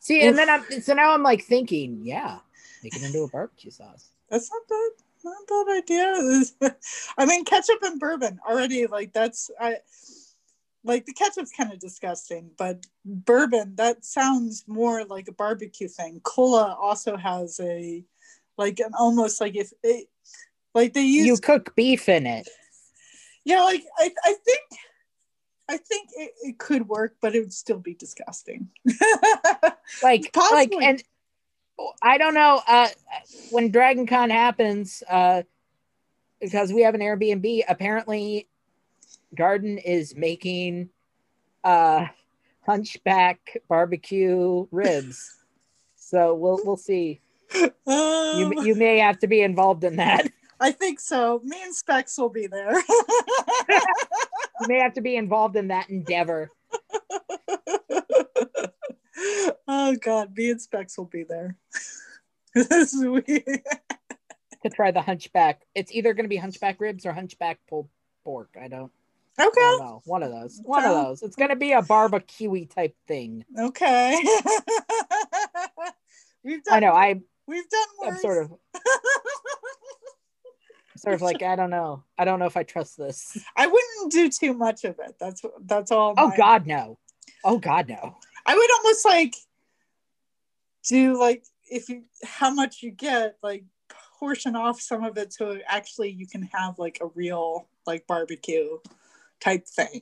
see 0.00 0.22
and 0.22 0.36
then 0.38 0.48
i'm 0.48 0.64
so 0.80 0.94
now 0.94 1.12
i'm 1.12 1.22
like 1.22 1.42
thinking 1.44 2.00
yeah 2.02 2.38
make 2.82 2.96
it 2.96 3.02
into 3.02 3.22
a 3.22 3.28
barbecue 3.28 3.70
sauce 3.70 4.10
That's 4.30 4.50
not 4.50 4.62
bad. 4.68 4.90
Not 5.24 5.46
bad 5.46 5.76
idea. 5.78 6.74
I 7.18 7.26
mean, 7.26 7.44
ketchup 7.44 7.78
and 7.82 8.00
bourbon 8.00 8.40
already 8.48 8.86
like 8.88 9.12
that's 9.12 9.50
I 9.60 9.76
like 10.82 11.06
the 11.06 11.12
ketchup's 11.12 11.52
kind 11.52 11.72
of 11.72 11.78
disgusting, 11.78 12.50
but 12.58 12.86
bourbon 13.04 13.76
that 13.76 14.04
sounds 14.04 14.64
more 14.66 15.04
like 15.04 15.28
a 15.28 15.32
barbecue 15.32 15.86
thing. 15.86 16.20
Cola 16.24 16.76
also 16.80 17.16
has 17.16 17.60
a 17.60 18.02
like 18.62 18.80
an 18.80 18.92
almost 18.98 19.40
like 19.40 19.56
if 19.56 19.72
it 19.82 20.08
like 20.74 20.92
they 20.94 21.02
use 21.02 21.26
you 21.26 21.36
cook 21.36 21.74
beef 21.74 22.08
in 22.08 22.26
it. 22.26 22.48
Yeah 23.44 23.62
like 23.62 23.82
I 23.98 24.10
I 24.24 24.34
think 24.44 24.80
I 25.68 25.76
think 25.76 26.10
it, 26.16 26.32
it 26.42 26.58
could 26.58 26.88
work, 26.88 27.16
but 27.20 27.34
it 27.34 27.40
would 27.40 27.52
still 27.52 27.78
be 27.78 27.94
disgusting. 27.94 28.68
like 30.02 30.30
like 30.52 30.72
and 30.80 31.02
i 32.02 32.18
don't 32.18 32.34
know 32.34 32.60
uh 32.68 32.88
when 33.50 33.70
dragon 33.70 34.06
con 34.06 34.28
happens 34.28 35.02
uh 35.08 35.42
because 36.40 36.72
we 36.72 36.82
have 36.82 36.94
an 36.94 37.00
airbnb 37.00 37.62
apparently 37.66 38.46
Gardner 39.34 39.80
is 39.84 40.14
making 40.14 40.90
uh 41.64 42.06
hunchback 42.64 43.58
barbecue 43.68 44.66
ribs. 44.70 45.38
So 46.04 46.34
we'll 46.34 46.60
we'll 46.62 46.76
see 46.76 47.22
you 47.54 47.72
Um, 47.86 48.52
you 48.64 48.74
may 48.74 48.98
have 48.98 49.18
to 49.20 49.26
be 49.26 49.40
involved 49.40 49.84
in 49.84 49.96
that 49.96 50.26
I 50.60 50.70
think 50.70 51.00
so. 51.00 51.40
Me 51.44 51.60
and 51.62 51.74
Specs 51.74 52.16
will 52.16 52.28
be 52.28 52.46
there. 52.46 52.72
you 53.68 54.66
may 54.68 54.78
have 54.80 54.94
to 54.94 55.00
be 55.00 55.16
involved 55.16 55.56
in 55.56 55.68
that 55.68 55.90
endeavor 55.90 56.50
oh 59.68 59.96
God, 60.00 60.36
me 60.36 60.50
and 60.50 60.60
Specs 60.60 60.96
will 60.98 61.04
be 61.06 61.24
there. 61.24 61.56
Sweet. 62.86 63.44
to 64.62 64.70
try 64.70 64.90
the 64.90 65.00
hunchback 65.00 65.62
it's 65.74 65.90
either 65.92 66.12
going 66.14 66.24
to 66.24 66.28
be 66.28 66.36
hunchback 66.36 66.80
ribs 66.80 67.04
or 67.06 67.12
hunchback 67.12 67.58
pulled 67.68 67.88
pork 68.24 68.50
i 68.60 68.68
don't, 68.68 68.92
I 69.38 69.46
Okay. 69.46 69.60
don't 69.60 69.78
know 69.78 70.02
one 70.04 70.22
of 70.22 70.30
those 70.30 70.60
one 70.62 70.84
of 70.84 70.92
those 70.92 71.22
it's 71.22 71.34
going 71.34 71.48
to 71.50 71.56
be 71.56 71.72
a 71.72 71.82
barbecue 71.82 72.66
type 72.66 72.94
thing 73.08 73.44
Okay. 73.58 74.22
we've 76.44 76.62
done. 76.62 76.74
i 76.74 76.78
know 76.80 76.92
i 76.92 77.20
We've 77.46 77.68
done 77.68 77.86
i'm 78.04 78.08
worse. 78.14 78.22
sort 78.22 78.44
of 78.44 78.52
sort 80.96 81.14
of 81.16 81.22
like 81.22 81.42
I 81.42 81.56
don't 81.56 81.70
know. 81.70 82.04
I 82.16 82.24
don't 82.24 82.38
know 82.38 82.46
if 82.46 82.56
I 82.56 82.62
trust 82.62 82.96
this. 82.96 83.36
I 83.56 83.66
wouldn't 83.66 84.12
do 84.12 84.30
too 84.30 84.54
much 84.54 84.84
of 84.84 84.98
it. 85.00 85.16
That's 85.18 85.42
that's 85.64 85.90
all. 85.90 86.14
Oh 86.16 86.28
my- 86.28 86.36
God, 86.36 86.66
no. 86.66 86.98
Oh 87.44 87.58
God, 87.58 87.88
no. 87.88 88.16
I 88.46 88.54
would 88.54 88.70
almost 88.72 89.04
like 89.04 89.34
do 90.88 91.18
like 91.18 91.44
if 91.70 91.88
you 91.88 92.02
how 92.24 92.52
much 92.52 92.82
you 92.82 92.90
get 92.90 93.36
like 93.42 93.64
portion 94.18 94.54
off 94.54 94.80
some 94.80 95.04
of 95.04 95.16
it 95.16 95.32
so 95.32 95.58
actually 95.66 96.10
you 96.10 96.26
can 96.26 96.42
have 96.52 96.78
like 96.78 96.98
a 97.00 97.06
real 97.14 97.66
like 97.86 98.06
barbecue 98.06 98.78
type 99.40 99.66
thing 99.66 100.00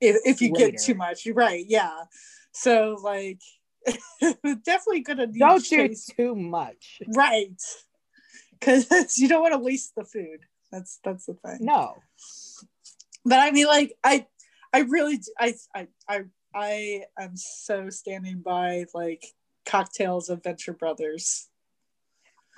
if, 0.00 0.16
if 0.24 0.40
you 0.40 0.52
Later. 0.52 0.72
get 0.72 0.82
too 0.82 0.94
much 0.94 1.26
you're 1.26 1.34
right 1.34 1.64
yeah 1.68 2.04
so 2.52 2.96
like 3.02 3.40
definitely 4.64 5.00
gonna 5.00 5.26
need 5.26 5.38
Don't 5.38 5.64
do 5.64 5.88
chase- 5.88 6.06
too 6.16 6.34
much. 6.34 7.00
right 7.14 7.60
because 8.60 8.86
you 9.18 9.28
don't 9.28 9.42
want 9.42 9.54
to 9.54 9.58
waste 9.58 9.94
the 9.96 10.04
food. 10.04 10.40
That's 10.72 10.98
that's 11.04 11.26
the 11.26 11.34
thing. 11.34 11.58
No. 11.60 11.94
but 13.24 13.38
I 13.38 13.50
mean, 13.50 13.66
like 13.66 13.96
I, 14.02 14.26
I 14.72 14.80
really, 14.80 15.20
I 15.38 15.54
I 16.08 16.24
I 16.54 17.02
am 17.18 17.36
so 17.36 17.90
standing 17.90 18.40
by 18.40 18.86
like 18.94 19.24
cocktails 19.64 20.28
of 20.28 20.42
Venture 20.42 20.72
Brothers. 20.72 21.48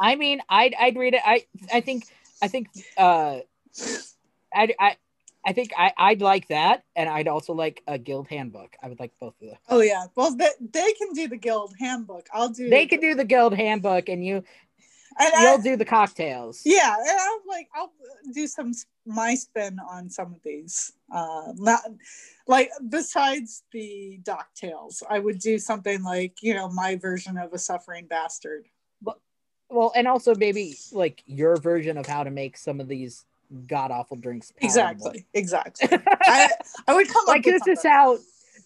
I 0.01 0.17
mean, 0.17 0.41
I'd 0.49 0.75
I'd 0.75 0.97
read 0.97 1.15
it. 1.15 1.23
I 1.25 1.45
I 1.73 1.81
think 1.81 2.05
I 2.41 2.49
think 2.49 2.69
uh, 2.97 3.41
I 4.55 4.75
I 4.79 4.97
I 5.49 5.53
think 5.53 5.73
I 5.79 5.95
I'd 5.97 6.21
like 6.21 6.49
that, 6.49 6.83
and 6.95 7.09
I'd 7.09 7.27
also 7.27 7.55
like 7.55 7.83
a 7.87 7.97
guild 7.97 8.29
handbook. 8.29 8.77
I 8.83 8.89
would 8.89 9.01
like 9.01 9.13
both 9.19 9.35
of 9.41 9.49
them. 9.49 9.57
Oh 9.71 9.81
yeah, 9.81 10.05
well 10.15 10.37
they, 10.37 10.51
they 10.61 10.93
can 10.93 11.15
do 11.15 11.27
the 11.27 11.39
guild 11.39 11.75
handbook. 11.81 12.27
I'll 12.35 12.51
do. 12.51 12.69
They 12.69 12.85
can 12.85 13.01
do 13.01 13.15
the 13.15 13.25
guild 13.25 13.55
handbook, 13.55 14.11
and 14.11 14.23
you 14.23 14.45
And 15.19 15.33
I- 15.35 15.43
you'll 15.43 15.63
do 15.63 15.77
the 15.79 15.87
cocktails. 15.87 16.61
yeah, 16.67 16.95
and 17.01 17.19
I'm 17.19 17.39
like 17.49 17.67
I'll 17.75 17.93
do 18.35 18.47
some 18.47 18.73
my 19.07 19.35
spin 19.37 19.79
on 19.91 20.11
some 20.11 20.35
of 20.35 20.43
these. 20.45 20.93
Uh, 21.11 21.53
not 21.57 21.81
like 22.47 22.69
besides 22.91 23.63
the 23.73 24.21
Docktails, 24.23 25.03
I 25.09 25.19
would 25.19 25.39
do 25.39 25.59
something 25.59 26.03
like 26.03 26.43
you 26.43 26.53
know 26.53 26.69
my 26.69 26.97
version 26.97 27.39
of 27.39 27.55
a 27.55 27.59
suffering 27.59 28.07
bastard. 28.07 28.67
Well, 29.71 29.93
and 29.95 30.09
also 30.09 30.35
maybe 30.35 30.77
like 30.93 31.23
your 31.27 31.57
version 31.57 31.99
of 31.99 32.07
how 32.07 32.25
to 32.25 32.31
make 32.31 32.57
some 32.57 32.81
of 32.81 32.89
these 32.89 33.25
god 33.67 33.91
awful 33.91 34.17
drinks. 34.17 34.53
palatable. 34.53 35.09
Exactly, 35.09 35.27
exactly. 35.35 35.89
I, 36.23 36.51
I 36.87 36.95
would 36.95 37.09
come 37.09 37.25
like 37.27 37.45
this 37.45 37.67
is 37.67 37.83
how 37.83 38.19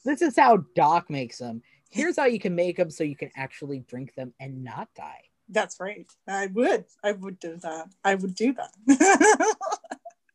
this 0.04 0.22
is 0.22 0.36
how 0.36 0.58
Doc 0.74 1.10
makes 1.10 1.38
them. 1.38 1.62
Here's 1.90 2.16
how 2.16 2.24
you 2.24 2.40
can 2.40 2.54
make 2.54 2.76
them 2.78 2.90
so 2.90 3.04
you 3.04 3.16
can 3.16 3.30
actually 3.36 3.80
drink 3.80 4.14
them 4.14 4.32
and 4.40 4.64
not 4.64 4.88
die. 4.96 5.22
That's 5.48 5.78
right. 5.78 6.06
I 6.26 6.46
would. 6.46 6.86
I 7.04 7.12
would 7.12 7.38
do 7.38 7.56
that. 7.62 7.88
I 8.02 8.14
would 8.14 8.34
do 8.34 8.54
that. 8.54 8.70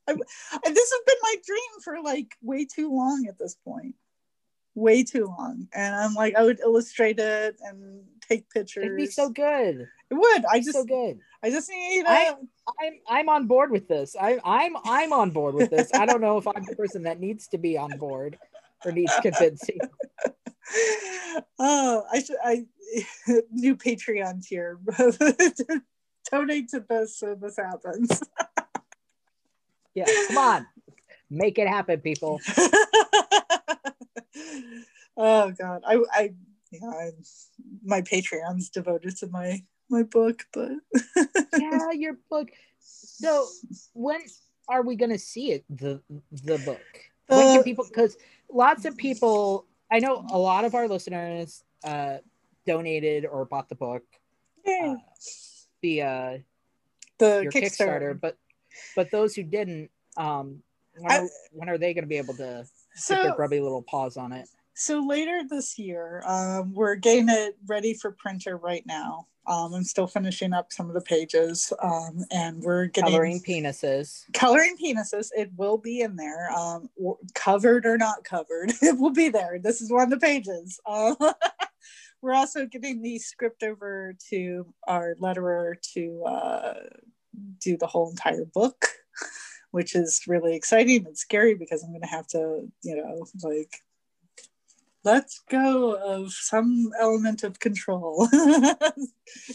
I, 0.07 0.13
this 0.13 0.91
has 0.91 1.01
been 1.05 1.15
my 1.23 1.35
dream 1.45 1.81
for 1.83 2.01
like 2.01 2.35
way 2.41 2.65
too 2.65 2.93
long 2.95 3.25
at 3.27 3.37
this 3.37 3.55
point. 3.55 3.95
Way 4.75 5.03
too 5.03 5.25
long. 5.25 5.67
And 5.73 5.95
I'm 5.95 6.13
like, 6.13 6.35
I 6.35 6.43
would 6.43 6.59
illustrate 6.59 7.17
it 7.19 7.57
and 7.61 8.03
take 8.21 8.49
pictures. 8.51 8.85
It'd 8.85 8.95
be 8.95 9.07
so 9.07 9.29
good. 9.29 9.87
It 10.09 10.13
would. 10.13 10.45
I 10.45 10.59
just 10.59 10.73
so 10.73 10.85
good. 10.85 11.19
I 11.43 11.49
just 11.49 11.69
need 11.69 12.03
a, 12.03 12.09
I- 12.09 12.35
I'm 12.79 12.93
I'm 13.07 13.29
on 13.29 13.47
board 13.47 13.71
with 13.71 13.87
this. 13.87 14.15
I, 14.19 14.39
I'm 14.43 14.75
I'm 14.83 15.13
on 15.13 15.31
board 15.31 15.55
with 15.55 15.69
this. 15.69 15.89
I 15.93 16.05
don't 16.05 16.21
know 16.21 16.37
if 16.37 16.47
I'm 16.47 16.63
the 16.65 16.75
person 16.77 17.03
that 17.03 17.19
needs 17.19 17.47
to 17.49 17.57
be 17.57 17.77
on 17.77 17.97
board 17.97 18.37
or 18.85 18.91
needs 18.91 19.13
convincing. 19.21 19.79
oh, 21.59 22.03
I 22.11 22.21
should 22.21 22.37
I 22.43 22.65
new 23.51 23.75
Patreon 23.75 24.45
tier. 24.45 24.79
Donate 26.31 26.69
to 26.69 26.83
this 26.87 27.17
so 27.17 27.35
this 27.35 27.57
happens. 27.57 28.21
Yeah, 29.93 30.05
come 30.27 30.37
on, 30.37 30.67
make 31.29 31.57
it 31.57 31.67
happen, 31.67 32.01
people. 32.01 32.39
oh 35.17 35.51
god 35.59 35.81
i 35.85 35.97
i 36.13 36.33
yeah 36.71 36.87
I, 36.87 37.11
my 37.83 38.01
patreon's 38.01 38.69
devoted 38.69 39.17
to 39.17 39.27
my 39.27 39.63
my 39.89 40.03
book 40.03 40.45
but 40.53 40.71
Yeah, 41.57 41.91
your 41.91 42.17
book. 42.29 42.49
So 42.79 43.47
when 43.93 44.21
are 44.67 44.83
we 44.83 44.95
gonna 44.95 45.17
see 45.17 45.51
it? 45.51 45.65
The 45.69 46.01
the 46.31 46.57
book. 46.57 46.85
When 47.27 47.47
Uh, 47.47 47.51
can 47.51 47.63
people? 47.63 47.85
Because 47.85 48.17
lots 48.51 48.85
of 48.85 48.95
people. 48.97 49.65
I 49.91 49.99
know 49.99 50.25
a 50.29 50.37
lot 50.37 50.65
of 50.65 50.75
our 50.75 50.87
listeners 50.87 51.63
uh, 51.83 52.17
donated 52.65 53.25
or 53.25 53.45
bought 53.45 53.69
the 53.69 53.75
book 53.75 54.03
uh, 54.67 54.95
via 55.81 56.43
the 57.19 57.39
your 57.43 57.51
kickstarter, 57.51 58.11
Kickstarter, 58.13 58.21
but 58.21 58.37
but 58.95 59.11
those 59.11 59.33
who 59.35 59.43
didn't, 59.43 59.89
um, 60.17 60.61
when, 60.97 61.11
I- 61.11 61.17
are, 61.19 61.27
when 61.51 61.69
are 61.69 61.77
they 61.77 61.93
going 61.93 62.03
to 62.03 62.09
be 62.09 62.17
able 62.17 62.33
to 62.35 62.65
get 63.07 63.21
their 63.21 63.31
grubby 63.35 63.59
little 63.59 63.81
paws 63.81 64.17
on 64.17 64.33
it? 64.33 64.49
So 64.77 64.99
later 64.99 65.41
this 65.49 65.79
year 65.79 66.21
um 66.25 66.71
we're 66.73 66.95
getting 66.95 67.29
it 67.29 67.57
ready 67.65 67.93
for 67.93 68.11
printer 68.11 68.57
right 68.57 68.85
now. 68.85 69.27
Um 69.47 69.73
i'm 69.73 69.83
still 69.83 70.07
finishing 70.07 70.53
up 70.53 70.71
some 70.71 70.87
of 70.87 70.93
the 70.93 71.01
pages 71.01 71.73
um 71.81 72.23
and 72.31 72.61
we're 72.61 72.85
getting 72.85 73.09
Coloring 73.11 73.41
penises. 73.41 74.23
coloring 74.33 74.77
penises. 74.81 75.29
It 75.35 75.51
will 75.57 75.77
be 75.79 76.01
in 76.01 76.15
there. 76.15 76.51
Um 76.51 76.89
covered 77.33 77.85
or 77.87 77.97
not 77.97 78.23
covered 78.23 78.71
it 78.81 78.97
will 78.99 79.11
be 79.11 79.29
there. 79.29 79.59
This 79.59 79.81
is 79.81 79.91
one 79.91 80.03
of 80.03 80.09
the 80.11 80.25
pages. 80.25 80.79
Uh, 80.85 81.15
we're 82.21 82.35
also 82.35 82.67
getting 82.67 83.01
the 83.01 83.17
script 83.17 83.63
over 83.63 84.15
to 84.29 84.73
our 84.87 85.15
letterer 85.15 85.75
to 85.93 86.23
uh, 86.23 86.73
do 87.59 87.77
the 87.77 87.87
whole 87.87 88.09
entire 88.09 88.45
book 88.45 88.85
which 89.71 89.95
is 89.95 90.21
really 90.27 90.55
exciting 90.55 91.05
and 91.05 91.17
scary 91.17 91.53
because 91.53 91.83
i'm 91.83 91.91
going 91.91 92.01
to 92.01 92.07
have 92.07 92.25
to 92.25 92.67
you 92.83 92.95
know 92.95 93.25
like 93.43 93.81
let 95.07 95.29
go 95.49 95.93
of 95.95 96.31
some 96.31 96.91
element 96.99 97.43
of 97.43 97.59
control 97.59 98.27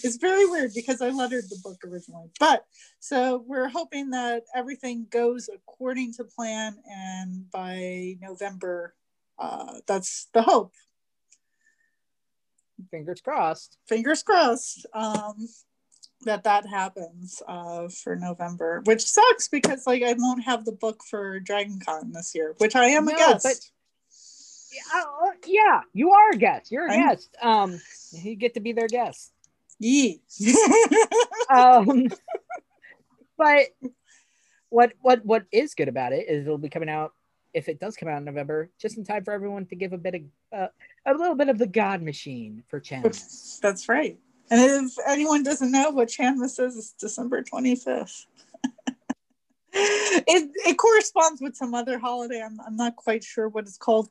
it's 0.04 0.16
very 0.16 0.46
weird 0.46 0.72
because 0.74 1.00
i 1.00 1.10
lettered 1.10 1.44
the 1.50 1.60
book 1.62 1.78
originally 1.84 2.30
but 2.40 2.64
so 3.02 3.42
we're 3.48 3.68
hoping 3.68 4.10
that 4.10 4.44
everything 4.54 5.08
goes 5.10 5.50
according 5.52 6.12
to 6.14 6.24
plan, 6.24 6.76
and 6.88 7.50
by 7.50 8.14
November, 8.20 8.94
uh, 9.40 9.80
that's 9.88 10.28
the 10.32 10.42
hope. 10.42 10.72
Fingers 12.92 13.20
crossed. 13.20 13.76
Fingers 13.88 14.22
crossed 14.22 14.86
um, 14.94 15.48
that 16.26 16.44
that 16.44 16.64
happens 16.64 17.42
uh, 17.48 17.88
for 17.88 18.14
November, 18.14 18.82
which 18.84 19.02
sucks 19.02 19.48
because 19.48 19.84
like 19.84 20.04
I 20.04 20.14
won't 20.16 20.44
have 20.44 20.64
the 20.64 20.70
book 20.70 21.02
for 21.02 21.40
Dragon 21.40 21.80
Con 21.84 22.12
this 22.12 22.36
year, 22.36 22.54
which 22.58 22.76
I 22.76 22.84
am 22.84 23.08
a 23.08 23.12
No, 23.12 23.18
guest. 23.18 23.72
Uh, 24.94 25.30
yeah, 25.46 25.80
you 25.92 26.12
are 26.12 26.30
a 26.30 26.36
guest. 26.36 26.70
You're 26.70 26.86
a 26.86 26.92
I'm- 26.92 27.08
guest. 27.08 27.36
Um, 27.40 27.80
you 28.12 28.34
get 28.36 28.54
to 28.54 28.60
be 28.60 28.72
their 28.72 28.88
guest. 28.88 29.32
Yee. 29.78 30.22
um, 31.50 32.08
but 33.36 33.66
what 34.68 34.92
what 35.00 35.24
what 35.24 35.44
is 35.50 35.74
good 35.74 35.88
about 35.88 36.12
it 36.12 36.28
is 36.28 36.46
it'll 36.46 36.58
be 36.58 36.68
coming 36.68 36.88
out 36.88 37.12
if 37.52 37.68
it 37.68 37.80
does 37.80 37.96
come 37.96 38.08
out 38.08 38.18
in 38.18 38.24
November, 38.24 38.70
just 38.80 38.96
in 38.96 39.04
time 39.04 39.24
for 39.24 39.32
everyone 39.32 39.66
to 39.66 39.76
give 39.76 39.92
a 39.92 39.98
bit 39.98 40.14
of 40.14 40.22
uh, 40.52 40.68
a 41.06 41.14
little 41.14 41.34
bit 41.34 41.48
of 41.48 41.58
the 41.58 41.66
God 41.66 42.02
Machine 42.02 42.62
for 42.68 42.80
Chandmas. 42.80 43.60
That's 43.60 43.88
right. 43.88 44.18
And 44.50 44.86
if 44.86 44.94
anyone 45.06 45.42
doesn't 45.42 45.70
know 45.70 45.90
what 45.90 46.08
Chanmas 46.08 46.60
is, 46.60 46.76
it's 46.76 46.92
December 46.92 47.42
25th. 47.42 48.26
it, 49.72 50.50
it 50.66 50.76
corresponds 50.76 51.40
with 51.40 51.56
some 51.56 51.74
other 51.74 51.98
holiday. 51.98 52.42
I'm, 52.42 52.60
I'm 52.60 52.76
not 52.76 52.96
quite 52.96 53.24
sure 53.24 53.48
what 53.48 53.64
it's 53.64 53.78
called. 53.78 54.08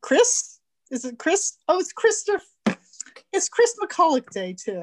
Chris? 0.00 0.60
Is 0.90 1.04
it 1.04 1.18
Chris? 1.18 1.56
Oh, 1.68 1.78
it's 1.80 1.92
Christopher. 1.92 2.44
It's 3.32 3.48
Chris 3.48 3.74
McCulloch 3.82 4.30
Day, 4.30 4.54
too. 4.54 4.82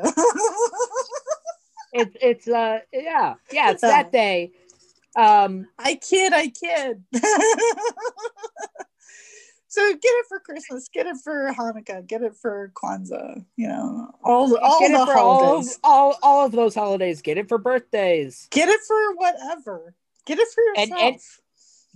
It's 1.98 2.16
it's 2.22 2.48
uh 2.48 2.80
yeah 2.92 3.36
yeah 3.54 3.72
it's 3.72 3.82
that 3.82 4.12
day. 4.12 4.52
Um, 5.16 5.68
I 5.80 5.96
kid, 5.96 6.34
I 6.34 6.50
kid. 6.50 7.02
so 9.68 9.92
get 9.94 10.00
it 10.04 10.26
for 10.28 10.40
Christmas, 10.42 10.90
get 10.94 11.06
it 11.08 11.16
for 11.24 11.54
Hanukkah, 11.58 12.06
get 12.06 12.22
it 12.22 12.36
for 12.36 12.72
Kwanzaa, 12.76 13.46
you 13.56 13.68
know, 13.70 14.14
all, 14.24 14.58
all 14.58 14.80
get 14.82 14.92
the 14.92 15.06
for 15.06 15.18
all 15.18 15.40
of, 15.40 15.46
holidays. 15.46 15.80
all 15.86 16.16
all 16.22 16.46
of 16.46 16.52
those 16.52 16.76
holidays. 16.76 17.22
Get 17.22 17.38
it 17.38 17.48
for 17.48 17.58
birthdays. 17.58 18.48
Get 18.52 18.68
it 18.70 18.82
for 18.88 19.16
whatever. 19.16 19.94
Get 20.26 20.40
it 20.40 20.48
for 20.54 20.64
And- 20.78 20.90
yourself. 20.90 21.14
and- 21.14 21.22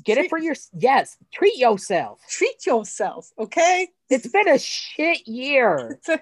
Get 0.03 0.17
it 0.17 0.29
for 0.29 0.37
your 0.37 0.55
yes. 0.73 1.17
Treat 1.33 1.57
yourself. 1.57 2.21
Treat 2.29 2.65
yourself, 2.65 3.31
okay? 3.37 3.89
It's 4.09 4.27
been 4.27 4.47
a 4.47 4.57
shit 4.57 5.27
year. 5.27 5.99
Good 6.05 6.19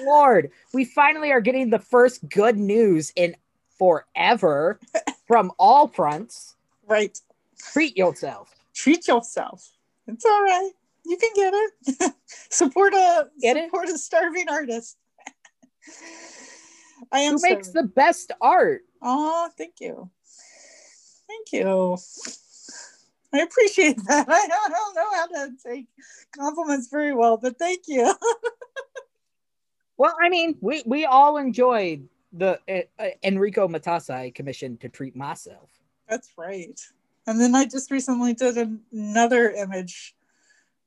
lord, 0.00 0.50
we 0.72 0.84
finally 0.84 1.30
are 1.30 1.40
getting 1.40 1.70
the 1.70 1.78
first 1.78 2.26
good 2.28 2.56
news 2.58 3.12
in 3.16 3.36
forever 3.78 4.80
from 5.26 5.52
all 5.58 5.88
fronts. 5.88 6.56
right. 6.86 7.18
Treat 7.72 7.96
yourself. 7.96 8.54
Treat 8.74 9.06
yourself. 9.06 9.68
It's 10.08 10.24
all 10.24 10.42
right. 10.42 10.70
You 11.04 11.16
can 11.16 11.30
get 11.34 11.54
it. 11.54 12.12
support 12.50 12.92
a 12.94 13.28
Get 13.40 13.56
it? 13.56 13.66
support 13.66 13.88
a 13.88 13.98
starving 13.98 14.48
artist. 14.48 14.96
I 17.12 17.20
am 17.20 17.34
Who 17.34 17.42
makes 17.42 17.70
the 17.70 17.82
best 17.82 18.32
art? 18.40 18.82
Oh, 19.02 19.48
thank 19.56 19.74
you. 19.80 20.10
Thank 21.28 21.52
you. 21.52 21.98
I 23.32 23.40
appreciate 23.40 23.96
that. 24.08 24.28
I 24.28 24.48
don't, 24.48 24.94
know 24.94 25.10
how 25.14 25.26
to 25.26 25.52
take 25.64 25.86
compliments 26.36 26.88
very 26.88 27.14
well, 27.14 27.36
but 27.36 27.58
thank 27.58 27.82
you. 27.88 28.14
Well, 29.98 30.16
I 30.20 30.30
mean, 30.30 30.56
we 30.60 30.82
we 30.84 31.04
all 31.04 31.36
enjoyed 31.36 32.08
the 32.32 32.58
uh, 32.68 32.80
uh, 32.98 33.10
Enrico 33.22 33.68
Matasai 33.68 34.34
commission 34.34 34.76
to 34.78 34.88
treat 34.88 35.14
myself. 35.14 35.70
That's 36.08 36.30
right. 36.36 36.80
And 37.26 37.40
then 37.40 37.54
I 37.54 37.66
just 37.66 37.90
recently 37.90 38.34
did 38.34 38.56
an- 38.58 38.80
another 38.90 39.50
image 39.50 40.16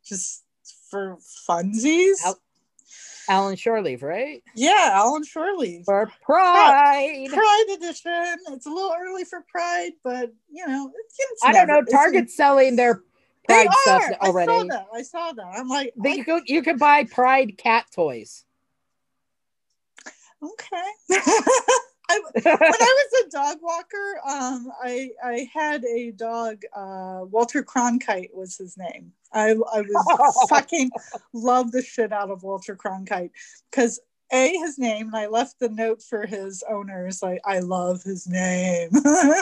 just 0.04 0.44
for 0.90 1.18
funsies. 1.50 2.16
Out- 2.26 2.42
Alan 3.30 3.56
Shoreleave, 3.56 4.02
right? 4.04 4.44
Yeah, 4.56 4.90
Alan 4.94 5.24
Shorley. 5.24 5.82
For 5.86 6.10
Pride. 6.22 7.28
Pride 7.32 7.66
edition. 7.76 8.36
It's 8.50 8.66
a 8.66 8.70
little 8.70 8.94
early 9.00 9.24
for 9.24 9.42
Pride, 9.50 9.92
but 10.04 10.32
you 10.52 10.66
know, 10.68 10.92
it's, 10.96 11.16
it's 11.20 11.44
I 11.44 11.52
don't 11.52 11.68
never- 11.68 11.82
know. 11.82 11.88
it's- 11.88 11.92
Target's 11.94 12.36
selling 12.36 12.76
their 12.76 13.02
Pride 13.48 13.68
stuff 13.82 14.02
are. 14.04 14.14
I 14.22 14.26
saw 14.26 14.26
already. 14.28 14.68
that. 14.70 14.88
I 14.94 15.02
saw 15.04 15.32
that. 15.32 15.46
I'm 15.56 15.68
like, 15.68 15.94
They, 16.02 16.12
I- 16.12 16.14
you, 16.16 16.24
could, 16.26 16.44
you 16.48 16.62
could 16.64 16.80
buy 16.80 17.04
Pride 17.06 17.58
cat 17.58 17.86
toys. 17.94 18.44
okay. 20.42 20.90
I, 22.10 22.22
when 22.34 22.44
I 22.46 23.08
was 23.12 23.26
a 23.26 23.30
dog 23.30 23.58
walker, 23.62 24.20
um, 24.28 24.72
I 24.84 25.10
I 25.24 25.50
had 25.54 25.84
a 25.86 26.12
dog. 26.12 26.62
Uh, 26.76 27.26
Walter 27.30 27.64
Cronkite 27.64 28.34
was 28.34 28.58
his 28.58 28.78
name. 28.78 29.12
I 29.34 29.52
I 29.52 29.82
was 29.82 30.48
fucking 30.50 30.92
love 31.34 31.72
the 31.72 31.82
shit 31.82 32.12
out 32.12 32.32
of 32.32 32.44
Walter 32.44 32.76
Cronkite 32.76 33.32
because 33.72 34.00
a 34.32 34.50
his 34.58 34.78
name, 34.78 35.08
and 35.08 35.16
I 35.16 35.28
left 35.28 35.60
the 35.60 35.70
note 35.70 36.02
for 36.02 36.26
his 36.26 36.64
owners 36.70 37.22
like 37.22 37.42
I 37.46 37.60
love 37.60 38.02
his 38.04 38.28
name, 38.28 38.90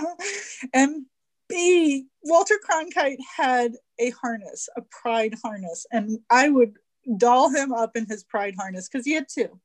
and 0.73 1.05
b 1.49 2.05
Walter 2.23 2.55
Cronkite 2.67 3.19
had 3.37 3.73
a 3.99 4.09
harness, 4.11 4.69
a 4.75 4.81
pride 4.81 5.35
harness, 5.43 5.85
and 5.91 6.19
I 6.29 6.49
would 6.49 6.77
doll 7.17 7.49
him 7.49 7.73
up 7.73 7.95
in 7.95 8.05
his 8.05 8.23
pride 8.23 8.55
harness 8.57 8.87
because 8.89 9.05
he 9.05 9.13
had 9.13 9.27
two. 9.27 9.59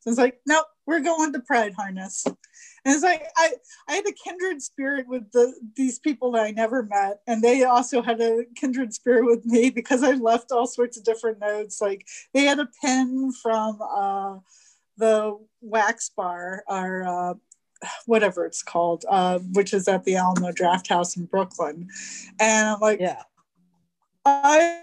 So 0.00 0.10
it's 0.10 0.18
like, 0.18 0.40
nope, 0.46 0.66
we're 0.86 1.00
going 1.00 1.32
to 1.32 1.40
Pride 1.40 1.74
Harness. 1.74 2.24
And 2.26 2.94
it's 2.94 3.02
like 3.02 3.22
I, 3.36 3.52
I 3.88 3.94
had 3.96 4.06
a 4.06 4.12
kindred 4.12 4.62
spirit 4.62 5.06
with 5.06 5.30
the 5.32 5.52
these 5.76 5.98
people 5.98 6.32
that 6.32 6.42
I 6.42 6.50
never 6.50 6.82
met, 6.82 7.20
and 7.26 7.42
they 7.42 7.64
also 7.64 8.02
had 8.02 8.20
a 8.20 8.44
kindred 8.56 8.94
spirit 8.94 9.26
with 9.26 9.44
me 9.44 9.70
because 9.70 10.02
I 10.02 10.12
left 10.12 10.52
all 10.52 10.66
sorts 10.66 10.96
of 10.96 11.04
different 11.04 11.40
notes. 11.40 11.80
Like 11.80 12.06
they 12.32 12.44
had 12.44 12.58
a 12.58 12.68
pen 12.82 13.32
from 13.42 13.80
uh, 13.82 14.38
the 14.96 15.38
wax 15.60 16.10
bar 16.16 16.64
or 16.66 17.04
uh, 17.06 17.34
whatever 18.06 18.46
it's 18.46 18.62
called, 18.62 19.04
uh, 19.08 19.38
which 19.52 19.74
is 19.74 19.86
at 19.88 20.04
the 20.04 20.16
Alamo 20.16 20.50
Drafthouse 20.50 21.16
in 21.16 21.26
Brooklyn, 21.26 21.88
and 22.38 22.68
I'm 22.68 22.80
like, 22.80 23.00
Yeah. 23.00 23.22
I 24.26 24.82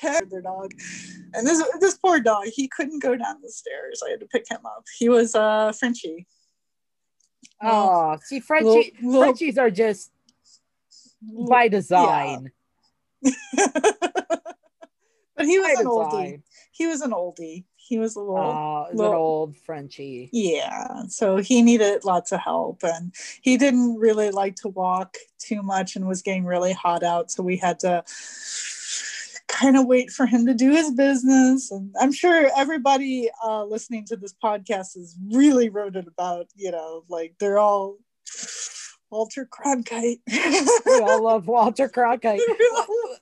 pet, 0.00 0.30
their 0.30 0.42
dog. 0.42 0.72
And 1.34 1.46
this 1.46 1.62
this 1.80 1.96
poor 1.98 2.20
dog, 2.20 2.46
he 2.46 2.68
couldn't 2.68 3.02
go 3.02 3.16
down 3.16 3.36
the 3.42 3.50
stairs. 3.50 4.02
I 4.06 4.10
had 4.10 4.20
to 4.20 4.26
pick 4.26 4.48
him 4.50 4.64
up. 4.64 4.84
He 4.98 5.08
was 5.08 5.34
uh 5.34 5.72
Frenchie. 5.78 6.26
Oh, 7.62 8.16
see, 8.22 8.40
Frenchie, 8.40 8.92
little- 9.02 9.10
little- 9.10 9.22
Frenchies 9.22 9.58
are 9.58 9.70
just 9.70 10.10
by 11.48 11.68
design. 11.68 12.50
but 13.22 13.34
he 15.46 15.58
was 15.58 15.74
By 15.74 15.80
an 15.80 15.86
oldie. 15.86 16.42
He 16.72 16.86
was 16.86 17.00
an 17.02 17.10
oldie. 17.12 17.64
He 17.76 17.98
was 17.98 18.16
a 18.16 18.20
little 18.20 18.36
Oh, 18.38 18.82
it's 18.84 18.92
an 18.92 18.98
little- 18.98 19.14
old 19.14 19.56
Frenchie. 19.58 20.30
Yeah, 20.32 21.02
so 21.08 21.36
he 21.38 21.60
needed 21.60 22.04
lots 22.04 22.32
of 22.32 22.40
help, 22.40 22.80
and 22.82 23.12
he 23.42 23.56
didn't 23.56 23.96
really 23.98 24.30
like 24.30 24.54
to 24.56 24.68
walk 24.68 25.16
too 25.38 25.62
much, 25.62 25.96
and 25.96 26.06
was 26.06 26.22
getting 26.22 26.44
really 26.44 26.72
hot 26.72 27.02
out. 27.02 27.30
So 27.30 27.42
we 27.42 27.56
had 27.56 27.78
to 27.80 28.04
kind 29.50 29.76
of 29.76 29.86
wait 29.86 30.10
for 30.10 30.26
him 30.26 30.46
to 30.46 30.54
do 30.54 30.70
his 30.70 30.90
business. 30.92 31.70
And 31.70 31.94
I'm 32.00 32.12
sure 32.12 32.50
everybody 32.56 33.28
uh, 33.44 33.64
listening 33.64 34.04
to 34.06 34.16
this 34.16 34.34
podcast 34.42 34.96
is 34.96 35.16
really 35.30 35.68
wrote 35.68 35.96
about. 35.96 36.46
You 36.56 36.70
know, 36.70 37.04
like 37.08 37.34
they're 37.38 37.58
all 37.58 37.98
Walter 39.10 39.46
Cronkite. 39.46 40.20
We 40.86 41.00
all 41.00 41.24
love 41.24 41.46
Walter 41.46 41.88
Cronkite. 41.88 42.40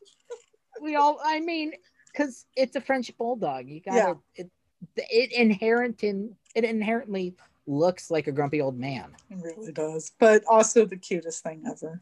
we 0.83 0.97
all, 0.97 1.19
I 1.25 1.41
mean, 1.41 1.73
because 2.13 2.47
it's 2.57 2.77
a 2.77 2.81
French 2.81 3.17
bulldog. 3.17 3.69
You 3.69 3.81
got 3.81 3.95
to 3.95 4.19
it, 4.35 4.51
it 4.97 5.33
inherent 5.33 6.03
in 6.03 6.37
it 6.55 6.65
inherently 6.65 7.35
looks 7.67 8.11
like 8.11 8.27
a 8.27 8.33
grumpy 8.33 8.61
old 8.61 8.79
man. 8.79 9.15
It 9.31 9.39
really 9.43 9.73
does, 9.73 10.13
but 10.19 10.43
also 10.49 10.85
the 10.85 10.97
cutest 10.97 11.43
thing 11.43 11.63
ever. 11.67 12.01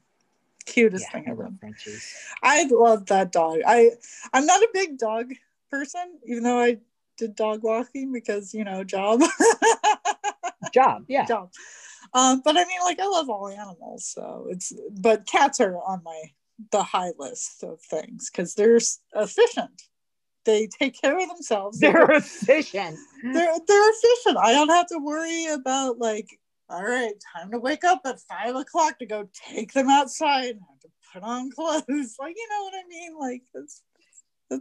Cutest 0.66 1.06
Yeah, 1.06 1.12
thing 1.12 1.24
I 1.28 1.30
ever. 1.32 1.52
Frenchies. 1.60 2.14
I 2.42 2.64
love 2.70 3.06
that 3.06 3.32
dog. 3.32 3.60
I 3.66 3.92
I'm 4.32 4.46
not 4.46 4.60
a 4.62 4.68
big 4.74 4.98
dog 4.98 5.32
person, 5.70 6.18
even 6.26 6.42
though 6.42 6.58
I 6.60 6.78
did 7.16 7.34
dog 7.34 7.62
walking 7.62 8.12
because 8.12 8.52
you 8.52 8.64
know 8.64 8.84
job 8.84 9.22
Job, 10.72 11.04
yeah. 11.08 11.24
job. 11.24 11.50
Um, 12.12 12.42
but 12.44 12.56
I 12.56 12.64
mean, 12.64 12.80
like 12.84 13.00
I 13.00 13.06
love 13.06 13.28
all 13.30 13.48
animals, 13.48 14.06
so 14.06 14.46
it's 14.50 14.72
but 15.00 15.26
cats 15.26 15.60
are 15.60 15.76
on 15.76 16.02
my 16.04 16.22
the 16.72 16.82
high 16.82 17.12
list 17.18 17.62
of 17.62 17.80
things 17.80 18.30
because 18.30 18.54
they're 18.54 18.78
efficient. 19.14 19.82
They 20.44 20.66
take 20.68 21.00
care 21.00 21.18
of 21.18 21.28
themselves. 21.28 21.80
They 21.80 21.90
They're 21.92 22.10
efficient. 22.12 22.98
they're 23.22 23.54
they're 23.66 23.90
efficient. 23.90 24.36
I 24.38 24.52
don't 24.52 24.68
have 24.68 24.86
to 24.88 24.98
worry 24.98 25.46
about 25.46 25.98
like, 25.98 26.28
all 26.68 26.82
right, 26.84 27.14
time 27.36 27.50
to 27.52 27.58
wake 27.58 27.84
up 27.84 28.00
at 28.04 28.20
five 28.20 28.54
o'clock 28.56 28.98
to 28.98 29.06
go 29.06 29.28
take 29.50 29.72
them 29.72 29.88
outside 29.88 30.46
and 30.56 30.60
have 30.68 30.80
to 30.80 30.88
put 31.12 31.22
on 31.22 31.50
clothes. 31.54 32.16
Like, 32.18 32.34
you 32.36 32.48
know 32.50 32.62
what 32.64 32.74
I 32.74 32.88
mean? 32.88 33.18
Like 33.18 33.42
that's 33.54 33.82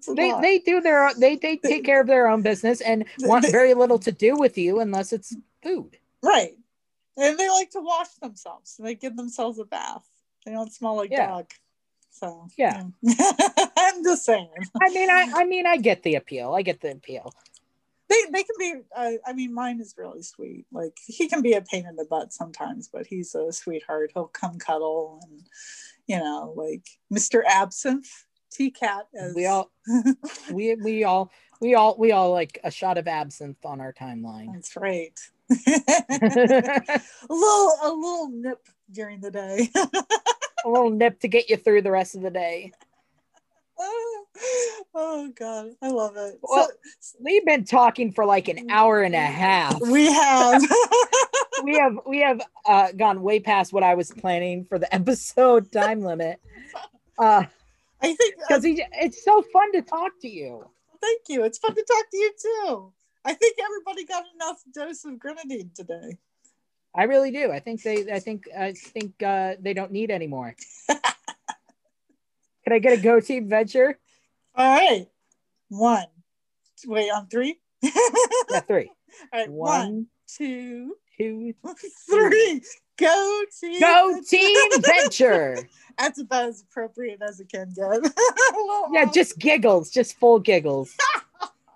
They, 0.07 0.31
lot. 0.31 0.41
they 0.41 0.59
do 0.59 0.81
their 0.81 1.11
they, 1.15 1.35
they 1.35 1.57
take 1.57 1.83
care 1.83 2.01
of 2.01 2.07
their 2.07 2.27
own 2.27 2.41
business 2.41 2.81
and 2.81 3.05
want 3.19 3.45
very 3.51 3.73
little 3.73 3.99
to 3.99 4.11
do 4.11 4.35
with 4.35 4.57
you 4.57 4.79
unless 4.79 5.13
it's 5.13 5.35
food. 5.63 5.97
right. 6.23 6.51
And 7.17 7.37
they 7.39 7.49
like 7.49 7.69
to 7.71 7.79
wash 7.81 8.09
themselves. 8.21 8.75
They 8.77 8.93
give 8.93 9.15
themselves 9.15 9.57
a 9.57 9.63
bath. 9.63 10.05
They 10.45 10.51
don't 10.51 10.71
smell 10.73 10.97
like 10.97 11.11
Yeah. 11.11 11.27
dog. 11.27 11.45
So 12.11 12.47
Yeah. 12.57 12.83
yeah. 13.01 13.31
I'm 13.77 14.03
just 14.03 14.25
saying. 14.25 14.49
I 14.81 14.89
mean, 14.89 15.09
I 15.09 15.31
I 15.33 15.45
mean, 15.45 15.65
I 15.65 15.77
get 15.77 16.03
the 16.03 16.15
appeal. 16.15 16.53
I 16.53 16.61
get 16.61 16.81
the 16.81 16.91
appeal. 16.91 17.33
They 18.09 18.21
they 18.31 18.43
can 18.43 18.55
be. 18.59 18.73
Uh, 18.95 19.11
I 19.25 19.33
mean, 19.33 19.53
mine 19.53 19.79
is 19.79 19.95
really 19.97 20.21
sweet. 20.21 20.65
Like 20.71 20.97
he 21.05 21.27
can 21.27 21.41
be 21.41 21.53
a 21.53 21.61
pain 21.61 21.85
in 21.87 21.95
the 21.95 22.05
butt 22.05 22.33
sometimes, 22.33 22.87
but 22.91 23.07
he's 23.07 23.33
a 23.33 23.51
sweetheart. 23.51 24.11
He'll 24.13 24.27
come 24.27 24.59
cuddle 24.59 25.19
and 25.23 25.41
you 26.07 26.19
know, 26.19 26.53
like 26.55 26.87
Mr. 27.11 27.41
Absinthe, 27.47 28.07
T 28.51 28.71
Cat. 28.71 29.07
As 29.19 29.33
We 29.33 29.45
all 29.47 29.71
we 30.51 30.75
we 30.75 31.03
all 31.03 31.31
we 31.61 31.75
all 31.75 31.95
we 31.97 32.11
all 32.11 32.31
like 32.31 32.59
a 32.63 32.71
shot 32.71 32.97
of 32.97 33.07
absinthe 33.07 33.65
on 33.65 33.81
our 33.81 33.93
timeline. 33.93 34.53
That's 34.53 34.75
right. 34.75 35.19
a 35.49 37.01
little 37.29 37.71
a 37.83 37.91
little 37.91 38.29
nip 38.31 38.67
during 38.91 39.21
the 39.21 39.31
day. 39.31 39.69
a 40.65 40.69
little 40.69 40.89
nip 40.89 41.19
to 41.21 41.27
get 41.27 41.49
you 41.49 41.57
through 41.57 41.81
the 41.81 41.91
rest 41.91 42.15
of 42.15 42.21
the 42.21 42.31
day. 42.31 42.71
Oh 44.93 45.31
god, 45.37 45.71
I 45.81 45.89
love 45.89 46.15
it. 46.17 46.39
Well, 46.41 46.69
We've 47.21 47.45
been 47.45 47.63
talking 47.65 48.11
for 48.11 48.25
like 48.25 48.47
an 48.47 48.69
hour 48.69 49.01
and 49.01 49.15
a 49.15 49.19
half. 49.19 49.79
we 49.81 50.11
have 50.11 50.61
We 51.63 51.77
have 51.77 51.99
we 52.05 52.19
have 52.19 52.41
uh, 52.65 52.91
gone 52.91 53.21
way 53.21 53.39
past 53.39 53.73
what 53.73 53.83
I 53.83 53.95
was 53.95 54.11
planning 54.11 54.65
for 54.65 54.77
the 54.77 54.93
episode 54.95 55.71
time 55.71 56.01
limit. 56.01 56.39
Uh, 57.17 57.43
I 58.01 58.13
think 58.13 58.35
because 58.37 58.63
it's 58.65 59.23
so 59.23 59.41
fun 59.53 59.71
to 59.71 59.81
talk 59.81 60.11
to 60.21 60.27
you. 60.29 60.65
thank 61.01 61.21
you. 61.29 61.43
It's 61.43 61.57
fun 61.57 61.73
to 61.73 61.83
talk 61.83 62.05
to 62.11 62.17
you 62.17 62.31
too. 62.41 62.93
I 63.23 63.33
think 63.33 63.57
everybody 63.63 64.05
got 64.05 64.25
enough 64.35 64.61
dose 64.73 65.05
of 65.05 65.17
grenadine 65.17 65.71
today. 65.73 66.17
I 66.93 67.03
really 67.03 67.31
do. 67.31 67.51
I 67.51 67.59
think 67.59 67.81
they. 67.81 68.11
I 68.11 68.19
think. 68.19 68.43
I 68.57 68.73
think 68.73 69.21
uh, 69.23 69.55
they 69.59 69.73
don't 69.73 69.91
need 69.91 70.11
any 70.11 70.27
more. 70.27 70.55
Can 70.87 72.73
I 72.73 72.79
get 72.79 72.99
a 72.99 73.01
go 73.01 73.19
team 73.19 73.47
venture? 73.47 73.97
All 74.57 74.73
right. 74.75 75.07
One. 75.69 76.05
Wait, 76.85 77.09
on 77.09 77.27
three? 77.27 77.59
Yeah, 77.81 78.59
three. 78.61 78.89
All 79.33 79.39
right. 79.39 79.49
One, 79.49 79.69
One, 79.69 80.07
two, 80.27 80.95
two, 81.17 81.53
three. 82.09 82.61
Go 82.97 83.41
team. 83.59 83.79
go 83.79 84.21
team 84.27 84.69
venture. 84.81 85.57
That's 85.97 86.19
about 86.19 86.49
as 86.49 86.61
appropriate 86.61 87.21
as 87.21 87.39
it 87.39 87.49
can 87.49 87.73
get. 87.75 88.13
Yeah, 88.91 89.05
just 89.13 89.37
giggles, 89.39 89.89
just 89.89 90.17
full 90.17 90.39
giggles. 90.39 90.95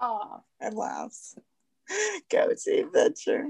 Aw, 0.02 0.40
and 0.62 0.76
laughs. 0.76 1.36
Go 2.30 2.50
team 2.54 2.92
venture. 2.94 3.48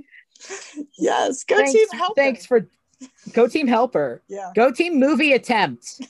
Yes. 0.98 1.44
Go 1.44 1.58
thanks, 1.58 1.74
team 1.74 1.88
help. 1.92 2.16
thanks 2.16 2.46
for 2.46 2.68
go 3.34 3.48
team 3.48 3.68
helper. 3.68 4.22
Yeah. 4.28 4.52
Go 4.56 4.72
team 4.72 5.00
movie 5.00 5.34
attempt. 5.34 6.02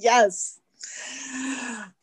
Yes. 0.00 0.58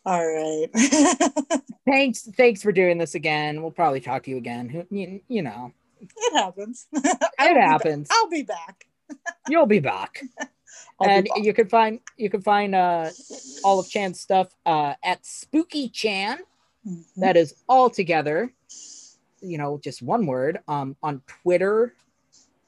All 0.06 0.26
right. 0.26 0.68
Thanks, 1.86 2.28
thanks 2.36 2.62
for 2.62 2.72
doing 2.74 2.98
this 2.98 3.16
again. 3.16 3.62
We'll 3.62 3.72
probably 3.72 4.02
talk 4.02 4.24
to 4.24 4.30
you 4.30 4.36
again. 4.38 4.86
You, 4.90 5.22
you 5.30 5.42
know, 5.42 5.72
it 6.02 6.34
happens. 6.34 6.86
It 6.94 7.04
be 7.04 7.54
ba- 7.54 7.62
happens. 7.62 8.10
I'll 8.12 8.30
be 8.30 8.44
back. 8.44 8.86
You'll 9.50 9.66
be 9.68 9.80
back. 9.80 10.22
I'll 11.00 11.08
be 11.08 11.14
and 11.14 11.28
back. 11.34 11.44
you 11.46 11.54
can 11.54 11.70
find 11.70 12.00
you 12.18 12.30
can 12.30 12.42
find 12.42 12.76
uh 12.76 13.10
all 13.64 13.80
of 13.80 13.90
Chan's 13.90 14.20
stuff 14.20 14.50
uh 14.66 14.96
at 15.02 15.26
Spooky 15.26 15.88
Chan. 15.88 16.40
Mhm. 16.86 17.04
That 17.18 17.38
is 17.38 17.56
all 17.70 17.90
together. 17.90 18.52
You 19.42 19.58
know, 19.58 19.80
just 19.82 20.02
one 20.02 20.26
word. 20.26 20.60
Um, 20.68 20.98
on 21.02 21.22
Twitter, 21.42 21.94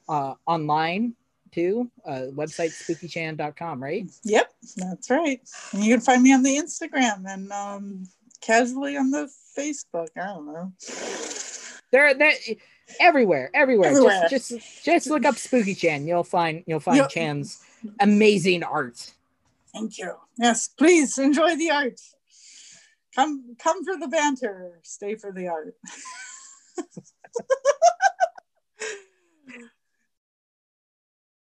uh, 0.08 0.34
online, 0.46 1.14
too. 1.52 1.90
Uh, 2.04 2.26
website 2.32 2.70
spookychan.com, 2.70 3.82
right? 3.82 4.10
Yep, 4.24 4.52
that's 4.76 5.10
right. 5.10 5.40
And 5.72 5.84
you 5.84 5.94
can 5.94 6.00
find 6.00 6.22
me 6.22 6.32
on 6.32 6.42
the 6.42 6.56
Instagram 6.56 7.24
and 7.26 7.50
um, 7.52 8.08
casually 8.40 8.96
on 8.96 9.10
the 9.10 9.30
Facebook. 9.56 10.08
I 10.16 10.26
don't 10.26 10.46
know. 10.46 10.72
They're 11.92 12.14
they 12.14 12.58
everywhere, 13.00 13.50
everywhere. 13.54 13.90
Everywhere. 13.90 14.26
Just, 14.30 14.50
just 14.50 14.84
just 14.84 15.06
look 15.08 15.24
up 15.24 15.36
Spooky 15.36 15.74
Chan. 15.74 16.06
You'll 16.06 16.24
find 16.24 16.62
you'll 16.66 16.80
find 16.80 16.98
Yep. 16.98 17.10
Chan's 17.10 17.60
amazing 18.00 18.62
art. 18.62 19.12
Thank 19.72 19.98
you. 19.98 20.14
Yes, 20.36 20.68
please 20.68 21.18
enjoy 21.18 21.56
the 21.56 21.70
art. 21.70 22.00
Come, 23.14 23.56
come 23.58 23.84
for 23.84 23.96
the 23.96 24.08
banter. 24.08 24.78
Stay 24.82 25.16
for 25.16 25.32
the 25.32 25.48
art. 25.48 25.74